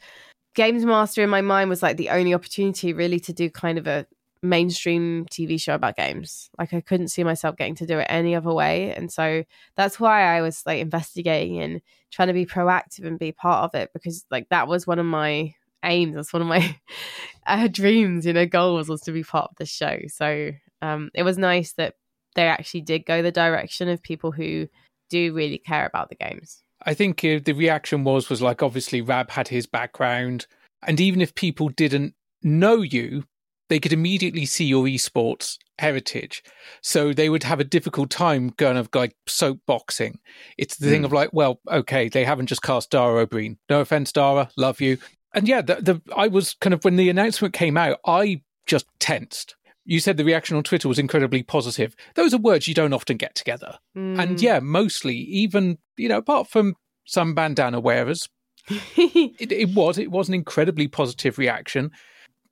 Games 0.54 0.84
Master 0.84 1.22
in 1.22 1.30
my 1.30 1.40
mind 1.40 1.70
was 1.70 1.82
like 1.82 1.96
the 1.96 2.10
only 2.10 2.34
opportunity 2.34 2.92
really 2.92 3.20
to 3.20 3.32
do 3.32 3.48
kind 3.48 3.78
of 3.78 3.86
a 3.86 4.06
mainstream 4.42 5.26
TV 5.26 5.60
show 5.60 5.74
about 5.74 5.96
games. 5.96 6.50
Like 6.58 6.74
I 6.74 6.80
couldn't 6.80 7.08
see 7.08 7.24
myself 7.24 7.56
getting 7.56 7.74
to 7.76 7.86
do 7.86 7.98
it 7.98 8.06
any 8.08 8.34
other 8.34 8.52
way. 8.52 8.94
And 8.94 9.10
so 9.10 9.44
that's 9.76 9.98
why 9.98 10.36
I 10.36 10.42
was 10.42 10.62
like 10.66 10.80
investigating 10.80 11.60
and 11.60 11.80
trying 12.10 12.28
to 12.28 12.34
be 12.34 12.46
proactive 12.46 13.06
and 13.06 13.18
be 13.18 13.32
part 13.32 13.64
of 13.64 13.74
it 13.80 13.90
because 13.92 14.24
like 14.30 14.48
that 14.50 14.68
was 14.68 14.86
one 14.86 14.98
of 14.98 15.06
my 15.06 15.54
aims. 15.84 16.14
That's 16.14 16.32
one 16.32 16.42
of 16.42 16.48
my 16.48 16.76
uh, 17.46 17.68
dreams, 17.68 18.26
you 18.26 18.32
know, 18.32 18.46
goals 18.46 18.88
was 18.88 19.00
to 19.02 19.12
be 19.12 19.22
part 19.24 19.50
of 19.50 19.56
the 19.56 19.66
show. 19.66 19.98
So 20.08 20.50
um, 20.82 21.10
it 21.14 21.22
was 21.22 21.38
nice 21.38 21.72
that 21.74 21.94
they 22.34 22.46
actually 22.46 22.82
did 22.82 23.04
go 23.06 23.22
the 23.22 23.32
direction 23.32 23.88
of 23.88 24.02
people 24.02 24.32
who 24.32 24.68
do 25.10 25.32
really 25.32 25.58
care 25.58 25.86
about 25.86 26.08
the 26.08 26.14
games. 26.16 26.62
I 26.84 26.94
think 26.94 27.24
uh, 27.24 27.40
the 27.44 27.52
reaction 27.54 28.04
was 28.04 28.28
was 28.30 28.40
like 28.40 28.62
obviously 28.62 29.00
Rab 29.00 29.30
had 29.30 29.48
his 29.48 29.66
background, 29.66 30.46
and 30.86 31.00
even 31.00 31.20
if 31.20 31.34
people 31.34 31.70
didn't 31.70 32.14
know 32.42 32.82
you, 32.82 33.24
they 33.68 33.80
could 33.80 33.92
immediately 33.92 34.46
see 34.46 34.64
your 34.66 34.84
esports 34.84 35.58
heritage. 35.80 36.42
So 36.82 37.12
they 37.12 37.28
would 37.30 37.42
have 37.42 37.58
a 37.58 37.64
difficult 37.64 38.10
time 38.10 38.52
going 38.56 38.76
of 38.76 38.88
like 38.94 39.16
soapboxing. 39.26 40.16
It's 40.56 40.76
the 40.76 40.88
thing 40.88 41.02
Mm. 41.02 41.06
of 41.06 41.12
like, 41.12 41.30
well, 41.32 41.60
okay, 41.68 42.08
they 42.08 42.24
haven't 42.24 42.46
just 42.46 42.62
cast 42.62 42.90
Dara 42.90 43.22
Ó 43.22 43.26
Briain. 43.26 43.56
No 43.68 43.80
offense, 43.80 44.12
Dara, 44.12 44.50
love 44.56 44.80
you. 44.80 44.98
And 45.34 45.46
yeah, 45.48 45.60
the, 45.62 45.76
the 45.76 46.00
I 46.16 46.28
was 46.28 46.54
kind 46.54 46.74
of 46.74 46.84
when 46.84 46.96
the 46.96 47.10
announcement 47.10 47.54
came 47.54 47.76
out, 47.76 47.98
I 48.06 48.42
just 48.66 48.86
tensed. 48.98 49.54
You 49.84 50.00
said 50.00 50.16
the 50.16 50.24
reaction 50.24 50.56
on 50.56 50.62
Twitter 50.64 50.88
was 50.88 50.98
incredibly 50.98 51.42
positive. 51.42 51.94
Those 52.14 52.34
are 52.34 52.38
words 52.38 52.68
you 52.68 52.74
don't 52.74 52.92
often 52.92 53.16
get 53.16 53.34
together. 53.34 53.78
And 53.94 54.36
Mm. 54.38 54.42
yeah, 54.42 54.60
mostly, 54.60 55.16
even, 55.16 55.78
you 55.96 56.08
know, 56.08 56.18
apart 56.18 56.48
from 56.48 56.74
some 57.04 57.34
bandana 57.34 57.80
wearers, 57.80 58.28
it, 58.68 59.50
it 59.50 59.70
was 59.70 59.96
it 59.98 60.10
was 60.10 60.28
an 60.28 60.34
incredibly 60.34 60.88
positive 60.88 61.38
reaction. 61.38 61.90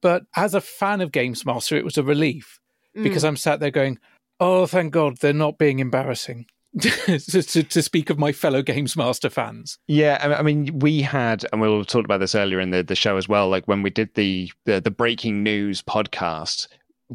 But 0.00 0.24
as 0.36 0.54
a 0.54 0.60
fan 0.60 1.00
of 1.00 1.12
Games 1.12 1.44
Master, 1.44 1.76
it 1.76 1.84
was 1.84 1.98
a 1.98 2.02
relief 2.02 2.58
because 2.94 3.22
Mm. 3.24 3.28
I'm 3.28 3.36
sat 3.36 3.60
there 3.60 3.70
going, 3.70 3.98
"Oh, 4.40 4.64
thank 4.66 4.92
God, 4.92 5.18
they're 5.18 5.32
not 5.34 5.58
being 5.58 5.78
embarrassing." 5.78 6.46
to, 6.80 7.62
to, 7.62 7.82
speak 7.82 8.10
of 8.10 8.18
my 8.18 8.32
fellow 8.32 8.60
Games 8.60 8.96
Master 8.96 9.30
fans, 9.30 9.78
Yeah, 9.86 10.18
I 10.20 10.40
I 10.40 10.42
mean, 10.42 10.78
we 10.78 11.00
had, 11.00 11.46
and 11.50 11.60
we'll 11.60 11.84
talk 11.86 12.04
about 12.04 12.20
this 12.20 12.34
earlier 12.34 12.60
in 12.60 12.70
the, 12.70 12.82
the 12.82 12.94
show 12.94 13.16
as 13.16 13.28
well. 13.28 13.48
Like 13.48 13.66
when 13.66 13.82
we 13.82 13.88
did 13.88 14.14
the, 14.14 14.52
the 14.66 14.80
the 14.80 14.90
breaking 14.90 15.42
news 15.42 15.80
podcast, 15.80 16.68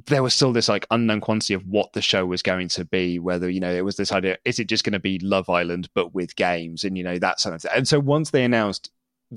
there 0.08 0.24
was 0.24 0.34
still 0.34 0.52
this 0.52 0.68
like 0.68 0.88
unknown 0.90 1.22
quantity 1.22 1.54
of 1.54 1.66
what 1.68 1.94
the 1.94 2.02
show 2.02 2.26
was 2.26 2.42
going 2.42 2.70
to 2.70 2.86
be. 2.86 3.20
Whether 3.20 3.50
you 3.50 3.60
know 3.60 3.72
it 3.72 3.86
was 3.86 3.98
this 3.98 4.12
idea, 4.12 4.38
is 4.46 4.58
it 4.58 4.66
just 4.68 4.84
going 4.84 4.94
to 4.94 5.00
be 5.00 5.20
Love 5.20 5.50
Island 5.50 5.90
but 5.94 6.14
with 6.14 6.36
games, 6.36 6.84
and 6.84 6.98
you 6.98 7.04
know 7.04 7.20
that 7.20 7.40
sort 7.40 7.54
of 7.54 7.62
thing. 7.62 7.72
And 7.76 7.88
so 7.88 8.00
once 8.00 8.32
they 8.32 8.44
announced 8.44 8.90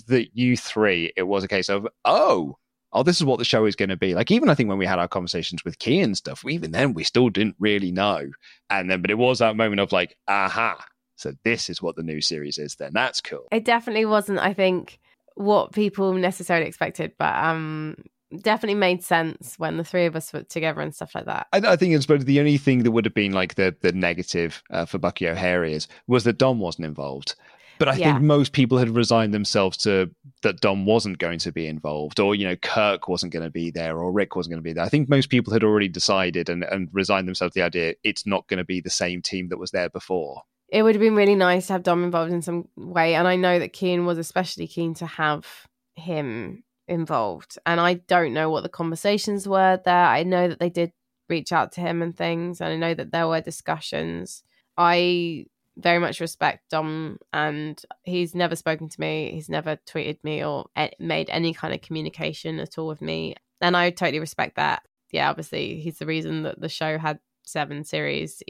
that 0.07 0.37
you 0.37 0.57
three, 0.57 1.13
it 1.17 1.25
was 1.25 1.45
a 1.45 1.49
case 1.49 1.69
of 1.69 1.87
oh. 2.05 2.57
Oh, 2.95 3.03
this 3.03 3.17
is 3.17 3.25
what 3.25 3.39
the 3.39 3.45
show 3.45 3.65
is 3.67 3.77
going 3.77 3.89
to 3.89 3.97
be. 3.97 4.15
Like, 4.15 4.31
even 4.31 4.49
I 4.49 4.55
think 4.55 4.69
when 4.69 4.79
we 4.79 4.87
had 4.87 4.99
our 4.99 5.09
conversations 5.09 5.65
with 5.65 5.79
Kian 5.79 6.05
and 6.05 6.17
stuff, 6.17 6.45
even 6.49 6.71
then 6.71 6.95
we 6.95 7.05
still 7.05 7.29
didn't 7.29 7.57
really 7.59 7.91
know. 7.91 8.31
And 8.71 8.89
then, 8.89 9.03
but 9.03 9.11
it 9.11 9.19
was 9.19 9.41
that 9.41 9.57
moment 9.57 9.81
of 9.81 9.93
like, 9.93 10.17
aha, 10.29 10.83
so 11.17 11.33
this 11.45 11.69
is 11.69 11.83
what 11.83 11.97
the 11.97 12.03
new 12.03 12.21
series 12.21 12.57
is. 12.57 12.77
Then 12.77 12.93
that's 12.95 13.21
cool. 13.21 13.49
It 13.51 13.65
definitely 13.65 14.05
wasn't, 14.05 14.39
I 14.39 14.55
think, 14.55 14.99
what 15.35 15.73
people 15.73 16.13
necessarily 16.13 16.67
expected, 16.67 17.13
but 17.19 17.35
um, 17.35 17.97
definitely 18.43 18.79
made 18.79 19.03
sense 19.03 19.59
when 19.59 19.77
the 19.77 19.85
three 19.85 20.07
of 20.07 20.17
us 20.17 20.33
were 20.33 20.43
together 20.43 20.81
and 20.81 20.95
stuff 20.95 21.15
like 21.15 21.27
that. 21.27 21.47
I, 21.53 21.59
I 21.59 21.77
think 21.77 21.95
it's 21.95 22.07
but 22.07 22.25
the 22.25 22.41
only 22.41 22.59
thing 22.59 22.83
that 22.83 22.91
would 22.93 23.05
have 23.05 23.15
been 23.15 23.33
like 23.33 23.55
the 23.55 23.75
the 23.81 23.93
negative 23.93 24.63
uh, 24.71 24.85
for 24.85 24.99
Bucky 24.99 25.29
O'Hare 25.29 25.65
is 25.65 25.89
was 26.07 26.25
that 26.25 26.39
Dom 26.39 26.59
wasn't 26.59 26.87
involved. 26.87 27.35
But 27.79 27.89
I 27.89 27.97
Yeah. 27.97 28.13
think 28.13 28.25
most 28.25 28.53
people 28.53 28.79
had 28.79 28.91
resigned 28.91 29.35
themselves 29.35 29.77
to 29.79 30.11
that 30.43 30.61
Dom 30.61 30.87
wasn't 30.87 31.19
going 31.19 31.39
to 31.41 31.53
be 31.53 31.67
involved, 31.67 32.21
or 32.21 32.35
you 32.35 32.47
know, 32.47 32.57
Kirk 32.57 33.09
wasn't 33.09 33.33
going 33.33 33.45
to 33.45 33.51
be 33.51 33.71
there, 33.71 33.99
or 33.99 34.13
Rick 34.13 34.37
wasn't 34.37 34.53
going 34.53 34.63
to 34.63 34.65
be 34.65 34.73
there. 34.73 34.85
I 34.85 34.89
think 34.89 35.09
most 35.09 35.29
people 35.29 35.53
had 35.53 35.65
already 35.65 35.89
decided 35.89 36.49
and, 36.49 36.65
and 36.65 36.89
resigned 36.93 37.27
themselves 37.27 37.55
to 37.55 37.61
the 37.61 37.65
idea 37.67 37.95
it's 38.05 38.27
not 38.27 38.47
going 38.49 38.59
to 38.59 38.65
be 38.65 38.81
the 38.81 38.91
same 38.91 39.23
team 39.23 39.49
that 39.49 39.59
was 39.59 39.71
there 39.71 39.89
before. 39.89 40.43
It 40.69 40.83
would 40.83 40.95
have 40.95 41.03
been 41.03 41.17
really 41.17 41.35
nice 41.35 41.67
to 41.69 41.75
have 41.75 41.83
Dom 41.83 42.05
involved 42.05 42.33
in 42.33 42.43
some 42.43 42.69
way. 42.77 43.15
And 43.15 43.29
I 43.29 43.37
know 43.37 43.59
that 43.59 43.73
Kian 43.73 44.07
was 44.07 44.19
especially 44.19 44.67
keen 44.67 44.95
to 44.95 45.07
have 45.07 45.47
him 45.95 46.65
involved. 46.89 47.59
And 47.65 47.81
I 47.81 47.95
don't 47.95 48.35
know 48.35 48.51
what 48.51 48.63
the 48.63 48.69
conversations 48.69 49.47
were 49.49 49.81
there. 49.85 50.07
I 50.07 50.23
know 50.23 50.49
that 50.49 50.59
they 50.59 50.71
did 50.71 50.93
reach 51.29 51.53
out 51.53 51.73
to 51.73 51.81
him 51.81 52.03
and 52.03 52.17
things. 52.17 52.61
And 52.61 52.73
I 52.73 52.77
know 52.77 52.95
that 52.95 53.13
there 53.13 53.29
were 53.29 53.41
discussions. 53.41 54.43
I 54.77 55.47
very 55.77 55.99
much 55.99 56.21
respect 56.21 56.71
Dom 56.71 57.19
and 57.33 57.83
he's 58.03 58.35
never 58.35 58.57
spoken 58.57 58.89
to 58.89 59.01
me. 59.01 59.33
He's 59.33 59.49
never 59.49 59.77
tweeted 59.89 60.19
me 60.23 60.45
or 60.45 60.67
made 60.99 61.29
any 61.31 61.53
kind 61.53 61.75
of 61.75 61.83
communication 61.83 62.61
at 62.61 62.79
all 62.79 62.87
with 62.87 63.03
me. 63.03 63.35
And 63.61 63.77
I 63.77 63.91
totally 63.91 64.21
respect 64.21 64.57
that. 64.57 64.83
Yeah, 65.11 65.31
obviously, 65.31 65.81
he's 65.81 65.99
the 65.99 66.07
reason 66.07 66.43
that 66.43 66.61
the 66.61 66.69
show 66.69 66.99
had 66.99 67.19
seven 67.45 67.85
series, 67.85 68.43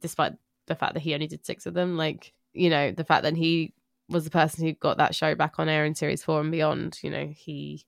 despite 0.00 0.32
the 0.66 0.74
fact 0.74 0.94
that 0.94 1.00
he 1.00 1.14
only 1.14 1.26
did 1.26 1.46
six 1.46 1.66
of 1.66 1.74
them. 1.74 1.96
Like, 1.96 2.32
you 2.52 2.70
know, 2.70 2.92
the 2.92 3.04
fact 3.04 3.22
that 3.24 3.36
he 3.36 3.74
was 4.08 4.24
the 4.24 4.30
person 4.30 4.64
who 4.64 4.72
got 4.74 4.98
that 4.98 5.14
show 5.14 5.34
back 5.34 5.58
on 5.58 5.68
air 5.68 5.84
in 5.84 5.94
series 5.94 6.22
four 6.22 6.40
and 6.40 6.50
beyond, 6.50 6.98
you 7.02 7.10
know, 7.10 7.26
he. 7.26 7.84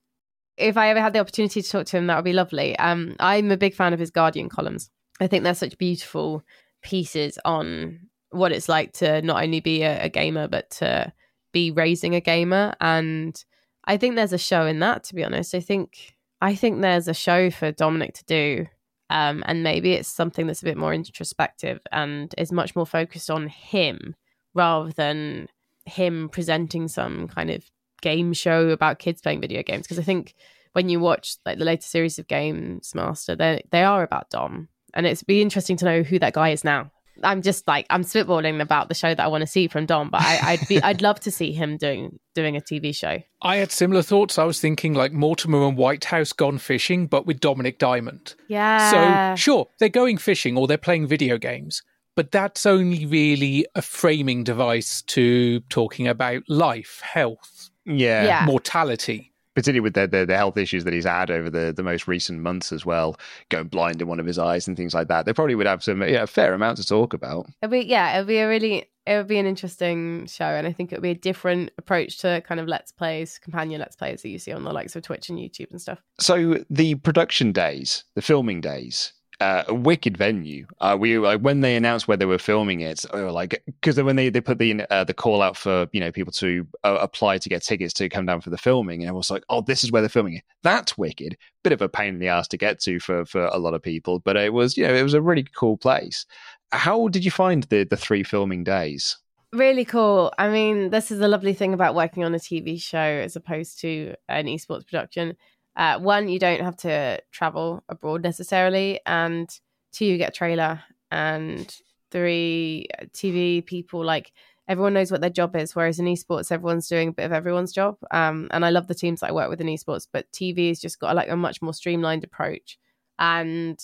If 0.55 0.77
I 0.77 0.89
ever 0.89 1.01
had 1.01 1.13
the 1.13 1.19
opportunity 1.19 1.61
to 1.61 1.69
talk 1.69 1.85
to 1.87 1.97
him, 1.97 2.07
that 2.07 2.15
would 2.15 2.25
be 2.25 2.33
lovely. 2.33 2.77
Um, 2.77 3.15
I'm 3.19 3.51
a 3.51 3.57
big 3.57 3.73
fan 3.73 3.93
of 3.93 3.99
his 3.99 4.11
Guardian 4.11 4.49
columns. 4.49 4.89
I 5.19 5.27
think 5.27 5.43
they're 5.43 5.55
such 5.55 5.77
beautiful 5.77 6.43
pieces 6.81 7.39
on 7.43 8.09
what 8.33 8.51
it's 8.51 8.69
like 8.69 8.93
to 8.93 9.21
not 9.21 9.43
only 9.43 9.59
be 9.59 9.83
a, 9.83 10.05
a 10.05 10.09
gamer 10.09 10.47
but 10.47 10.69
to 10.71 11.11
be 11.51 11.71
raising 11.71 12.15
a 12.15 12.21
gamer. 12.21 12.73
And 12.81 13.43
i 13.85 13.97
think 13.97 14.15
there's 14.15 14.33
a 14.33 14.37
show 14.37 14.65
in 14.65 14.79
that 14.79 15.03
to 15.05 15.15
be 15.15 15.23
honest. 15.23 15.55
I 15.55 15.59
think 15.59 16.15
i 16.41 16.55
think 16.55 16.81
there's 16.81 17.07
a 17.07 17.13
show 17.13 17.49
for 17.49 17.71
Dominik 17.71 18.13
to 18.13 18.25
do 18.25 18.67
um, 19.09 19.43
and 19.45 19.63
maybe 19.63 19.93
it's 19.93 20.09
something 20.09 20.47
that's 20.47 20.61
a 20.61 20.65
bit 20.65 20.77
more 20.77 20.93
introspective 20.93 21.79
and 21.91 22.33
is 22.37 22.51
much 22.51 22.75
more 22.75 22.85
focused 22.85 23.29
on 23.29 23.47
him 23.47 24.15
rather 24.55 24.91
than 24.91 25.47
him 25.85 26.29
presenting 26.29 26.87
some 26.87 27.27
kind 27.27 27.51
of 27.51 27.63
game 28.01 28.33
show 28.33 28.69
about 28.69 28.99
kids 28.99 29.21
playing 29.21 29.41
video 29.41 29.61
games. 29.63 29.83
Because 29.83 29.99
i 29.99 30.03
think 30.03 30.33
when 30.73 30.89
you 30.89 30.99
watch 30.99 31.37
like 31.45 31.59
the 31.59 31.65
latest 31.65 31.91
series 31.91 32.17
of 32.17 32.27
games 32.27 32.95
master 32.95 33.35
they 33.35 33.63
they 33.71 33.83
are 33.83 34.03
about 34.03 34.29
dom. 34.29 34.69
And 34.95 35.05
it's 35.05 35.23
be 35.23 35.41
interesting 35.41 35.77
to 35.77 35.85
know 35.85 36.03
who 36.03 36.19
that 36.19 36.33
guy 36.33 36.49
is 36.49 36.63
now 36.63 36.91
I'm 37.21 37.41
just 37.41 37.67
like 37.67 37.85
I'm 37.89 38.03
spitballing 38.03 38.61
about 38.61 38.89
the 38.89 38.95
show 38.95 39.09
that 39.09 39.19
I 39.19 39.27
want 39.27 39.41
to 39.41 39.47
see 39.47 39.67
from 39.67 39.85
Dom, 39.85 40.09
but 40.09 40.21
I, 40.21 40.39
I'd 40.53 40.67
be 40.67 40.81
I'd 40.81 41.01
love 41.01 41.19
to 41.21 41.31
see 41.31 41.51
him 41.51 41.77
doing 41.77 42.19
doing 42.33 42.55
a 42.57 42.61
TV 42.61 42.95
show. 42.95 43.19
I 43.41 43.57
had 43.57 43.71
similar 43.71 44.01
thoughts. 44.01 44.39
I 44.39 44.45
was 44.45 44.59
thinking 44.59 44.93
like 44.93 45.11
Mortimer 45.13 45.67
and 45.67 45.77
Whitehouse 45.77 46.33
gone 46.33 46.57
fishing, 46.57 47.07
but 47.07 47.25
with 47.25 47.39
Dominik 47.39 47.77
Diamond. 47.77 48.35
Yeah. 48.47 49.35
So, 49.35 49.35
sure, 49.41 49.67
they're 49.79 49.89
going 49.89 50.17
fishing 50.17 50.57
or 50.57 50.65
they're 50.67 50.77
playing 50.77 51.07
video 51.07 51.37
games, 51.37 51.83
but 52.15 52.31
that's 52.31 52.65
only 52.65 53.05
really 53.05 53.65
a 53.75 53.81
framing 53.81 54.43
device 54.43 55.01
to 55.03 55.59
talking 55.69 56.07
about 56.07 56.43
life, 56.47 57.01
health, 57.03 57.69
Yeah. 57.85 58.23
Yeah. 58.25 58.45
mortality. 58.45 59.32
Particularly 59.55 59.81
with 59.81 59.93
the, 59.93 60.07
the 60.07 60.25
the 60.25 60.37
health 60.37 60.57
issues 60.57 60.83
that 60.83 60.93
he's 60.93 61.05
had 61.05 61.31
over 61.31 61.49
the 61.49 61.73
the 61.73 61.83
most 61.83 62.07
recent 62.07 62.39
months 62.39 62.71
as 62.71 62.85
well, 62.85 63.17
going 63.49 63.67
blind 63.67 64.01
in 64.01 64.07
one 64.07 64.19
of 64.19 64.25
his 64.25 64.39
eyes 64.39 64.67
and 64.67 64.77
things 64.77 64.93
like 64.93 65.07
that. 65.07 65.25
They 65.25 65.33
probably 65.33 65.55
would 65.55 65.67
have 65.67 65.83
some 65.83 66.01
yeah, 66.01 66.23
a 66.23 66.27
fair 66.27 66.53
amount 66.53 66.77
to 66.77 66.85
talk 66.85 67.13
about. 67.13 67.47
It'll 67.61 67.71
be 67.71 67.85
yeah, 67.85 68.13
it'll 68.13 68.27
be 68.27 68.37
a 68.37 68.47
really 68.47 68.85
it 69.05 69.17
would 69.17 69.27
be 69.27 69.37
an 69.37 69.45
interesting 69.45 70.27
show, 70.27 70.45
and 70.45 70.65
I 70.65 70.71
think 70.71 70.91
it 70.91 70.95
would 70.95 71.03
be 71.03 71.11
a 71.11 71.15
different 71.15 71.71
approach 71.77 72.19
to 72.19 72.41
kind 72.47 72.59
of 72.61 72.67
let's 72.67 72.91
plays, 72.91 73.37
companion 73.37 73.81
let's 73.81 73.95
plays 73.95 74.21
that 74.21 74.29
you 74.29 74.39
see 74.39 74.53
on 74.53 74.63
the 74.63 74.71
likes 74.71 74.95
of 74.95 75.03
Twitch 75.03 75.29
and 75.29 75.37
YouTube 75.37 75.71
and 75.71 75.81
stuff. 75.81 76.01
So 76.19 76.63
the 76.69 76.95
production 76.95 77.51
days, 77.51 78.05
the 78.15 78.21
filming 78.21 78.61
days, 78.61 79.13
uh, 79.43 79.63
a 79.67 79.73
wicked 79.73 80.15
venue. 80.15 80.65
Uh, 80.79 80.95
we 80.97 81.17
like 81.17 81.41
when 81.41 81.59
they 81.59 81.75
announced 81.75 82.07
where 82.07 82.15
they 82.15 82.25
were 82.25 82.37
filming 82.37 82.79
it, 82.79 83.05
we 83.13 83.21
were 83.21 83.31
like 83.31 83.61
because 83.65 84.01
when 84.01 84.15
they, 84.15 84.29
they 84.29 84.39
put 84.39 84.57
the 84.57 84.85
uh, 84.89 85.03
the 85.03 85.13
call 85.13 85.41
out 85.41 85.57
for 85.57 85.87
you 85.91 85.99
know 85.99 86.13
people 86.13 86.31
to 86.31 86.65
uh, 86.85 86.97
apply 87.01 87.37
to 87.37 87.49
get 87.49 87.61
tickets 87.61 87.93
to 87.95 88.07
come 88.07 88.25
down 88.25 88.39
for 88.39 88.51
the 88.51 88.57
filming, 88.57 89.01
and 89.01 89.09
I 89.09 89.11
was 89.11 89.29
like, 89.29 89.43
oh, 89.49 89.59
this 89.59 89.83
is 89.83 89.91
where 89.91 90.01
they're 90.01 90.07
filming 90.07 90.35
it. 90.35 90.43
That's 90.61 90.97
wicked. 90.97 91.37
Bit 91.61 91.73
of 91.73 91.81
a 91.81 91.89
pain 91.89 92.13
in 92.13 92.19
the 92.19 92.29
ass 92.29 92.47
to 92.49 92.57
get 92.57 92.79
to 92.81 93.01
for 93.01 93.25
for 93.25 93.45
a 93.47 93.57
lot 93.57 93.73
of 93.73 93.81
people, 93.81 94.19
but 94.19 94.37
it 94.37 94.53
was 94.53 94.77
you 94.77 94.87
know 94.87 94.93
it 94.93 95.03
was 95.03 95.13
a 95.13 95.21
really 95.21 95.45
cool 95.55 95.75
place. 95.75 96.25
How 96.71 97.09
did 97.09 97.25
you 97.25 97.31
find 97.31 97.63
the 97.63 97.83
the 97.83 97.97
three 97.97 98.23
filming 98.23 98.63
days? 98.63 99.17
Really 99.51 99.85
cool. 99.85 100.33
I 100.39 100.49
mean, 100.49 100.89
this 100.89 101.11
is 101.11 101.19
a 101.19 101.27
lovely 101.27 101.53
thing 101.53 101.73
about 101.73 101.95
working 101.95 102.23
on 102.23 102.33
a 102.33 102.39
TV 102.39 102.81
show 102.81 102.97
as 102.97 103.35
opposed 103.35 103.79
to 103.81 104.15
an 104.29 104.45
esports 104.45 104.87
production. 104.87 105.35
Uh, 105.75 105.99
one, 105.99 106.29
you 106.29 106.39
don't 106.39 106.61
have 106.61 106.77
to 106.77 107.19
travel 107.31 107.83
abroad 107.89 108.21
necessarily, 108.23 108.99
and 109.05 109.49
two, 109.91 110.05
you 110.05 110.17
get 110.17 110.29
a 110.29 110.33
trailer, 110.33 110.81
and 111.11 111.75
three, 112.11 112.87
TV 113.13 113.65
people 113.65 114.03
like 114.03 114.31
everyone 114.67 114.93
knows 114.93 115.11
what 115.11 115.21
their 115.21 115.29
job 115.29 115.55
is. 115.55 115.75
Whereas 115.75 115.99
in 115.99 116.05
esports, 116.05 116.51
everyone's 116.51 116.87
doing 116.87 117.09
a 117.09 117.11
bit 117.11 117.25
of 117.25 117.33
everyone's 117.33 117.73
job. 117.73 117.97
Um, 118.11 118.47
and 118.51 118.63
I 118.63 118.69
love 118.69 118.87
the 118.87 118.95
teams 118.95 119.19
that 119.19 119.29
I 119.29 119.33
work 119.33 119.49
with 119.49 119.61
in 119.61 119.67
esports, 119.67 120.07
but 120.11 120.31
TV 120.31 120.69
has 120.69 120.79
just 120.79 120.99
got 120.99 121.15
like 121.15 121.29
a 121.29 121.35
much 121.35 121.61
more 121.61 121.73
streamlined 121.73 122.23
approach, 122.23 122.77
and 123.19 123.79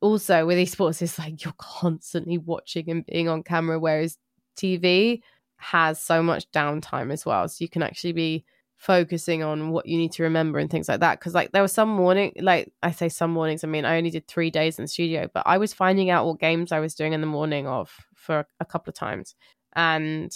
also 0.00 0.46
with 0.46 0.58
esports, 0.58 1.02
it's 1.02 1.18
like 1.18 1.44
you're 1.44 1.54
constantly 1.58 2.38
watching 2.38 2.90
and 2.90 3.04
being 3.06 3.28
on 3.28 3.42
camera, 3.42 3.78
whereas 3.78 4.18
TV 4.56 5.22
has 5.56 6.02
so 6.02 6.22
much 6.22 6.50
downtime 6.52 7.12
as 7.12 7.26
well. 7.26 7.46
So 7.48 7.62
you 7.62 7.68
can 7.68 7.82
actually 7.82 8.12
be 8.12 8.44
focusing 8.80 9.42
on 9.42 9.68
what 9.68 9.84
you 9.84 9.98
need 9.98 10.10
to 10.10 10.22
remember 10.22 10.58
and 10.58 10.70
things 10.70 10.88
like 10.88 11.00
that. 11.00 11.20
Because 11.20 11.34
like 11.34 11.52
there 11.52 11.60
was 11.60 11.70
some 11.70 11.90
morning, 11.90 12.32
like 12.40 12.72
I 12.82 12.92
say 12.92 13.10
some 13.10 13.30
mornings, 13.30 13.62
I 13.62 13.66
mean 13.66 13.84
I 13.84 13.98
only 13.98 14.08
did 14.08 14.26
three 14.26 14.50
days 14.50 14.78
in 14.78 14.84
the 14.84 14.88
studio, 14.88 15.28
but 15.34 15.42
I 15.44 15.58
was 15.58 15.74
finding 15.74 16.08
out 16.08 16.24
what 16.24 16.40
games 16.40 16.72
I 16.72 16.80
was 16.80 16.94
doing 16.94 17.12
in 17.12 17.20
the 17.20 17.26
morning 17.26 17.66
of 17.66 17.94
for 18.14 18.46
a 18.58 18.64
couple 18.64 18.90
of 18.90 18.94
times. 18.94 19.34
And 19.76 20.32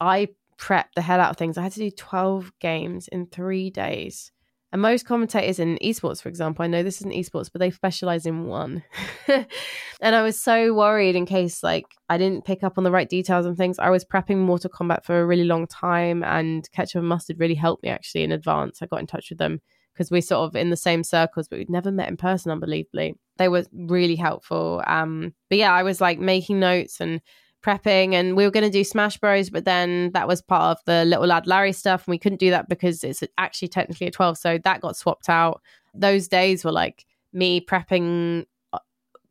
I 0.00 0.30
prepped 0.58 0.94
the 0.96 1.02
hell 1.02 1.20
out 1.20 1.30
of 1.30 1.36
things. 1.36 1.56
I 1.56 1.62
had 1.62 1.72
to 1.72 1.80
do 1.80 1.90
12 1.92 2.50
games 2.58 3.06
in 3.06 3.26
three 3.26 3.70
days. 3.70 4.32
And 4.74 4.82
most 4.82 5.06
commentators 5.06 5.60
in 5.60 5.78
esports, 5.84 6.20
for 6.20 6.28
example, 6.28 6.64
I 6.64 6.66
know 6.66 6.82
this 6.82 6.96
isn't 6.96 7.14
esports, 7.14 7.48
but 7.48 7.60
they 7.60 7.70
specialize 7.70 8.26
in 8.26 8.46
one. 8.46 8.82
and 9.28 10.16
I 10.16 10.20
was 10.20 10.42
so 10.42 10.74
worried 10.74 11.14
in 11.14 11.26
case 11.26 11.62
like 11.62 11.84
I 12.08 12.18
didn't 12.18 12.44
pick 12.44 12.64
up 12.64 12.76
on 12.76 12.82
the 12.82 12.90
right 12.90 13.08
details 13.08 13.46
and 13.46 13.56
things. 13.56 13.78
I 13.78 13.90
was 13.90 14.04
prepping 14.04 14.38
Mortal 14.38 14.70
Kombat 14.70 15.04
for 15.04 15.20
a 15.20 15.26
really 15.26 15.44
long 15.44 15.68
time, 15.68 16.24
and 16.24 16.68
Ketchup 16.72 16.98
and 16.98 17.08
Mustard 17.08 17.38
really 17.38 17.54
helped 17.54 17.84
me 17.84 17.88
actually 17.88 18.24
in 18.24 18.32
advance. 18.32 18.82
I 18.82 18.86
got 18.86 18.98
in 18.98 19.06
touch 19.06 19.30
with 19.30 19.38
them 19.38 19.60
because 19.92 20.10
we're 20.10 20.20
sort 20.20 20.48
of 20.48 20.56
in 20.56 20.70
the 20.70 20.76
same 20.76 21.04
circles, 21.04 21.46
but 21.46 21.60
we'd 21.60 21.70
never 21.70 21.92
met 21.92 22.08
in 22.08 22.16
person, 22.16 22.50
unbelievably. 22.50 23.14
They 23.36 23.46
were 23.46 23.66
really 23.72 24.16
helpful. 24.16 24.82
Um, 24.88 25.34
but 25.50 25.58
yeah, 25.58 25.72
I 25.72 25.84
was 25.84 26.00
like 26.00 26.18
making 26.18 26.58
notes 26.58 27.00
and 27.00 27.20
prepping 27.64 28.12
and 28.12 28.36
we 28.36 28.44
were 28.44 28.50
going 28.50 28.64
to 28.64 28.70
do 28.70 28.84
smash 28.84 29.16
bros 29.16 29.48
but 29.48 29.64
then 29.64 30.10
that 30.12 30.28
was 30.28 30.42
part 30.42 30.76
of 30.76 30.84
the 30.84 31.04
little 31.06 31.26
lad 31.26 31.46
larry 31.46 31.72
stuff 31.72 32.06
and 32.06 32.12
we 32.12 32.18
couldn't 32.18 32.38
do 32.38 32.50
that 32.50 32.68
because 32.68 33.02
it's 33.02 33.22
actually 33.38 33.68
technically 33.68 34.06
a 34.06 34.10
12 34.10 34.36
so 34.36 34.58
that 34.64 34.80
got 34.80 34.96
swapped 34.96 35.28
out. 35.28 35.62
Those 35.94 36.28
days 36.28 36.64
were 36.64 36.72
like 36.72 37.06
me 37.32 37.60
prepping 37.60 38.46
uh, 38.72 38.78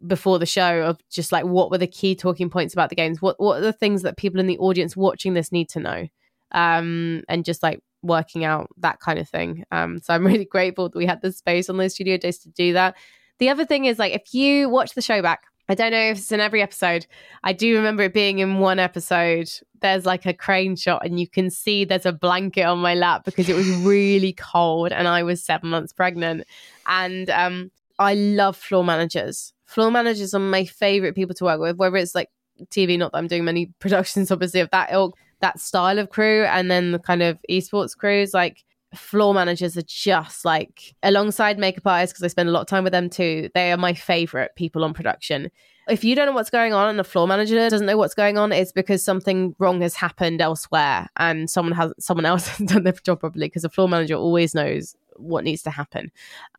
before 0.06 0.40
the 0.40 0.46
show 0.46 0.82
of 0.84 0.98
just 1.10 1.32
like 1.32 1.46
what 1.46 1.72
were 1.72 1.78
the 1.78 1.88
key 1.88 2.16
talking 2.16 2.50
points 2.50 2.74
about 2.74 2.90
the 2.90 2.96
games? 2.96 3.22
What 3.22 3.40
what 3.40 3.58
are 3.58 3.62
the 3.62 3.74
things 3.74 4.02
that 4.04 4.18
people 4.18 4.40
in 4.40 4.48
the 4.48 4.58
audience 4.60 4.96
watching 4.96 5.34
this 5.34 5.52
need 5.52 5.70
to 5.70 5.80
know? 5.80 6.08
Um 6.52 7.24
and 7.28 7.46
just 7.46 7.64
like 7.64 7.82
working 8.02 8.44
out 8.44 8.70
that 8.78 9.00
kind 9.00 9.20
of 9.20 9.28
thing. 9.30 9.66
Um 9.72 10.00
so 10.00 10.14
i'm 10.14 10.26
really 10.32 10.46
grateful 10.46 10.90
that 10.90 10.98
we 10.98 11.06
had 11.06 11.22
the 11.22 11.32
space 11.32 11.70
on 11.70 11.78
those 11.78 11.94
studio 11.94 12.18
days 12.18 12.40
to 12.40 12.50
do 12.50 12.74
that. 12.74 12.96
The 13.40 13.50
other 13.50 13.66
thing 13.66 13.86
is 13.86 14.00
like 14.00 14.14
if 14.14 14.34
you 14.34 14.70
watch 14.70 14.94
the 14.94 15.02
show 15.02 15.22
back 15.22 15.44
I 15.70 15.76
don't 15.76 15.92
know 15.92 16.10
if 16.10 16.18
it's 16.18 16.32
in 16.32 16.40
every 16.40 16.62
episode. 16.62 17.06
I 17.44 17.54
do 17.54 17.76
remember 17.76 18.04
it 18.04 18.14
being 18.14 18.40
in 18.40 18.60
one 18.60 18.80
episode. 18.80 19.50
There's 19.80 20.06
like 20.06 20.26
a 20.26 20.34
crane 20.34 20.76
shot, 20.76 21.06
and 21.06 21.20
you 21.20 21.28
can 21.28 21.50
see 21.50 21.86
there's 21.86 22.06
a 22.06 22.12
blanket 22.12 22.64
on 22.64 22.80
my 22.80 22.96
lap 22.96 23.24
because 23.24 23.48
it 23.48 23.56
was 23.56 23.70
really 23.78 24.34
cold 24.38 24.92
and 24.92 25.08
I 25.08 25.24
was 25.24 25.44
seven 25.44 25.70
months 25.70 25.94
pregnant. 25.94 26.46
And 26.86 27.30
um, 27.30 27.72
I 27.98 28.14
love 28.14 28.58
floor 28.58 28.84
managers. 28.84 29.54
Floor 29.66 29.90
managers 29.90 30.34
are 30.34 30.40
my 30.40 30.66
favorite 30.66 31.16
people 31.16 31.36
to 31.36 31.46
work 31.46 31.60
with, 31.60 31.78
whether 31.78 31.98
it's 31.98 32.16
like 32.16 32.30
TV, 32.66 32.98
not 32.98 33.12
that 33.14 33.20
I'm 33.20 33.28
doing 33.28 33.46
many 33.46 33.68
productions, 33.80 34.32
obviously, 34.32 34.60
of 34.60 34.70
that 34.72 34.92
ilk, 34.92 35.18
that 35.40 35.60
style 35.60 35.98
of 35.98 36.10
crew, 36.10 36.44
and 36.44 36.70
then 36.70 36.92
the 36.92 37.00
kind 37.00 37.24
of 37.24 37.40
esports 37.50 37.98
crews. 37.98 38.34
Like, 38.34 38.64
floor 38.96 39.34
managers 39.34 39.78
are 39.78 39.84
just 39.84 40.46
like 40.46 40.96
alongside 41.04 41.58
makeup 41.58 41.86
artists 41.86 42.14
because 42.14 42.24
I 42.24 42.28
spend 42.28 42.50
a 42.50 42.52
lot 42.52 42.62
of 42.62 42.68
time 42.68 42.84
with 42.84 42.94
them 42.94 43.10
too. 43.10 43.50
They 43.54 43.72
are 43.72 43.78
my 43.78 43.94
favorite 43.94 44.52
people 44.56 44.84
on 44.84 44.94
production. 44.94 45.50
If 45.90 46.04
you 46.04 46.16
don't 46.16 46.28
know 46.28 46.34
what's 46.34 46.50
going 46.50 46.74
on 46.74 46.90
and 46.90 47.00
a 47.00 47.04
floor 47.04 47.28
manager 47.28 47.56
doesn't 47.70 47.86
know 47.86 47.98
what's 47.98 48.14
going 48.14 48.38
on, 48.38 48.54
it's 48.54 48.72
because 48.72 49.04
something 49.04 49.54
wrong 49.60 49.82
has 49.82 49.96
happened 49.96 50.42
elsewhere 50.42 51.08
and 51.18 51.50
someone 51.50 51.74
has 51.74 51.92
someone 52.00 52.26
else 52.26 52.48
has 52.58 52.68
done 52.68 52.84
their 52.84 52.94
job 52.94 53.20
properly 53.20 53.48
because 53.48 53.66
a 53.66 53.70
floor 53.70 53.90
manager 53.90 54.16
always 54.16 54.56
knows 54.56 54.96
what 55.18 55.44
needs 55.44 55.62
to 55.64 55.70
happen. 55.70 56.12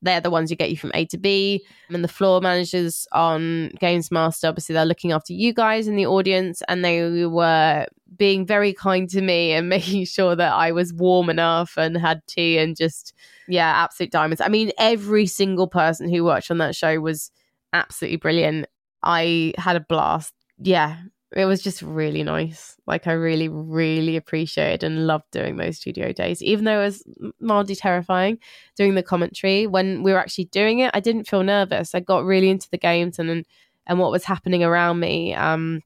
They're 0.02 0.20
the 0.20 0.30
ones 0.30 0.50
who 0.50 0.56
get 0.56 0.70
you 0.70 0.76
from 0.76 0.92
A 0.94 1.04
to 1.06 1.18
B. 1.18 1.64
And 1.90 2.04
the 2.04 2.08
floor 2.08 2.40
managers 2.40 3.06
on 3.12 3.70
Games 3.80 4.10
Master, 4.10 4.48
obviously, 4.48 4.74
they're 4.74 4.84
looking 4.84 5.12
after 5.12 5.32
you 5.32 5.52
guys 5.52 5.88
in 5.88 5.96
the 5.96 6.06
audience, 6.06 6.62
and 6.68 6.84
they 6.84 7.26
were 7.26 7.86
being 8.16 8.46
very 8.46 8.72
kind 8.72 9.08
to 9.10 9.20
me 9.20 9.52
and 9.52 9.68
making 9.70 10.04
sure 10.04 10.36
that 10.36 10.52
I 10.52 10.72
was 10.72 10.92
warm 10.92 11.30
enough 11.30 11.76
and 11.76 11.96
had 11.96 12.26
tea 12.26 12.58
and 12.58 12.76
just, 12.76 13.14
yeah, 13.48 13.82
absolute 13.84 14.12
diamonds. 14.12 14.40
I 14.40 14.48
mean, 14.48 14.72
every 14.78 15.26
single 15.26 15.66
person 15.66 16.08
who 16.08 16.24
watched 16.24 16.50
on 16.50 16.58
that 16.58 16.76
show 16.76 17.00
was 17.00 17.30
absolutely 17.72 18.16
brilliant. 18.16 18.66
I 19.02 19.52
had 19.58 19.76
a 19.76 19.80
blast. 19.80 20.32
Yeah, 20.58 20.98
it 21.34 21.44
was 21.46 21.62
just 21.62 21.82
really 21.82 22.22
nice. 22.22 22.76
Like 22.86 23.06
I 23.06 23.12
really, 23.12 23.48
really 23.48 24.16
appreciated 24.16 24.84
and 24.84 25.06
loved 25.06 25.30
doing 25.32 25.56
those 25.56 25.78
studio 25.78 26.12
days, 26.12 26.42
even 26.42 26.64
though 26.64 26.80
it 26.80 26.84
was 26.84 27.04
mildly 27.40 27.74
terrifying 27.74 28.38
doing 28.76 28.94
the 28.94 29.02
commentary. 29.02 29.66
When 29.66 30.02
we 30.02 30.12
were 30.12 30.18
actually 30.18 30.46
doing 30.46 30.78
it, 30.78 30.90
I 30.94 31.00
didn't 31.00 31.28
feel 31.28 31.42
nervous. 31.42 31.94
I 31.94 32.00
got 32.00 32.24
really 32.24 32.50
into 32.50 32.70
the 32.70 32.78
games 32.78 33.18
and 33.18 33.44
and 33.86 33.98
what 33.98 34.10
was 34.10 34.24
happening 34.24 34.62
around 34.64 35.00
me. 35.00 35.34
Um, 35.34 35.82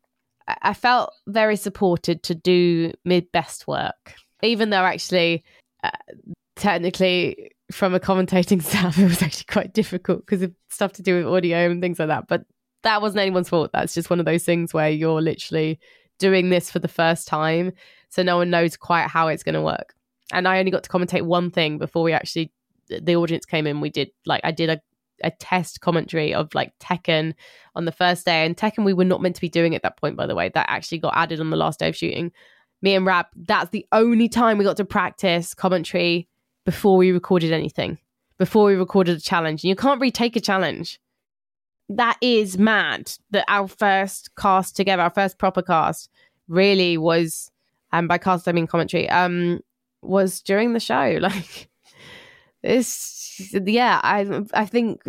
I 0.63 0.75
felt 0.75 1.13
very 1.27 1.57
supported 1.57 2.23
to 2.25 2.35
do 2.35 2.93
my 3.05 3.25
best 3.33 3.67
work, 3.67 4.15
even 4.43 4.71
though 4.71 4.85
actually, 4.85 5.45
uh, 5.83 5.91
technically, 6.57 7.53
from 7.71 7.95
a 7.95 8.01
commentating 8.01 8.63
staff, 8.63 8.99
it 8.99 9.05
was 9.05 9.23
actually 9.23 9.53
quite 9.53 9.75
difficult 9.75 10.21
because 10.21 10.43
of 10.43 10.53
stuff 10.71 10.93
to 10.95 11.03
do 11.03 11.17
with 11.17 11.33
audio 11.33 11.71
and 11.71 11.83
things 11.83 11.99
like 11.99 12.09
that. 12.09 12.29
But 12.29 12.45
that 12.83 13.03
wasn't 13.03 13.21
anyone's 13.21 13.49
fault. 13.49 13.71
That's 13.73 13.95
just 13.95 14.11
one 14.11 14.21
of 14.21 14.27
those 14.27 14.45
things 14.45 14.73
where 14.73 14.91
you're 14.91 15.21
literally 15.21 15.79
doing 16.19 16.51
this 16.51 16.71
for 16.71 16.79
the 16.79 16.89
first 16.89 17.29
time. 17.29 17.73
So 18.09 18.23
no 18.23 18.37
one 18.37 18.51
knows 18.51 18.77
quite 18.77 19.09
how 19.09 19.29
it's 19.29 19.43
going 19.43 19.55
to 19.55 19.63
work. 19.63 19.95
And 20.33 20.47
I 20.47 20.59
only 20.59 20.71
got 20.71 20.83
to 20.85 20.91
commentate 20.91 21.23
one 21.23 21.51
thing 21.51 21.79
before 21.79 22.03
we 22.03 22.13
actually, 22.13 22.53
the 22.89 23.17
audience 23.17 23.45
came 23.45 23.67
in. 23.67 23.81
We 23.81 23.91
did, 23.91 24.11
like, 24.27 24.41
I 24.45 24.51
did 24.51 24.71
a, 24.71 24.81
a 25.25 25.31
test 25.31 25.81
commentary 25.81 26.35
of 26.35 26.55
like 26.55 26.73
Tekken 26.79 27.35
on 27.75 27.85
the 27.85 27.93
first 27.93 28.25
day. 28.25 28.45
And 28.45 28.57
Tekken, 28.57 28.85
we 28.85 28.95
were 28.95 29.05
not 29.05 29.23
meant 29.23 29.35
to 29.37 29.41
be 29.41 29.49
doing 29.49 29.75
at 29.75 29.83
that 29.83 29.97
point, 29.97 30.17
by 30.17 30.27
the 30.27 30.35
way. 30.35 30.49
That 30.49 30.67
actually 30.69 30.99
got 30.99 31.17
added 31.17 31.41
on 31.41 31.51
the 31.51 31.57
last 31.57 31.81
day 31.81 31.89
of 31.89 31.97
shooting. 31.97 32.33
Me 32.83 32.95
and 32.95 33.05
Rab, 33.07 33.27
that's 33.35 33.71
the 33.71 33.87
only 33.91 34.29
time 34.29 34.59
we 34.59 34.65
got 34.65 34.77
to 34.77 34.85
practice 34.85 35.55
commentary 35.55 36.29
before 36.65 36.97
we 36.97 37.11
recorded 37.11 37.53
anything, 37.53 37.99
before 38.39 38.67
we 38.67 38.75
recorded 38.75 39.17
a 39.17 39.21
challenge. 39.21 39.65
And 39.65 39.69
you 39.69 39.77
can't 39.77 40.01
retake 40.01 40.37
a 40.37 40.41
challenge 40.41 41.01
that 41.89 42.19
is 42.21 42.59
mad 42.59 43.11
that 43.31 43.45
our 43.49 43.69
first 43.69 44.35
cast 44.37 44.77
together, 44.77 45.03
our 45.03 45.11
first 45.11 45.39
proper 45.39 45.63
cast, 45.63 46.11
really 46.49 46.99
was, 46.99 47.51
and 47.93 48.05
um, 48.05 48.09
by 48.09 48.19
cast 48.19 48.49
I 48.49 48.53
mean 48.53 48.67
commentary, 48.67 49.09
um, 49.09 49.61
was 50.03 50.41
during 50.43 50.73
the 50.73 50.81
show. 50.81 51.19
Like 51.29 51.69
this, 52.63 53.53
yeah, 53.53 54.01
I 54.03 54.43
I 54.53 54.67
think 54.67 55.03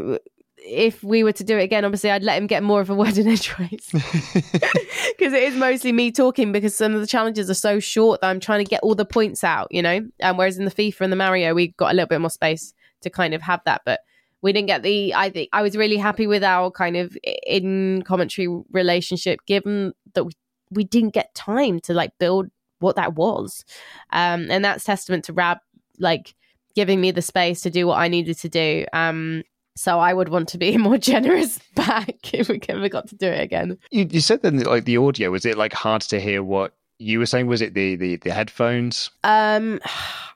if 0.58 1.04
we 1.04 1.24
were 1.24 1.32
to 1.32 1.44
do 1.44 1.58
it 1.58 1.64
again, 1.64 1.86
obviously 1.86 2.12
I'd 2.12 2.24
let 2.24 2.38
him 2.38 2.48
get 2.48 2.64
more 2.64 2.82
of 2.82 2.90
a 2.90 2.96
word 2.96 3.18
in 3.18 3.28
edgeways 3.28 3.90
because 3.92 5.34
it 5.34 5.44
is 5.44 5.56
mostly 5.56 5.92
me 5.92 6.12
talking 6.12 6.52
because 6.52 6.76
some 6.76 6.94
of 6.94 7.02
the 7.02 7.08
challenges 7.08 7.50
are 7.50 7.56
so 7.56 7.80
short 7.80 8.22
that 8.22 8.30
I'm 8.30 8.40
trying 8.40 8.64
to 8.64 8.70
get 8.70 8.82
all 8.84 8.96
the 8.96 9.06
points 9.06 9.44
out, 9.44 9.68
you 9.72 9.82
know. 9.82 10.08
And 10.20 10.38
whereas 10.38 10.58
in 10.58 10.66
the 10.66 10.72
FIFA 10.72 11.02
and 11.02 11.12
the 11.12 11.18
Mario, 11.18 11.54
we 11.54 11.70
got 11.70 11.92
a 11.92 11.96
little 11.96 12.08
bit 12.08 12.22
more 12.22 12.30
space 12.30 12.74
to 13.02 13.10
kind 13.10 13.34
of 13.34 13.42
have 13.42 13.62
that, 13.66 13.82
but 13.86 14.02
we 14.42 14.54
didn't 14.54 14.68
get 14.68 14.84
the 14.84 15.14
i 15.16 15.30
think 15.30 15.50
i 15.54 15.62
was 15.62 15.76
really 15.76 15.98
happy 15.98 16.28
with 16.28 16.44
our 16.44 16.72
kind 16.72 16.96
of 16.96 17.18
in 17.46 18.02
commentary 18.04 18.48
relationship 18.72 19.40
given 19.46 19.94
that 20.14 20.24
we, 20.24 20.32
we 20.72 20.84
didn't 20.84 21.14
get 21.14 21.34
time 21.36 21.80
to 21.80 21.94
like 21.94 22.12
build 22.20 22.48
what 22.80 22.96
that 22.96 23.16
was 23.16 23.66
um 24.12 24.50
and 24.50 24.64
that's 24.64 24.84
testament 24.84 25.26
to 25.26 25.34
rab 25.34 25.58
like 25.98 26.36
giving 26.76 27.02
me 27.02 27.12
the 27.12 27.22
space 27.22 27.62
to 27.62 27.70
do 27.70 27.88
what 27.88 27.98
i 27.98 28.08
needed 28.08 28.38
to 28.38 28.50
do 28.50 28.86
um 28.94 29.44
so 29.80 29.98
I 29.98 30.14
would 30.14 30.28
want 30.28 30.50
to 30.50 30.58
be 30.58 30.76
more 30.90 30.98
generous 30.98 31.58
back 31.74 32.34
if 32.34 32.50
we 32.50 32.60
ever 32.68 32.90
got 32.90 33.08
to 33.08 33.16
do 33.16 33.28
it 33.28 33.42
again. 33.42 33.78
You, 33.92 34.06
you 34.10 34.20
said 34.20 34.42
then, 34.42 34.58
that 34.58 34.68
like 34.68 34.84
the 34.84 34.98
audio 34.98 35.32
was 35.32 35.46
it 35.46 35.58
like 35.58 35.72
hard 35.72 36.02
to 36.02 36.20
hear 36.20 36.44
what 36.44 36.74
you 37.00 37.18
were 37.18 37.26
saying 37.26 37.48
was 37.48 37.62
it 37.62 37.74
the 37.74 37.96
the, 37.96 38.18
the 38.18 38.32
headphones? 38.32 39.10
Um 39.24 39.80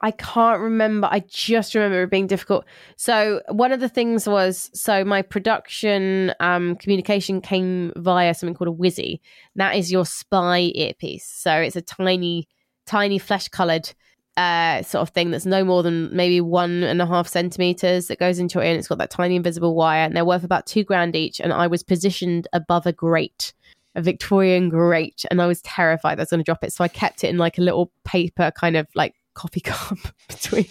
i 0.01 0.11
can't 0.11 0.59
remember. 0.61 1.07
I 1.11 1.19
just 1.27 1.75
remember 1.75 2.03
it 2.03 2.09
being 2.09 2.27
difficult. 2.27 2.65
So 2.95 3.41
one 3.49 3.71
of 3.71 3.79
the 3.79 3.89
things 3.89 4.27
was 4.27 4.71
so 4.73 5.03
my 5.03 5.21
production 5.21 6.33
um 6.39 6.75
communication 6.77 7.41
came 7.41 7.91
via 7.97 8.33
something 8.33 8.55
called 8.55 8.69
a 8.69 8.81
Wizzy. 8.81 9.19
That 9.55 9.75
is 9.75 9.91
your 9.91 10.05
spy 10.05 10.71
earpiece. 10.73 11.27
So 11.27 11.53
it's 11.53 11.75
a 11.75 11.81
tiny 11.81 12.47
tiny 12.85 13.19
flesh 13.19 13.49
colored 13.49 13.93
uh, 14.35 14.81
sort 14.81 15.03
of 15.03 15.09
thing 15.09 15.29
that's 15.29 15.45
no 15.45 15.63
more 15.63 15.83
than 15.83 16.15
maybe 16.15 16.41
one 16.41 16.81
and 16.83 16.99
a 17.01 17.05
half 17.05 17.27
centimeters 17.27 18.07
that 18.07 18.17
goes 18.19 18.39
into 18.39 18.55
your 18.55 18.63
ear 18.63 18.71
and 18.71 18.79
it's 18.79 18.87
got 18.87 18.97
that 18.97 19.11
tiny 19.11 19.35
invisible 19.35 19.75
wire 19.75 20.03
and 20.03 20.15
they're 20.15 20.25
worth 20.25 20.43
about 20.43 20.65
two 20.65 20.83
grand 20.83 21.15
each 21.15 21.39
and 21.39 21.53
i 21.53 21.67
was 21.67 21.83
positioned 21.83 22.47
above 22.51 22.87
a 22.87 22.91
grate 22.91 23.53
a 23.95 24.01
Victorian 24.01 24.69
grate, 24.69 25.25
and 25.29 25.41
I 25.41 25.47
was 25.47 25.61
terrified 25.61 26.19
I 26.19 26.23
was 26.23 26.29
going 26.29 26.39
to 26.39 26.43
drop 26.43 26.63
it. 26.63 26.73
So 26.73 26.83
I 26.83 26.87
kept 26.87 27.23
it 27.23 27.27
in 27.27 27.37
like 27.37 27.57
a 27.57 27.61
little 27.61 27.91
paper 28.03 28.51
kind 28.51 28.75
of 28.75 28.87
like 28.95 29.15
coffee 29.33 29.59
cup 29.61 29.97
between. 30.27 30.65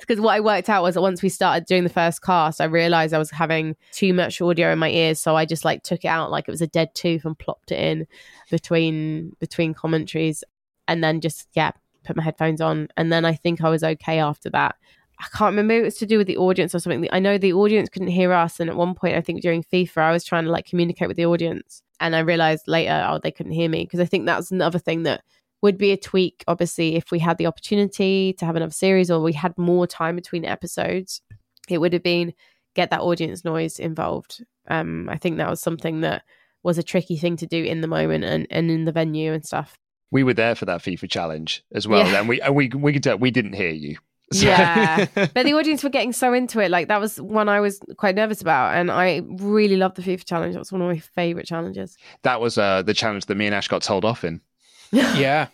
because 0.00 0.20
what 0.20 0.34
I 0.34 0.40
worked 0.40 0.68
out 0.68 0.82
was 0.82 0.94
that 0.94 1.02
once 1.02 1.22
we 1.22 1.28
started 1.28 1.66
doing 1.66 1.84
the 1.84 1.90
first 1.90 2.22
cast, 2.22 2.60
I 2.60 2.64
realized 2.64 3.14
I 3.14 3.18
was 3.18 3.30
having 3.30 3.76
too 3.92 4.12
much 4.12 4.40
audio 4.40 4.72
in 4.72 4.78
my 4.78 4.90
ears, 4.90 5.20
so 5.20 5.36
I 5.36 5.44
just 5.44 5.64
like 5.64 5.82
took 5.82 6.04
it 6.04 6.08
out 6.08 6.30
like 6.30 6.48
it 6.48 6.50
was 6.50 6.62
a 6.62 6.66
dead 6.66 6.94
tooth 6.94 7.24
and 7.24 7.38
plopped 7.38 7.72
it 7.72 7.80
in 7.80 8.06
between 8.50 9.36
between 9.40 9.74
commentaries, 9.74 10.44
and 10.86 11.02
then 11.02 11.20
just 11.20 11.48
yeah 11.54 11.72
put 12.04 12.16
my 12.16 12.22
headphones 12.22 12.60
on, 12.60 12.88
and 12.96 13.12
then 13.12 13.24
I 13.24 13.34
think 13.34 13.62
I 13.62 13.70
was 13.70 13.84
okay 13.84 14.18
after 14.18 14.50
that. 14.50 14.76
I 15.20 15.26
can't 15.36 15.50
remember 15.50 15.74
it 15.74 15.82
was 15.82 15.96
to 15.96 16.06
do 16.06 16.16
with 16.16 16.28
the 16.28 16.36
audience 16.36 16.74
or 16.74 16.78
something. 16.78 17.08
I 17.10 17.18
know 17.18 17.38
the 17.38 17.52
audience 17.52 17.88
couldn't 17.88 18.08
hear 18.08 18.32
us, 18.32 18.60
and 18.60 18.70
at 18.70 18.76
one 18.76 18.94
point, 18.94 19.16
I 19.16 19.20
think 19.20 19.42
during 19.42 19.64
FIFA, 19.64 19.98
I 19.98 20.12
was 20.12 20.24
trying 20.24 20.44
to 20.44 20.50
like 20.50 20.66
communicate 20.66 21.08
with 21.08 21.16
the 21.16 21.26
audience, 21.26 21.82
and 22.00 22.14
I 22.14 22.20
realized 22.20 22.68
later, 22.68 23.04
oh, 23.08 23.18
they 23.18 23.30
couldn't 23.30 23.52
hear 23.52 23.68
me 23.68 23.84
because 23.84 24.00
I 24.00 24.04
think 24.04 24.26
that's 24.26 24.50
another 24.50 24.78
thing 24.78 25.04
that 25.04 25.22
would 25.62 25.78
be 25.78 25.92
a 25.92 25.96
tweak. 25.96 26.44
Obviously, 26.46 26.96
if 26.96 27.10
we 27.10 27.18
had 27.18 27.38
the 27.38 27.46
opportunity 27.46 28.32
to 28.34 28.46
have 28.46 28.56
another 28.56 28.72
series 28.72 29.10
or 29.10 29.20
we 29.20 29.32
had 29.32 29.56
more 29.58 29.86
time 29.86 30.16
between 30.16 30.44
episodes, 30.44 31.20
it 31.68 31.78
would 31.78 31.92
have 31.92 32.02
been 32.02 32.32
get 32.74 32.90
that 32.90 33.00
audience 33.00 33.44
noise 33.44 33.78
involved. 33.78 34.44
Um, 34.68 35.08
I 35.08 35.16
think 35.16 35.38
that 35.38 35.50
was 35.50 35.60
something 35.60 36.02
that 36.02 36.22
was 36.62 36.78
a 36.78 36.82
tricky 36.82 37.16
thing 37.16 37.36
to 37.36 37.46
do 37.46 37.62
in 37.62 37.80
the 37.80 37.88
moment 37.88 38.24
and, 38.24 38.46
and 38.50 38.70
in 38.70 38.84
the 38.84 38.92
venue 38.92 39.32
and 39.32 39.44
stuff. 39.44 39.78
We 40.10 40.22
were 40.22 40.34
there 40.34 40.54
for 40.54 40.64
that 40.66 40.80
FIFA 40.80 41.10
challenge 41.10 41.64
as 41.72 41.86
well, 41.86 42.06
yeah. 42.06 42.20
and 42.20 42.28
we 42.28 42.40
and 42.40 42.54
we 42.54 42.68
we 42.68 42.94
could 42.94 43.02
tell 43.02 43.18
we 43.18 43.30
didn't 43.30 43.52
hear 43.52 43.70
you. 43.70 43.98
So. 44.32 44.46
Yeah. 44.46 45.06
but 45.14 45.44
the 45.44 45.54
audience 45.54 45.82
were 45.82 45.90
getting 45.90 46.12
so 46.12 46.32
into 46.32 46.60
it. 46.60 46.70
Like 46.70 46.88
that 46.88 47.00
was 47.00 47.20
one 47.20 47.48
I 47.48 47.60
was 47.60 47.80
quite 47.96 48.14
nervous 48.14 48.40
about. 48.40 48.76
And 48.76 48.90
I 48.90 49.22
really 49.26 49.76
loved 49.76 49.96
the 49.96 50.02
FIFA 50.02 50.24
challenge. 50.24 50.52
That 50.54 50.60
was 50.60 50.72
one 50.72 50.82
of 50.82 50.88
my 50.88 50.98
favourite 50.98 51.46
challenges. 51.46 51.96
That 52.22 52.40
was 52.40 52.58
uh, 52.58 52.82
the 52.82 52.94
challenge 52.94 53.26
that 53.26 53.34
me 53.36 53.46
and 53.46 53.54
Ash 53.54 53.68
got 53.68 53.82
told 53.82 54.04
off 54.04 54.24
in. 54.24 54.40
yeah. 54.92 55.48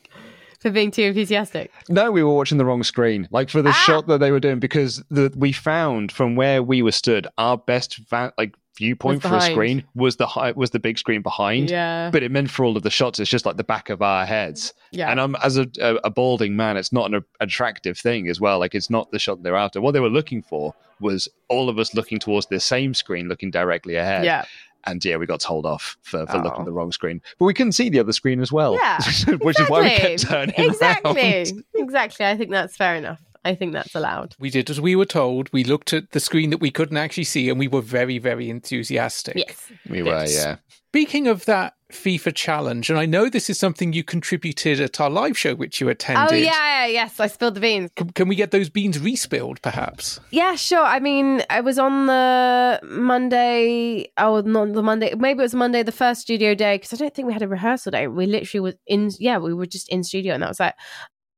For 0.61 0.71
being 0.71 0.91
too 0.91 1.03
enthusiastic. 1.03 1.71
No, 1.89 2.11
we 2.11 2.23
were 2.23 2.35
watching 2.35 2.57
the 2.59 2.65
wrong 2.65 2.83
screen. 2.83 3.29
Like 3.31 3.51
for 3.51 3.61
the 3.61 3.71
ah! 3.71 3.85
shot 3.87 4.07
that 4.07 4.19
they 4.19 4.31
were 4.31 4.41
doing, 4.41 4.61
because 4.61 5.03
the 5.11 5.31
we 5.37 5.53
found 5.53 6.11
from 6.11 6.37
where 6.37 6.63
we 6.63 6.81
were 6.81 6.93
stood, 6.93 7.27
our 7.37 7.59
best 7.59 7.99
va- 8.09 8.33
like 8.39 8.57
viewpoint 8.77 9.23
for 9.23 9.35
a 9.35 9.41
screen 9.41 9.85
was 9.95 10.17
the 10.17 10.27
high, 10.27 10.53
was 10.53 10.71
the 10.71 10.79
big 10.79 10.99
screen 10.99 11.23
behind. 11.23 11.71
Yeah. 11.71 12.11
But 12.11 12.23
it 12.23 12.31
meant 12.31 12.51
for 12.51 12.65
all 12.65 12.77
of 12.77 12.83
the 12.83 12.91
shots, 12.91 13.19
it's 13.19 13.31
just 13.31 13.47
like 13.47 13.57
the 13.57 13.65
back 13.65 13.91
of 13.91 14.03
our 14.03 14.27
heads. 14.27 14.73
Yeah. 14.91 15.11
And 15.11 15.21
I'm 15.21 15.37
as 15.37 15.57
a, 15.57 15.69
a, 15.81 15.95
a 16.05 16.11
balding 16.11 16.57
man, 16.57 16.77
it's 16.77 16.93
not 16.93 17.13
an 17.13 17.25
attractive 17.41 17.99
thing 17.99 18.29
as 18.29 18.41
well. 18.41 18.59
Like 18.59 18.75
it's 18.75 18.91
not 18.91 19.11
the 19.11 19.19
shot 19.19 19.43
they're 19.43 19.57
after. 19.57 19.81
What 19.81 19.93
they 19.93 20.01
were 20.01 20.11
looking 20.11 20.43
for 20.43 20.75
was 21.01 21.29
all 21.49 21.69
of 21.69 21.79
us 21.79 21.95
looking 21.95 22.19
towards 22.19 22.47
the 22.47 22.61
same 22.61 22.95
screen, 22.95 23.29
looking 23.29 23.51
directly 23.51 23.97
ahead. 23.97 24.25
Yeah. 24.25 24.45
And 24.87 25.03
yeah, 25.03 25.17
we 25.17 25.25
got 25.25 25.41
told 25.41 25.65
off 25.65 25.97
for, 26.03 26.27
for 26.27 26.37
oh. 26.37 26.43
looking 26.43 26.61
at 26.61 26.67
the 26.67 26.73
wrong 26.73 26.93
screen. 26.93 27.23
But 27.39 27.47
we 27.47 27.55
couldn't 27.55 27.73
see 27.73 27.89
the 27.89 28.01
other 28.01 28.13
screen 28.13 28.41
as 28.41 28.53
well. 28.53 28.75
Yeah. 28.75 28.97
which 29.41 29.59
exactly. 29.59 29.65
is 29.65 29.71
why 29.71 29.81
we 29.81 29.91
kept 29.91 30.23
turning 30.23 30.55
Exactly. 30.59 31.33
Around. 31.35 31.65
Exactly. 31.75 32.27
I 32.27 32.37
think 32.37 32.51
that's 32.51 32.77
fair 32.77 32.95
enough. 32.97 33.21
I 33.45 33.55
think 33.55 33.73
that's 33.73 33.95
allowed. 33.95 34.35
We 34.39 34.51
did 34.51 34.71
as 34.71 34.81
we 34.81 34.97
were 34.97 35.05
told. 35.05 35.53
We 35.53 35.65
looked 35.65 35.93
at 35.93 36.13
the 36.13 36.21
screen 36.21 36.51
that 36.51 36.61
we 36.61 36.71
couldn't 36.71 36.97
actually 36.97 37.25
see 37.25 37.49
and 37.49 37.59
we 37.59 37.69
were 37.69 37.83
very, 37.83 38.19
very 38.19 38.49
enthusiastic. 38.49 39.37
Yes. 39.37 39.71
We 39.89 40.03
were, 40.03 40.25
yeah. 40.27 40.57
Speaking 40.95 41.27
of 41.27 41.45
that 41.47 41.75
FIFA 41.93 42.35
challenge, 42.37 42.89
and 42.89 42.97
I 42.97 43.05
know 43.05 43.29
this 43.29 43.51
is 43.51 43.59
something 43.59 43.93
you 43.93 44.05
contributed 44.05 44.81
at 44.81 45.01
our 45.01 45.11
live 45.11 45.37
show, 45.37 45.57
which 45.57 45.81
you 45.81 45.89
attended. 45.89 46.33
Oh 46.33 46.37
yeah, 46.37 46.87
yes, 46.87 47.19
I 47.19 47.27
spilled 47.27 47.57
the 47.57 47.61
beans. 47.61 47.91
Can, 47.97 48.11
can 48.11 48.29
we 48.29 48.37
get 48.37 48.53
those 48.53 48.69
beans 48.69 49.01
respilled, 49.01 49.61
perhaps? 49.61 50.21
Yeah, 50.31 50.55
sure. 50.55 50.85
I 50.85 51.01
mean, 51.01 51.43
I 51.51 51.63
was 51.63 51.81
on 51.81 52.07
the 52.07 52.79
Monday. 52.85 54.09
Oh, 54.19 54.41
not 54.43 54.73
the 54.73 54.85
Monday. 54.85 55.15
Maybe 55.17 55.41
it 55.41 55.43
was 55.43 55.55
Monday, 55.55 55.83
the 55.83 55.91
first 55.91 56.21
studio 56.21 56.55
day, 56.55 56.77
because 56.77 56.93
I 56.93 56.97
don't 56.97 57.13
think 57.13 57.27
we 57.27 57.33
had 57.33 57.43
a 57.43 57.49
rehearsal 57.49 57.91
day. 57.91 58.07
We 58.07 58.27
literally 58.27 58.61
was 58.61 58.75
in. 58.87 59.11
Yeah, 59.19 59.39
we 59.39 59.53
were 59.53 59.67
just 59.67 59.89
in 59.89 60.05
studio, 60.05 60.35
and 60.35 60.45
that 60.45 60.49
was 60.49 60.61
like 60.61 60.75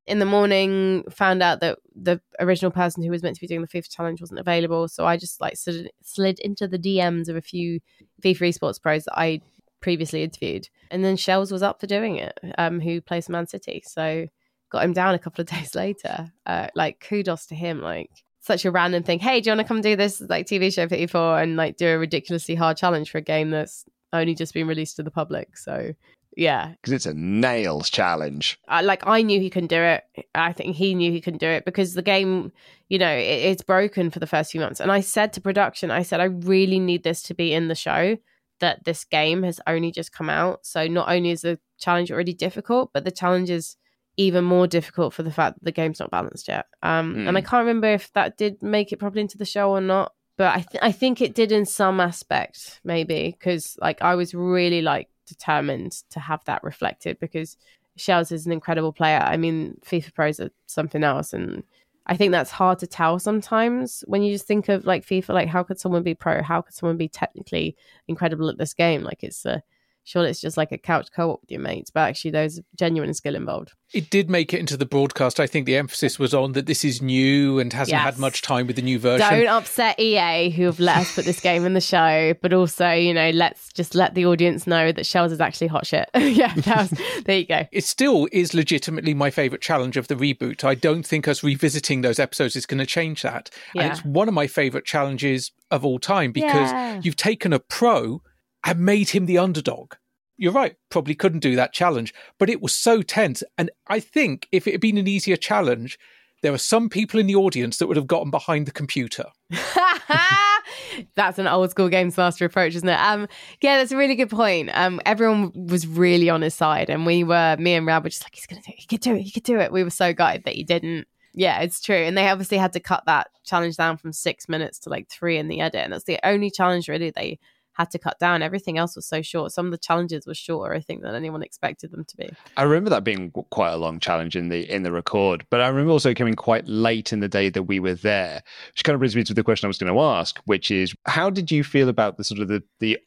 in 0.06 0.18
the 0.18 0.26
morning. 0.26 1.04
Found 1.10 1.42
out 1.42 1.60
that 1.60 1.78
the 1.94 2.20
original 2.40 2.70
person 2.70 3.02
who 3.02 3.10
was 3.10 3.22
meant 3.22 3.36
to 3.36 3.40
be 3.40 3.46
doing 3.46 3.62
the 3.62 3.68
FIFA 3.68 3.90
challenge 3.90 4.20
wasn't 4.20 4.40
available, 4.40 4.88
so 4.88 5.06
I 5.06 5.16
just 5.16 5.40
like 5.40 5.56
slid, 5.56 5.90
slid 6.02 6.38
into 6.40 6.68
the 6.68 6.78
DMs 6.78 7.28
of 7.28 7.36
a 7.36 7.40
few 7.40 7.80
FIFA 8.22 8.48
esports 8.48 8.80
pros 8.80 9.04
that 9.04 9.18
I 9.18 9.40
previously 9.80 10.22
interviewed, 10.22 10.68
and 10.90 11.04
then 11.04 11.16
Shells 11.16 11.52
was 11.52 11.62
up 11.62 11.80
for 11.80 11.86
doing 11.86 12.16
it. 12.16 12.38
Um, 12.58 12.80
who 12.80 13.00
plays 13.00 13.28
Man 13.28 13.46
City, 13.46 13.82
so 13.86 14.26
got 14.70 14.84
him 14.84 14.92
down 14.92 15.14
a 15.14 15.18
couple 15.18 15.42
of 15.42 15.48
days 15.50 15.74
later. 15.74 16.32
Uh, 16.44 16.68
like 16.74 17.00
kudos 17.00 17.46
to 17.46 17.54
him. 17.54 17.80
Like 17.80 18.10
such 18.40 18.64
a 18.64 18.70
random 18.70 19.02
thing. 19.02 19.18
Hey, 19.18 19.40
do 19.40 19.50
you 19.50 19.56
want 19.56 19.66
to 19.66 19.68
come 19.68 19.80
do 19.80 19.96
this 19.96 20.20
like 20.20 20.46
TV 20.46 20.72
show 20.72 20.88
for 20.88 20.96
E4 20.96 21.42
and 21.42 21.56
like 21.56 21.76
do 21.76 21.88
a 21.88 21.98
ridiculously 21.98 22.54
hard 22.54 22.76
challenge 22.76 23.10
for 23.10 23.18
a 23.18 23.22
game 23.22 23.50
that's 23.50 23.84
only 24.12 24.34
just 24.34 24.54
been 24.54 24.68
released 24.68 24.96
to 24.96 25.02
the 25.02 25.10
public? 25.10 25.56
So 25.58 25.92
yeah, 26.36 26.74
Because 26.80 26.92
it's 26.92 27.06
a 27.06 27.14
nails 27.14 27.90
challenge. 27.90 28.58
I, 28.68 28.82
like 28.82 29.06
I 29.06 29.22
knew 29.22 29.40
he 29.40 29.50
couldn't 29.50 29.68
do 29.68 29.80
it. 29.80 30.04
I 30.34 30.52
think 30.52 30.76
he 30.76 30.94
knew 30.94 31.10
he 31.10 31.20
couldn't 31.20 31.40
do 31.40 31.48
it 31.48 31.64
because 31.64 31.94
the 31.94 32.02
game, 32.02 32.52
you 32.88 32.98
know, 32.98 33.10
it, 33.10 33.22
it's 33.22 33.62
broken 33.62 34.10
for 34.10 34.20
the 34.20 34.26
first 34.26 34.52
few 34.52 34.60
months. 34.60 34.78
And 34.78 34.92
I 34.92 35.00
said 35.00 35.32
to 35.32 35.40
production, 35.40 35.90
I 35.90 36.02
said, 36.02 36.20
I 36.20 36.24
really 36.24 36.78
need 36.78 37.02
this 37.02 37.22
to 37.22 37.34
be 37.34 37.52
in 37.52 37.68
the 37.68 37.74
show. 37.74 38.18
That 38.60 38.84
this 38.84 39.04
game 39.04 39.42
has 39.42 39.60
only 39.66 39.92
just 39.92 40.12
come 40.12 40.30
out, 40.30 40.64
so 40.64 40.86
not 40.86 41.10
only 41.10 41.30
is 41.30 41.42
the 41.42 41.58
challenge 41.78 42.10
already 42.10 42.32
difficult, 42.32 42.90
but 42.94 43.04
the 43.04 43.10
challenge 43.10 43.50
is 43.50 43.76
even 44.16 44.44
more 44.44 44.66
difficult 44.66 45.12
for 45.12 45.22
the 45.22 45.30
fact 45.30 45.56
that 45.56 45.64
the 45.64 45.72
game's 45.72 46.00
not 46.00 46.10
balanced 46.10 46.48
yet. 46.48 46.64
Um, 46.82 47.12
Hmm. 47.14 47.28
And 47.28 47.36
I 47.36 47.42
can't 47.42 47.66
remember 47.66 47.88
if 47.88 48.10
that 48.14 48.38
did 48.38 48.62
make 48.62 48.92
it 48.92 48.96
properly 48.96 49.20
into 49.20 49.36
the 49.36 49.44
show 49.44 49.70
or 49.72 49.82
not, 49.82 50.14
but 50.38 50.54
I 50.54 50.60
th- 50.62 50.82
I 50.82 50.90
think 50.90 51.20
it 51.20 51.34
did 51.34 51.52
in 51.52 51.66
some 51.66 52.00
aspect, 52.00 52.80
maybe 52.82 53.36
because 53.38 53.76
like 53.78 54.00
I 54.00 54.14
was 54.14 54.34
really 54.34 54.80
like 54.80 55.10
determined 55.26 55.92
to 56.10 56.20
have 56.20 56.44
that 56.44 56.62
reflected 56.64 57.18
because 57.20 57.56
Shells 57.96 58.32
is 58.32 58.46
an 58.46 58.52
incredible 58.52 58.92
player. 58.92 59.20
I 59.20 59.36
mean, 59.36 59.78
FIFA 59.84 60.14
pros 60.14 60.40
are 60.40 60.50
something 60.66 61.02
else, 61.02 61.32
and 61.32 61.62
I 62.06 62.16
think 62.16 62.32
that's 62.32 62.50
hard 62.50 62.78
to 62.80 62.86
tell 62.86 63.18
sometimes 63.18 64.04
when 64.06 64.22
you 64.22 64.32
just 64.32 64.46
think 64.46 64.68
of 64.68 64.84
like 64.84 65.04
FIFA. 65.04 65.30
Like, 65.30 65.48
how 65.48 65.62
could 65.62 65.80
someone 65.80 66.02
be 66.02 66.14
pro? 66.14 66.42
How 66.42 66.60
could 66.60 66.74
someone 66.74 66.96
be 66.96 67.08
technically 67.08 67.76
incredible 68.06 68.48
at 68.48 68.58
this 68.58 68.74
game? 68.74 69.02
Like, 69.02 69.24
it's 69.24 69.44
a 69.44 69.62
sure 70.06 70.24
it's 70.24 70.40
just 70.40 70.56
like 70.56 70.70
a 70.72 70.78
couch 70.78 71.08
co-op 71.14 71.40
with 71.40 71.50
your 71.50 71.60
mates, 71.60 71.90
but 71.90 72.00
actually 72.08 72.30
there's 72.30 72.60
genuine 72.78 73.12
skill 73.12 73.34
involved. 73.34 73.72
It 73.92 74.08
did 74.08 74.30
make 74.30 74.54
it 74.54 74.60
into 74.60 74.76
the 74.76 74.86
broadcast. 74.86 75.38
I 75.40 75.46
think 75.46 75.66
the 75.66 75.76
emphasis 75.76 76.18
was 76.18 76.32
on 76.32 76.52
that 76.52 76.66
this 76.66 76.84
is 76.84 77.02
new 77.02 77.58
and 77.58 77.72
hasn't 77.72 77.92
Yes. 77.92 78.02
had 78.02 78.18
much 78.18 78.40
time 78.42 78.66
with 78.68 78.76
the 78.76 78.82
new 78.82 78.98
version. 78.98 79.28
Don't 79.28 79.46
upset 79.48 79.98
EA 79.98 80.50
who 80.50 80.64
have 80.64 80.78
let 80.80 80.98
us 80.98 81.14
put 81.14 81.24
this 81.24 81.40
game 81.40 81.64
in 81.66 81.74
the 81.74 81.80
show, 81.80 82.34
but 82.40 82.52
also, 82.52 82.90
you 82.92 83.12
know, 83.12 83.30
let's 83.30 83.72
just 83.72 83.94
let 83.96 84.14
the 84.14 84.26
audience 84.26 84.66
know 84.66 84.92
that 84.92 85.06
Shells 85.06 85.32
is 85.32 85.40
actually 85.40 85.66
hot 85.68 85.86
shit. 85.86 86.08
yeah, 86.16 86.54
was, 86.54 86.92
there 87.24 87.38
you 87.38 87.46
go. 87.46 87.66
It 87.72 87.84
still 87.84 88.28
is 88.32 88.54
legitimately 88.54 89.14
my 89.14 89.30
favourite 89.30 89.60
challenge 89.62 89.96
of 89.96 90.06
the 90.08 90.14
reboot. 90.14 90.62
I 90.64 90.74
don't 90.76 91.04
think 91.06 91.26
us 91.28 91.42
revisiting 91.42 92.02
those 92.02 92.18
episodes 92.18 92.54
is 92.56 92.66
going 92.66 92.78
to 92.78 92.86
change 92.86 93.22
that. 93.22 93.50
And 93.74 93.82
Yeah. 93.84 93.90
it's 93.92 94.04
one 94.04 94.28
of 94.28 94.34
my 94.34 94.46
favourite 94.46 94.84
challenges 94.86 95.50
of 95.70 95.84
all 95.84 95.98
time 95.98 96.30
because 96.32 96.70
Yeah. 96.70 97.00
you've 97.02 97.16
taken 97.16 97.52
a 97.52 97.58
pro 97.58 98.22
and 98.66 98.80
made 98.80 99.10
him 99.10 99.26
the 99.26 99.38
underdog. 99.38 99.94
You're 100.36 100.52
right, 100.52 100.74
probably 100.90 101.14
couldn't 101.14 101.40
do 101.40 101.56
that 101.56 101.72
challenge, 101.72 102.12
but 102.38 102.50
it 102.50 102.60
was 102.60 102.74
so 102.74 103.00
tense. 103.00 103.42
And 103.56 103.70
I 103.86 104.00
think 104.00 104.48
if 104.52 104.66
it 104.66 104.72
had 104.72 104.80
been 104.80 104.98
an 104.98 105.08
easier 105.08 105.36
challenge, 105.36 105.98
there 106.42 106.52
are 106.52 106.58
some 106.58 106.90
people 106.90 107.18
in 107.18 107.26
the 107.26 107.36
audience 107.36 107.78
that 107.78 107.86
would 107.86 107.96
have 107.96 108.06
gotten 108.06 108.30
behind 108.30 108.66
the 108.66 108.72
computer. 108.72 109.26
that's 111.14 111.38
an 111.38 111.46
old 111.46 111.70
school 111.70 111.88
games 111.88 112.16
master 112.16 112.44
approach, 112.44 112.74
isn't 112.74 112.88
it? 112.88 113.00
Um, 113.00 113.28
yeah, 113.62 113.78
that's 113.78 113.92
a 113.92 113.96
really 113.96 114.16
good 114.16 114.28
point. 114.28 114.70
Um, 114.74 115.00
everyone 115.06 115.52
was 115.54 115.86
really 115.86 116.28
on 116.28 116.42
his 116.42 116.54
side, 116.54 116.90
and 116.90 117.06
we 117.06 117.24
were, 117.24 117.56
me 117.58 117.74
and 117.74 117.86
Rab 117.86 118.04
were 118.04 118.10
just 118.10 118.24
like, 118.24 118.34
he's 118.34 118.46
gonna 118.46 118.60
do 118.60 118.72
it, 118.72 118.78
he 118.78 118.86
could 118.86 119.00
do 119.00 119.14
it, 119.14 119.22
he 119.22 119.30
could 119.30 119.44
do 119.44 119.58
it. 119.58 119.72
We 119.72 119.84
were 119.84 119.90
so 119.90 120.12
gutted 120.12 120.44
that 120.44 120.54
he 120.54 120.64
didn't. 120.64 121.06
Yeah, 121.32 121.60
it's 121.60 121.80
true. 121.80 121.96
And 121.96 122.16
they 122.16 122.28
obviously 122.28 122.58
had 122.58 122.72
to 122.72 122.80
cut 122.80 123.04
that 123.06 123.28
challenge 123.44 123.76
down 123.76 123.96
from 123.96 124.12
six 124.12 124.48
minutes 124.48 124.78
to 124.80 124.90
like 124.90 125.08
three 125.08 125.38
in 125.38 125.48
the 125.48 125.60
edit, 125.60 125.82
and 125.84 125.92
that's 125.92 126.04
the 126.04 126.18
only 126.24 126.50
challenge 126.50 126.88
really 126.88 127.10
they 127.10 127.38
had 127.76 127.90
to 127.90 127.98
cut 127.98 128.18
down. 128.18 128.42
Everything 128.42 128.78
else 128.78 128.96
was 128.96 129.06
so 129.06 129.20
short. 129.22 129.52
Some 129.52 129.66
of 129.66 129.72
the 129.72 129.78
challenges 129.78 130.26
were 130.26 130.34
shorter, 130.34 130.72
I 130.72 130.80
think, 130.80 131.02
than 131.02 131.14
anyone 131.14 131.42
expected 131.42 131.90
them 131.90 132.04
to 132.04 132.16
be. 132.16 132.28
I 132.56 132.62
remember 132.62 132.90
that 132.90 133.04
being 133.04 133.30
quite 133.50 133.72
a 133.72 133.76
long 133.76 134.00
challenge 134.00 134.34
in 134.36 134.48
the 134.48 134.70
in 134.72 134.82
the 134.82 134.92
record, 134.92 135.46
but 135.50 135.60
I 135.60 135.68
remember 135.68 135.92
also 135.92 136.14
coming 136.14 136.34
quite 136.34 136.66
late 136.66 137.12
in 137.12 137.20
the 137.20 137.28
day 137.28 137.50
that 137.50 137.64
we 137.64 137.78
were 137.80 137.94
there, 137.94 138.42
which 138.72 138.84
kind 138.84 138.94
of 138.94 139.00
brings 139.00 139.14
me 139.16 139.24
to 139.24 139.34
the 139.34 139.42
question 139.44 139.66
I 139.66 139.68
was 139.68 139.78
going 139.78 139.92
to 139.92 140.00
ask, 140.00 140.38
which 140.46 140.70
is 140.70 140.94
how 141.06 141.30
did 141.30 141.50
you 141.52 141.62
feel 141.62 141.88
about 141.88 142.16
the 142.16 142.24
sort 142.24 142.40
of 142.40 142.48
the 142.48 142.62
the 142.80 142.98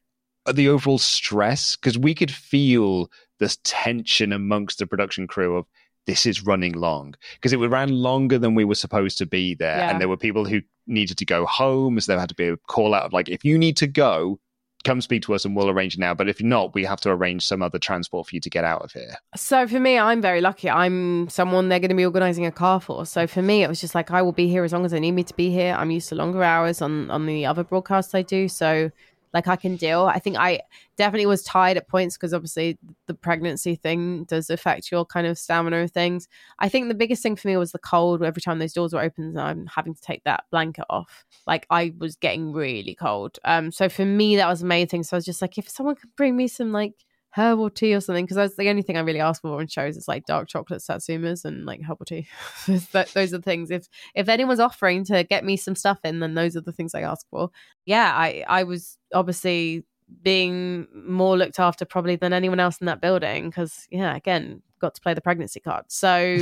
uh, 0.46 0.52
the 0.52 0.70
overall 0.70 1.00
stress? 1.00 1.76
Because 1.76 1.98
we 1.98 2.14
could 2.14 2.32
feel 2.32 3.10
this 3.40 3.58
tension 3.64 4.32
amongst 4.34 4.80
the 4.80 4.86
production 4.88 5.26
crew 5.28 5.56
of 5.58 5.66
this 6.06 6.26
is 6.26 6.44
running 6.46 6.74
long 6.74 7.14
because 7.36 7.54
it 7.54 7.58
ran 7.58 7.90
longer 7.90 8.38
than 8.38 8.56
we 8.56 8.66
were 8.66 8.76
supposed 8.76 9.18
to 9.18 9.26
be 9.26 9.54
there, 9.56 9.78
Yeah. 9.78 9.90
and 9.92 10.02
there 10.02 10.10
were 10.10 10.18
people 10.18 10.46
who 10.46 10.62
needed 10.88 11.18
to 11.20 11.26
go 11.26 11.46
home, 11.46 12.00
so 12.00 12.12
there 12.12 12.20
had 12.20 12.30
to 12.30 12.36
be 12.36 12.48
a 12.48 12.58
call 12.58 12.94
out 12.94 13.04
of 13.04 13.14
like 13.14 13.30
if 13.30 13.44
you 13.44 13.58
need 13.58 13.78
to 13.78 13.88
go. 13.88 14.40
Come 14.86 15.02
speak 15.02 15.24
to 15.24 15.34
us 15.34 15.44
and 15.44 15.56
we'll 15.56 15.70
arrange 15.70 15.96
it 15.96 16.00
now. 16.00 16.14
But 16.14 16.30
if 16.30 16.42
not, 16.42 16.74
we 16.74 16.86
have 16.86 17.02
to 17.02 17.10
arrange 17.10 17.46
some 17.46 17.62
other 17.62 17.80
transport 17.80 18.28
for 18.28 18.36
you 18.36 18.40
to 18.42 18.50
get 18.50 18.64
out 18.64 18.82
of 18.82 18.94
here. 18.94 19.16
So 19.36 19.68
for 19.68 19.80
me, 19.80 19.98
I'm 19.98 20.22
very 20.22 20.40
lucky. 20.40 20.70
I'm 20.70 21.28
someone 21.28 21.68
they're 21.68 21.80
going 21.80 21.90
to 21.90 21.96
be 21.96 22.06
organizing 22.06 22.46
a 22.46 22.52
car 22.52 22.80
for. 22.80 23.06
So 23.06 23.28
for 23.28 23.42
me, 23.42 23.64
it 23.64 23.68
was 23.68 23.82
just 23.82 23.94
like 23.94 24.10
I 24.10 24.22
will 24.22 24.32
be 24.32 24.48
here 24.48 24.64
as 24.64 24.72
long 24.72 24.86
as 24.86 24.92
they 24.92 25.00
need 25.00 25.12
me 25.12 25.24
to 25.24 25.34
be 25.34 25.52
here. 25.52 25.76
I'm 25.78 25.92
used 25.92 26.10
to 26.10 26.16
longer 26.16 26.44
hours 26.44 26.82
on 26.82 27.12
on 27.12 27.26
the 27.26 27.46
other 27.46 27.64
broadcasts 27.64 28.16
I 28.16 28.22
do, 28.22 28.48
so 28.48 28.92
like 29.34 29.48
I 29.48 29.56
can 29.56 29.76
deal. 29.76 30.06
I 30.06 30.20
think 30.20 30.38
I 30.38 30.62
definitely 30.98 31.28
was 31.28 31.44
tired 31.44 31.78
at 31.78 31.88
points 31.88 32.18
because 32.18 32.34
obviously 32.34 32.78
the 33.08 33.14
pregnancy 33.14 33.76
thing 33.76 34.24
does 34.26 34.50
affect 34.50 34.92
your 34.92 35.06
kind 35.06 35.28
of 35.28 35.38
stamina 35.38 35.78
of 35.78 35.92
things. 35.92 36.28
I 36.60 36.70
think 36.70 36.88
the 36.88 36.96
biggest 36.96 37.22
thing 37.22 37.36
for 37.36 37.48
me 37.48 37.58
was 37.58 37.72
the 37.72 37.80
cold. 37.80 38.24
Every 38.24 38.42
time 38.42 38.60
those 38.60 38.74
doors 38.74 38.94
were 38.94 39.02
open, 39.02 39.26
and 39.26 39.40
I'm 39.40 39.68
having 39.68 39.94
to 39.94 40.02
take 40.02 40.24
that 40.24 40.46
blanket 40.52 40.86
off. 40.90 41.26
Like 41.46 41.68
I 41.70 41.94
was 41.98 42.16
getting 42.16 42.52
really 42.52 42.96
cold. 42.96 43.38
Um, 43.46 43.72
so 43.72 43.90
for 43.90 44.06
me, 44.06 44.36
that 44.38 44.48
was 44.48 44.62
the 44.62 44.66
main 44.66 44.88
thing. 44.88 45.04
So 45.04 45.16
I 45.16 45.20
was 45.20 45.26
just 45.26 45.42
like, 45.42 45.58
if 45.58 45.70
someone 45.70 45.96
could 45.96 46.16
bring 46.16 46.36
me 46.36 46.48
some 46.48 46.72
like 46.72 46.94
herbal 47.32 47.70
tea 47.70 47.94
or 47.94 48.02
something 48.02 48.26
because 48.26 48.36
that's 48.36 48.56
the 48.56 48.70
only 48.70 48.82
thing 48.82 48.98
I 48.98 49.02
really 49.02 49.20
ask 49.20 49.42
for 49.42 49.60
on 49.60 49.68
shows 49.68 49.98
is 49.98 50.08
like 50.08 50.26
dark 50.26 50.48
chocolate 50.48 50.82
satsumas 50.82 51.46
and 51.46 51.66
like 51.66 51.82
herbal 51.84 52.06
tea. 52.06 52.28
Those 52.68 53.34
are 53.34 53.38
the 53.38 53.42
things. 53.42 53.72
If 53.72 53.88
if 54.16 54.30
anyone's 54.30 54.60
offering 54.60 55.04
to 55.06 55.24
get 55.24 55.46
me 55.46 55.58
some 55.58 55.76
stuff 55.76 56.00
in, 56.04 56.20
then 56.20 56.34
those 56.34 56.56
are 56.56 56.62
the 56.62 56.72
things 56.72 56.96
I 56.96 57.02
ask 57.02 57.28
for. 57.30 57.50
Yeah, 57.86 58.12
I 58.16 58.44
I 58.48 58.64
was 58.64 58.98
obviously 59.14 59.84
being 60.24 60.88
more 60.94 61.38
looked 61.38 61.60
after 61.60 61.86
probably 61.86 62.16
than 62.16 62.34
anyone 62.34 62.60
else 62.60 62.80
in 62.80 62.86
that 62.86 63.02
building 63.02 63.50
because 63.50 63.88
yeah, 63.92 64.16
again 64.16 64.62
got 64.80 64.96
to 64.96 65.02
play 65.02 65.14
the 65.14 65.22
pregnancy 65.22 65.60
card. 65.60 65.86
So 65.90 66.38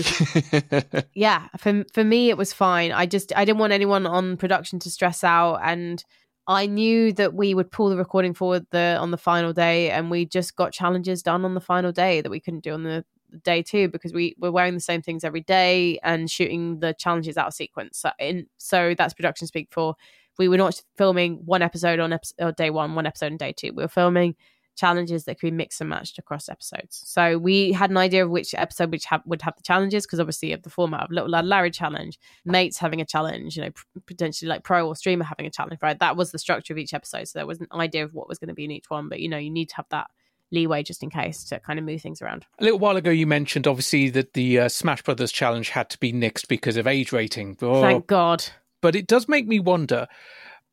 yeah, 1.13 1.47
for 1.57 1.83
for 1.93 2.03
me 2.03 2.29
it 2.29 2.37
was 2.37 2.53
fine. 2.53 2.91
I 2.91 3.05
just 3.05 3.35
I 3.35 3.43
didn't 3.45 3.59
want 3.59 3.73
anyone 3.73 4.05
on 4.05 4.37
production 4.37 4.79
to 4.79 4.89
stress 4.89 5.23
out 5.23 5.59
and 5.63 6.03
I 6.47 6.65
knew 6.65 7.11
that 7.13 7.33
we 7.33 7.53
would 7.53 7.71
pull 7.71 7.89
the 7.89 7.97
recording 7.97 8.33
forward 8.33 8.65
the 8.71 8.97
on 8.99 9.11
the 9.11 9.17
final 9.17 9.51
day 9.51 9.91
and 9.91 10.09
we 10.09 10.25
just 10.25 10.55
got 10.55 10.71
challenges 10.71 11.21
done 11.21 11.43
on 11.43 11.53
the 11.53 11.61
final 11.61 11.91
day 11.91 12.21
that 12.21 12.29
we 12.29 12.39
couldn't 12.39 12.63
do 12.63 12.73
on 12.73 12.83
the 12.83 13.03
day 13.43 13.61
two 13.61 13.89
because 13.89 14.13
we 14.13 14.35
were 14.39 14.51
wearing 14.51 14.73
the 14.73 14.79
same 14.79 15.01
things 15.01 15.25
every 15.25 15.41
day 15.41 15.99
and 16.03 16.31
shooting 16.31 16.79
the 16.79 16.93
challenges 16.93 17.37
out 17.37 17.47
of 17.47 17.53
sequence. 17.53 17.99
So, 17.99 18.11
in, 18.19 18.47
so 18.57 18.95
that's 18.97 19.13
production 19.13 19.47
speak 19.47 19.67
for 19.71 19.95
we 20.37 20.47
were 20.47 20.57
not 20.57 20.81
filming 20.95 21.41
one 21.45 21.61
episode 21.61 21.99
on 21.99 22.17
day 22.55 22.69
one, 22.69 22.95
one 22.95 23.07
episode 23.07 23.31
on 23.31 23.37
day 23.37 23.51
two. 23.51 23.73
We 23.73 23.83
were 23.83 23.89
filming 23.89 24.35
challenges 24.77 25.25
that 25.25 25.39
could 25.39 25.47
be 25.47 25.51
mixed 25.51 25.81
and 25.81 25.89
matched 25.89 26.17
across 26.17 26.47
episodes. 26.47 27.01
So 27.05 27.37
we 27.37 27.71
had 27.73 27.89
an 27.89 27.97
idea 27.97 28.23
of 28.23 28.29
which 28.29 28.53
episode 28.55 28.91
which 28.91 29.05
have, 29.05 29.21
would 29.25 29.41
have 29.41 29.55
the 29.55 29.63
challenges 29.63 30.05
because 30.05 30.19
obviously 30.19 30.53
of 30.53 30.61
the 30.61 30.69
format 30.69 31.03
of 31.03 31.11
Little 31.11 31.29
Lad 31.29 31.45
Larry 31.45 31.71
challenge, 31.71 32.17
mates 32.45 32.77
having 32.77 33.01
a 33.01 33.05
challenge, 33.05 33.57
you 33.57 33.63
know, 33.63 33.71
potentially 34.05 34.47
like 34.47 34.63
pro 34.63 34.87
or 34.87 34.95
streamer 34.95 35.25
having 35.25 35.45
a 35.45 35.51
challenge, 35.51 35.79
right? 35.81 35.99
That 35.99 36.15
was 36.15 36.31
the 36.31 36.39
structure 36.39 36.73
of 36.73 36.77
each 36.77 36.93
episode. 36.93 37.27
So 37.27 37.39
there 37.39 37.47
was 37.47 37.59
an 37.59 37.67
idea 37.73 38.05
of 38.05 38.13
what 38.13 38.29
was 38.29 38.37
going 38.37 38.49
to 38.49 38.53
be 38.53 38.65
in 38.65 38.71
each 38.71 38.89
one, 38.89 39.09
but 39.09 39.19
you 39.19 39.27
know, 39.27 39.37
you 39.37 39.49
need 39.49 39.69
to 39.69 39.75
have 39.77 39.87
that 39.89 40.07
leeway 40.51 40.83
just 40.83 41.03
in 41.03 41.09
case 41.09 41.43
to 41.45 41.59
kind 41.59 41.79
of 41.79 41.85
move 41.85 42.01
things 42.01 42.21
around. 42.21 42.45
A 42.59 42.63
little 42.63 42.79
while 42.79 42.95
ago, 42.95 43.11
you 43.11 43.27
mentioned 43.27 43.67
obviously 43.67 44.09
that 44.11 44.33
the 44.33 44.59
uh, 44.59 44.69
Smash 44.69 45.01
Brothers 45.01 45.31
challenge 45.31 45.69
had 45.69 45.89
to 45.89 45.99
be 45.99 46.13
nixed 46.13 46.47
because 46.47 46.77
of 46.77 46.87
age 46.87 47.11
rating. 47.11 47.57
Oh, 47.61 47.81
Thank 47.81 48.07
God. 48.07 48.45
But 48.81 48.95
it 48.95 49.07
does 49.07 49.27
make 49.27 49.47
me 49.47 49.59
wonder 49.59 50.07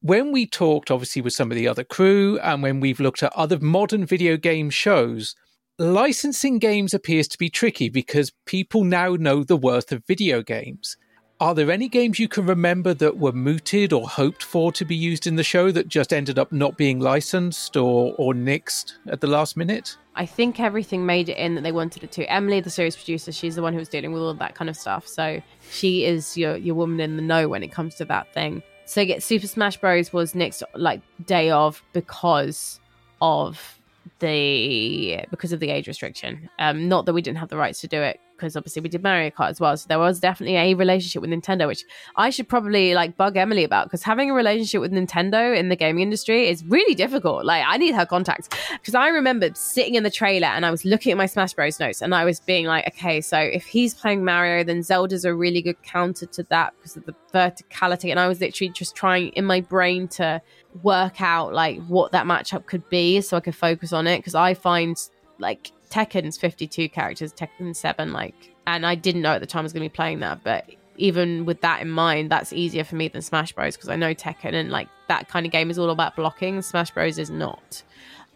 when 0.05 0.33
we 0.33 0.45
talked, 0.45 0.91
obviously, 0.91 1.23
with 1.23 1.33
some 1.33 1.51
of 1.51 1.55
the 1.55 1.67
other 1.67 1.83
crew 1.83 2.39
and 2.41 2.63
when 2.63 2.79
we've 2.79 3.01
looked 3.01 3.23
at 3.23 3.33
other 3.33 3.59
modern 3.59 4.05
video 4.05 4.37
game 4.37 4.69
shows, 4.69 5.35
licensing 5.79 6.59
games 6.59 6.93
appears 6.93 7.27
to 7.27 7.39
be 7.39 7.49
tricky 7.49 7.89
because 7.89 8.31
people 8.45 8.85
now 8.85 9.15
know 9.15 9.43
the 9.43 9.57
worth 9.57 9.93
of 9.93 10.05
video 10.05 10.43
games. 10.43 10.99
Are 11.41 11.55
there 11.55 11.71
any 11.71 11.89
games 11.89 12.19
you 12.19 12.29
can 12.29 12.45
remember 12.45 12.93
that 12.93 13.17
were 13.17 13.33
mooted 13.33 13.95
or 13.95 14.07
hoped 14.07 14.43
for 14.43 14.71
to 14.73 14.85
be 14.85 14.95
used 14.95 15.27
in 15.27 15.37
the 15.37 15.43
show 15.43 15.73
that 15.73 15.89
just 15.89 16.13
ended 16.13 16.39
up 16.39 16.53
not 16.53 16.77
being 16.77 17.01
licensed 17.01 17.75
or, 17.75 18.15
or 18.19 18.35
nixed 18.35 18.93
at 19.09 19.23
the 19.23 19.27
last 19.27 19.57
minute? 19.57 19.97
I 20.17 20.27
think 20.27 20.61
everything 20.61 21.07
made 21.07 21.31
it 21.31 21.39
in 21.39 21.55
that 21.55 21.63
they 21.63 21.73
wanted 21.73 22.05
it 22.05 22.13
to. 22.13 22.31
Emily, 22.31 22.61
the 22.61 22.69
series 22.69 22.95
producer, 22.95 23.33
she's 23.33 23.55
the 23.55 23.63
one 23.63 23.73
who 23.73 23.79
was 23.79 23.89
dealing 23.89 24.13
with 24.13 24.21
all 24.21 24.35
that 24.35 24.55
kind 24.55 24.69
of 24.69 24.77
stuff. 24.77 25.09
So 25.09 25.41
she 25.71 26.05
is 26.05 26.37
your 26.37 26.59
your 26.59 26.75
woman 26.75 27.01
in 27.01 27.17
the 27.17 27.23
know 27.23 27.49
when 27.49 27.63
it 27.63 27.73
comes 27.73 27.95
to 27.95 28.05
that 28.05 28.35
thing. 28.35 28.63
So 28.87 29.05
get 29.05 29.23
Super 29.23 29.47
Smash 29.47 29.77
Bros 29.79 30.13
was 30.13 30.35
next 30.35 30.63
like 30.75 31.01
day 31.27 31.51
of 31.51 31.83
because 31.93 32.81
of 33.21 33.81
the 34.19 35.25
because 35.31 35.53
of 35.53 35.61
the 35.61 35.71
age 35.71 35.89
restriction. 35.89 36.49
Um, 36.59 36.89
not 36.89 37.07
that 37.07 37.13
we 37.13 37.23
didn't 37.23 37.39
have 37.39 37.49
the 37.49 37.57
rights 37.57 37.81
to 37.81 37.89
do 37.89 38.03
it 38.03 38.21
because 38.37 38.57
obviously 38.57 38.83
we 38.83 38.89
did 38.89 39.03
Mario 39.03 39.31
Kart 39.31 39.51
as 39.51 39.61
well. 39.61 39.77
So 39.77 39.87
there 39.89 39.99
was 39.99 40.21
definitely 40.21 40.57
a 40.57 40.75
relationship 40.75 41.23
with 41.23 41.31
Nintendo, 41.31 41.67
which 41.67 41.85
I 42.17 42.31
should 42.31 42.49
probably 42.49 42.95
like 42.95 43.17
bug 43.17 43.37
Emily 43.37 43.65
about 43.65 43.87
because 43.87 44.03
having 44.03 44.31
a 44.31 44.35
relationship 44.35 44.81
with 44.81 44.93
Nintendo 44.93 45.57
in 45.57 45.69
the 45.69 45.77
gaming 45.77 46.03
industry 46.03 46.49
is 46.49 46.65
really 46.65 46.95
difficult. 46.95 47.45
Like 47.45 47.65
I 47.67 47.77
need 47.77 47.95
her 47.95 48.07
contacts 48.07 48.49
because 48.73 48.95
I 48.95 49.09
remember 49.09 49.51
sitting 49.55 49.95
in 49.95 50.03
the 50.03 50.11
trailer 50.11 50.49
and 50.49 50.67
I 50.67 50.71
was 50.71 50.85
looking 50.85 51.13
at 51.13 51.19
my 51.19 51.27
Smash 51.27 51.55
Bros 51.55 51.79
notes 51.79 52.03
and 52.03 52.15
I 52.15 52.25
was 52.25 52.41
being 52.41 52.67
like, 52.67 52.87
okay, 52.89 53.21
so 53.21 53.39
if 53.39 53.65
he's 53.65 53.95
playing 53.95 54.25
Mario, 54.25 54.65
then 54.65 54.83
Zelda's 54.83 55.25
a 55.25 55.35
really 55.35 55.63
good 55.63 55.81
counter 55.83 56.27
to 56.27 56.43
that 56.45 56.75
because 56.77 56.97
of 56.97 57.07
the 57.07 57.15
verticality. 57.33 58.11
And 58.11 58.21
I 58.21 58.29
was 58.29 58.41
literally 58.41 58.71
just 58.71 58.95
trying 58.95 59.29
in 59.31 59.45
my 59.45 59.61
brain 59.61 60.09
to 60.09 60.43
work 60.83 61.21
out 61.21 61.53
like 61.53 61.81
what 61.87 62.13
that 62.13 62.27
matchup 62.27 62.67
could 62.67 62.89
be 62.89 63.21
so 63.21 63.37
I 63.37 63.41
could 63.41 63.55
focus 63.55 63.93
on 63.93 64.07
it 64.07 64.19
because 64.19 64.35
I 64.35 64.55
find 64.55 64.97
like 65.39 65.73
Tekken's 65.95 66.37
52 66.37 66.89
characters, 66.89 67.33
Tekken 67.33 67.75
7, 67.75 68.13
like, 68.13 68.53
and 68.67 68.85
I 68.85 68.97
didn't 68.97 69.23
know 69.23 69.35
at 69.35 69.41
the 69.41 69.47
time 69.47 69.61
I 69.61 69.63
was 69.63 69.73
going 69.73 69.85
to 69.85 69.89
be 69.89 69.95
playing 69.95 70.19
that, 70.21 70.43
but 70.43 70.69
even 70.97 71.45
with 71.45 71.61
that 71.61 71.83
in 71.83 71.91
mind, 71.91 72.31
that's 72.31 72.53
easier 72.53 72.83
for 72.83 72.97
me 72.97 73.07
than 73.07 73.23
Smash 73.23 73.53
Bros. 73.53 73.77
because 73.77 73.89
I 73.89 73.95
know 73.95 74.13
Tekken 74.13 74.55
and 74.55 74.71
like 74.71 74.89
that 75.07 75.29
kind 75.29 75.47
of 75.47 75.53
game 75.53 75.71
is 75.71 75.79
all 75.79 75.91
about 75.91 76.17
blocking. 76.17 76.63
Smash 76.63 76.91
Bros. 76.91 77.17
is 77.17 77.31
not. 77.31 77.85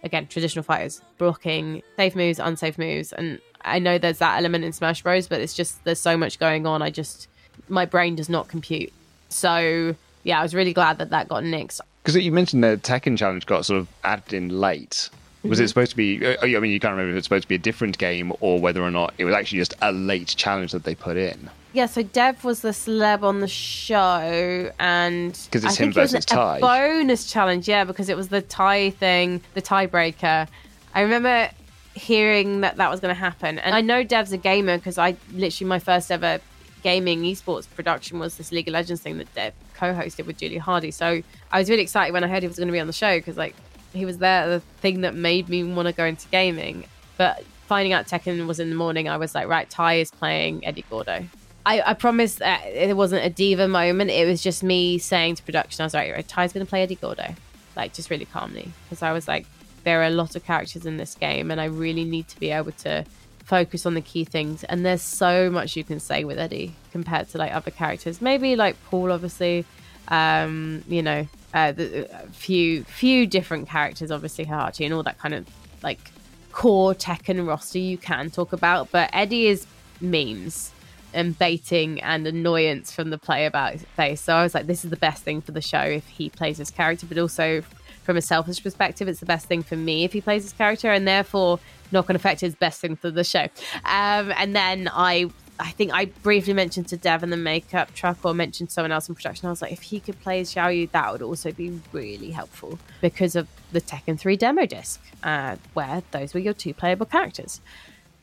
Again, 0.05 0.29
traditional 0.29 0.63
fighters 0.63 1.03
blocking, 1.19 1.83
safe 1.97 2.15
moves, 2.15 2.39
unsafe 2.39 2.79
moves, 2.79 3.13
and 3.13 3.41
I 3.63 3.81
know 3.81 3.99
there's 3.99 4.19
that 4.19 4.39
element 4.39 4.65
in 4.65 4.73
Smash 4.73 5.03
Bros. 5.03 5.27
But 5.27 5.41
it's 5.41 5.55
just 5.55 5.83
there's 5.83 5.99
so 5.99 6.17
much 6.17 6.39
going 6.39 6.65
on. 6.65 6.81
I 6.81 6.91
just 6.91 7.27
my 7.69 7.85
brain 7.85 8.15
does 8.15 8.29
not 8.29 8.47
compute. 8.47 8.93
So 9.31 9.97
yeah, 10.23 10.39
I 10.39 10.43
was 10.43 10.55
really 10.55 10.73
glad 10.73 10.99
that 10.99 11.11
that 11.11 11.29
got 11.29 11.43
nixed. 11.43 11.81
Because 12.05 12.17
you 12.23 12.31
mentioned 12.31 12.63
the 12.63 12.79
Tekken 12.81 13.19
challenge 13.19 13.47
got 13.47 13.67
sort 13.67 13.81
of 13.81 13.89
added 14.05 14.33
in 14.33 14.61
late. 14.61 15.11
Was 15.43 15.61
it 15.61 15.69
supposed 15.69 15.91
to 15.93 15.97
be? 15.97 16.25
uh, 16.27 16.37
I 16.43 16.59
mean, 16.61 16.73
you 16.73 16.81
can't 16.81 16.93
remember 16.93 17.13
if 17.13 17.17
it's 17.19 17.27
supposed 17.27 17.43
to 17.45 17.49
be 17.49 17.55
a 17.55 17.59
different 17.59 17.97
game 17.99 18.33
or 18.41 18.59
whether 18.61 18.83
or 18.83 18.91
not 18.91 19.15
it 19.19 19.25
was 19.25 19.35
actually 19.35 19.59
just 19.59 19.75
a 19.83 19.93
late 19.93 20.29
challenge 20.37 20.73
that 20.73 20.85
they 20.85 20.95
put 20.95 21.17
in. 21.17 21.49
Yeah, 21.73 21.87
so 21.87 22.03
Dev 22.03 22.43
was 22.45 22.61
the 22.63 22.71
celeb 22.71 23.23
on 23.23 23.41
the 23.41 23.47
show, 23.49 24.71
and 24.79 25.33
'Cause 25.51 25.65
it's 25.65 25.79
I 25.81 25.85
him 25.85 25.93
think 25.93 25.97
it 25.97 26.01
was 26.01 26.13
versus 26.13 26.25
a 26.25 26.27
Ty. 26.29 26.61
bonus 26.61 27.31
challenge. 27.31 27.69
Yeah, 27.69 27.85
because 27.85 28.09
it 28.09 28.17
was 28.17 28.29
the 28.29 28.43
tie 28.43 28.91
thing, 28.91 29.43
the 29.55 29.63
tiebreaker. 29.63 30.49
I 30.95 31.01
remember 31.03 31.51
hearing 31.95 32.61
that 32.63 32.77
that 32.77 32.91
was 32.91 33.01
going 33.01 33.15
to 33.15 33.19
happen, 33.21 33.59
and 33.59 33.75
I 33.75 33.81
know 33.81 34.03
Dev's 34.03 34.33
a 34.33 34.39
gamer 34.39 34.79
because 34.79 34.99
I 34.99 35.17
literally 35.33 35.69
my 35.69 35.79
first 35.79 36.11
ever 36.11 36.41
gaming 36.83 37.23
esports 37.23 37.67
production 37.75 38.19
was 38.19 38.37
this 38.37 38.53
League 38.53 38.69
of 38.69 38.73
Legends 38.73 39.01
thing 39.03 39.19
that 39.19 39.33
Dev 39.35 39.53
co-hosted 39.75 40.27
with 40.27 40.39
Julia 40.39 40.61
Hardy. 40.61 40.91
So 40.93 41.23
I 41.53 41.59
was 41.59 41.69
really 41.69 41.83
excited 41.83 42.13
when 42.13 42.23
I 42.25 42.29
heard 42.29 42.43
he 42.43 42.49
was 42.49 42.57
going 42.57 42.69
to 42.69 42.73
be 42.73 42.79
on 42.81 42.87
the 42.87 42.93
show 42.93 43.19
because 43.19 43.37
like 43.37 43.55
he 43.93 44.05
was 44.05 44.19
there, 44.19 44.49
the 44.49 44.61
thing 44.81 45.03
that 45.03 45.15
made 45.15 45.49
me 45.49 45.65
want 45.65 45.87
to 45.87 45.93
go 45.93 46.05
into 46.05 46.29
gaming. 46.29 46.85
But 47.17 47.43
finding 47.67 47.93
out 47.93 48.07
Tekken 48.07 48.47
was 48.47 48.61
in 48.61 48.71
the 48.71 48.77
morning, 48.77 49.09
I 49.09 49.17
was 49.17 49.35
like, 49.35 49.49
right, 49.49 49.69
Ty 49.69 49.95
is 49.95 50.11
playing 50.11 50.65
Eddy 50.67 50.85
Gordo. 50.89 51.25
I, 51.67 51.83
I 51.85 51.95
promised 51.95 52.39
that 52.39 52.65
it 52.65 52.97
wasn't 52.97 53.25
a 53.25 53.31
diva 53.31 53.69
moment. 53.69 54.11
It 54.11 54.27
was 54.27 54.43
just 54.43 54.63
me 54.63 54.99
saying 54.99 55.35
to 55.37 55.43
production, 55.43 55.83
I 55.83 55.87
was 55.87 55.95
like, 55.95 56.13
right, 56.13 56.27
Ty's 56.27 56.53
going 56.53 56.65
to 56.65 56.71
play 56.71 56.83
Eddy 56.83 56.95
Gordo. 56.95 57.35
Like, 57.77 57.93
just 57.93 58.11
really 58.11 58.25
calmly. 58.25 58.73
Because 58.85 59.03
I 59.03 59.13
was 59.13 59.29
like, 59.29 59.47
there 59.85 60.01
are 60.01 60.07
a 60.07 60.11
lot 60.11 60.35
of 60.35 60.45
characters 60.45 60.87
in 60.87 60.97
this 60.97 61.15
game, 61.15 61.51
and 61.51 61.61
I 61.61 61.67
really 61.67 62.05
need 62.05 62.29
to 62.29 62.41
be 62.41 62.51
able 62.51 62.73
to 62.73 63.05
focus 63.45 63.87
on 63.87 63.95
the 63.95 64.01
key 64.01 64.25
things. 64.25 64.65
And 64.65 64.85
there's 64.85 65.03
so 65.03 65.51
much 65.51 65.77
you 65.77 65.85
can 65.85 66.01
say 66.01 66.25
with 66.25 66.39
Eddy 66.39 66.75
compared 66.93 67.29
to 67.31 67.39
like 67.39 67.55
other 67.55 67.71
characters. 67.71 68.21
Maybe 68.21 68.57
like 68.57 68.77
Paul, 68.85 69.13
obviously. 69.13 69.65
Um, 70.09 70.85
you 70.89 71.03
know, 71.03 71.29
uh, 71.55 71.73
a 71.77 72.29
few 72.29 72.85
few 72.85 73.27
different 73.27 73.69
characters, 73.69 74.11
obviously 74.11 74.45
Hachi 74.45 74.85
and 74.85 74.95
all 74.95 75.03
that 75.03 75.19
kind 75.19 75.35
of 75.35 75.47
like 75.83 76.11
core 76.53 76.95
Tekken 76.95 77.47
roster 77.47 77.79
you 77.79 77.99
can 77.99 78.31
talk 78.31 78.53
about. 78.53 78.91
But 78.91 79.11
Eddy 79.13 79.47
is 79.47 79.67
memes 80.01 80.73
and 81.15 81.39
baiting 81.39 82.01
and 82.03 82.27
annoyance 82.27 82.93
from 82.93 83.11
the 83.11 83.19
player 83.19 83.51
base. 83.97 84.21
So 84.21 84.35
I 84.35 84.43
was 84.43 84.55
like, 84.55 84.67
this 84.67 84.85
is 84.85 84.91
the 84.91 84.97
best 84.97 85.23
thing 85.23 85.41
for 85.41 85.53
the 85.53 85.63
show 85.63 85.81
if 85.81 86.07
he 86.07 86.29
plays 86.29 86.59
this 86.59 86.71
character, 86.71 87.07
but 87.07 87.19
also 87.19 87.63
from 88.03 88.17
a 88.17 88.23
selfish 88.23 88.63
perspective, 88.63 89.07
it's 89.07 89.21
the 89.21 89.27
best 89.27 89.47
thing 89.47 89.63
for 89.63 89.77
me 89.77 90.05
if 90.05 90.15
he 90.15 90.21
plays 90.21 90.43
this 90.43 90.53
character, 90.53 90.91
and 90.91 91.07
therefore 91.07 91.61
not 91.93 92.07
going 92.07 92.15
to 92.15 92.21
affect 92.21 92.41
his 92.41 92.55
best 92.55 92.81
thing 92.81 92.97
for 92.97 93.11
the 93.11 93.25
show. 93.25 93.49
Um, 93.85 94.33
and 94.37 94.57
then 94.57 94.89
I. 94.93 95.31
I 95.61 95.71
think 95.71 95.93
I 95.93 96.07
briefly 96.07 96.53
mentioned 96.53 96.89
to 96.89 96.97
Dev 96.97 97.23
in 97.23 97.31
the 97.31 97.37
makeup 97.37 97.93
truck 97.95 98.19
or 98.25 98.33
mentioned 98.33 98.71
someone 98.71 98.93
else 98.93 99.09
in 99.09 99.15
production. 99.15 99.47
I 99.47 99.51
was 99.51 99.61
like, 99.61 99.73
if 99.73 99.83
he 99.83 100.01
could 100.01 100.21
play 100.21 100.41
as 100.41 100.55
Xiao 100.55 100.77
Yu, 100.77 100.87
that 100.93 101.13
would 101.13 101.23
also 101.23 101.53
be 101.53 101.81
really 101.93 102.31
helpful 102.31 102.79
because 103.01 103.35
of 103.35 103.49
the 103.73 103.81
Tekken 103.81 104.19
3 104.19 104.37
demo 104.37 104.67
disc, 104.67 105.01
uh, 105.23 105.57
where 105.75 106.03
those 106.13 106.33
were 106.35 106.41
your 106.41 106.55
two 106.55 106.75
playable 106.75 107.07
characters. 107.07 107.61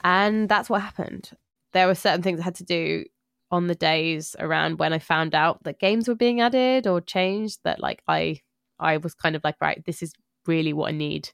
And 0.04 0.48
that's 0.48 0.70
what 0.70 0.82
happened. 0.82 1.32
There 1.74 1.88
were 1.88 1.96
certain 1.96 2.22
things 2.22 2.40
I 2.40 2.44
had 2.44 2.56
to 2.56 2.64
do 2.64 3.06
on 3.52 3.68
the 3.68 3.76
days 3.76 4.36
around 4.40 4.80
when 4.80 4.94
I 4.94 5.00
found 5.00 5.36
out 5.36 5.64
that 5.64 5.80
games 5.80 6.08
were 6.08 6.16
being 6.16 6.42
added 6.42 6.88
or 6.88 7.02
changed 7.02 7.60
that 7.64 7.80
like 7.80 8.02
I 8.08 8.42
I 8.80 8.98
was 8.98 9.14
kind 9.14 9.36
of 9.36 9.44
like, 9.44 9.56
right, 9.62 9.82
this 9.86 10.04
is 10.04 10.14
really 10.46 10.74
what 10.74 10.90
I 10.90 10.92
need 10.92 11.30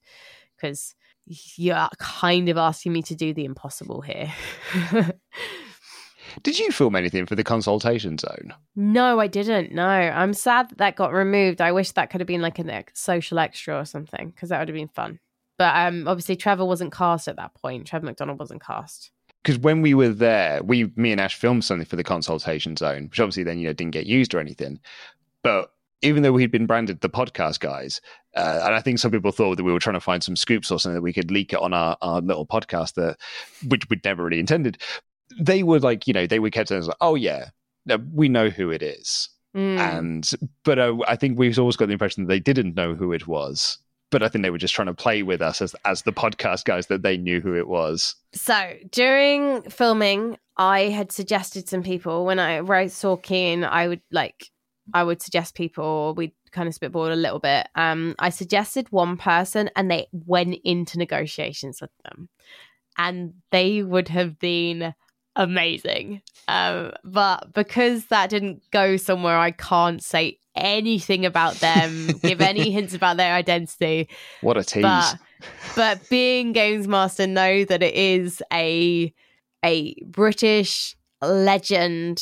because 0.56 0.96
you're 1.26 1.88
kind 2.00 2.50
of 2.50 2.58
asking 2.58 2.94
me 2.94 3.02
to 3.04 3.16
do 3.16 3.34
the 3.34 3.46
impossible 3.46 4.02
here. 4.02 4.32
Did 6.44 6.60
you 6.60 6.72
film 6.72 6.96
anything 6.96 7.26
for 7.26 7.36
the 7.36 7.44
consoletation 7.44 8.20
zone? 8.20 8.54
no, 8.76 9.20
I 9.20 9.28
didn't. 9.28 9.72
No, 9.72 9.88
I'm 9.88 10.34
sad 10.34 10.70
that 10.70 10.78
that 10.78 10.96
got 10.96 11.14
removed. 11.14 11.62
I 11.62 11.72
wish 11.72 11.92
that 11.92 12.10
could 12.10 12.22
have 12.22 12.28
been 12.28 12.42
like 12.42 12.60
a 12.60 12.84
social 12.94 13.40
extra 13.40 13.80
or 13.80 13.86
something 13.86 14.30
because 14.30 14.50
that 14.50 14.60
would 14.60 14.68
have 14.68 14.76
been 14.76 14.88
fun. 14.88 15.20
But 15.58 15.76
um, 15.76 16.08
obviously, 16.08 16.36
Trevor 16.36 16.66
wasn't 16.66 16.94
cast 16.94 17.28
at 17.28 17.36
that 17.36 17.54
point. 17.54 17.88
Trevor 17.88 18.08
McDonald 18.08 18.40
wasn't 18.40 18.64
cast. 18.64 19.12
Because 19.44 19.60
when 19.60 19.82
we 19.82 19.94
were 19.94 20.10
there, 20.10 20.62
we, 20.64 20.92
me 20.96 21.12
and 21.12 21.22
Ash 21.22 21.36
filmed 21.36 21.64
something 21.64 21.86
for 21.86 21.96
the 21.96 22.04
consoletation 22.04 22.78
zone, 22.78 23.04
which 23.10 23.20
obviously 23.20 23.44
then 23.44 23.60
you 23.60 23.68
know 23.68 23.74
didn't 23.74 23.94
get 23.94 24.06
used 24.06 24.34
or 24.34 24.40
anything. 24.40 24.80
But 25.44 25.72
even 26.02 26.24
though 26.24 26.32
we'd 26.32 26.52
been 26.52 26.66
branded 26.66 27.02
the 27.02 27.10
podcast 27.10 27.60
guys, 27.60 28.02
uh, 28.36 28.62
and 28.66 28.76
I 28.76 28.82
think 28.82 29.00
some 29.00 29.12
people 29.12 29.32
thought 29.32 29.58
that 29.58 29.64
we 29.64 29.72
were 29.72 29.80
trying 29.80 29.96
to 29.96 30.00
find 30.00 30.24
some 30.24 30.36
scoops 30.36 30.72
or 30.72 30.80
something 30.80 30.96
that 30.96 31.02
we 31.02 31.14
could 31.14 31.32
leak 31.32 31.54
it 31.54 31.60
on 31.60 31.74
our, 31.74 31.98
our 32.02 32.22
little 32.22 32.46
podcast 32.46 32.96
that 32.96 33.18
which 33.68 33.90
we'd 33.90 34.04
never 34.04 34.24
really 34.24 34.40
intended. 34.40 34.82
They 35.40 35.64
were 35.64 35.80
like, 35.80 36.08
you 36.08 36.14
know, 36.14 36.28
they 36.28 36.40
were 36.40 36.50
kept 36.50 36.70
saying, 36.70 36.84
like, 36.84 36.98
"Oh 37.02 37.16
yeah, 37.16 37.50
no, 37.86 37.98
we 38.14 38.30
know 38.30 38.50
who 38.50 38.70
it 38.70 38.82
is," 38.82 39.30
Mm. 39.56 39.80
and 39.80 40.32
but 40.64 40.80
uh, 40.80 40.98
I 41.08 41.16
think 41.16 41.38
we've 41.38 41.60
always 41.60 41.76
got 41.76 41.88
the 41.88 41.94
impression 41.94 42.24
that 42.24 42.30
they 42.30 42.40
didn't 42.40 42.76
know 42.76 42.96
who 42.96 43.12
it 43.14 43.28
was. 43.28 43.78
But 44.10 44.24
I 44.24 44.28
think 44.28 44.44
they 44.44 44.50
were 44.50 44.58
just 44.58 44.74
trying 44.74 44.88
to 44.88 44.94
play 44.94 45.24
with 45.24 45.42
us 45.42 45.62
as 45.62 45.74
as 45.86 46.02
the 46.04 46.14
podcast 46.14 46.66
guys 46.66 46.88
that 46.88 47.02
they 47.02 47.18
knew 47.18 47.40
who 47.42 47.56
it 47.56 47.68
was. 47.68 48.16
So 48.34 48.74
during 48.92 49.62
filming, 49.70 50.38
I 50.58 50.84
had 50.90 51.12
suggested 51.12 51.70
some 51.70 51.82
people 51.84 52.26
when 52.26 52.38
I 52.40 52.60
wrote 52.60 52.92
saw 52.92 53.16
Kian, 53.18 53.68
I 53.68 53.88
would 53.88 54.02
like 54.12 54.52
I 54.94 55.04
would 55.04 55.22
suggest 55.22 55.56
people 55.56 56.14
we 56.16 56.34
kind 56.52 56.68
of 56.68 56.76
spitball 56.76 57.12
a 57.12 57.16
little 57.16 57.40
bit. 57.40 57.68
Um 57.76 58.16
I 58.20 58.30
suggested 58.30 58.88
one 58.92 59.16
person 59.16 59.70
and 59.78 59.90
they 59.90 60.08
went 60.12 60.56
into 60.66 60.98
negotiations 60.98 61.80
with 61.80 61.92
them. 62.04 62.28
And 62.98 63.36
they 63.52 63.82
would 63.82 64.10
have 64.10 64.38
been 64.40 64.94
amazing. 65.36 66.22
Um 66.48 66.92
but 67.04 67.54
because 67.54 68.06
that 68.08 68.30
didn't 68.30 68.64
go 68.72 68.98
somewhere 68.98 69.38
I 69.38 69.52
can't 69.52 70.04
say 70.04 70.40
anything 70.56 71.26
about 71.26 71.56
them, 71.56 72.08
give 72.22 72.42
any 72.42 72.72
hints 72.72 72.94
about 72.94 73.18
their 73.18 73.34
identity. 73.34 74.10
What 74.42 74.58
a 74.58 74.64
tease! 74.64 74.82
But, 74.82 75.16
but 75.76 76.10
being 76.10 76.52
Games 76.52 76.88
Master, 76.88 77.28
know 77.28 77.64
that 77.66 77.82
it 77.84 77.96
is 77.96 78.42
a 78.52 79.14
a 79.64 79.96
British 80.04 80.96
legend. 81.22 82.18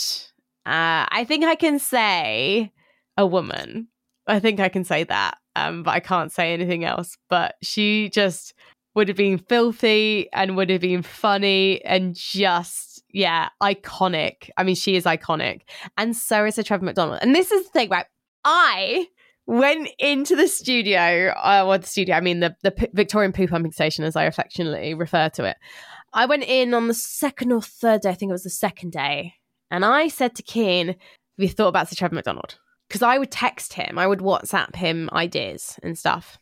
Uh, 0.65 1.07
I 1.10 1.26
think 1.27 1.45
I 1.45 1.56
can 1.56 1.80
say 1.80 2.72
a 3.18 3.26
woman. 3.26 3.88
I 4.27 4.40
think 4.40 4.60
I 4.60 4.69
can 4.69 4.84
say 4.84 5.03
that, 5.06 5.38
um, 5.56 5.84
but 5.84 5.91
I 5.91 5.99
can't 5.99 6.31
say 6.31 6.53
anything 6.53 6.86
else. 6.86 7.18
But 7.30 7.56
she 7.64 8.10
just 8.10 8.53
would 8.95 9.07
have 9.07 9.18
been 9.18 9.38
filthy 9.38 10.30
and 10.34 10.56
would 10.56 10.69
have 10.69 10.81
been 10.81 11.02
funny 11.02 11.84
and 11.86 12.15
just 12.15 12.89
yeah 13.11 13.49
iconic. 13.61 14.49
I 14.57 14.64
mean, 14.64 14.76
she 14.76 14.95
is 14.95 15.06
iconic, 15.06 15.61
and 15.98 16.15
so 16.15 16.45
is 16.45 16.56
Sir 16.56 16.64
Trevor 16.64 16.86
McDonald. 16.86 17.19
And 17.22 17.36
this 17.36 17.52
is 17.52 17.65
the 17.65 17.69
thing, 17.72 17.90
right? 17.90 18.06
I 18.45 19.07
went 19.49 19.90
into 19.98 20.36
the 20.36 20.48
studio, 20.48 21.34
uh, 21.36 21.65
well, 21.68 21.80
the 21.80 21.88
studio, 21.88 22.15
I 22.15 22.22
mean 22.22 22.40
the, 22.40 22.56
the 22.61 22.72
P- 22.72 22.88
Victorian 22.94 23.34
poo 23.34 23.48
pumping 23.48 23.72
station, 23.72 24.03
as 24.03 24.15
I 24.15 24.26
affectionately 24.26 24.94
refer 24.94 25.30
to 25.30 25.45
it. 25.45 25.57
I 26.14 26.27
went 26.27 26.44
in 26.44 26.73
on 26.76 26.88
the 26.88 26.94
second 26.94 27.52
or 27.52 27.61
third 27.61 28.02
day, 28.02 28.11
I 28.11 28.14
think 28.14 28.30
it 28.30 28.34
was 28.34 28.44
the 28.44 28.52
second 28.52 28.91
day, 28.91 29.34
And 29.72 29.84
I 29.84 30.07
said 30.07 30.36
to 30.36 30.44
Kian, 30.44 30.88
Have 30.88 30.98
you 31.38 31.49
thought 31.49 31.69
about 31.69 31.90
Sir 31.90 31.95
Trevor 31.95 32.15
McDonald? 32.15 32.60
Because 32.88 33.02
I 33.02 33.18
would 33.18 33.31
text 33.31 33.73
him, 33.73 33.98
I 33.98 34.06
would 34.06 34.19
WhatsApp 34.19 34.76
him 34.76 35.10
ideas 35.14 35.80
and 35.81 35.98
stuff. 35.98 36.38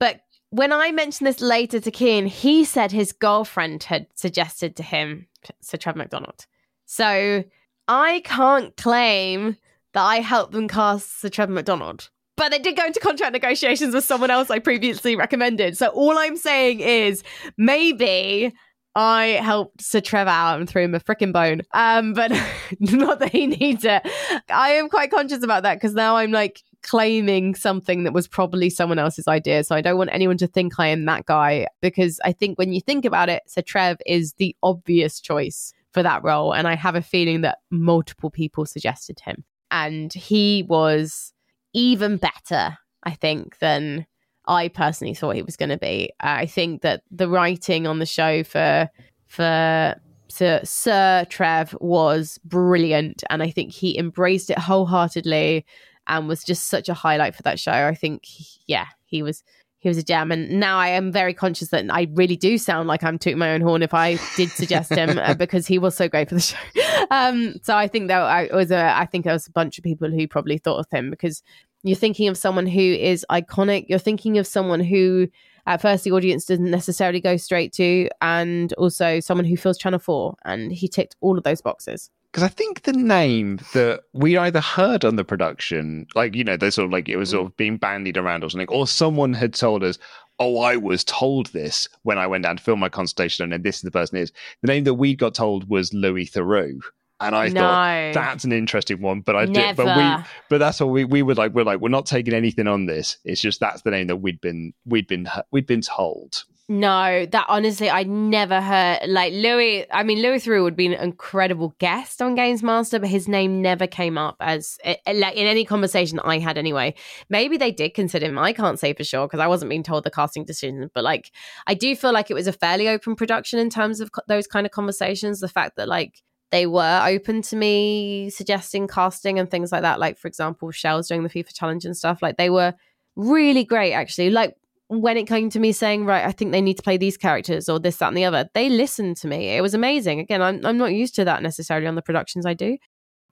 But 0.00 0.20
when 0.50 0.72
I 0.72 0.92
mentioned 0.92 1.26
this 1.26 1.40
later 1.40 1.80
to 1.80 1.90
Kian, 1.90 2.26
he 2.26 2.64
said 2.64 2.92
his 2.92 3.12
girlfriend 3.12 3.84
had 3.84 4.06
suggested 4.14 4.76
to 4.76 4.82
him 4.82 5.26
Sir 5.60 5.76
Trevor 5.76 5.98
McDonald. 5.98 6.46
So 6.86 7.44
I 7.86 8.22
can't 8.24 8.76
claim 8.76 9.56
that 9.92 10.02
I 10.04 10.16
helped 10.16 10.52
them 10.52 10.68
cast 10.68 11.20
Sir 11.20 11.28
Trevor 11.28 11.52
McDonald. 11.52 12.10
But 12.36 12.50
they 12.50 12.58
did 12.60 12.76
go 12.76 12.86
into 12.86 13.00
contract 13.00 13.32
negotiations 13.32 13.94
with 13.94 14.04
someone 14.04 14.30
else 14.30 14.48
I 14.48 14.60
previously 14.60 15.16
recommended. 15.16 15.76
So 15.76 15.88
all 15.88 16.16
I'm 16.16 16.36
saying 16.36 16.80
is 16.80 17.24
maybe 17.56 18.54
I 18.94 19.24
helped 19.42 19.82
Sir 19.82 20.00
Trevor 20.00 20.30
out 20.30 20.58
and 20.60 20.68
threw 20.68 20.84
him 20.84 20.94
a 20.94 21.00
freaking 21.00 21.32
bone. 21.32 21.62
Um, 21.72 22.14
but 22.14 22.30
not 22.80 23.18
that 23.18 23.32
he 23.32 23.48
needs 23.48 23.84
it. 23.84 24.02
I 24.48 24.70
am 24.70 24.88
quite 24.88 25.10
conscious 25.10 25.42
about 25.42 25.64
that 25.64 25.74
because 25.74 25.94
now 25.94 26.16
I'm 26.16 26.30
like 26.30 26.62
claiming 26.82 27.54
something 27.54 28.04
that 28.04 28.12
was 28.12 28.28
probably 28.28 28.70
someone 28.70 28.98
else's 28.98 29.28
idea. 29.28 29.64
So 29.64 29.74
I 29.74 29.80
don't 29.80 29.98
want 29.98 30.10
anyone 30.12 30.38
to 30.38 30.46
think 30.46 30.78
I 30.78 30.88
am 30.88 31.04
that 31.06 31.26
guy 31.26 31.66
because 31.80 32.20
I 32.24 32.32
think 32.32 32.58
when 32.58 32.72
you 32.72 32.80
think 32.80 33.04
about 33.04 33.28
it, 33.28 33.42
Sir 33.46 33.62
Trev 33.62 33.98
is 34.06 34.34
the 34.34 34.54
obvious 34.62 35.20
choice 35.20 35.72
for 35.92 36.02
that 36.02 36.22
role. 36.22 36.52
And 36.52 36.68
I 36.68 36.76
have 36.76 36.94
a 36.94 37.02
feeling 37.02 37.40
that 37.42 37.58
multiple 37.70 38.30
people 38.30 38.66
suggested 38.66 39.20
him. 39.20 39.44
And 39.70 40.12
he 40.12 40.64
was 40.68 41.32
even 41.74 42.16
better, 42.16 42.78
I 43.02 43.10
think, 43.14 43.58
than 43.58 44.06
I 44.46 44.68
personally 44.68 45.14
thought 45.14 45.36
he 45.36 45.42
was 45.42 45.56
going 45.56 45.68
to 45.68 45.78
be. 45.78 46.10
I 46.20 46.46
think 46.46 46.82
that 46.82 47.02
the 47.10 47.28
writing 47.28 47.86
on 47.86 47.98
the 47.98 48.06
show 48.06 48.42
for 48.42 48.88
for 49.26 49.94
Sir, 50.28 50.60
Sir 50.64 51.26
Trev 51.28 51.74
was 51.80 52.38
brilliant, 52.44 53.24
and 53.30 53.42
I 53.42 53.50
think 53.50 53.72
he 53.72 53.98
embraced 53.98 54.50
it 54.50 54.58
wholeheartedly 54.58 55.64
and 56.08 56.28
was 56.28 56.42
just 56.42 56.68
such 56.68 56.88
a 56.88 56.94
highlight 56.94 57.34
for 57.34 57.42
that 57.42 57.60
show. 57.60 57.72
I 57.72 57.94
think, 57.94 58.22
yeah, 58.66 58.86
he 59.04 59.22
was 59.22 59.42
he 59.80 59.88
was 59.88 59.98
a 59.98 60.02
gem. 60.02 60.32
And 60.32 60.58
now 60.58 60.78
I 60.78 60.88
am 60.88 61.12
very 61.12 61.32
conscious 61.32 61.68
that 61.68 61.84
I 61.88 62.08
really 62.12 62.36
do 62.36 62.58
sound 62.58 62.88
like 62.88 63.04
I'm 63.04 63.18
tooting 63.18 63.38
my 63.38 63.52
own 63.52 63.60
horn 63.60 63.82
if 63.82 63.94
I 63.94 64.18
did 64.36 64.50
suggest 64.50 64.92
him 64.92 65.18
uh, 65.18 65.34
because 65.38 65.66
he 65.66 65.78
was 65.78 65.96
so 65.96 66.08
great 66.08 66.28
for 66.28 66.34
the 66.34 66.40
show. 66.40 66.56
Um, 67.10 67.54
so 67.62 67.74
I 67.74 67.88
think 67.88 68.08
that 68.08 68.20
I 68.20 68.50
was 68.52 68.70
a, 68.70 68.94
I 68.94 69.06
think 69.06 69.24
there 69.24 69.32
was 69.32 69.46
a 69.46 69.52
bunch 69.52 69.78
of 69.78 69.84
people 69.84 70.10
who 70.10 70.28
probably 70.28 70.58
thought 70.58 70.78
of 70.78 70.86
him 70.90 71.08
because 71.08 71.42
you're 71.82 71.96
thinking 71.96 72.28
of 72.28 72.36
someone 72.36 72.66
who 72.66 72.80
is 72.80 73.24
iconic. 73.30 73.86
You're 73.88 73.98
thinking 73.98 74.36
of 74.36 74.46
someone 74.46 74.80
who 74.80 75.28
at 75.66 75.80
first 75.80 76.04
the 76.04 76.12
audience 76.12 76.44
doesn't 76.44 76.70
necessarily 76.70 77.20
go 77.20 77.38
straight 77.38 77.72
to, 77.74 78.10
and 78.20 78.74
also 78.74 79.20
someone 79.20 79.46
who 79.46 79.56
feels 79.56 79.78
Channel 79.78 80.00
4. 80.00 80.34
And 80.44 80.70
he 80.70 80.86
ticked 80.86 81.16
all 81.22 81.38
of 81.38 81.44
those 81.44 81.62
boxes 81.62 82.10
because 82.32 82.42
I 82.42 82.48
think 82.48 82.82
the 82.82 82.92
name 82.92 83.58
that 83.72 84.02
we 84.12 84.36
either 84.36 84.60
heard 84.60 85.04
on 85.04 85.16
the 85.16 85.24
production, 85.24 86.06
like 86.14 86.34
you 86.34 86.44
know, 86.44 86.56
there's 86.56 86.74
sort 86.74 86.86
of 86.86 86.92
like 86.92 87.08
it 87.08 87.16
was 87.16 87.30
sort 87.30 87.46
of 87.46 87.56
being 87.56 87.76
bandied 87.76 88.16
around 88.16 88.44
or 88.44 88.50
something, 88.50 88.68
or 88.68 88.86
someone 88.86 89.32
had 89.32 89.54
told 89.54 89.82
us, 89.82 89.98
"Oh, 90.38 90.60
I 90.60 90.76
was 90.76 91.04
told 91.04 91.46
this 91.48 91.88
when 92.02 92.18
I 92.18 92.26
went 92.26 92.44
down 92.44 92.58
to 92.58 92.62
film 92.62 92.80
my 92.80 92.88
consoletation, 92.88 93.44
and 93.44 93.52
then 93.52 93.62
this 93.62 93.76
is 93.76 93.82
the 93.82 93.90
person 93.90 94.18
is." 94.18 94.32
The 94.62 94.68
name 94.68 94.84
that 94.84 94.94
we 94.94 95.14
got 95.14 95.34
told 95.34 95.68
was 95.68 95.92
Louis 95.94 96.26
Theroux. 96.26 96.80
And 97.20 97.34
I 97.34 97.48
no. 97.48 97.60
thought 97.60 98.14
that's 98.14 98.44
an 98.44 98.52
interesting 98.52 99.00
one, 99.02 99.22
but 99.22 99.34
I 99.34 99.44
did, 99.46 99.74
but 99.74 99.96
we, 99.96 100.24
but 100.48 100.58
that's 100.58 100.78
what 100.78 100.90
we 100.90 101.04
we 101.04 101.22
were 101.22 101.34
like. 101.34 101.52
We're 101.52 101.64
like, 101.64 101.80
we're 101.80 101.88
not 101.88 102.06
taking 102.06 102.32
anything 102.32 102.68
on 102.68 102.86
this. 102.86 103.18
It's 103.24 103.40
just 103.40 103.58
that's 103.58 103.82
the 103.82 103.90
name 103.90 104.06
that 104.06 104.16
we'd 104.16 104.40
been 104.40 104.72
we'd 104.84 105.08
been 105.08 105.28
we'd 105.50 105.66
been 105.66 105.80
told. 105.80 106.44
No, 106.70 107.24
that 107.24 107.46
honestly, 107.48 107.88
I 107.88 108.02
never 108.02 108.60
heard. 108.60 109.08
Like 109.08 109.32
Louis, 109.32 109.86
I 109.90 110.02
mean, 110.02 110.20
Louis 110.20 110.44
Theroux 110.44 110.62
would 110.62 110.76
be 110.76 110.84
an 110.84 110.92
incredible 110.92 111.74
guest 111.78 112.20
on 112.20 112.34
Games 112.34 112.62
Master, 112.62 112.98
but 112.98 113.08
his 113.08 113.26
name 113.26 113.62
never 113.62 113.86
came 113.86 114.18
up 114.18 114.36
as 114.38 114.76
eh, 114.84 114.96
eh, 115.06 115.14
like 115.16 115.34
in 115.34 115.46
any 115.46 115.64
conversation 115.64 116.20
I 116.20 116.38
had. 116.38 116.58
Anyway, 116.58 116.94
maybe 117.30 117.56
they 117.56 117.70
did 117.70 117.94
consider 117.94 118.26
him. 118.26 118.38
I 118.38 118.52
can't 118.52 118.78
say 118.78 118.92
for 118.92 119.02
sure 119.02 119.26
because 119.26 119.40
I 119.40 119.46
wasn't 119.46 119.70
being 119.70 119.82
told 119.82 120.04
the 120.04 120.10
casting 120.10 120.44
decision. 120.44 120.90
But 120.94 121.04
like, 121.04 121.30
I 121.66 121.72
do 121.72 121.96
feel 121.96 122.12
like 122.12 122.30
it 122.30 122.34
was 122.34 122.46
a 122.46 122.52
fairly 122.52 122.86
open 122.86 123.16
production 123.16 123.58
in 123.58 123.70
terms 123.70 124.00
of 124.00 124.12
co- 124.12 124.20
those 124.28 124.46
kind 124.46 124.66
of 124.66 124.70
conversations. 124.70 125.40
The 125.40 125.48
fact 125.48 125.76
that 125.76 125.88
like 125.88 126.22
they 126.50 126.66
were 126.66 127.02
open 127.06 127.40
to 127.42 127.56
me 127.56 128.28
suggesting 128.28 128.88
casting 128.88 129.38
and 129.38 129.50
things 129.50 129.72
like 129.72 129.82
that. 129.82 130.00
Like 130.00 130.18
for 130.18 130.28
example, 130.28 130.70
Shells 130.70 131.08
doing 131.08 131.22
the 131.22 131.30
FIFA 131.30 131.54
challenge 131.54 131.86
and 131.86 131.96
stuff. 131.96 132.20
Like 132.20 132.36
they 132.36 132.50
were 132.50 132.74
really 133.16 133.64
great 133.64 133.94
actually. 133.94 134.28
Like 134.28 134.54
when 134.88 135.16
it 135.16 135.26
came 135.26 135.50
to 135.50 135.60
me 135.60 135.72
saying, 135.72 136.06
right, 136.06 136.24
I 136.24 136.32
think 136.32 136.52
they 136.52 136.62
need 136.62 136.78
to 136.78 136.82
play 136.82 136.96
these 136.96 137.16
characters 137.16 137.68
or 137.68 137.78
this, 137.78 137.98
that, 137.98 138.08
and 138.08 138.16
the 138.16 138.24
other, 138.24 138.48
they 138.54 138.68
listened 138.68 139.18
to 139.18 139.28
me. 139.28 139.50
It 139.50 139.60
was 139.60 139.74
amazing. 139.74 140.20
Again, 140.20 140.42
I'm, 140.42 140.64
I'm 140.64 140.78
not 140.78 140.94
used 140.94 141.14
to 141.16 141.24
that 141.26 141.42
necessarily 141.42 141.86
on 141.86 141.94
the 141.94 142.02
productions 142.02 142.46
I 142.46 142.54
do. 142.54 142.78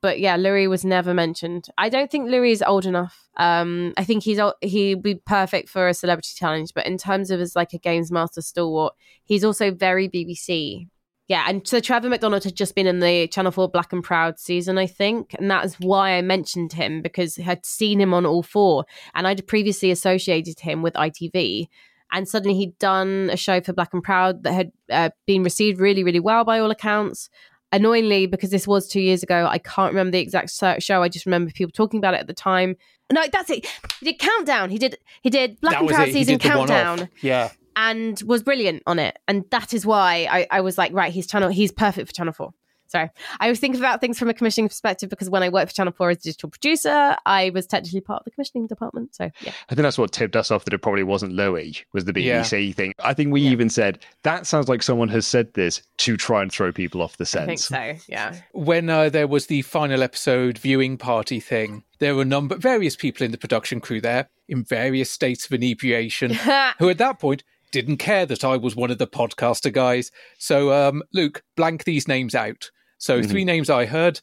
But 0.03 0.21
yeah, 0.21 0.37
Louis 0.37 0.69
was 0.69 0.85
never 0.85 1.15
mentioned. 1.15 1.69
I 1.79 1.89
don't 1.89 2.11
think 2.11 2.29
Louis 2.29 2.53
is 2.53 2.63
old 2.63 2.85
enough. 2.85 3.27
Um, 3.39 3.95
I 3.97 4.05
think 4.05 4.23
he's 4.23 4.39
he'd 4.61 5.03
be 5.03 5.15
perfect 5.15 5.71
for 5.71 5.89
a 5.89 5.95
celebrity 5.95 6.35
challenge. 6.37 6.73
But 6.75 6.87
in 6.87 6.99
terms 6.99 7.31
of 7.31 7.41
as 7.41 7.57
like 7.57 7.73
a 7.73 7.79
games 7.79 8.13
master 8.13 8.43
stalwart, 8.43 8.93
he's 9.25 9.43
also 9.43 9.73
very 9.73 10.09
BBC. 10.09 10.89
Yeah, 11.29 11.45
and 11.49 11.67
so 11.67 11.81
Trevor 11.81 12.09
McDonald 12.09 12.45
had 12.45 12.55
just 12.55 12.77
been 12.77 12.87
in 12.87 13.01
the 13.01 13.27
Channel 13.27 13.51
4 13.51 13.69
Black 13.69 13.93
and 13.93 14.03
Proud 14.03 14.39
season, 14.39 14.79
I 14.79 14.87
think. 14.87 15.35
And 15.37 15.51
that 15.51 15.65
is 15.65 15.75
why 15.81 16.13
I 16.13 16.23
mentioned 16.23 16.73
him 16.73 17.03
because 17.03 17.37
I 17.39 17.43
had 17.43 17.67
seen 17.67 18.01
him 18.01 18.15
on 18.15 18.25
all 18.25 18.45
four. 18.45 18.85
And 19.15 19.27
I'd 19.27 19.47
previously 19.49 19.91
associated 19.91 20.61
him 20.61 20.83
with 20.83 20.95
ITV. 20.95 21.69
And 22.13 22.29
suddenly 22.29 22.57
he'd 22.57 22.79
done 22.79 23.31
a 23.33 23.37
show 23.37 23.61
for 23.61 23.73
Black 23.73 23.93
and 23.93 24.05
Proud 24.05 24.45
that 24.45 24.53
had 24.53 24.73
uh, 24.89 25.11
been 25.27 25.43
received 25.43 25.81
really, 25.81 26.05
really 26.05 26.21
well 26.21 26.45
by 26.45 26.61
all 26.61 26.71
accounts. 26.71 27.29
Annoyingly, 27.73 28.27
because 28.27 28.51
this 28.51 28.69
was 28.69 28.87
two 28.87 29.01
years 29.01 29.25
ago, 29.25 29.49
I 29.51 29.59
can't 29.59 29.93
remember 29.93 30.13
the 30.13 30.21
exact 30.21 30.51
show. 30.51 31.03
I 31.03 31.09
just 31.09 31.27
remember 31.27 31.51
people 31.51 31.73
talking 31.73 31.99
about 31.99 32.15
it 32.15 32.21
at 32.21 32.29
the 32.29 32.35
time. 32.35 32.77
No, 33.13 33.25
that's 33.33 33.51
it. 33.51 33.67
He 33.99 34.13
did 34.13 34.21
Countdown. 34.21 34.71
He 34.71 34.79
did. 34.79 34.97
He 35.23 35.31
did 35.31 35.61
Black 35.61 35.81
and 35.81 35.89
Proud 35.89 36.11
season 36.11 36.39
Countdown. 36.39 37.09
Yeah 37.21 37.51
and 37.77 38.21
was 38.23 38.43
brilliant 38.43 38.83
on 38.87 38.99
it. 38.99 39.19
And 39.29 39.45
that 39.51 39.73
is 39.75 39.87
why 39.87 40.27
I, 40.31 40.47
I 40.51 40.61
was 40.63 40.79
like, 40.79 40.93
right, 40.93 41.13
he's 41.13 41.27
channel, 41.27 41.51
he's 41.51 41.71
perfect 41.71 42.09
for 42.09 42.15
Channel 42.15 42.33
4. 42.33 42.53
Sorry. 42.89 43.11
I 43.41 43.49
was 43.49 43.59
thinking 43.59 43.81
about 43.81 44.01
things 44.01 44.19
from 44.19 44.29
a 44.29 44.35
commissioning 44.35 44.69
perspective 44.69 45.11
because 45.11 45.29
when 45.29 45.43
I 45.43 45.49
worked 45.49 45.73
for 45.73 45.75
Channel 45.75 45.93
4 45.93 46.11
as 46.11 46.17
a 46.19 46.21
digital 46.21 46.51
producer, 46.51 47.17
I 47.27 47.51
was 47.51 47.67
technically 47.67 48.01
part 48.01 48.21
of 48.21 48.25
the 48.25 48.31
commissioning 48.31 48.69
department. 48.69 49.15
So, 49.15 49.25
yeah. 49.41 49.53
I 49.69 49.75
think 49.75 49.83
that's 49.83 49.99
what 49.99 50.13
tipped 50.13 50.37
us 50.37 50.51
off 50.51 50.65
that 50.65 50.73
it 50.73 50.79
probably 50.79 51.03
wasn't 51.03 51.33
Louis, 51.33 51.85
was 51.93 52.05
the 52.05 52.13
BBC 52.13 52.69
yeah. 52.69 52.73
thing. 52.73 52.93
I 53.01 53.13
think 53.13 53.33
we 53.33 53.41
yeah. 53.41 53.51
even 53.51 53.71
said, 53.71 53.99
that 54.23 54.47
sounds 54.47 54.69
like 54.69 54.83
someone 54.83 55.09
has 55.09 55.27
said 55.27 55.53
this 55.55 55.83
to 55.99 56.17
try 56.17 56.43
and 56.43 56.53
throw 56.53 56.71
people 56.71 57.03
off 57.03 57.17
the 57.17 57.27
scent. 57.27 57.45
I 57.45 57.47
think 57.47 57.59
so, 57.59 57.95
yeah. 58.09 58.37
When 58.53 58.89
uh, 58.89 59.09
there 59.09 59.27
was 59.27 59.47
the 59.47 59.63
final 59.63 60.03
episode 60.03 60.57
viewing 60.57 60.97
party 60.97 61.41
thing, 61.41 61.83
there 61.99 62.15
were 62.15 62.25
number 62.25 62.57
various 62.57 62.95
people 62.95 63.25
in 63.25 63.33
the 63.33 63.39
production 63.39 63.81
crew 63.81 64.01
there 64.01 64.29
in 64.49 64.63
various 64.63 65.11
states 65.11 65.47
of 65.47 65.53
inebriation 65.53 66.35
who 66.79 66.89
at 66.89 66.99
that 66.99 67.19
point 67.19 67.43
didn't 67.73 67.99
care 67.99 68.27
that 68.27 68.45
I 68.45 68.57
was 68.57 68.77
one 68.77 68.91
of 68.91 68.99
the 68.99 69.07
podcaster 69.07 69.73
guys. 69.73 70.11
So, 70.39 70.73
um, 70.73 71.03
Luke, 71.13 71.43
blank 71.57 71.85
these 71.85 72.09
names 72.09 72.35
out. 72.35 72.71
So, 72.99 73.21
mm-hmm. 73.21 73.31
three 73.31 73.45
names 73.45 73.71
I 73.71 73.87
heard, 73.87 74.21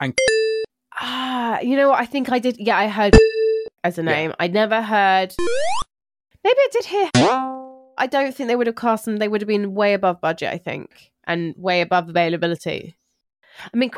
and 0.00 0.14
ah, 1.00 1.60
you 1.60 1.76
know 1.76 1.90
what? 1.90 2.00
I 2.00 2.06
think 2.06 2.30
I 2.30 2.38
did. 2.38 2.56
Yeah, 2.58 2.78
I 2.78 2.88
heard 2.88 3.16
as 3.82 3.98
a 3.98 4.02
name. 4.02 4.30
Yeah. 4.30 4.36
I 4.38 4.46
never 4.48 4.82
heard. 4.82 5.34
Maybe 6.42 6.58
I 6.58 6.68
did 6.72 6.84
hear. 6.84 7.10
I 7.96 8.06
don't 8.08 8.34
think 8.34 8.48
they 8.48 8.56
would 8.56 8.66
have 8.66 8.76
cast 8.76 9.04
them. 9.04 9.16
They 9.18 9.28
would 9.28 9.40
have 9.40 9.48
been 9.48 9.74
way 9.74 9.94
above 9.94 10.20
budget, 10.20 10.52
I 10.52 10.58
think, 10.58 11.12
and 11.24 11.54
way 11.56 11.80
above 11.80 12.08
availability. 12.08 12.96
I 13.72 13.76
mean, 13.76 13.90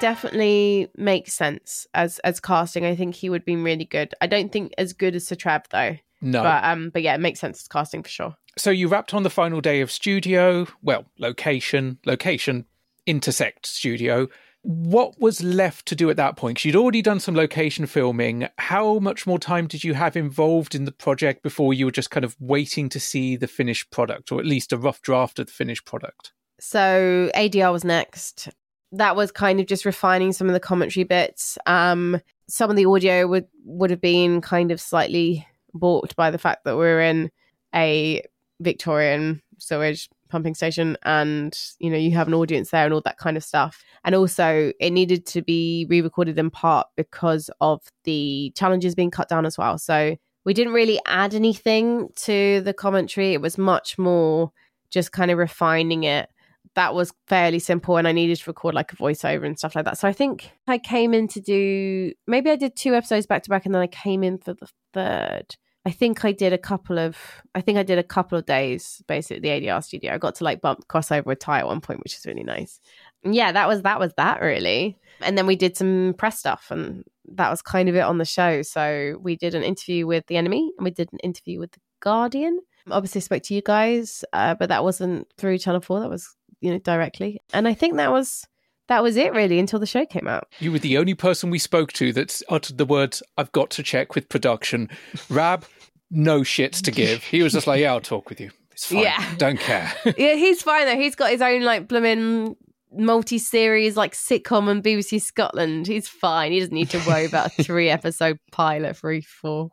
definitely 0.00 0.88
makes 0.96 1.32
sense 1.34 1.86
as 1.94 2.18
as 2.20 2.40
casting. 2.40 2.84
I 2.84 2.94
think 2.94 3.14
he 3.14 3.30
would 3.30 3.44
be 3.44 3.56
really 3.56 3.84
good. 3.84 4.14
I 4.20 4.26
don't 4.26 4.52
think 4.52 4.74
as 4.78 4.92
good 4.92 5.14
as 5.14 5.26
Sir 5.26 5.36
Trav 5.36 5.64
though. 5.70 5.96
No. 6.20 6.42
But 6.42 6.64
um 6.64 6.90
but 6.90 7.02
yeah, 7.02 7.14
it 7.14 7.20
makes 7.20 7.40
sense 7.40 7.60
as 7.60 7.68
casting 7.68 8.02
for 8.02 8.08
sure. 8.08 8.36
So 8.58 8.70
you 8.70 8.88
wrapped 8.88 9.14
on 9.14 9.22
the 9.22 9.30
final 9.30 9.60
day 9.60 9.80
of 9.80 9.90
studio, 9.90 10.66
well, 10.82 11.06
location, 11.18 11.98
location, 12.04 12.66
intersect 13.06 13.66
studio. 13.66 14.28
What 14.62 15.18
was 15.18 15.42
left 15.42 15.86
to 15.86 15.94
do 15.94 16.10
at 16.10 16.18
that 16.18 16.36
point? 16.36 16.56
Because 16.56 16.66
you'd 16.66 16.76
already 16.76 17.00
done 17.00 17.20
some 17.20 17.34
location 17.34 17.86
filming. 17.86 18.46
How 18.58 18.98
much 18.98 19.26
more 19.26 19.38
time 19.38 19.66
did 19.66 19.84
you 19.84 19.94
have 19.94 20.16
involved 20.16 20.74
in 20.74 20.84
the 20.84 20.92
project 20.92 21.42
before 21.42 21.72
you 21.72 21.86
were 21.86 21.92
just 21.92 22.10
kind 22.10 22.24
of 22.24 22.36
waiting 22.38 22.90
to 22.90 23.00
see 23.00 23.36
the 23.36 23.46
finished 23.46 23.90
product, 23.90 24.30
or 24.30 24.38
at 24.38 24.44
least 24.44 24.72
a 24.72 24.76
rough 24.76 25.00
draft 25.00 25.38
of 25.38 25.46
the 25.46 25.52
finished 25.52 25.86
product? 25.86 26.32
So 26.58 27.30
ADR 27.34 27.72
was 27.72 27.84
next. 27.84 28.50
That 28.92 29.16
was 29.16 29.32
kind 29.32 29.60
of 29.60 29.66
just 29.66 29.86
refining 29.86 30.32
some 30.32 30.48
of 30.48 30.52
the 30.52 30.60
commentary 30.60 31.04
bits. 31.04 31.56
Um, 31.64 32.20
some 32.46 32.68
of 32.68 32.76
the 32.76 32.84
audio 32.84 33.26
would 33.26 33.46
would 33.64 33.90
have 33.90 34.00
been 34.00 34.42
kind 34.42 34.72
of 34.72 34.80
slightly 34.80 35.46
balked 35.74 36.16
by 36.16 36.30
the 36.30 36.38
fact 36.38 36.64
that 36.64 36.76
we're 36.76 37.00
in 37.00 37.30
a 37.74 38.22
Victorian 38.60 39.42
sewage 39.58 40.08
pumping 40.28 40.54
station 40.54 40.96
and 41.02 41.58
you 41.80 41.90
know 41.90 41.96
you 41.96 42.12
have 42.12 42.28
an 42.28 42.34
audience 42.34 42.70
there 42.70 42.84
and 42.84 42.94
all 42.94 43.00
that 43.00 43.18
kind 43.18 43.36
of 43.36 43.42
stuff 43.42 43.82
and 44.04 44.14
also 44.14 44.72
it 44.78 44.90
needed 44.90 45.26
to 45.26 45.42
be 45.42 45.86
re-recorded 45.90 46.38
in 46.38 46.50
part 46.50 46.86
because 46.96 47.50
of 47.60 47.82
the 48.04 48.52
challenges 48.56 48.94
being 48.94 49.10
cut 49.10 49.28
down 49.28 49.44
as 49.44 49.58
well 49.58 49.76
so 49.76 50.16
we 50.44 50.54
didn't 50.54 50.72
really 50.72 51.00
add 51.04 51.34
anything 51.34 52.08
to 52.14 52.60
the 52.60 52.72
commentary 52.72 53.32
it 53.34 53.40
was 53.40 53.58
much 53.58 53.98
more 53.98 54.52
just 54.88 55.10
kind 55.10 55.32
of 55.32 55.38
refining 55.38 56.04
it 56.04 56.30
that 56.74 56.94
was 56.94 57.12
fairly 57.26 57.58
simple 57.58 57.96
and 57.96 58.06
I 58.06 58.12
needed 58.12 58.38
to 58.38 58.48
record 58.48 58.74
like 58.74 58.92
a 58.92 58.96
voiceover 58.96 59.44
and 59.44 59.58
stuff 59.58 59.74
like 59.74 59.84
that. 59.86 59.98
So 59.98 60.06
I 60.06 60.12
think 60.12 60.52
I 60.68 60.78
came 60.78 61.12
in 61.12 61.26
to 61.28 61.40
do 61.40 62.12
maybe 62.26 62.50
I 62.50 62.56
did 62.56 62.76
two 62.76 62.94
episodes 62.94 63.26
back 63.26 63.42
to 63.44 63.50
back 63.50 63.66
and 63.66 63.74
then 63.74 63.82
I 63.82 63.88
came 63.88 64.22
in 64.22 64.38
for 64.38 64.54
the 64.54 64.68
third. 64.94 65.56
I 65.86 65.90
think 65.90 66.24
I 66.24 66.32
did 66.32 66.52
a 66.52 66.58
couple 66.58 66.98
of 66.98 67.16
I 67.54 67.62
think 67.62 67.78
I 67.78 67.82
did 67.82 67.98
a 67.98 68.02
couple 68.02 68.36
of 68.36 68.44
days 68.44 69.02
basically 69.08 69.36
at 69.36 69.60
the 69.60 69.66
ADR 69.66 69.82
studio. 69.82 70.12
I 70.12 70.18
got 70.18 70.34
to 70.36 70.44
like 70.44 70.60
bump 70.60 70.86
crossover 70.88 71.24
with 71.24 71.38
Ty 71.38 71.60
at 71.60 71.66
one 71.66 71.80
point, 71.80 72.00
which 72.00 72.14
is 72.14 72.26
really 72.26 72.44
nice. 72.44 72.80
And 73.24 73.34
yeah, 73.34 73.52
that 73.52 73.66
was 73.66 73.82
that 73.82 73.98
was 73.98 74.12
that 74.16 74.40
really. 74.42 74.98
And 75.20 75.38
then 75.38 75.46
we 75.46 75.56
did 75.56 75.76
some 75.76 76.14
press 76.18 76.38
stuff 76.38 76.70
and 76.70 77.04
that 77.32 77.50
was 77.50 77.62
kind 77.62 77.88
of 77.88 77.96
it 77.96 78.00
on 78.00 78.18
the 78.18 78.24
show. 78.24 78.62
So 78.62 79.18
we 79.20 79.36
did 79.36 79.54
an 79.54 79.62
interview 79.62 80.06
with 80.06 80.26
the 80.26 80.34
NME 80.34 80.68
and 80.76 80.84
we 80.84 80.90
did 80.90 81.12
an 81.12 81.18
interview 81.20 81.58
with 81.58 81.72
the 81.72 81.80
Guardian. 82.00 82.60
Obviously 82.90 83.20
spoke 83.20 83.42
to 83.44 83.54
you 83.54 83.62
guys, 83.62 84.24
uh, 84.32 84.54
but 84.54 84.68
that 84.70 84.82
wasn't 84.82 85.28
through 85.36 85.58
Channel 85.58 85.82
4, 85.82 86.00
that 86.00 86.10
was, 86.10 86.34
you 86.60 86.70
know, 86.70 86.78
directly. 86.78 87.40
And 87.52 87.68
I 87.68 87.74
think 87.74 87.96
that 87.96 88.10
was 88.10 88.46
that 88.90 89.02
was 89.02 89.16
it 89.16 89.32
really 89.32 89.58
until 89.58 89.78
the 89.78 89.86
show 89.86 90.04
came 90.04 90.26
out. 90.28 90.48
You 90.58 90.72
were 90.72 90.78
the 90.80 90.98
only 90.98 91.14
person 91.14 91.48
we 91.48 91.58
spoke 91.58 91.92
to 91.94 92.12
that 92.12 92.42
uttered 92.48 92.76
the 92.76 92.84
words, 92.84 93.22
I've 93.38 93.52
got 93.52 93.70
to 93.70 93.82
check 93.82 94.14
with 94.16 94.28
production. 94.28 94.90
Rab, 95.30 95.64
no 96.10 96.40
shits 96.40 96.82
to 96.82 96.90
give. 96.90 97.22
He 97.22 97.42
was 97.42 97.52
just 97.52 97.66
like, 97.66 97.80
Yeah, 97.80 97.92
I'll 97.92 98.00
talk 98.00 98.28
with 98.28 98.40
you. 98.40 98.50
It's 98.72 98.86
fine. 98.86 99.02
Yeah. 99.02 99.34
Don't 99.38 99.60
care. 99.60 99.92
yeah, 100.18 100.34
he's 100.34 100.60
fine 100.62 100.86
though. 100.86 100.96
He's 100.96 101.14
got 101.14 101.30
his 101.30 101.40
own 101.40 101.62
like 101.62 101.86
blooming 101.86 102.56
multi-series 102.92 103.96
like 103.96 104.14
sitcom 104.14 104.68
on 104.68 104.82
BBC 104.82 105.20
Scotland. 105.20 105.86
He's 105.86 106.08
fine. 106.08 106.52
He 106.52 106.60
doesn't 106.60 106.74
need 106.74 106.90
to 106.90 106.98
worry 107.06 107.24
about 107.26 107.46
a 107.58 107.62
three-episode 107.64 108.38
pilot 108.52 108.96
for 108.96 109.12
E4. 109.12 109.70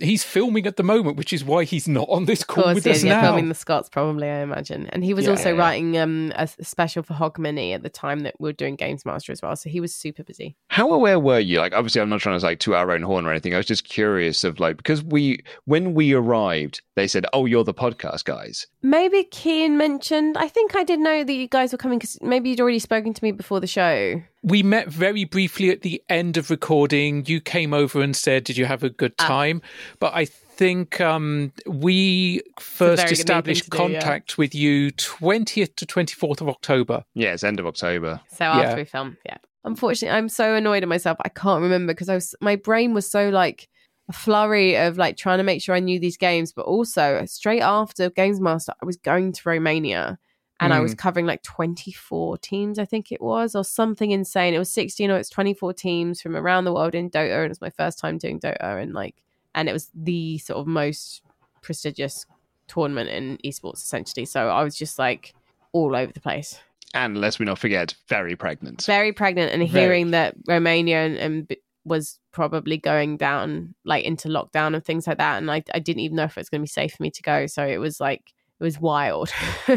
He's 0.00 0.24
filming 0.24 0.66
at 0.66 0.76
the 0.76 0.82
moment, 0.82 1.16
which 1.16 1.32
is 1.32 1.44
why 1.44 1.64
he's 1.64 1.88
not 1.88 2.08
on 2.08 2.24
this 2.24 2.44
call 2.44 2.64
course, 2.64 2.74
with 2.76 2.86
yeah, 2.86 2.92
us 2.92 3.04
yeah, 3.04 3.20
now. 3.20 3.22
filming 3.28 3.48
the 3.48 3.54
Scots 3.54 3.88
probably, 3.88 4.28
I 4.28 4.40
imagine. 4.40 4.86
And 4.88 5.04
he 5.04 5.14
was 5.14 5.24
Yeah, 5.26 5.32
also 5.32 5.50
yeah, 5.50 5.54
yeah. 5.56 5.60
writing 5.60 5.98
um, 5.98 6.32
a 6.34 6.42
s- 6.42 6.56
special 6.62 7.02
for 7.02 7.14
Hogmanay 7.14 7.74
at 7.74 7.82
the 7.82 7.88
time 7.90 8.20
that 8.20 8.34
we 8.38 8.48
were 8.48 8.52
doing 8.52 8.76
Games 8.76 9.04
Master 9.04 9.32
as 9.32 9.42
well. 9.42 9.56
So 9.56 9.68
he 9.70 9.80
was 9.80 9.94
super 9.94 10.22
busy. 10.22 10.56
How 10.68 10.92
aware 10.92 11.18
were 11.18 11.38
you? 11.40 11.58
Like, 11.58 11.74
obviously, 11.74 12.00
I'm 12.00 12.08
not 12.08 12.20
trying 12.20 12.38
to 12.38 12.44
like 12.44 12.60
to 12.60 12.74
our 12.74 12.90
own 12.92 13.02
horn 13.02 13.26
or 13.26 13.30
anything. 13.30 13.54
I 13.54 13.58
was 13.58 13.66
just 13.66 13.84
curious 13.84 14.44
of 14.44 14.60
like 14.60 14.76
because 14.76 15.02
we 15.02 15.40
when 15.64 15.94
we 15.94 16.12
arrived, 16.12 16.82
they 16.96 17.06
said, 17.06 17.26
"Oh, 17.32 17.46
you're 17.46 17.64
the 17.64 17.74
podcast 17.74 18.24
guys." 18.24 18.66
Maybe 18.82 19.24
Kian 19.24 19.72
mentioned. 19.72 20.36
I 20.38 20.48
think 20.48 20.76
I 20.76 20.84
did 20.84 21.00
know 21.00 21.24
that 21.24 21.32
you 21.32 21.48
guys 21.48 21.72
were 21.72 21.78
coming 21.78 21.98
because 21.98 22.18
maybe 22.22 22.48
you'd 22.58 22.62
already 22.62 22.78
spoken 22.78 23.14
to 23.14 23.24
me 23.24 23.32
before 23.32 23.60
the 23.60 23.66
show. 23.66 24.20
We 24.42 24.62
met 24.62 24.88
very 24.88 25.24
briefly 25.24 25.70
at 25.70 25.82
the 25.82 26.02
end 26.08 26.36
of 26.36 26.50
recording. 26.50 27.24
You 27.26 27.40
came 27.40 27.72
over 27.72 28.02
and 28.02 28.14
said, 28.14 28.44
"Did 28.44 28.56
you 28.56 28.66
have 28.66 28.82
a 28.82 28.90
good 28.90 29.14
Ah. 29.20 29.26
time?" 29.26 29.62
But 30.00 30.12
I 30.14 30.24
think 30.24 31.00
um, 31.00 31.52
we 31.66 32.42
first 32.58 33.10
established 33.12 33.64
thing 33.66 33.70
to 33.70 33.86
do, 33.88 33.92
yeah. 33.94 34.00
contact 34.00 34.38
with 34.38 34.54
you 34.54 34.90
twentieth 34.92 35.76
to 35.76 35.86
twenty 35.86 36.14
fourth 36.14 36.40
of 36.40 36.48
October. 36.48 37.04
Yeah, 37.14 37.32
it's 37.32 37.44
end 37.44 37.60
of 37.60 37.66
October. 37.66 38.20
So 38.32 38.44
after 38.44 38.68
Yeah. 38.70 38.76
we 38.76 38.84
filmed, 38.84 39.16
yeah. 39.24 39.38
Unfortunately, 39.64 40.16
I'm 40.16 40.28
so 40.28 40.54
annoyed 40.54 40.82
at 40.82 40.88
myself. 40.88 41.18
I 41.24 41.28
can't 41.28 41.62
remember 41.62 41.92
because 41.92 42.08
I 42.08 42.14
was 42.14 42.34
my 42.40 42.56
brain 42.56 42.94
was 42.94 43.08
so 43.10 43.28
like 43.28 43.68
a 44.08 44.12
flurry 44.12 44.76
of 44.76 44.96
like 44.96 45.16
trying 45.16 45.38
to 45.38 45.44
make 45.44 45.60
sure 45.62 45.74
I 45.74 45.80
knew 45.80 46.00
these 46.00 46.16
games, 46.16 46.52
but 46.52 46.64
also 46.64 47.24
straight 47.26 47.60
after 47.60 48.08
Games 48.10 48.40
Master, 48.40 48.72
I 48.82 48.86
was 48.86 48.96
going 48.96 49.32
to 49.32 49.40
Romania 49.44 50.18
and 50.60 50.72
I 50.74 50.80
was 50.80 50.94
Mm. 50.94 50.98
covering 50.98 51.26
like 51.26 51.42
24 51.42 52.38
teams, 52.38 52.78
I 52.78 52.84
think 52.84 53.12
it 53.12 53.20
was, 53.20 53.54
or 53.54 53.64
something 53.64 54.10
insane. 54.10 54.54
It 54.54 54.58
was 54.58 54.72
16 54.72 55.10
or 55.10 55.16
it's 55.18 55.30
24 55.30 55.72
teams 55.72 56.20
from 56.20 56.36
around 56.36 56.64
the 56.64 56.72
world 56.72 56.94
in 56.94 57.10
Dota, 57.10 57.36
and 57.36 57.44
it 57.46 57.48
was 57.48 57.60
my 57.60 57.70
first 57.70 57.98
time 57.98 58.18
doing 58.18 58.40
Dota, 58.40 58.82
and 58.82 58.92
like, 58.92 59.14
and 59.54 59.68
it 59.68 59.72
was 59.72 59.90
the 59.94 60.38
sort 60.38 60.58
of 60.58 60.66
most 60.66 61.22
prestigious 61.62 62.26
tournament 62.66 63.08
in 63.10 63.38
esports 63.44 63.76
essentially. 63.78 64.24
So 64.26 64.48
I 64.48 64.62
was 64.62 64.76
just 64.76 64.98
like 64.98 65.34
all 65.72 65.94
over 65.96 66.12
the 66.12 66.20
place 66.20 66.58
And 66.94 67.18
let's 67.20 67.38
we 67.38 67.46
not 67.46 67.58
forget, 67.58 67.94
very 68.08 68.36
pregnant. 68.36 68.84
very 68.84 69.12
pregnant 69.12 69.52
and 69.52 69.68
Very. 69.68 69.84
hearing 69.84 70.10
that 70.12 70.34
Romania 70.46 70.98
and, 71.04 71.16
and 71.16 71.56
was 71.84 72.18
probably 72.32 72.76
going 72.76 73.16
down 73.16 73.74
like 73.84 74.04
into 74.04 74.28
lockdown 74.28 74.74
and 74.74 74.84
things 74.84 75.06
like 75.06 75.18
that 75.18 75.38
and 75.38 75.50
I, 75.50 75.62
I 75.72 75.78
didn't 75.78 76.00
even 76.00 76.16
know 76.16 76.24
if 76.24 76.36
it 76.36 76.40
was 76.40 76.50
going 76.50 76.60
to 76.60 76.64
be 76.64 76.68
safe 76.68 76.92
for 76.92 77.02
me 77.02 77.10
to 77.10 77.22
go 77.22 77.46
so 77.46 77.66
it 77.66 77.78
was 77.78 77.98
like 78.00 78.32
it 78.60 78.64
was 78.64 78.80
wild 78.80 79.30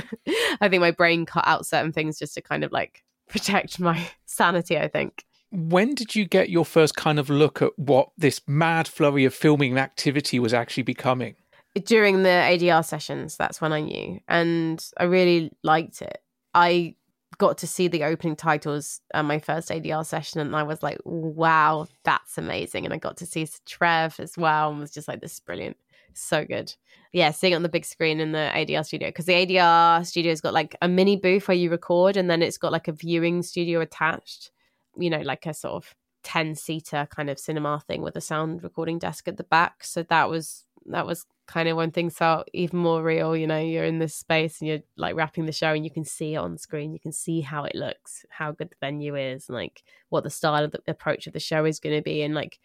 I 0.62 0.70
think 0.70 0.82
my 0.82 0.92
brain 0.92 1.26
cut 1.26 1.48
out 1.48 1.66
certain 1.66 1.92
things 1.92 2.20
just 2.20 2.34
to 2.36 2.42
kind 2.42 2.64
of 2.64 2.72
like 2.72 3.04
protect 3.30 3.80
my 3.80 4.08
sanity 4.26 4.78
I 4.78 4.88
think 4.88 5.26
When 5.52 5.96
did 5.96 6.16
you 6.16 6.26
get 6.26 6.50
your 6.50 6.66
first 6.66 6.96
kind 6.96 7.20
of 7.20 7.30
look 7.30 7.62
at 7.62 7.78
what 7.78 8.10
this 8.18 8.42
mad 8.48 8.88
flurry 8.88 9.26
of 9.26 9.34
filming 9.34 9.78
activity 9.78 10.40
was 10.40 10.54
actually 10.54 10.84
becoming? 10.84 11.36
during 11.80 12.24
the 12.24 12.30
ADR 12.30 12.84
sessions, 12.84 13.38
that's 13.38 13.62
when 13.62 13.72
I 13.72 13.82
knew, 13.82 14.20
and 14.28 14.84
I 14.98 15.06
really 15.06 15.52
liked 15.64 16.02
it. 16.02 16.22
I 16.54 16.96
got 17.38 17.58
to 17.60 17.68
see 17.68 17.88
the 17.88 18.04
opening 18.04 18.36
titles 18.36 19.02
at 19.14 19.24
my 19.24 19.40
first 19.40 19.70
ADR 19.70 20.06
session, 20.06 20.42
and 20.42 20.56
I 20.56 20.64
was 20.64 20.84
like, 20.84 21.00
"Wow, 21.06 21.88
that's 22.04 22.38
amazing!" 22.38 22.86
And 22.86 22.94
I 22.94 22.98
got 22.98 23.18
to 23.18 23.26
see 23.26 23.48
Trev 23.66 24.20
as 24.20 24.38
well, 24.38 24.72
and 24.72 24.80
was 24.80 24.92
just 24.92 25.08
like, 25.08 25.22
"This 25.22 25.34
is 25.34 25.40
brilliant, 25.40 25.78
so 26.14 26.46
good." 26.46 26.76
Yeah, 27.14 27.32
seeing 27.32 27.54
it 27.54 27.58
on 27.58 27.64
the 27.64 27.70
big 27.70 27.86
screen 27.86 28.20
in 28.22 28.32
the 28.32 28.50
ADR 28.54 28.86
studio 28.86 29.10
because 29.10 29.26
the 29.26 29.34
ADR 29.34 30.06
studio's 30.06 30.42
got 30.42 30.54
like 30.54 30.76
a 30.82 30.88
mini 30.88 31.18
booth 31.18 31.48
where 31.48 31.58
you 31.58 31.70
record, 31.70 32.18
and 32.18 32.30
then 32.30 32.42
it's 32.42 32.58
got 32.58 32.72
like 32.72 32.88
a 32.88 32.94
viewing 32.94 33.44
studio 33.44 33.82
attached. 33.82 34.52
You 34.98 35.10
know, 35.10 35.22
like 35.22 35.46
a 35.46 35.54
sort 35.54 35.74
of 35.76 35.96
ten 36.24 36.56
seater 36.56 37.08
kind 37.10 37.30
of 37.30 37.40
cinema 37.40 37.82
thing 37.88 38.02
with 38.02 38.16
a 38.16 38.22
sound 38.22 38.64
recording 38.64 39.00
desk 39.00 39.28
at 39.28 39.38
the 39.38 39.44
back. 39.44 39.84
So 39.84 40.04
that 40.04 40.30
was 40.30 40.66
that 40.88 41.06
was 41.06 41.26
kind 41.48 41.68
of 41.68 41.76
when 41.76 41.92
things 41.92 42.16
felt 42.18 42.48
even 42.54 42.80
more 42.80 43.04
real. 43.04 43.36
You 43.36 43.48
know, 43.48 43.58
you're 43.60 43.84
in 43.84 44.00
this 44.00 44.16
space 44.16 44.62
and 44.62 44.70
you're 44.70 44.80
like 44.96 45.16
wrapping 45.16 45.46
the 45.46 45.52
show, 45.52 45.74
and 45.74 45.84
you 45.84 45.92
can 45.92 46.06
see 46.06 46.36
it 46.36 46.38
on 46.38 46.58
screen. 46.58 46.94
You 46.94 47.00
can 47.00 47.12
see 47.12 47.42
how 47.42 47.66
it 47.66 47.76
looks, 47.76 48.26
how 48.30 48.52
good 48.52 48.70
the 48.70 48.76
venue 48.80 49.16
is, 49.16 49.50
and 49.50 49.56
like 49.56 49.84
what 50.10 50.24
the 50.24 50.30
style 50.30 50.64
of 50.64 50.72
the 50.72 50.82
approach 50.88 51.28
of 51.28 51.34
the 51.34 51.40
show 51.40 51.66
is 51.66 51.80
going 51.80 51.96
to 51.96 52.02
be, 52.02 52.22
and 52.22 52.34
like. 52.34 52.60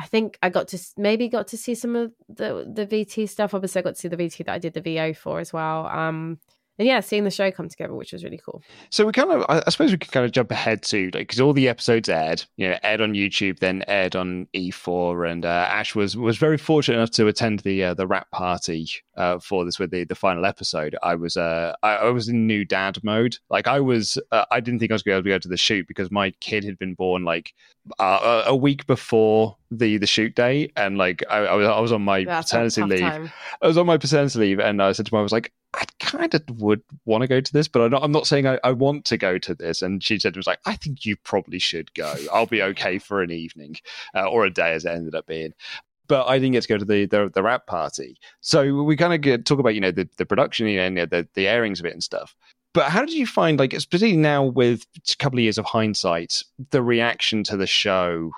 I 0.00 0.06
think 0.06 0.38
I 0.42 0.48
got 0.48 0.68
to 0.68 0.78
maybe 0.96 1.28
got 1.28 1.48
to 1.48 1.58
see 1.58 1.74
some 1.74 1.94
of 1.94 2.12
the 2.26 2.66
the 2.72 2.86
VT 2.86 3.28
stuff. 3.28 3.52
Obviously, 3.52 3.80
I 3.80 3.82
got 3.82 3.96
to 3.96 4.00
see 4.00 4.08
the 4.08 4.16
VT 4.16 4.46
that 4.46 4.54
I 4.54 4.58
did 4.58 4.72
the 4.72 4.80
VO 4.80 5.12
for 5.12 5.40
as 5.40 5.52
well. 5.52 5.86
Um, 5.86 6.38
and 6.78 6.86
yeah, 6.86 7.00
seeing 7.00 7.24
the 7.24 7.30
show 7.30 7.50
come 7.50 7.68
together, 7.68 7.92
which 7.92 8.14
was 8.14 8.24
really 8.24 8.40
cool. 8.42 8.62
So 8.88 9.04
we 9.04 9.12
kind 9.12 9.30
of, 9.30 9.44
I 9.50 9.68
suppose 9.68 9.92
we 9.92 9.98
could 9.98 10.12
kind 10.12 10.24
of 10.24 10.32
jump 10.32 10.50
ahead 10.50 10.82
to 10.84 11.10
like 11.12 11.28
because 11.28 11.38
all 11.38 11.52
the 11.52 11.68
episodes 11.68 12.08
aired, 12.08 12.42
you 12.56 12.70
know, 12.70 12.78
aired 12.82 13.02
on 13.02 13.12
YouTube, 13.12 13.58
then 13.58 13.84
aired 13.86 14.16
on 14.16 14.48
E4, 14.54 15.30
and 15.30 15.44
uh, 15.44 15.66
Ash 15.68 15.94
was 15.94 16.16
was 16.16 16.38
very 16.38 16.56
fortunate 16.56 16.96
enough 16.96 17.10
to 17.10 17.26
attend 17.26 17.58
the 17.58 17.84
uh, 17.84 17.92
the 17.92 18.06
wrap 18.06 18.30
party 18.30 18.90
uh, 19.20 19.38
for 19.38 19.66
this 19.66 19.78
with 19.78 19.90
the 19.90 20.04
the 20.04 20.14
final 20.14 20.46
episode. 20.46 20.96
I 21.02 21.14
was 21.14 21.36
uh 21.36 21.74
I, 21.82 21.96
I 21.96 22.10
was 22.10 22.28
in 22.28 22.46
new 22.46 22.64
dad 22.64 22.98
mode, 23.04 23.36
like 23.50 23.68
I 23.68 23.78
was 23.78 24.18
uh, 24.32 24.46
I 24.50 24.60
didn't 24.60 24.80
think 24.80 24.90
I 24.90 24.94
was 24.94 25.02
going 25.02 25.18
to 25.18 25.22
be 25.22 25.30
able 25.30 25.38
to 25.40 25.46
go 25.46 25.48
to 25.48 25.48
the 25.48 25.56
shoot 25.58 25.86
because 25.86 26.10
my 26.10 26.30
kid 26.40 26.64
had 26.64 26.78
been 26.78 26.94
born 26.94 27.24
like 27.24 27.54
uh, 27.98 28.44
a 28.46 28.56
week 28.56 28.86
before 28.86 29.56
the 29.70 29.98
the 29.98 30.06
shoot 30.06 30.34
day, 30.34 30.72
and 30.76 30.96
like 30.96 31.22
I, 31.28 31.38
I 31.38 31.54
was 31.54 31.68
I 31.68 31.80
was 31.80 31.92
on 31.92 32.02
my 32.02 32.24
That's 32.24 32.50
paternity 32.50 32.82
leave. 32.82 33.00
time. 33.00 33.30
I 33.60 33.66
was 33.66 33.76
on 33.76 33.86
my 33.86 33.98
paternity 33.98 34.38
leave, 34.38 34.58
and 34.58 34.82
I 34.82 34.92
said 34.92 35.06
to 35.06 35.14
my, 35.14 35.20
I 35.20 35.22
was 35.22 35.32
like, 35.32 35.52
I 35.74 35.84
kind 36.00 36.34
of 36.34 36.42
would 36.60 36.82
want 37.04 37.22
to 37.22 37.28
go 37.28 37.40
to 37.40 37.52
this, 37.52 37.68
but 37.68 37.82
I'm 37.82 37.90
not, 37.90 38.02
I'm 38.02 38.10
not 38.10 38.26
saying 38.26 38.46
I, 38.46 38.58
I 38.64 38.72
want 38.72 39.04
to 39.06 39.16
go 39.16 39.38
to 39.38 39.54
this. 39.54 39.82
And 39.82 40.02
she 40.02 40.18
said, 40.18 40.34
it 40.34 40.36
was 40.36 40.46
like, 40.46 40.58
I 40.66 40.74
think 40.74 41.06
you 41.06 41.16
probably 41.16 41.60
should 41.60 41.94
go. 41.94 42.12
I'll 42.32 42.46
be 42.46 42.62
okay 42.62 42.98
for 42.98 43.22
an 43.22 43.30
evening 43.30 43.76
uh, 44.14 44.28
or 44.28 44.44
a 44.44 44.50
day, 44.50 44.72
as 44.72 44.84
it 44.84 44.90
ended 44.90 45.14
up 45.14 45.26
being. 45.26 45.52
But 46.10 46.26
I 46.26 46.40
didn't 46.40 46.54
get 46.54 46.62
to 46.62 46.68
go 46.68 46.76
to 46.76 46.84
the 46.84 47.06
the, 47.06 47.30
the 47.32 47.42
wrap 47.42 47.68
party, 47.68 48.18
so 48.40 48.82
we 48.82 48.96
kind 48.96 49.14
of 49.14 49.44
talk 49.44 49.60
about 49.60 49.76
you 49.76 49.80
know 49.80 49.92
the, 49.92 50.08
the 50.16 50.26
production 50.26 50.66
you 50.66 50.78
know, 50.78 50.86
and 50.86 50.98
the 50.98 51.28
the 51.34 51.46
airings 51.46 51.78
of 51.78 51.86
it 51.86 51.92
and 51.92 52.02
stuff. 52.02 52.34
But 52.74 52.90
how 52.90 53.00
did 53.00 53.14
you 53.14 53.28
find, 53.28 53.60
like, 53.60 53.72
especially 53.72 54.16
now 54.16 54.44
with 54.44 54.86
a 54.96 55.16
couple 55.16 55.38
of 55.38 55.44
years 55.44 55.56
of 55.56 55.66
hindsight, 55.66 56.42
the 56.70 56.82
reaction 56.82 57.44
to 57.44 57.56
the 57.56 57.66
show 57.68 58.32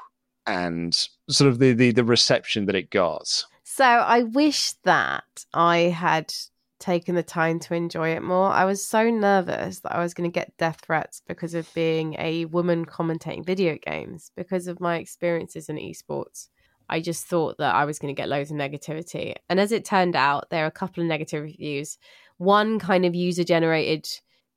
and 0.46 0.94
sort 1.30 1.48
of 1.48 1.60
the 1.60 1.72
the, 1.72 1.92
the 1.92 2.04
reception 2.04 2.66
that 2.66 2.74
it 2.74 2.90
got? 2.90 3.42
So 3.64 3.86
I 3.86 4.24
wish 4.24 4.72
that 4.84 5.24
I 5.54 5.78
had 5.78 6.30
taken 6.78 7.14
the 7.14 7.22
time 7.22 7.58
to 7.60 7.74
enjoy 7.74 8.10
it 8.10 8.22
more. 8.22 8.50
I 8.50 8.66
was 8.66 8.84
so 8.84 9.08
nervous 9.08 9.80
that 9.80 9.94
I 9.94 10.02
was 10.02 10.12
going 10.12 10.30
to 10.30 10.34
get 10.34 10.58
death 10.58 10.80
threats 10.82 11.22
because 11.26 11.54
of 11.54 11.72
being 11.72 12.16
a 12.18 12.44
woman 12.46 12.84
commentating 12.84 13.46
video 13.46 13.78
games, 13.78 14.30
because 14.36 14.66
of 14.66 14.78
my 14.78 14.96
experiences 14.96 15.70
in 15.70 15.76
esports. 15.76 16.48
I 16.92 17.00
just 17.00 17.26
thought 17.26 17.56
that 17.58 17.74
I 17.74 17.84
was 17.86 17.98
going 17.98 18.14
to 18.14 18.20
get 18.20 18.28
loads 18.28 18.50
of 18.50 18.56
negativity. 18.56 19.34
And 19.48 19.58
as 19.58 19.72
it 19.72 19.84
turned 19.84 20.14
out, 20.14 20.50
there 20.50 20.64
are 20.64 20.68
a 20.68 20.70
couple 20.70 21.02
of 21.02 21.08
negative 21.08 21.42
reviews. 21.42 21.96
One 22.36 22.78
kind 22.78 23.06
of 23.06 23.14
user 23.14 23.44
generated 23.44 24.06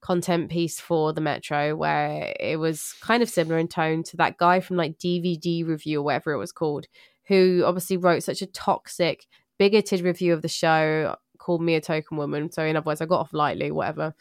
content 0.01 0.51
piece 0.51 0.79
for 0.79 1.13
the 1.13 1.21
Metro 1.21 1.75
where 1.75 2.35
it 2.39 2.59
was 2.59 2.93
kind 3.01 3.23
of 3.23 3.29
similar 3.29 3.57
in 3.57 3.67
tone 3.67 4.03
to 4.03 4.17
that 4.17 4.37
guy 4.37 4.59
from 4.59 4.75
like 4.75 4.97
DVD 4.97 5.65
review 5.65 6.01
or 6.01 6.03
whatever 6.03 6.33
it 6.33 6.37
was 6.37 6.51
called, 6.51 6.87
who 7.27 7.63
obviously 7.65 7.95
wrote 7.95 8.21
such 8.21 8.41
a 8.41 8.47
toxic, 8.47 9.25
bigoted 9.57 10.01
review 10.01 10.33
of 10.33 10.41
the 10.41 10.47
show, 10.47 11.15
called 11.37 11.61
me 11.61 11.75
a 11.75 11.81
token 11.81 12.17
woman. 12.17 12.51
So 12.51 12.63
in 12.63 12.75
other 12.75 12.85
words, 12.85 13.01
I 13.01 13.05
got 13.05 13.21
off 13.21 13.33
lightly, 13.33 13.71
whatever. 13.71 14.13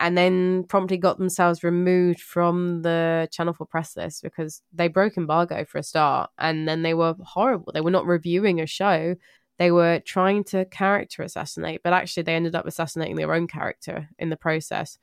And 0.00 0.18
then 0.18 0.64
promptly 0.64 0.96
got 0.96 1.18
themselves 1.18 1.62
removed 1.62 2.20
from 2.20 2.82
the 2.82 3.28
Channel 3.30 3.54
4 3.54 3.66
press 3.66 3.96
list 3.96 4.22
because 4.22 4.60
they 4.72 4.88
broke 4.88 5.16
embargo 5.16 5.64
for 5.64 5.78
a 5.78 5.82
start. 5.82 6.30
And 6.36 6.68
then 6.68 6.82
they 6.82 6.94
were 6.94 7.14
horrible. 7.22 7.72
They 7.72 7.80
were 7.80 7.92
not 7.92 8.06
reviewing 8.06 8.60
a 8.60 8.66
show. 8.66 9.14
They 9.58 9.70
were 9.70 10.00
trying 10.00 10.44
to 10.44 10.64
character 10.64 11.22
assassinate, 11.22 11.82
but 11.84 11.92
actually 11.92 12.24
they 12.24 12.34
ended 12.34 12.56
up 12.56 12.66
assassinating 12.66 13.16
their 13.16 13.32
own 13.32 13.46
character 13.46 14.08
in 14.18 14.30
the 14.30 14.36
process. 14.36 14.98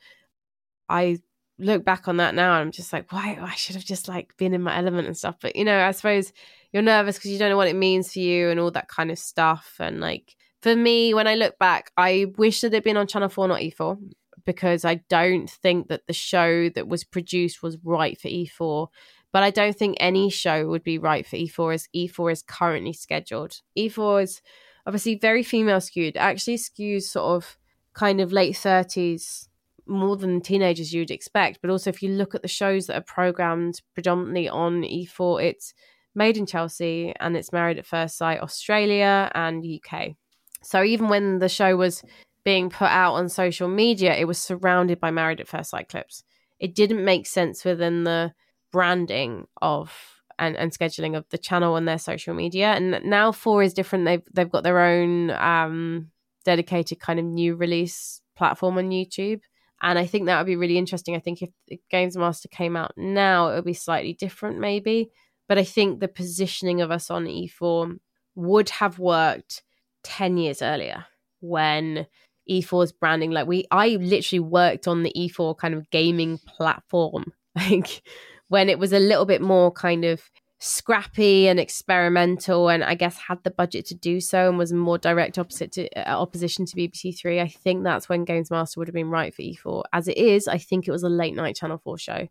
I 0.90 1.20
look 1.58 1.86
back 1.86 2.08
on 2.08 2.18
that 2.18 2.36
now 2.36 2.54
and 2.56 2.62
I'm 2.62 2.72
just 2.72 2.92
like, 2.92 3.12
why 3.12 3.38
I 3.42 3.56
should 3.56 3.76
have 3.76 3.86
just 3.86 4.08
like 4.08 4.36
been 4.38 4.54
in 4.54 4.62
my 4.62 4.78
element 4.78 5.08
and 5.08 5.18
stuff. 5.18 5.38
But 5.42 5.56
you 5.56 5.64
know, 5.64 5.80
I 5.80 5.92
suppose 5.92 6.34
you're 6.74 6.82
nervous 6.82 7.18
because 7.18 7.32
you 7.32 7.40
don't 7.40 7.50
know 7.50 7.58
what 7.58 7.70
it 7.70 7.76
means 7.76 8.12
for 8.12 8.20
you 8.20 8.50
and 8.50 8.60
all 8.60 8.72
that 8.72 8.90
kind 8.90 9.10
of 9.10 9.20
stuff. 9.20 9.76
And 9.80 10.02
like 10.02 10.36
for 10.62 10.76
me, 10.76 11.14
when 11.14 11.28
I 11.28 11.36
look 11.36 11.58
back, 11.58 11.92
I 11.96 12.28
wish 12.38 12.62
that 12.62 12.68
it'd 12.68 12.84
been 12.84 12.98
on 12.98 13.08
Channel 13.08 13.30
4, 13.30 13.48
not 13.48 13.62
E4, 13.62 13.98
because 14.46 14.86
I 14.86 14.96
don't 15.10 15.50
think 15.50 15.88
that 15.88 16.08
the 16.08 16.14
show 16.14 16.70
that 16.70 16.88
was 16.88 17.04
produced 17.04 17.62
was 17.62 17.78
right 17.84 18.20
for 18.20 18.28
E4. 18.28 18.88
But 19.32 19.44
I 19.44 19.50
don't 19.50 19.76
think 19.76 19.98
any 20.00 20.30
show 20.30 20.68
would 20.68 20.84
be 20.84 20.98
right 20.98 21.26
for 21.26 21.38
E4 21.38 21.74
as 21.74 21.88
E4 21.96 22.32
is 22.34 22.44
currently 22.44 22.94
scheduled. 22.94 23.62
E4 23.78 24.24
is 24.24 24.42
obviously 24.86 25.16
very 25.16 25.44
female 25.44 25.80
skewed, 25.80 26.18
actually 26.18 26.58
skews 26.58 27.04
sort 27.04 27.38
of 27.38 27.58
kind 27.94 28.20
of 28.20 28.32
late 28.32 28.56
30s 28.56 29.48
more 29.88 30.16
than 30.16 30.42
teenagers 30.42 30.94
you'd 30.94 31.12
expect. 31.12 31.60
But 31.62 31.70
also, 31.70 31.90
if 31.90 32.02
you 32.02 32.10
look 32.10 32.36
at 32.36 32.42
the 32.42 32.48
shows 32.48 32.88
that 32.88 32.98
are 32.98 33.02
programmed 33.02 33.82
predominantly 33.94 34.50
on 34.50 34.84
E4, 34.84 35.44
it's 35.44 35.74
Made 36.14 36.36
in 36.36 36.46
Chelsea 36.46 37.14
and 37.22 37.38
it's 37.38 37.54
Married 37.54 37.78
at 37.78 37.86
First 37.86 38.18
Sight 38.18 38.42
Australia 38.42 39.32
and 39.34 39.64
UK. 39.66 40.16
So 40.62 40.84
even 40.84 41.08
when 41.08 41.40
the 41.40 41.48
show 41.48 41.78
was 41.78 42.04
being 42.44 42.70
put 42.70 42.90
out 42.90 43.14
on 43.14 43.30
social 43.30 43.68
media, 43.68 44.16
it 44.16 44.26
was 44.26 44.40
surrounded 44.40 45.00
by 45.00 45.12
Married 45.12 45.40
at 45.40 45.48
First 45.48 45.72
Sight 45.72 45.90
clips. 45.90 46.24
It 46.60 46.76
didn't 46.76 47.04
make 47.04 47.28
sense 47.28 47.64
within 47.66 48.04
the 48.04 48.34
branding 48.72 49.48
of 49.62 49.94
and, 50.40 50.58
and 50.58 50.72
scheduling 50.72 51.16
of 51.16 51.26
the 51.30 51.38
channel 51.38 51.76
and 51.76 51.88
their 51.88 52.00
social 52.00 52.34
media. 52.34 52.72
And 52.72 53.00
now 53.04 53.32
four 53.32 53.62
is 53.62 53.74
different. 53.74 54.06
They've 54.06 54.24
they've 54.34 54.50
got 54.50 54.64
their 54.64 54.80
own 54.80 55.30
um, 55.32 56.10
dedicated 56.44 57.00
kind 57.00 57.20
of 57.20 57.26
new 57.26 57.56
release 57.56 58.22
platform 58.36 58.78
on 58.78 58.90
YouTube. 58.90 59.42
And 59.84 59.98
I 59.98 60.06
think 60.06 60.26
that 60.26 60.38
would 60.38 60.48
be 60.48 60.56
really 60.56 60.78
interesting. 60.78 61.16
I 61.16 61.20
think 61.20 61.42
if 61.42 61.80
Games 61.90 62.16
Master 62.18 62.48
came 62.48 62.76
out 62.76 62.94
now, 62.98 63.50
it 63.50 63.56
would 63.56 63.66
be 63.66 63.74
slightly 63.74 64.14
different, 64.14 64.60
maybe. 64.60 65.10
But 65.48 65.58
I 65.58 65.64
think 65.64 66.00
the 66.00 66.08
positioning 66.08 66.82
of 66.82 66.92
us 66.92 67.10
on 67.10 67.26
E4 67.26 67.98
would 68.36 68.70
have 68.70 69.00
worked 69.00 69.64
10 70.04 70.38
years 70.38 70.62
earlier 70.62 71.06
when 71.40 72.08
E4's 72.50 72.92
branding, 72.92 73.32
like 73.32 73.48
we, 73.48 73.66
I 73.72 73.90
literally 73.90 74.40
worked 74.40 74.88
on 74.88 75.04
the 75.04 75.14
E4 75.16 75.58
kind 75.58 75.74
of 75.74 75.90
gaming 75.90 76.40
platform, 76.58 77.26
like 77.56 78.02
when 78.48 78.70
it 78.70 78.80
was 78.80 78.94
a 78.94 79.00
little 79.00 79.26
bit 79.26 79.42
more 79.42 79.72
kind 79.72 80.06
of 80.06 80.22
scrappy 80.64 81.48
and 81.48 81.60
experimental 81.60 82.70
and 82.70 82.84
i 82.84 82.94
guess 82.94 83.18
had 83.18 83.44
the 83.44 83.50
budget 83.50 83.84
to 83.84 83.96
do 83.96 84.22
so 84.22 84.48
and 84.48 84.60
was 84.60 84.72
more 84.72 85.00
direct 85.00 85.40
opposite 85.40 85.72
to 85.72 85.90
uh, 85.98 86.16
opposition 86.16 86.68
to 86.68 86.76
bbc 86.76 87.20
3 87.20 87.40
i 87.40 87.48
think 87.48 87.84
that's 87.84 88.08
when 88.08 88.24
games 88.24 88.52
master 88.52 88.80
would 88.80 88.88
have 88.88 88.94
been 88.94 89.10
right 89.10 89.34
for 89.34 89.42
e4 89.42 89.82
as 89.92 90.08
it 90.08 90.18
is 90.18 90.48
i 90.48 90.60
think 90.60 90.88
it 90.88 90.92
was 90.92 91.02
a 91.02 91.10
late 91.10 91.34
night 91.34 91.56
channel 91.56 91.82
4 91.84 91.98
show. 91.98 92.28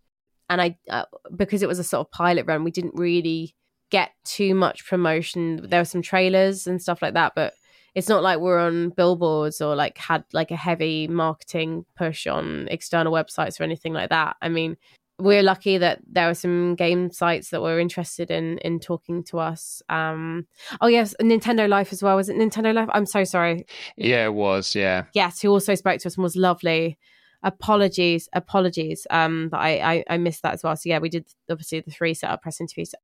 And 0.48 0.62
i 0.62 0.78
uh, 0.88 1.06
because 1.34 1.64
it 1.64 1.68
was 1.68 1.80
a 1.80 1.84
sort 1.84 2.06
of 2.06 2.12
pilot 2.12 2.46
run 2.46 2.62
we 2.62 2.70
didn't 2.70 2.94
really 2.94 3.56
get 3.90 4.12
too 4.24 4.54
much 4.54 4.86
promotion. 4.86 5.68
There 5.68 5.80
were 5.80 5.84
some 5.84 6.02
trailers 6.02 6.68
and 6.68 6.80
stuff 6.80 7.02
like 7.02 7.14
that 7.14 7.32
but 7.34 7.54
it's 7.94 8.08
not 8.08 8.22
like 8.22 8.38
we're 8.38 8.58
on 8.58 8.90
billboards 8.90 9.60
or 9.60 9.74
like 9.74 9.98
had 9.98 10.24
like 10.32 10.50
a 10.50 10.56
heavy 10.56 11.08
marketing 11.08 11.84
push 11.96 12.26
on 12.26 12.68
external 12.70 13.12
websites 13.12 13.60
or 13.60 13.64
anything 13.64 13.92
like 13.92 14.10
that 14.10 14.36
i 14.42 14.48
mean 14.48 14.76
we're 15.20 15.42
lucky 15.42 15.78
that 15.78 16.00
there 16.10 16.26
were 16.26 16.34
some 16.34 16.74
game 16.74 17.10
sites 17.10 17.50
that 17.50 17.62
were 17.62 17.78
interested 17.78 18.30
in 18.30 18.58
in 18.58 18.80
talking 18.80 19.22
to 19.24 19.38
us. 19.38 19.82
Um, 19.88 20.46
oh 20.80 20.86
yes, 20.86 21.14
Nintendo 21.20 21.68
Life 21.68 21.92
as 21.92 22.02
well. 22.02 22.16
Was 22.16 22.28
it 22.28 22.36
Nintendo 22.36 22.74
Life? 22.74 22.88
I'm 22.92 23.06
so 23.06 23.24
sorry. 23.24 23.66
Yeah, 23.96 24.26
it 24.26 24.34
was. 24.34 24.74
Yeah. 24.74 25.04
Yes, 25.12 25.40
who 25.40 25.50
also 25.50 25.74
spoke 25.74 26.00
to 26.00 26.08
us 26.08 26.16
and 26.16 26.22
was 26.22 26.36
lovely. 26.36 26.98
Apologies, 27.42 28.28
apologies. 28.32 29.06
Um, 29.10 29.48
but 29.50 29.58
I, 29.58 29.94
I 29.94 30.04
I 30.10 30.18
missed 30.18 30.42
that 30.42 30.54
as 30.54 30.62
well. 30.62 30.76
So 30.76 30.88
yeah, 30.88 30.98
we 30.98 31.08
did 31.08 31.26
obviously 31.50 31.80
the 31.80 31.90
three 31.90 32.14
set 32.14 32.30
up 32.30 32.42
press 32.42 32.60
interviews. 32.60 32.94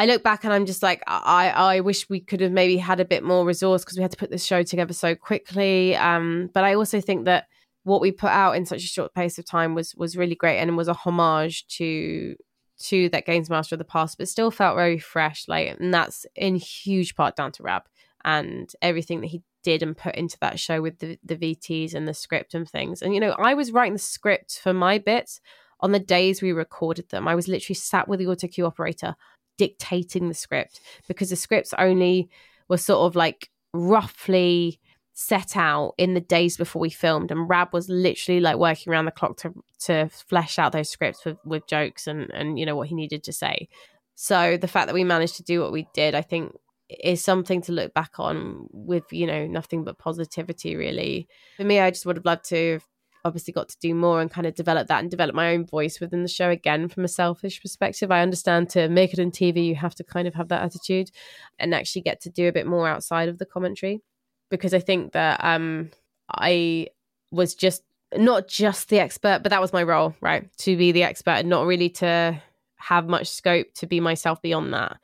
I 0.00 0.06
look 0.06 0.22
back 0.22 0.44
and 0.44 0.52
I'm 0.54 0.64
just 0.64 0.82
like, 0.82 1.02
I, 1.06 1.50
I 1.50 1.80
wish 1.80 2.08
we 2.08 2.20
could 2.20 2.40
have 2.40 2.52
maybe 2.52 2.78
had 2.78 3.00
a 3.00 3.04
bit 3.04 3.22
more 3.22 3.44
resource 3.44 3.84
because 3.84 3.98
we 3.98 4.02
had 4.02 4.10
to 4.12 4.16
put 4.16 4.30
this 4.30 4.46
show 4.46 4.62
together 4.62 4.94
so 4.94 5.14
quickly. 5.14 5.94
Um, 5.94 6.48
but 6.54 6.64
I 6.64 6.72
also 6.72 7.02
think 7.02 7.26
that 7.26 7.48
what 7.82 8.00
we 8.00 8.10
put 8.10 8.30
out 8.30 8.52
in 8.52 8.64
such 8.64 8.82
a 8.82 8.86
short 8.86 9.12
pace 9.12 9.38
of 9.38 9.44
time 9.44 9.74
was 9.74 9.94
was 9.94 10.16
really 10.16 10.34
great 10.34 10.58
and 10.58 10.74
was 10.74 10.88
a 10.88 10.94
homage 10.94 11.66
to 11.76 12.34
to 12.78 13.10
that 13.10 13.26
games 13.26 13.50
master 13.50 13.74
of 13.74 13.78
the 13.78 13.84
past 13.84 14.16
but 14.16 14.26
still 14.26 14.50
felt 14.50 14.74
very 14.74 14.98
fresh 14.98 15.44
like 15.48 15.78
and 15.78 15.92
that's 15.92 16.24
in 16.34 16.56
huge 16.56 17.14
part 17.14 17.36
down 17.36 17.52
to 17.52 17.62
rab 17.62 17.82
and 18.24 18.72
everything 18.80 19.20
that 19.20 19.26
he 19.26 19.42
did 19.62 19.82
and 19.82 19.98
put 19.98 20.14
into 20.14 20.38
that 20.40 20.58
show 20.58 20.80
with 20.80 20.98
the, 21.00 21.18
the 21.22 21.36
vts 21.36 21.92
and 21.92 22.08
the 22.08 22.14
script 22.14 22.54
and 22.54 22.68
things 22.68 23.02
and 23.02 23.12
you 23.12 23.20
know 23.20 23.32
i 23.32 23.52
was 23.52 23.70
writing 23.70 23.92
the 23.92 23.98
script 23.98 24.60
for 24.62 24.72
my 24.72 24.96
bits 24.96 25.40
on 25.80 25.92
the 25.92 25.98
days 25.98 26.40
we 26.40 26.52
recorded 26.52 27.06
them 27.10 27.28
i 27.28 27.34
was 27.34 27.48
literally 27.48 27.74
sat 27.74 28.08
with 28.08 28.18
the 28.18 28.26
auto 28.26 28.46
cue 28.46 28.64
operator 28.64 29.14
dictating 29.60 30.28
the 30.28 30.34
script 30.34 30.80
because 31.06 31.28
the 31.28 31.36
scripts 31.36 31.74
only 31.76 32.30
were 32.68 32.78
sort 32.78 33.00
of 33.06 33.14
like 33.14 33.50
roughly 33.74 34.80
set 35.12 35.54
out 35.54 35.92
in 35.98 36.14
the 36.14 36.20
days 36.20 36.56
before 36.56 36.80
we 36.80 36.88
filmed 36.88 37.30
and 37.30 37.46
Rab 37.46 37.74
was 37.74 37.90
literally 37.90 38.40
like 38.40 38.56
working 38.56 38.90
around 38.90 39.04
the 39.04 39.10
clock 39.10 39.36
to 39.36 39.52
to 39.80 40.08
flesh 40.08 40.58
out 40.58 40.72
those 40.72 40.88
scripts 40.88 41.26
with, 41.26 41.36
with 41.44 41.66
jokes 41.66 42.06
and 42.06 42.30
and 42.30 42.58
you 42.58 42.64
know 42.64 42.74
what 42.74 42.88
he 42.88 42.94
needed 42.94 43.22
to 43.24 43.32
say. 43.32 43.68
So 44.14 44.56
the 44.56 44.68
fact 44.68 44.86
that 44.86 44.94
we 44.94 45.04
managed 45.04 45.36
to 45.36 45.42
do 45.42 45.60
what 45.60 45.72
we 45.72 45.86
did, 45.92 46.14
I 46.14 46.22
think 46.22 46.54
is 46.88 47.22
something 47.22 47.60
to 47.62 47.72
look 47.72 47.92
back 47.92 48.18
on 48.18 48.66
with, 48.72 49.04
you 49.12 49.26
know, 49.26 49.46
nothing 49.46 49.84
but 49.84 49.98
positivity 49.98 50.74
really. 50.74 51.28
For 51.58 51.64
me, 51.64 51.80
I 51.80 51.90
just 51.90 52.06
would 52.06 52.16
have 52.16 52.24
loved 52.24 52.44
to 52.46 52.72
have 52.72 52.86
obviously 53.24 53.52
got 53.52 53.68
to 53.68 53.78
do 53.80 53.94
more 53.94 54.20
and 54.20 54.30
kind 54.30 54.46
of 54.46 54.54
develop 54.54 54.88
that 54.88 55.00
and 55.00 55.10
develop 55.10 55.34
my 55.34 55.52
own 55.52 55.66
voice 55.66 56.00
within 56.00 56.22
the 56.22 56.28
show 56.28 56.50
again 56.50 56.88
from 56.88 57.04
a 57.04 57.08
selfish 57.08 57.60
perspective. 57.60 58.10
I 58.10 58.22
understand 58.22 58.70
to 58.70 58.88
make 58.88 59.12
it 59.12 59.20
on 59.20 59.30
TV, 59.30 59.66
you 59.66 59.74
have 59.74 59.94
to 59.96 60.04
kind 60.04 60.26
of 60.26 60.34
have 60.34 60.48
that 60.48 60.62
attitude 60.62 61.10
and 61.58 61.74
actually 61.74 62.02
get 62.02 62.20
to 62.22 62.30
do 62.30 62.48
a 62.48 62.52
bit 62.52 62.66
more 62.66 62.88
outside 62.88 63.28
of 63.28 63.38
the 63.38 63.46
commentary 63.46 64.00
because 64.50 64.74
I 64.74 64.80
think 64.80 65.12
that 65.12 65.42
um, 65.44 65.90
I 66.32 66.88
was 67.30 67.54
just 67.54 67.82
not 68.16 68.48
just 68.48 68.88
the 68.88 68.98
expert, 68.98 69.42
but 69.42 69.50
that 69.50 69.60
was 69.60 69.72
my 69.72 69.82
role, 69.82 70.14
right? 70.20 70.50
To 70.58 70.76
be 70.76 70.92
the 70.92 71.04
expert 71.04 71.32
and 71.32 71.48
not 71.48 71.66
really 71.66 71.90
to 71.90 72.40
have 72.76 73.08
much 73.08 73.28
scope 73.28 73.72
to 73.74 73.86
be 73.86 74.00
myself 74.00 74.42
beyond 74.42 74.74
that. 74.74 74.98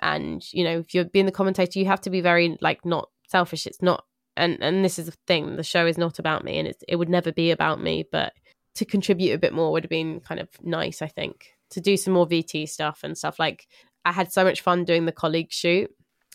And, 0.00 0.42
you 0.52 0.64
know, 0.64 0.78
if 0.78 0.94
you're 0.94 1.04
being 1.04 1.26
the 1.26 1.32
commentator, 1.32 1.78
you 1.78 1.86
have 1.86 2.00
to 2.02 2.10
be 2.10 2.20
very 2.20 2.56
like 2.60 2.84
not 2.84 3.10
selfish. 3.28 3.66
It's 3.66 3.82
not 3.82 4.04
and 4.36 4.62
and 4.62 4.84
this 4.84 4.98
is 4.98 5.06
the 5.06 5.16
thing, 5.26 5.56
the 5.56 5.62
show 5.62 5.86
is 5.86 5.98
not 5.98 6.18
about 6.18 6.44
me 6.44 6.58
and 6.58 6.68
it's, 6.68 6.84
it 6.88 6.96
would 6.96 7.08
never 7.08 7.32
be 7.32 7.50
about 7.50 7.80
me, 7.80 8.04
but 8.10 8.32
to 8.74 8.84
contribute 8.84 9.32
a 9.32 9.38
bit 9.38 9.52
more 9.52 9.72
would 9.72 9.84
have 9.84 9.90
been 9.90 10.20
kind 10.20 10.40
of 10.40 10.48
nice, 10.62 11.00
I 11.02 11.08
think. 11.08 11.52
To 11.70 11.80
do 11.80 11.96
some 11.96 12.12
more 12.14 12.26
VT 12.28 12.68
stuff 12.68 13.00
and 13.02 13.16
stuff 13.16 13.38
like 13.38 13.66
I 14.04 14.12
had 14.12 14.32
so 14.32 14.44
much 14.44 14.60
fun 14.60 14.84
doing 14.84 15.04
the 15.04 15.12
colleague 15.12 15.50
shoot 15.50 15.90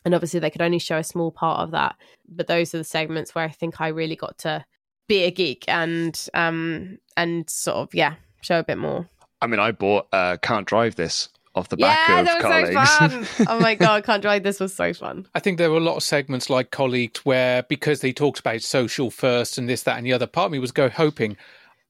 and 0.06 0.16
obviously 0.16 0.40
they 0.40 0.50
could 0.50 0.62
only 0.62 0.80
show 0.80 0.98
a 0.98 1.04
small 1.04 1.32
part 1.32 1.60
of 1.60 1.72
that 1.72 1.96
but 2.28 2.48
those 2.48 2.74
are 2.74 2.80
the 2.80 2.84
segments 2.84 3.36
where 3.36 3.46
i 3.46 3.50
think 3.50 3.80
i 3.80 3.88
really 3.88 4.16
got 4.16 4.38
to 4.38 4.64
be 5.08 5.24
a 5.24 5.32
geek 5.32 5.66
and 5.68 6.28
um 6.34 6.98
and 7.18 7.50
sort 7.50 7.78
of 7.78 7.94
yeah 7.94 8.16
show 8.42 8.60
a 8.60 8.64
bit 8.64 8.78
more 8.78 9.08
i 9.42 9.48
mean 9.48 9.60
i 9.60 9.72
bought 9.72 10.08
uh 10.12 10.38
can't 10.42 10.68
drive 10.68 10.96
this 10.96 11.30
off 11.56 11.70
the 11.70 11.78
back 11.78 12.08
yeah, 12.08 12.20
of 12.20 12.26
that 12.26 12.36
was 12.36 12.74
colleagues. 12.74 13.28
so 13.30 13.46
fun. 13.46 13.48
oh 13.50 13.60
my 13.60 13.76
god, 13.76 14.04
can't 14.04 14.22
drive 14.22 14.44
this 14.44 14.60
was 14.60 14.74
so 14.74 14.94
fun. 14.94 15.28
I 15.36 15.40
think 15.40 15.58
there 15.58 15.70
were 15.70 15.78
a 15.78 15.82
lot 15.82 15.98
of 15.98 16.04
segments 16.04 16.50
like 16.50 16.72
colleagues 16.72 17.26
where 17.26 17.64
because 17.64 18.02
they 18.02 18.14
talked 18.14 18.40
about 18.40 18.62
social 18.62 19.10
first 19.10 19.58
and 19.58 19.68
this, 19.68 19.84
that, 19.84 19.98
and 19.98 20.06
the 20.06 20.14
other, 20.14 20.28
part 20.28 20.46
of 20.48 20.52
me 20.52 20.60
was 20.60 20.72
go 20.72 20.90
hoping, 20.90 21.36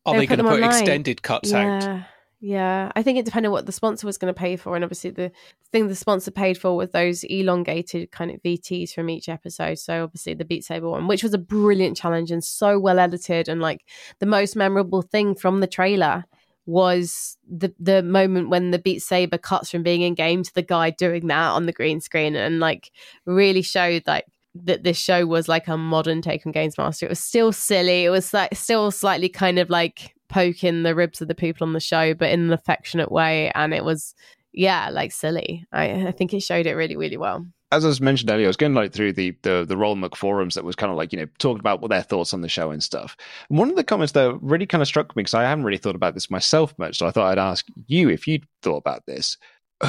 are 0.06 0.14
They 0.14 0.22
they, 0.22 0.26
going 0.28 0.38
to 0.40 0.44
them 0.44 0.52
put 0.52 0.64
online. 0.64 0.80
extended 0.82 1.22
cuts 1.22 1.54
out? 1.54 1.82
Yeah. 1.84 2.04
Yeah, 2.44 2.92
I 2.96 3.04
think 3.04 3.20
it 3.20 3.26
depended 3.26 3.50
on 3.50 3.52
what 3.54 3.68
the 3.68 3.72
sponsor 3.72 4.08
was 4.08 4.18
going 4.18 4.34
to 4.34 4.38
pay 4.38 4.56
for, 4.56 4.74
and 4.74 4.84
obviously 4.84 5.12
the 5.12 5.32
thing 5.72 5.88
the 5.88 5.96
sponsor 5.96 6.32
paid 6.32 6.58
for 6.58 6.76
was 6.76 6.90
those 6.90 7.24
elongated 7.26 8.12
kind 8.12 8.32
of 8.32 8.42
VTs 8.42 8.96
from 8.96 9.12
each 9.12 9.30
episode. 9.30 9.78
So 9.78 10.04
obviously 10.04 10.34
the 10.34 10.44
Beat 10.44 10.66
Saber 10.66 10.90
one, 10.90 11.08
which 11.08 11.22
was 11.22 11.36
a 11.36 11.38
brilliant 11.38 11.98
challenge 11.98 12.32
and 12.32 12.44
so 12.44 12.80
well 12.80 12.98
edited, 12.98 13.48
and 13.48 13.62
like 13.62 13.86
the 14.18 14.26
most 14.26 14.56
memorable 14.56 15.04
thing 15.04 15.36
from 15.36 15.60
the 15.60 15.68
trailer 15.68 16.26
was 16.66 17.38
the 17.50 17.74
the 17.80 18.04
moment 18.04 18.50
when 18.50 18.72
the 18.72 18.80
Beat 18.80 19.02
Saber 19.02 19.38
cuts 19.38 19.72
from 19.72 19.84
being 19.84 20.02
in 20.02 20.14
game 20.14 20.44
to 20.44 20.54
the 20.54 20.62
guy 20.62 20.92
doing 20.92 21.28
that 21.28 21.50
on 21.52 21.66
the 21.66 21.74
green 21.74 22.02
screen, 22.02 22.36
and 22.36 22.60
like 22.60 22.92
really 23.26 23.62
showed 23.62 24.04
like 24.06 24.26
that 24.54 24.84
this 24.84 24.98
show 24.98 25.26
was 25.26 25.48
like 25.48 25.68
a 25.68 25.78
modern 25.78 26.22
take 26.22 26.46
on 26.46 26.52
Games 26.52 26.78
Master. 26.78 27.06
It 27.06 27.10
was 27.10 27.20
still 27.20 27.52
silly. 27.52 28.06
It 28.06 28.10
was 28.10 28.34
like 28.34 28.56
still 28.56 28.92
slightly 28.92 29.30
kind 29.30 29.60
of 29.60 29.70
like 29.70 30.14
poking 30.30 30.84
the 30.84 30.96
ribs 30.96 31.22
of 31.22 31.28
the 31.28 31.36
people 31.36 31.66
on 31.66 31.74
the 31.74 31.80
show, 31.80 32.14
but 32.14 32.30
in 32.32 32.42
an 32.42 32.54
affectionate 32.54 33.12
way. 33.12 33.52
And 33.56 33.74
it 33.74 33.84
was, 33.84 34.14
yeah, 34.54 34.90
like 34.90 35.12
silly. 35.12 35.66
I, 35.72 36.08
I 36.08 36.12
think 36.12 36.34
it 36.34 36.42
showed 36.42 36.66
it 36.66 36.74
really, 36.74 36.98
really 36.98 37.18
well. 37.18 37.46
As 37.72 37.86
I 37.86 37.88
was 37.88 38.02
mentioned 38.02 38.30
earlier, 38.30 38.48
I 38.48 38.50
was 38.50 38.58
going 38.58 38.74
like 38.74 38.92
through 38.94 39.14
the 39.14 39.32
the 39.44 39.66
the 39.68 39.76
Rllmuk 39.76 40.16
forums 40.16 40.56
that 40.56 40.64
was 40.66 40.76
kind 40.76 40.92
of 40.92 40.98
like 40.98 41.14
you 41.14 41.20
know 41.20 41.28
talking 41.40 41.60
about 41.60 41.82
what 41.82 41.90
their 41.90 42.02
thoughts 42.04 42.34
on 42.34 42.42
the 42.42 42.50
show 42.50 42.72
and 42.72 42.84
stuff. 42.84 43.16
And 43.50 43.58
one 43.58 43.70
of 43.70 43.76
the 43.76 43.84
comments 43.84 44.14
that 44.14 44.38
really 44.42 44.66
kind 44.66 44.82
of 44.82 44.88
struck 44.88 45.16
me 45.16 45.22
because 45.22 45.34
I 45.34 45.44
haven't 45.44 45.64
really 45.66 45.78
thought 45.78 45.96
about 45.96 46.14
this 46.14 46.30
myself 46.30 46.74
much, 46.78 46.98
so 46.98 47.08
I 47.08 47.12
thought 47.12 47.32
I'd 47.32 47.40
ask 47.40 47.66
you 47.88 48.10
if 48.10 48.28
you'd 48.28 48.46
thought 48.62 48.78
about 48.78 49.06
this. 49.06 49.38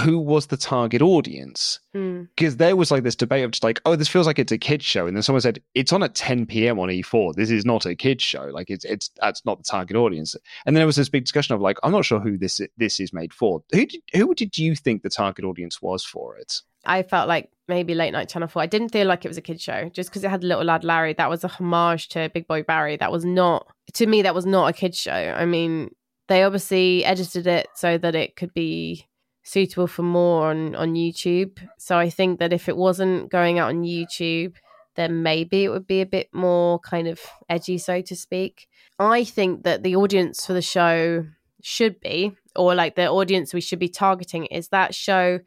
who 0.05 0.19
was 0.19 0.47
the 0.47 0.57
target 0.57 1.03
audience 1.03 1.79
Mm. 1.95 2.27
because 2.35 2.57
there 2.57 2.77
was 2.77 2.91
like 2.91 3.03
this 3.03 3.15
debate 3.15 3.45
of 3.45 3.51
just 3.51 3.63
like 3.63 3.79
oh 3.85 3.95
this 3.95 4.09
feels 4.09 4.27
like 4.27 4.39
it's 4.39 4.51
a 4.51 4.57
kids 4.57 4.87
show 4.87 5.07
and 5.07 5.15
then 5.15 5.23
someone 5.23 5.43
said 5.43 5.61
it's 5.75 5.93
on 5.93 6.03
at 6.03 6.15
10 6.15 6.47
p.m 6.47 6.79
on 6.79 6.89
e4 6.89 7.35
this 7.35 7.51
is 7.51 7.67
not 7.67 7.85
a 7.85 7.95
kids 7.95 8.23
show 8.25 8.45
like 8.55 8.71
it's 8.71 8.87
it's 8.87 9.11
that's 9.21 9.45
not 9.45 9.59
the 9.59 9.65
target 9.65 9.95
audience 9.95 10.35
and 10.65 10.75
then 10.75 10.81
there 10.81 10.87
was 10.87 10.97
this 10.97 11.11
big 11.11 11.25
discussion 11.25 11.55
of 11.55 11.61
like 11.61 11.77
i'm 11.83 11.93
not 11.93 12.07
sure 12.07 12.21
who 12.21 12.39
this 12.39 12.59
this 12.79 13.01
is 13.01 13.13
made 13.13 13.35
for 13.35 13.63
who 13.73 13.85
did, 13.85 14.01
who 14.15 14.35
did 14.35 14.57
you 14.57 14.75
think 14.75 15.03
the 15.03 15.11
target 15.11 15.45
audience 15.45 15.83
was 15.83 16.03
for 16.03 16.39
it 16.39 16.63
I 16.85 17.03
felt 17.03 17.29
like 17.29 17.51
maybe 17.69 17.95
late 17.95 18.13
night 18.13 18.29
channel 18.29 18.49
4. 18.49 18.63
I 18.63 18.67
didn't 18.67 18.91
feel 18.91 19.07
like 19.07 19.25
it 19.25 19.29
was 19.29 19.39
a 19.39 19.43
kid 19.43 19.61
show 19.61 19.89
just 19.91 20.11
because 20.11 20.25
it 20.25 20.31
had 20.31 20.45
little 20.45 20.65
lad 20.65 20.85
Larry. 20.85 21.15
That 21.15 21.31
was 21.31 21.45
a 21.45 21.49
homage 21.49 22.09
to 22.11 22.31
Big 22.35 22.47
Boy 22.47 22.63
Barry. 22.63 22.97
That 22.97 23.13
was 23.13 23.25
not 23.25 23.67
to 23.95 24.07
me 24.07 24.23
that 24.23 24.35
was 24.35 24.47
not 24.47 24.69
a 24.69 24.73
kid 24.73 24.95
show. 24.95 25.13
I 25.13 25.45
mean, 25.45 25.95
they 26.29 26.43
obviously 26.43 27.05
edited 27.05 27.47
it 27.47 27.69
so 27.75 27.99
that 27.99 28.15
it 28.15 28.37
could 28.37 28.53
be 28.55 29.07
suitable 29.45 29.87
for 29.87 30.03
more 30.03 30.51
on 30.51 30.75
on 30.75 30.95
YouTube. 30.95 31.59
So 31.79 31.99
I 31.99 32.11
think 32.11 32.39
that 32.41 32.53
if 32.53 32.69
it 32.69 32.77
wasn't 32.77 33.31
going 33.31 33.59
out 33.59 33.69
on 33.69 33.83
YouTube, 33.83 34.55
then 34.97 35.23
maybe 35.23 35.65
it 35.65 35.69
would 35.71 35.87
be 35.87 36.01
a 36.01 36.07
bit 36.07 36.29
more 36.33 36.79
kind 36.81 37.09
of 37.09 37.21
edgy 37.49 37.79
so 37.79 38.03
to 38.03 38.17
speak. 38.17 38.69
I 38.99 39.25
think 39.25 39.65
that 39.65 39.83
the 39.83 39.97
audience 39.97 40.47
for 40.47 40.53
the 40.53 40.63
show 40.63 41.27
should 41.63 42.01
be 42.01 42.37
or 42.57 42.75
like 42.75 42.97
the 42.97 43.09
audience 43.09 43.55
we 43.55 43.61
should 43.61 43.79
be 43.79 43.89
targeting 43.89 44.47
is 44.47 44.69
that 44.69 44.95
show 44.95 45.41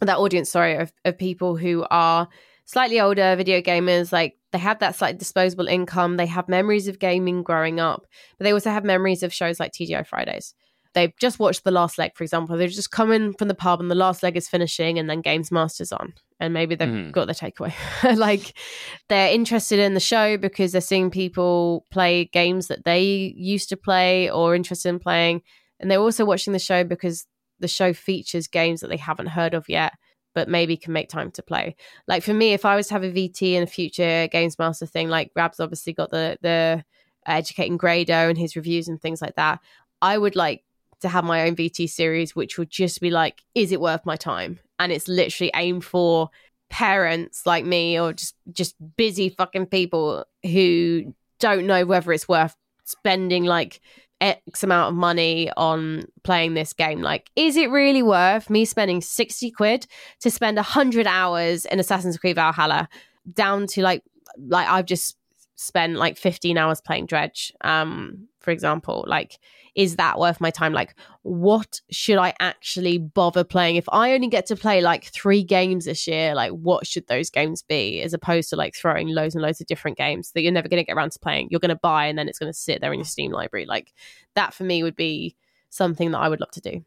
that 0.00 0.18
audience 0.18 0.50
sorry 0.50 0.76
of, 0.76 0.92
of 1.04 1.16
people 1.18 1.56
who 1.56 1.86
are 1.90 2.28
slightly 2.66 3.00
older 3.00 3.34
video 3.36 3.60
gamers 3.60 4.12
like 4.12 4.34
they 4.52 4.58
have 4.58 4.78
that 4.80 4.94
slight 4.96 5.18
disposable 5.18 5.66
income. 5.68 6.16
They 6.16 6.26
have 6.26 6.48
memories 6.48 6.88
of 6.88 6.98
gaming 6.98 7.42
growing 7.42 7.80
up 7.80 8.06
but 8.38 8.44
they 8.44 8.52
also 8.52 8.70
have 8.70 8.84
memories 8.84 9.22
of 9.22 9.32
shows 9.32 9.58
like 9.60 9.72
TFI 9.72 10.06
Fridays. 10.06 10.54
They've 10.94 11.12
just 11.20 11.38
watched 11.38 11.64
the 11.64 11.70
last 11.70 11.98
leg 11.98 12.12
for 12.14 12.24
example. 12.24 12.56
They've 12.56 12.70
just 12.70 12.90
come 12.90 13.12
in 13.12 13.34
from 13.34 13.48
the 13.48 13.54
pub 13.54 13.80
and 13.80 13.90
the 13.90 13.94
last 13.94 14.22
leg 14.22 14.36
is 14.36 14.48
finishing 14.48 14.98
and 14.98 15.08
then 15.10 15.20
games 15.20 15.50
masters 15.52 15.92
on 15.92 16.14
and 16.40 16.52
maybe 16.54 16.74
they've 16.74 16.88
Mhm. 16.88 17.12
got 17.12 17.26
their 17.26 17.34
takeaway. 17.34 17.72
Like 18.16 18.54
they're 19.08 19.32
interested 19.32 19.78
in 19.78 19.94
the 19.94 20.00
show 20.00 20.36
because 20.38 20.72
they're 20.72 20.80
seeing 20.80 21.10
people 21.10 21.84
play 21.90 22.24
games 22.26 22.68
that 22.68 22.84
they 22.84 23.02
used 23.36 23.68
to 23.70 23.76
play 23.76 24.30
or 24.30 24.54
interested 24.54 24.88
in 24.88 24.98
playing 24.98 25.42
and 25.80 25.90
they're 25.90 26.00
also 26.00 26.24
watching 26.24 26.52
the 26.54 26.58
show 26.58 26.82
because 26.84 27.26
the 27.60 27.68
show 27.68 27.92
features 27.92 28.46
games 28.46 28.80
that 28.80 28.88
they 28.88 28.96
haven't 28.96 29.26
heard 29.26 29.54
of 29.54 29.68
yet 29.68 29.94
but 30.34 30.50
maybe 30.50 30.76
can 30.76 30.92
make 30.92 31.08
time 31.08 31.30
to 31.30 31.42
play. 31.42 31.74
Like 32.06 32.22
for 32.22 32.34
me 32.34 32.52
if 32.52 32.64
i 32.64 32.76
was 32.76 32.88
to 32.88 32.94
have 32.94 33.04
a 33.04 33.10
vt 33.10 33.40
in 33.40 33.62
a 33.62 33.66
future 33.66 34.28
games 34.30 34.58
master 34.58 34.86
thing 34.86 35.08
like 35.08 35.30
rab's 35.34 35.60
obviously 35.60 35.92
got 35.92 36.10
the 36.10 36.38
the 36.42 36.84
educating 37.26 37.76
grado 37.76 38.28
and 38.28 38.38
his 38.38 38.54
reviews 38.54 38.86
and 38.86 39.00
things 39.00 39.20
like 39.20 39.34
that 39.34 39.58
i 40.00 40.16
would 40.16 40.36
like 40.36 40.62
to 41.00 41.08
have 41.08 41.24
my 41.24 41.46
own 41.46 41.56
vt 41.56 41.88
series 41.88 42.34
which 42.34 42.58
would 42.58 42.70
just 42.70 43.00
be 43.00 43.10
like 43.10 43.42
is 43.54 43.72
it 43.72 43.80
worth 43.80 44.04
my 44.04 44.16
time? 44.16 44.58
And 44.78 44.92
it's 44.92 45.08
literally 45.08 45.50
aimed 45.54 45.84
for 45.84 46.30
parents 46.68 47.46
like 47.46 47.64
me 47.64 47.98
or 47.98 48.12
just 48.12 48.34
just 48.52 48.74
busy 48.96 49.28
fucking 49.28 49.66
people 49.66 50.24
who 50.42 51.14
don't 51.38 51.66
know 51.66 51.84
whether 51.86 52.12
it's 52.12 52.28
worth 52.28 52.56
spending 52.84 53.44
like 53.44 53.80
X 54.20 54.62
amount 54.62 54.90
of 54.90 54.94
money 54.96 55.50
on 55.56 56.04
playing 56.22 56.54
this 56.54 56.72
game. 56.72 57.02
Like, 57.02 57.30
is 57.36 57.56
it 57.56 57.70
really 57.70 58.02
worth 58.02 58.48
me 58.48 58.64
spending 58.64 59.00
60 59.00 59.50
quid 59.50 59.86
to 60.20 60.30
spend 60.30 60.56
100 60.56 61.06
hours 61.06 61.64
in 61.66 61.78
Assassin's 61.80 62.16
Creed 62.16 62.36
Valhalla 62.36 62.88
down 63.32 63.66
to 63.68 63.82
like, 63.82 64.02
like 64.38 64.68
I've 64.68 64.86
just 64.86 65.16
spent 65.56 65.96
like 65.96 66.16
15 66.16 66.56
hours 66.56 66.80
playing 66.80 67.06
Dredge, 67.06 67.52
um, 67.62 68.28
for 68.40 68.50
example? 68.50 69.04
Like, 69.08 69.38
is 69.74 69.96
that 69.96 70.18
worth 70.18 70.40
my 70.40 70.50
time? 70.50 70.72
Like, 70.72 70.94
what 71.22 71.80
should 71.90 72.16
I 72.16 72.32
actually 72.40 72.96
bother 72.96 73.44
playing? 73.44 73.76
If 73.76 73.88
I 73.90 74.12
only 74.12 74.28
get 74.28 74.46
to 74.46 74.56
play 74.56 74.80
like 74.80 75.04
three 75.04 75.42
games 75.42 75.84
this 75.84 76.06
year, 76.06 76.34
like, 76.34 76.52
what 76.52 76.86
should 76.86 77.06
those 77.08 77.28
games 77.28 77.62
be 77.62 78.00
as 78.00 78.14
opposed 78.14 78.48
to 78.50 78.56
like 78.56 78.74
throwing 78.74 79.08
loads 79.08 79.34
and 79.34 79.42
loads 79.42 79.60
of 79.60 79.66
different 79.66 79.98
games 79.98 80.32
that 80.32 80.42
you're 80.42 80.52
never 80.52 80.68
going 80.68 80.80
to 80.80 80.86
get 80.86 80.96
around 80.96 81.12
to 81.12 81.18
playing? 81.18 81.48
You're 81.50 81.60
going 81.60 81.68
to 81.70 81.76
buy 81.76 82.06
and 82.06 82.18
then 82.18 82.28
it's 82.28 82.38
going 82.38 82.52
to 82.52 82.58
sit 82.58 82.80
there 82.80 82.92
in 82.92 83.00
your 83.00 83.04
Steam 83.04 83.32
library. 83.32 83.66
Like, 83.66 83.92
that 84.34 84.54
for 84.54 84.64
me 84.64 84.82
would 84.82 84.96
be 84.96 85.36
something 85.68 86.12
that 86.12 86.18
I 86.18 86.28
would 86.28 86.40
love 86.40 86.52
to 86.52 86.60
do. 86.60 86.84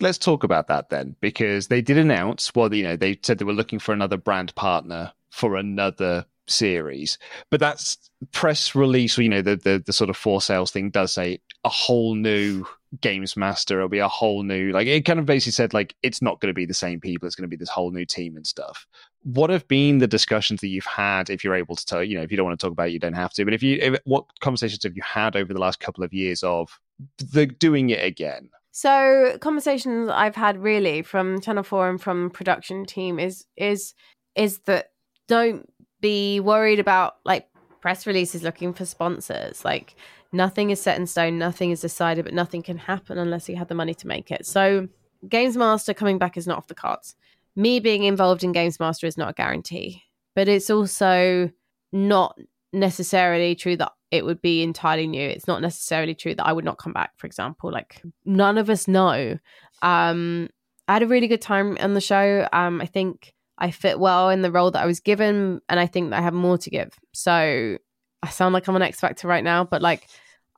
let's 0.00 0.18
talk 0.18 0.44
about 0.44 0.68
that 0.68 0.90
then 0.90 1.16
because 1.20 1.66
they 1.66 1.82
did 1.82 1.98
announce 1.98 2.54
well 2.54 2.72
you 2.72 2.84
know 2.84 2.94
they 2.94 3.18
said 3.20 3.38
they 3.38 3.44
were 3.44 3.52
looking 3.52 3.80
for 3.80 3.92
another 3.92 4.16
brand 4.16 4.54
partner 4.54 5.12
for 5.30 5.56
another 5.56 6.24
series 6.50 7.18
but 7.50 7.60
that's 7.60 8.10
press 8.32 8.74
release 8.74 9.16
you 9.18 9.28
know 9.28 9.42
the 9.42 9.56
the, 9.56 9.82
the 9.86 9.92
sort 9.92 10.10
of 10.10 10.16
4Sales 10.16 10.70
thing 10.70 10.90
does 10.90 11.12
say 11.12 11.40
a 11.64 11.68
whole 11.68 12.14
new 12.14 12.64
games 13.00 13.36
master 13.36 13.76
it'll 13.76 13.88
be 13.88 13.98
a 13.98 14.08
whole 14.08 14.42
new 14.42 14.72
like 14.72 14.86
it 14.86 15.04
kind 15.04 15.18
of 15.18 15.26
basically 15.26 15.52
said 15.52 15.74
like 15.74 15.94
it's 16.02 16.22
not 16.22 16.40
going 16.40 16.48
to 16.48 16.54
be 16.54 16.64
the 16.64 16.72
same 16.72 17.00
people 17.00 17.26
it's 17.26 17.36
going 17.36 17.48
to 17.48 17.48
be 17.48 17.56
this 17.56 17.68
whole 17.68 17.90
new 17.90 18.04
team 18.04 18.36
and 18.36 18.46
stuff. 18.46 18.86
What 19.24 19.50
have 19.50 19.68
been 19.68 19.98
the 19.98 20.06
discussions 20.06 20.60
that 20.60 20.68
you've 20.68 20.86
had 20.86 21.28
if 21.28 21.44
you're 21.44 21.54
able 21.54 21.76
to 21.76 21.84
tell 21.84 22.02
you 22.02 22.16
know 22.16 22.22
if 22.22 22.30
you 22.30 22.36
don't 22.36 22.46
want 22.46 22.58
to 22.58 22.64
talk 22.64 22.72
about 22.72 22.88
it 22.88 22.92
you 22.92 22.98
don't 22.98 23.12
have 23.12 23.32
to 23.34 23.44
but 23.44 23.52
if 23.52 23.62
you 23.62 23.78
if, 23.80 24.00
what 24.04 24.24
conversations 24.40 24.82
have 24.84 24.96
you 24.96 25.02
had 25.02 25.36
over 25.36 25.52
the 25.52 25.60
last 25.60 25.80
couple 25.80 26.02
of 26.02 26.14
years 26.14 26.42
of 26.42 26.80
the 27.18 27.46
doing 27.46 27.90
it 27.90 28.02
again? 28.02 28.50
So 28.72 29.36
conversations 29.40 30.08
I've 30.08 30.36
had 30.36 30.62
really 30.62 31.02
from 31.02 31.40
Channel 31.40 31.64
Four 31.64 31.90
and 31.90 32.00
from 32.00 32.30
production 32.30 32.86
team 32.86 33.18
is 33.18 33.44
is 33.56 33.92
is 34.34 34.60
that 34.60 34.92
don't 35.26 35.68
be 36.00 36.40
worried 36.40 36.78
about 36.78 37.16
like 37.24 37.48
press 37.80 38.06
releases 38.06 38.42
looking 38.42 38.72
for 38.72 38.84
sponsors. 38.84 39.64
Like 39.64 39.96
nothing 40.32 40.70
is 40.70 40.80
set 40.80 40.98
in 40.98 41.06
stone, 41.06 41.38
nothing 41.38 41.70
is 41.70 41.80
decided, 41.80 42.24
but 42.24 42.34
nothing 42.34 42.62
can 42.62 42.78
happen 42.78 43.18
unless 43.18 43.48
you 43.48 43.56
have 43.56 43.68
the 43.68 43.74
money 43.74 43.94
to 43.94 44.06
make 44.06 44.30
it. 44.30 44.46
So 44.46 44.88
Games 45.28 45.56
Master 45.56 45.94
coming 45.94 46.18
back 46.18 46.36
is 46.36 46.46
not 46.46 46.58
off 46.58 46.68
the 46.68 46.74
cards. 46.74 47.16
Me 47.56 47.80
being 47.80 48.04
involved 48.04 48.44
in 48.44 48.52
Games 48.52 48.78
Master 48.78 49.06
is 49.06 49.18
not 49.18 49.30
a 49.30 49.34
guarantee, 49.34 50.02
but 50.34 50.48
it's 50.48 50.70
also 50.70 51.50
not 51.92 52.38
necessarily 52.72 53.54
true 53.54 53.76
that 53.76 53.92
it 54.10 54.24
would 54.24 54.40
be 54.40 54.62
entirely 54.62 55.06
new. 55.06 55.28
It's 55.28 55.46
not 55.46 55.62
necessarily 55.62 56.14
true 56.14 56.34
that 56.34 56.46
I 56.46 56.52
would 56.52 56.64
not 56.64 56.78
come 56.78 56.92
back, 56.92 57.12
for 57.16 57.26
example. 57.26 57.72
Like 57.72 58.02
none 58.24 58.58
of 58.58 58.70
us 58.70 58.88
know. 58.88 59.38
Um 59.82 60.48
I 60.86 60.94
had 60.94 61.02
a 61.02 61.06
really 61.06 61.26
good 61.26 61.42
time 61.42 61.76
on 61.80 61.94
the 61.94 62.00
show. 62.00 62.48
Um 62.52 62.80
I 62.80 62.86
think 62.86 63.34
I 63.58 63.70
fit 63.70 63.98
well 63.98 64.30
in 64.30 64.42
the 64.42 64.52
role 64.52 64.70
that 64.70 64.82
I 64.82 64.86
was 64.86 65.00
given 65.00 65.60
and 65.68 65.80
I 65.80 65.86
think 65.86 66.10
that 66.10 66.20
I 66.20 66.22
have 66.22 66.34
more 66.34 66.58
to 66.58 66.70
give. 66.70 66.94
So 67.12 67.78
I 68.22 68.28
sound 68.28 68.52
like 68.52 68.68
I'm 68.68 68.76
an 68.76 68.82
X 68.82 69.00
Factor 69.00 69.28
right 69.28 69.44
now, 69.44 69.64
but 69.64 69.82
like 69.82 70.08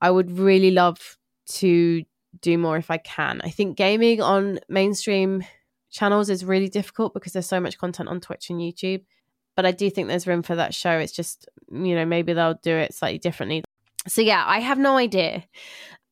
I 0.01 0.11
would 0.11 0.31
really 0.31 0.71
love 0.71 1.17
to 1.47 2.05
do 2.41 2.59
more 2.59 2.77
if 2.77 2.91
I 2.91 2.99
can. 2.99 3.41
I 3.43 3.51
think 3.51 3.77
gaming 3.77 4.21
on 4.21 4.61
mainstream 4.69 5.43
channels 5.91 6.31
is 6.31 6.45
really 6.45 6.69
difficult 6.69 7.15
because 7.15 7.33
there's 7.33 7.49
so 7.49 7.61
much 7.61 7.79
content 7.79 8.09
on 8.09 8.21
Twitch 8.21 8.51
and 8.51 8.61
YouTube. 8.61 9.03
But 9.57 9.67
I 9.67 9.73
do 9.73 9.91
think 9.91 10.09
there's 10.09 10.27
room 10.27 10.43
for 10.43 10.55
that 10.55 10.75
show. 10.75 10.93
It's 10.99 11.13
just, 11.13 11.49
you 11.71 11.95
know, 11.95 12.05
maybe 12.05 12.33
they'll 12.33 12.61
do 12.63 12.75
it 12.77 12.95
slightly 12.95 13.19
differently. 13.19 13.65
So 14.07 14.23
yeah, 14.23 14.45
I 14.47 14.61
have 14.61 14.79
no 14.79 14.97
idea. 14.97 15.45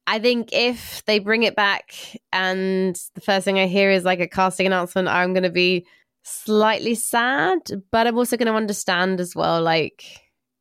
I 0.06 0.18
think 0.18 0.50
if 0.52 1.04
they 1.04 1.18
bring 1.18 1.42
it 1.42 1.54
back 1.54 1.94
and 2.32 2.98
the 3.14 3.20
first 3.20 3.44
thing 3.44 3.58
I 3.58 3.66
hear 3.66 3.90
is 3.90 4.04
like 4.04 4.20
a 4.20 4.26
casting 4.26 4.66
announcement, 4.66 5.08
I'm 5.08 5.34
going 5.34 5.44
to 5.44 5.50
be 5.50 5.86
slightly 6.28 6.94
sad, 6.94 7.60
but 7.90 8.06
I'm 8.06 8.16
also 8.16 8.36
going 8.36 8.46
to 8.46 8.54
understand 8.54 9.20
as 9.20 9.34
well. 9.34 9.62
Like, 9.62 10.04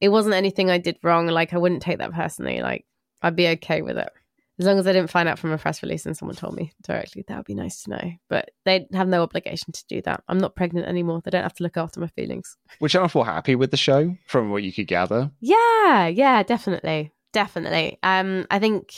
it 0.02 0.10
wasn't 0.10 0.35
anything 0.35 0.69
I 0.69 0.77
did 0.77 0.98
wrong. 1.03 1.27
Like, 1.27 1.53
I 1.53 1.57
wouldn't 1.57 1.81
take 1.81 1.99
that 1.99 2.14
personally. 2.14 2.61
Like, 2.61 2.85
I'd 3.22 3.35
be 3.35 3.48
okay 3.49 3.81
with 3.81 3.98
it. 3.98 4.10
As 4.60 4.65
long 4.65 4.80
as 4.80 4.88
I 4.88 4.91
didn't 4.91 5.11
find 5.11 5.30
out 5.30 5.38
from 5.38 5.52
a 5.52 5.57
press 5.57 5.84
release 5.84 6.07
and 6.07 6.18
someone 6.18 6.35
told 6.35 6.56
me 6.56 6.73
directly, 6.81 7.23
that 7.27 7.38
would 7.38 7.45
be 7.45 7.53
nice 7.53 7.84
to 7.84 7.91
know. 7.91 8.11
But 8.27 8.49
they 8.65 8.88
have 8.91 9.07
no 9.07 9.22
obligation 9.22 9.72
to 9.72 9.85
do 9.88 10.02
that. 10.02 10.23
I'm 10.27 10.39
not 10.39 10.56
pregnant 10.56 10.88
anymore. 10.88 11.22
They 11.23 11.30
don't 11.30 11.44
have 11.44 11.53
to 11.56 11.64
look 11.64 11.77
after 11.77 11.99
my 11.99 12.07
feelings. 12.07 12.57
Were 12.80 12.89
Channel 12.89 13.07
4 13.07 13.26
happy 13.26 13.53
with 13.53 13.69
the 13.69 13.77
show 13.77 14.15
from 14.26 14.49
what 14.49 14.64
you 14.64 14.73
could 14.73 14.88
gather? 14.88 15.30
Yeah, 15.41 16.07
yeah, 16.07 16.41
definitely. 16.41 17.11
Definitely. 17.34 17.99
Um, 18.02 18.48
I 18.49 18.57
think 18.57 18.94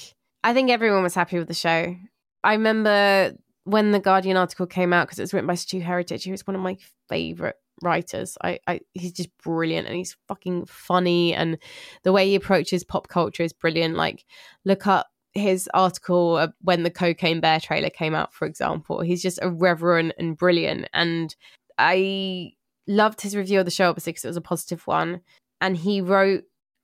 I 0.46 0.54
think 0.54 0.70
everyone 0.70 1.04
was 1.04 1.16
happy 1.16 1.38
with 1.38 1.50
the 1.50 1.54
show. 1.54 1.94
I 2.42 2.54
remember 2.54 3.34
when 3.70 3.92
the 3.92 4.00
Guardian 4.00 4.38
article 4.38 4.66
came 4.66 4.94
out 4.94 5.08
because 5.08 5.20
it 5.20 5.24
was 5.24 5.34
written 5.34 5.48
by 5.48 5.56
Stu 5.56 5.80
Heritage. 5.80 6.24
He 6.24 6.32
was 6.32 6.46
one 6.46 6.56
of 6.56 6.62
my 6.62 6.78
favorite 7.08 7.56
writers. 7.82 8.38
I, 8.44 8.60
I 8.68 8.82
he's 8.94 9.14
just 9.14 9.30
brilliant 9.44 9.88
and 9.88 9.96
he's 9.96 10.18
fucking 10.28 10.66
funny 10.66 11.34
and 11.34 11.58
the 12.04 12.12
way 12.12 12.28
he 12.28 12.36
approaches 12.36 12.84
pop 12.84 13.08
culture 13.08 13.44
is 13.44 13.54
brilliant. 13.54 13.96
Like 13.96 14.26
look 14.66 14.86
up 14.88 15.08
his 15.34 15.70
article 15.74 16.48
when 16.62 16.84
the 16.84 16.90
Cocaine 16.90 17.40
Bear 17.40 17.60
trailer 17.60 17.90
came 17.90 18.16
out, 18.16 18.34
for 18.34 18.46
example. 18.46 19.02
He's 19.02 19.22
just 19.22 19.42
irreverent 19.42 20.14
and 20.18 20.38
brilliant. 20.38 20.88
And 20.94 21.36
I 21.78 22.54
loved 22.88 23.22
his 23.22 23.36
review 23.36 23.60
of 23.60 23.66
the 23.66 23.72
show, 23.72 23.90
obviously, 23.90 24.14
because 24.14 24.26
it 24.26 24.30
was 24.30 24.38
a 24.38 24.42
positive 24.42 24.86
one. 24.88 25.22
And 25.62 25.78
he 25.78 26.02
wrote 26.02 26.44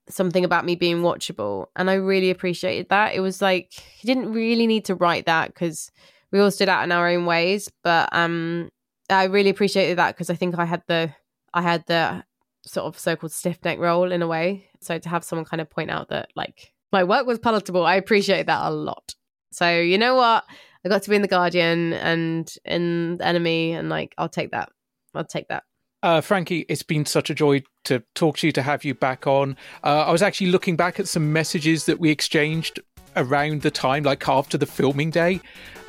something 0.10 0.46
about 0.46 0.66
me 0.66 0.76
being 0.76 1.02
watchable. 1.02 1.68
And 1.76 1.90
I 1.90 1.96
really 1.96 2.30
appreciated 2.30 2.90
that. 2.90 3.16
It 3.16 3.22
was 3.22 3.42
like, 3.42 3.74
he 3.74 4.08
didn't 4.08 4.32
really 4.32 4.68
need 4.68 4.86
to 4.86 4.96
write 4.96 5.26
that 5.26 5.54
because 5.54 5.92
we 6.32 6.40
all 6.40 6.52
stood 6.52 6.70
out 6.70 6.84
in 6.84 6.92
our 6.92 7.10
own 7.10 7.26
ways. 7.26 7.70
But 7.84 8.10
um, 8.12 8.70
I 9.10 9.26
really 9.26 9.50
appreciated 9.50 9.98
that 9.98 10.16
because 10.16 10.30
I 10.30 10.36
think 10.36 10.58
I 10.58 10.66
had 10.66 10.84
the, 10.88 11.14
I 11.54 11.62
had 11.62 11.84
the 11.88 12.24
sort 12.66 12.88
of 12.88 13.00
so-called 13.00 13.32
stiff 13.32 13.64
neck 13.64 13.80
role 13.80 14.12
in 14.12 14.22
a 14.22 14.28
way. 14.28 14.70
So 14.82 14.98
to 14.98 15.10
have 15.10 15.24
someone 15.24 15.46
kind 15.46 15.62
of 15.62 15.70
point 15.70 15.92
out 15.92 16.10
that 16.10 16.30
like 16.36 16.74
my 16.92 17.04
work 17.04 17.26
was 17.26 17.40
palatable, 17.40 17.86
I 17.86 17.96
appreciate 17.96 18.48
that 18.48 18.66
a 18.66 18.72
lot. 18.72 19.16
So 19.52 19.80
you 19.80 19.98
know 19.98 20.16
what? 20.16 20.44
I 20.86 20.90
got 20.90 21.02
to 21.04 21.10
be 21.10 21.16
in 21.16 21.24
the 21.24 21.28
Guardian 21.28 21.94
and 21.94 22.54
in 22.64 23.18
the 23.18 23.24
NME, 23.24 23.72
and 23.72 23.90
like 23.90 24.14
I'll 24.18 24.30
take 24.30 24.52
that. 24.52 24.70
I'll 25.16 25.26
take 25.26 25.48
that. 25.48 25.64
Uh, 26.04 26.22
Frankie, 26.22 26.66
it's 26.70 26.84
been 26.84 27.06
such 27.06 27.32
a 27.32 27.34
joy 27.34 27.64
to 27.86 28.04
talk 28.14 28.38
to 28.38 28.48
you, 28.48 28.52
to 28.54 28.62
have 28.62 28.84
you 28.84 28.94
back 28.94 29.26
on. 29.26 29.58
Uh, 29.84 30.04
I 30.04 30.12
was 30.12 30.22
actually 30.22 30.48
looking 30.48 30.76
back 30.76 31.00
at 31.00 31.08
some 31.08 31.34
messages 31.34 31.86
that 31.86 32.00
we 32.00 32.12
exchanged 32.12 32.80
around 33.16 33.64
the 33.64 33.72
time, 33.72 34.04
like 34.04 34.28
after 34.30 34.58
the 34.58 34.68
filming 34.68 35.10
day, 35.10 35.42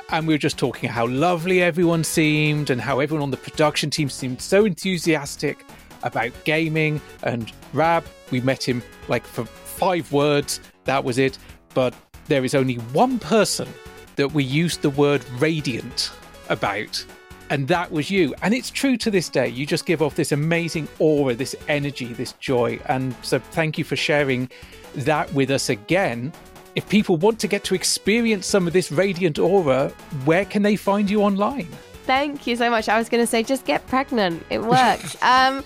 and 0.09 0.27
we 0.27 0.33
were 0.33 0.39
just 0.39 0.57
talking 0.57 0.89
how 0.89 1.07
lovely 1.07 1.61
everyone 1.61 2.03
seemed 2.03 2.69
and 2.69 2.79
how 2.79 2.99
everyone 2.99 3.23
on 3.23 3.31
the 3.31 3.37
production 3.37 3.89
team 3.89 4.09
seemed 4.09 4.41
so 4.41 4.65
enthusiastic 4.65 5.65
about 6.03 6.31
gaming. 6.45 7.01
And 7.23 7.51
Rab, 7.73 8.05
we 8.31 8.41
met 8.41 8.67
him 8.67 8.81
like 9.07 9.25
for 9.25 9.45
five 9.45 10.11
words, 10.11 10.59
that 10.85 11.03
was 11.03 11.17
it. 11.17 11.37
But 11.73 11.93
there 12.25 12.43
is 12.45 12.55
only 12.55 12.75
one 12.75 13.19
person 13.19 13.67
that 14.15 14.31
we 14.31 14.43
used 14.43 14.81
the 14.81 14.89
word 14.89 15.23
radiant 15.37 16.11
about, 16.49 17.05
and 17.49 17.67
that 17.67 17.91
was 17.91 18.09
you. 18.09 18.33
And 18.41 18.53
it's 18.53 18.69
true 18.69 18.97
to 18.97 19.11
this 19.11 19.29
day. 19.29 19.47
You 19.47 19.65
just 19.65 19.85
give 19.85 20.01
off 20.01 20.15
this 20.15 20.31
amazing 20.31 20.87
aura, 20.99 21.35
this 21.35 21.55
energy, 21.67 22.13
this 22.13 22.33
joy. 22.33 22.79
And 22.87 23.15
so 23.21 23.39
thank 23.39 23.77
you 23.77 23.83
for 23.83 23.95
sharing 23.95 24.49
that 24.95 25.31
with 25.33 25.51
us 25.51 25.69
again. 25.69 26.33
If 26.77 26.87
people 26.89 27.17
want 27.17 27.39
to 27.39 27.47
get 27.47 27.63
to 27.63 27.73
experience 27.73 28.45
some 28.45 28.67
of 28.67 28.71
this 28.71 28.91
radiant 28.91 29.39
aura, 29.39 29.89
where 30.25 30.45
can 30.45 30.61
they 30.61 30.75
find 30.75 31.09
you 31.09 31.23
online? 31.23 31.67
Thank 32.03 32.45
you 32.45 32.55
so 32.55 32.69
much. 32.69 32.87
I 32.87 32.99
was 32.99 33.09
going 33.09 33.23
to 33.23 33.25
say, 33.25 33.41
just 33.41 33.65
get 33.65 33.87
pregnant. 33.87 34.45
It 34.51 34.61
works. 34.61 35.19
um, 35.23 35.63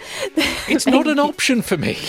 it's 0.69 0.87
not 0.87 1.07
an 1.07 1.19
option 1.29 1.61
for 1.63 1.75
me. 1.75 1.95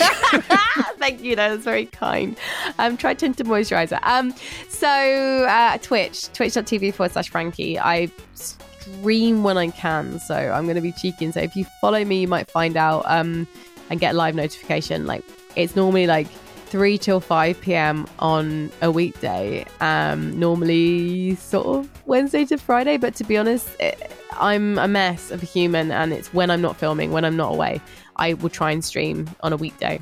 thank 0.99 1.21
you. 1.21 1.35
That 1.35 1.51
was 1.51 1.65
very 1.65 1.87
kind. 1.87 2.37
Um, 2.79 2.95
try 2.95 3.13
tinted 3.13 3.45
moisturizer. 3.45 3.99
Um, 4.03 4.33
so 4.69 4.87
uh, 4.87 5.77
Twitch, 5.79 6.31
twitch.tv 6.31 6.93
forward 6.93 7.11
slash 7.11 7.27
Frankie. 7.27 7.77
I 7.77 8.09
stream 8.35 9.43
when 9.43 9.57
I 9.57 9.67
can, 9.71 10.17
so 10.19 10.33
I'm 10.33 10.63
going 10.63 10.77
to 10.77 10.81
be 10.81 10.93
cheeky 10.93 11.25
and 11.25 11.33
say 11.33 11.43
if 11.43 11.57
you 11.57 11.65
follow 11.81 12.05
me, 12.05 12.21
you 12.21 12.29
might 12.29 12.49
find 12.49 12.77
out 12.77 13.03
um, 13.07 13.49
and 13.89 13.99
get 13.99 14.15
a 14.15 14.17
live 14.17 14.35
notification. 14.35 15.05
Like 15.05 15.25
it's 15.57 15.75
normally 15.75 16.07
like 16.07 16.27
3 16.73 16.97
till 16.97 17.19
5 17.19 17.61
p.m. 17.61 18.07
on 18.17 18.71
a 18.81 18.89
weekday. 18.89 19.63
Um, 19.79 20.39
normally, 20.39 21.35
sort 21.35 21.67
of 21.67 21.87
Wednesday 22.07 22.45
to 22.45 22.57
Friday, 22.57 22.97
but 22.97 23.13
to 23.13 23.23
be 23.23 23.37
honest, 23.37 23.79
it, 23.79 24.11
I'm 24.31 24.79
a 24.79 24.87
mess 24.87 25.29
of 25.29 25.43
a 25.43 25.45
human, 25.45 25.91
and 25.91 26.11
it's 26.11 26.33
when 26.33 26.49
I'm 26.49 26.61
not 26.61 26.75
filming, 26.75 27.11
when 27.11 27.25
I'm 27.25 27.37
not 27.37 27.53
away, 27.53 27.79
I 28.15 28.33
will 28.33 28.49
try 28.49 28.71
and 28.71 28.83
stream 28.83 29.29
on 29.41 29.53
a 29.53 29.55
weekday. 29.55 29.99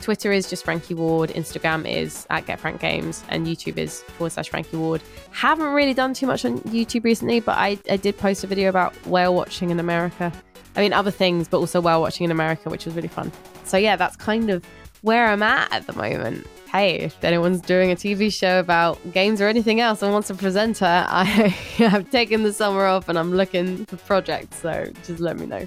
Twitter 0.00 0.32
is 0.32 0.50
just 0.50 0.64
Frankie 0.64 0.94
Ward, 0.94 1.30
Instagram 1.30 1.88
is 1.88 2.26
at 2.30 2.46
Get 2.46 2.58
Frank 2.58 2.80
Games, 2.80 3.22
and 3.28 3.46
YouTube 3.46 3.78
is 3.78 4.02
forward 4.02 4.30
slash 4.30 4.48
Frankie 4.48 4.76
Ward. 4.76 5.00
Haven't 5.30 5.68
really 5.68 5.94
done 5.94 6.14
too 6.14 6.26
much 6.26 6.44
on 6.44 6.58
YouTube 6.62 7.04
recently, 7.04 7.38
but 7.38 7.56
I, 7.56 7.78
I 7.88 7.96
did 7.96 8.18
post 8.18 8.42
a 8.42 8.48
video 8.48 8.68
about 8.70 8.92
whale 9.06 9.36
watching 9.36 9.70
in 9.70 9.78
America. 9.78 10.32
I 10.74 10.80
mean, 10.80 10.92
other 10.92 11.12
things, 11.12 11.46
but 11.46 11.58
also 11.58 11.80
whale 11.80 12.00
watching 12.00 12.24
in 12.24 12.32
America, 12.32 12.70
which 12.70 12.86
was 12.86 12.96
really 12.96 13.06
fun. 13.06 13.30
So, 13.62 13.76
yeah, 13.76 13.94
that's 13.94 14.16
kind 14.16 14.50
of 14.50 14.64
where 15.02 15.26
I'm 15.26 15.42
at 15.42 15.72
at 15.72 15.86
the 15.86 15.92
moment. 15.92 16.46
Hey, 16.70 16.98
if 16.98 17.24
anyone's 17.24 17.62
doing 17.62 17.90
a 17.90 17.96
TV 17.96 18.32
show 18.32 18.60
about 18.60 18.98
games 19.12 19.40
or 19.40 19.48
anything 19.48 19.80
else 19.80 20.02
and 20.02 20.12
wants 20.12 20.28
a 20.28 20.34
presenter, 20.34 20.84
I 21.08 21.24
have 21.24 22.10
taken 22.10 22.42
the 22.42 22.52
summer 22.52 22.84
off 22.84 23.08
and 23.08 23.18
I'm 23.18 23.32
looking 23.34 23.86
for 23.86 23.96
projects. 23.96 24.60
So 24.60 24.90
just 25.04 25.20
let 25.20 25.38
me 25.38 25.46
know. 25.46 25.66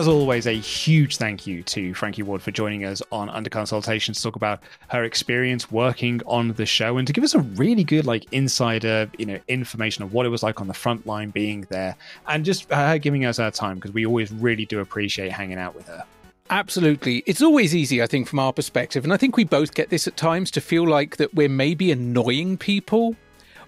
As 0.00 0.08
always, 0.08 0.46
a 0.46 0.52
huge 0.52 1.18
thank 1.18 1.46
you 1.46 1.62
to 1.64 1.92
Frankie 1.92 2.22
Ward 2.22 2.40
for 2.40 2.50
joining 2.50 2.86
us 2.86 3.02
on 3.12 3.28
Under 3.28 3.50
Consoletation 3.50 4.14
to 4.14 4.22
talk 4.22 4.34
about 4.34 4.62
her 4.88 5.04
experience 5.04 5.70
working 5.70 6.22
on 6.24 6.54
the 6.54 6.64
show 6.64 6.96
and 6.96 7.06
to 7.06 7.12
give 7.12 7.22
us 7.22 7.34
a 7.34 7.40
really 7.40 7.84
good, 7.84 8.06
like, 8.06 8.24
insider, 8.32 9.10
you 9.18 9.26
know, 9.26 9.38
information 9.46 10.02
of 10.02 10.14
what 10.14 10.24
it 10.24 10.30
was 10.30 10.42
like 10.42 10.58
on 10.58 10.68
the 10.68 10.72
front 10.72 11.06
line 11.06 11.28
being 11.28 11.66
there 11.68 11.96
and 12.28 12.46
just 12.46 12.64
her 12.72 12.96
giving 12.96 13.26
us 13.26 13.36
her 13.36 13.50
time 13.50 13.74
because 13.74 13.92
we 13.92 14.06
always 14.06 14.32
really 14.32 14.64
do 14.64 14.80
appreciate 14.80 15.32
hanging 15.32 15.58
out 15.58 15.74
with 15.74 15.86
her. 15.86 16.02
Absolutely. 16.48 17.22
It's 17.26 17.42
always 17.42 17.76
easy, 17.76 18.02
I 18.02 18.06
think, 18.06 18.26
from 18.26 18.38
our 18.38 18.54
perspective. 18.54 19.04
And 19.04 19.12
I 19.12 19.18
think 19.18 19.36
we 19.36 19.44
both 19.44 19.74
get 19.74 19.90
this 19.90 20.08
at 20.08 20.16
times 20.16 20.50
to 20.52 20.62
feel 20.62 20.88
like 20.88 21.18
that 21.18 21.34
we're 21.34 21.50
maybe 21.50 21.92
annoying 21.92 22.56
people 22.56 23.16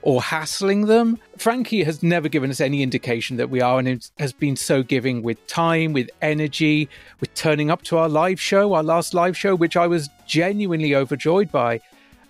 or 0.03 0.21
hassling 0.21 0.87
them. 0.87 1.19
Frankie 1.39 1.85
has 1.85 2.03
never 2.03 2.29
given 2.29 2.51
us 2.51 2.61
any 2.61 2.83
indication 2.83 3.37
that 3.37 3.51
we 3.51 3.61
are 3.61 3.79
and 3.79 4.11
has 4.19 4.33
been 4.33 4.57
so 4.57 4.83
giving 4.83 5.23
with 5.23 5.45
time, 5.47 5.93
with 5.93 6.11
energy, 6.21 6.89
with 7.21 7.33
turning 7.35 7.71
up 7.71 7.83
to 7.83 7.97
our 7.97 8.09
live 8.09 8.41
show, 8.41 8.75
our 8.75 8.83
last 8.83 9.15
live 9.15 9.37
show, 9.37 9.55
which 9.55 9.77
I 9.77 9.87
was 9.87 10.11
genuinely 10.27 10.95
overjoyed 10.95 11.51
by. 11.51 11.81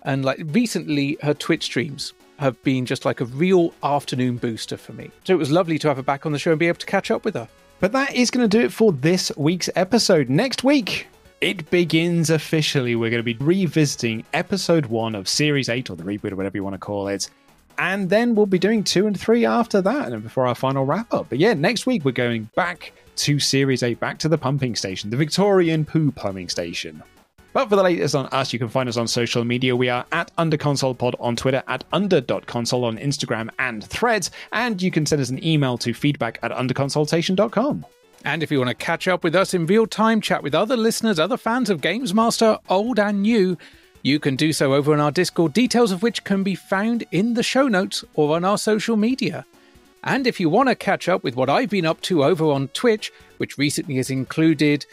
And 0.03 0.23
like 0.23 0.39
recently, 0.47 1.17
her 1.21 1.33
Twitch 1.33 1.63
streams 1.63 2.13
have 2.39 2.61
been 2.63 2.85
just 2.85 3.05
like 3.05 3.21
a 3.21 3.25
real 3.25 3.73
afternoon 3.83 4.37
booster 4.37 4.77
for 4.77 4.93
me. 4.93 5.11
So 5.23 5.33
it 5.33 5.37
was 5.37 5.51
lovely 5.51 5.79
to 5.79 5.87
have 5.87 5.97
her 5.97 6.03
back 6.03 6.25
on 6.25 6.31
the 6.31 6.39
show 6.39 6.51
and 6.51 6.59
be 6.59 6.67
able 6.67 6.79
to 6.79 6.85
catch 6.85 7.09
up 7.09 7.25
with 7.25 7.35
her. 7.35 7.47
But 7.79 7.91
that 7.93 8.15
is 8.15 8.31
going 8.31 8.47
to 8.47 8.57
do 8.57 8.63
it 8.63 8.71
for 8.71 8.91
this 8.91 9.31
week's 9.37 9.69
episode. 9.75 10.29
Next 10.29 10.63
week, 10.63 11.07
it 11.41 11.69
begins 11.69 12.29
officially. 12.29 12.95
We're 12.95 13.09
going 13.09 13.23
to 13.23 13.33
be 13.33 13.37
revisiting 13.43 14.25
episode 14.33 14.85
one 14.87 15.15
of 15.15 15.27
series 15.27 15.69
eight, 15.69 15.89
or 15.89 15.95
the 15.95 16.03
reboot, 16.03 16.31
or 16.31 16.35
whatever 16.35 16.57
you 16.57 16.63
want 16.63 16.75
to 16.75 16.79
call 16.79 17.07
it 17.07 17.29
and 17.77 18.09
then 18.09 18.35
we'll 18.35 18.45
be 18.45 18.59
doing 18.59 18.83
two 18.83 19.07
and 19.07 19.19
three 19.19 19.45
after 19.45 19.81
that 19.81 20.11
and 20.11 20.23
before 20.23 20.47
our 20.47 20.55
final 20.55 20.85
wrap 20.85 21.13
up. 21.13 21.27
But 21.29 21.39
yeah, 21.39 21.53
next 21.53 21.85
week 21.85 22.05
we're 22.05 22.11
going 22.11 22.49
back 22.55 22.93
to 23.17 23.39
Series 23.39 23.83
8, 23.83 23.99
back 23.99 24.19
to 24.19 24.29
the 24.29 24.37
pumping 24.37 24.75
station, 24.75 25.09
the 25.09 25.17
Victorian 25.17 25.85
poo 25.85 26.11
pumping 26.11 26.49
station. 26.49 27.03
But 27.53 27.69
for 27.69 27.75
the 27.75 27.83
latest 27.83 28.15
on 28.15 28.25
us, 28.27 28.51
you 28.51 28.57
can 28.57 28.67
find 28.67 28.89
us 28.89 28.97
on 28.97 29.07
social 29.07 29.43
media. 29.43 29.75
We 29.75 29.87
are 29.87 30.05
at 30.11 30.35
UnderConsolePod 30.37 31.13
on 31.19 31.35
Twitter, 31.35 31.61
at 31.67 31.83
under.console 31.93 32.83
on 32.83 32.97
Instagram 32.97 33.49
and 33.59 33.83
threads, 33.83 34.31
and 34.51 34.81
you 34.81 34.89
can 34.89 35.05
send 35.05 35.21
us 35.21 35.29
an 35.29 35.43
email 35.45 35.77
to 35.77 35.93
feedback 35.93 36.39
at 36.41 36.51
underconsoletation.com. 36.51 37.85
And 38.25 38.41
if 38.41 38.51
you 38.51 38.57
want 38.57 38.69
to 38.69 38.75
catch 38.75 39.07
up 39.07 39.23
with 39.23 39.35
us 39.35 39.53
in 39.53 39.67
real 39.67 39.85
time, 39.85 40.19
chat 40.19 40.41
with 40.41 40.55
other 40.55 40.77
listeners, 40.77 41.19
other 41.19 41.37
fans 41.37 41.69
of 41.69 41.81
Games 41.81 42.13
Master, 42.13 42.57
old 42.69 42.97
and 42.97 43.21
new, 43.21 43.57
you 44.03 44.19
can 44.19 44.35
do 44.35 44.51
so 44.51 44.73
over 44.73 44.93
on 44.93 44.99
our 44.99 45.11
Discord, 45.11 45.53
details 45.53 45.91
of 45.91 46.03
which 46.03 46.25
can 46.25 46.43
be 46.43 46.55
found 46.55 47.05
in 47.11 47.33
the 47.33 47.41
show 47.41 47.69
notes 47.69 48.03
or 48.13 48.35
on 48.35 48.43
our 48.43 48.57
social 48.57 48.97
media. 48.97 49.45
And 50.03 50.27
if 50.27 50.41
you 50.41 50.49
want 50.49 50.67
to 50.67 50.75
catch 50.75 51.07
up 51.07 51.23
with 51.23 51.37
what 51.37 51.49
I've 51.49 51.69
been 51.69 51.85
up 51.85 52.01
to 52.01 52.25
over 52.25 52.51
on 52.51 52.67
Twitch, 52.69 53.13
which 53.37 53.57
recently 53.57 53.95
has 53.95 54.09
included 54.09 54.85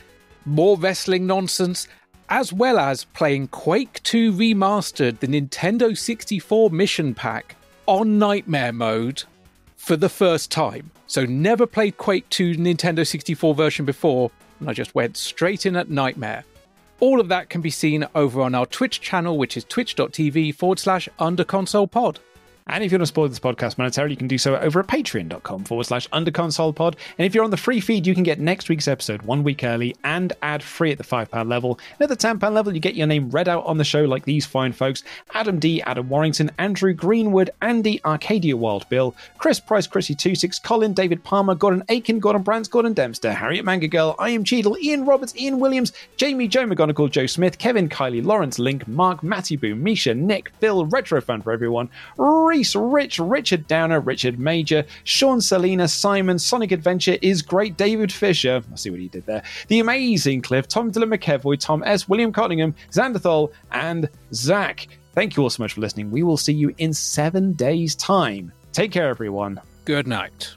more 0.47 0.79
wrestling 0.79 1.27
nonsense, 1.27 1.89
as 2.29 2.53
well 2.53 2.79
as 2.79 3.05
playing 3.07 3.49
Quake 3.49 4.01
2 4.05 4.33
Remastered, 4.33 5.19
the 5.19 5.27
Nintendo 5.27 5.99
64 5.99 6.71
mission 6.71 7.13
pack, 7.13 7.57
on 7.87 8.21
Nightmare 8.21 8.73
mode 8.73 9.25
for 9.77 9.97
the 9.97 10.09
first 10.09 10.53
time. 10.53 10.93
So, 11.09 11.25
never 11.25 11.67
played 11.67 11.97
Quake 11.97 12.29
2 12.29 12.55
Nintendo 12.55 13.05
64 13.05 13.57
version 13.57 13.85
before, 13.85 14.31
and 14.61 14.71
I 14.71 14.73
just 14.73 14.95
went 14.95 15.17
straight 15.17 15.67
in 15.67 15.75
at 15.75 15.91
Nightmare. 15.91 16.45
All 17.01 17.19
of 17.19 17.29
that 17.29 17.49
can 17.49 17.63
be 17.63 17.71
seen 17.71 18.07
over 18.15 18.43
on 18.43 18.55
our 18.55 18.67
Twitch 18.67 19.01
channel, 19.01 19.39
which 19.39 19.57
is 19.57 19.65
twitch.tv 19.65 20.55
forward 20.55 20.79
slash 20.79 21.09
underconsolepod. 21.19 22.19
And 22.67 22.85
if 22.85 22.93
you 22.93 22.97
want 22.97 23.03
to 23.03 23.07
support 23.07 23.31
this 23.31 23.41
podcast 23.41 23.77
monetarily, 23.77 24.11
you 24.11 24.17
can 24.17 24.29
do 24.29 24.39
so 24.39 24.57
over 24.57 24.81
at 24.81 24.87
patreon.com 24.87 25.65
forward 25.65 25.85
slash 25.85 26.09
underconsolepod. 26.11 26.95
And 27.19 27.27
if 27.27 27.35
you're 27.35 27.45
on 27.45 27.51
the 27.51 27.57
free 27.57 27.81
feed, 27.81 28.07
you 28.07 28.15
can 28.15 28.23
get 28.23 28.39
next 28.39 28.69
week's 28.69 28.89
episode 28.89 29.23
one 29.23 29.43
week 29.43 29.65
early 29.65 29.97
and 30.05 30.33
ad 30.43 30.63
free 30.63 30.93
at 30.93 30.99
the 30.99 31.05
£5 31.05 31.49
level. 31.49 31.79
And 31.99 32.11
at 32.11 32.21
the 32.21 32.29
£10 32.29 32.53
level, 32.53 32.73
you 32.73 32.81
get 32.81 32.95
your 32.95 33.07
name 33.07 33.31
read 33.31 33.49
out 33.49 33.65
on 33.67 33.79
the 33.79 33.85
show 33.85 34.05
like 34.05 34.25
these 34.25 34.47
fine 34.47 34.73
folks 34.73 35.03
Adam 35.35 35.59
D, 35.59 35.83
Adam 35.83 36.09
Warrington, 36.09 36.51
Andrew 36.59 36.93
Greenwood, 36.93 37.51
Andy, 37.63 38.01
Arcadia 38.05 38.57
Wild 38.57 38.89
Bill, 38.89 39.15
Chris 39.39 39.61
Price, 39.61 39.87
Chrissy26, 39.87 40.63
Colin, 40.63 40.93
David 40.93 41.25
Palmer, 41.25 41.55
Gordon 41.55 41.85
Aiken, 41.89 42.21
Gordon 42.21 42.43
Brands, 42.43 42.69
Gordon 42.69 42.93
Dempster, 42.93 43.33
Harriet 43.33 43.65
Manga 43.65 43.89
Girl, 43.89 44.15
I 44.19 44.31
am 44.31 44.45
Cheadle, 44.45 44.79
Ian 44.79 45.05
Roberts, 45.05 45.37
Ian 45.37 45.59
Williams, 45.59 45.93
Jamie, 46.17 46.49
Joe 46.49 46.67
McGonigal, 46.67 47.11
Joe 47.11 47.27
Smith, 47.27 47.59
Kevin, 47.59 47.89
Kylie, 47.89 48.25
Lawrence, 48.25 48.59
Link, 48.59 48.87
Mark, 48.87 49.23
Matty 49.23 49.57
Boom, 49.57 49.83
Misha, 49.83 50.15
Nick, 50.15 50.53
Phil, 50.61 50.87
Retro 50.87 51.21
Fun 51.21 51.43
for 51.43 51.53
everyone, 51.53 51.89
Reese, 52.51 52.75
Rich, 52.75 53.21
Richard 53.21 53.69
Downer, 53.69 54.01
Richard 54.01 54.41
Major, 54.41 54.85
Sean 55.05 55.41
Selina, 55.41 55.87
Simon, 55.87 56.37
Sonic 56.37 56.73
Adventure 56.73 57.17
is 57.23 57.43
great, 57.43 57.77
David 57.77 58.11
Fisher, 58.13 58.61
I 58.73 58.75
see 58.75 58.91
what 58.91 58.99
he 58.99 59.07
did 59.07 59.25
there, 59.25 59.45
The 59.69 59.79
Amazing 59.79 60.43
Cliff, 60.43 60.67
Tom 60.67 60.91
Dylan 60.91 61.17
McEvoy, 61.17 61.61
Tom 61.61 61.85
S., 61.87 62.09
William 62.09 62.33
Cottingham, 62.33 62.75
Xanderthal, 62.91 63.53
and 63.71 64.09
Zach. 64.35 64.89
Thank 65.15 65.37
you 65.37 65.45
all 65.45 65.51
so 65.51 65.63
much 65.63 65.75
for 65.75 65.81
listening. 65.81 66.11
We 66.11 66.25
will 66.25 66.37
see 66.37 66.53
you 66.53 66.75
in 66.79 66.93
seven 66.93 67.53
days' 67.53 67.95
time. 67.95 68.51
Take 68.73 68.91
care, 68.91 69.07
everyone. 69.07 69.61
Good 69.85 70.09
night. 70.09 70.57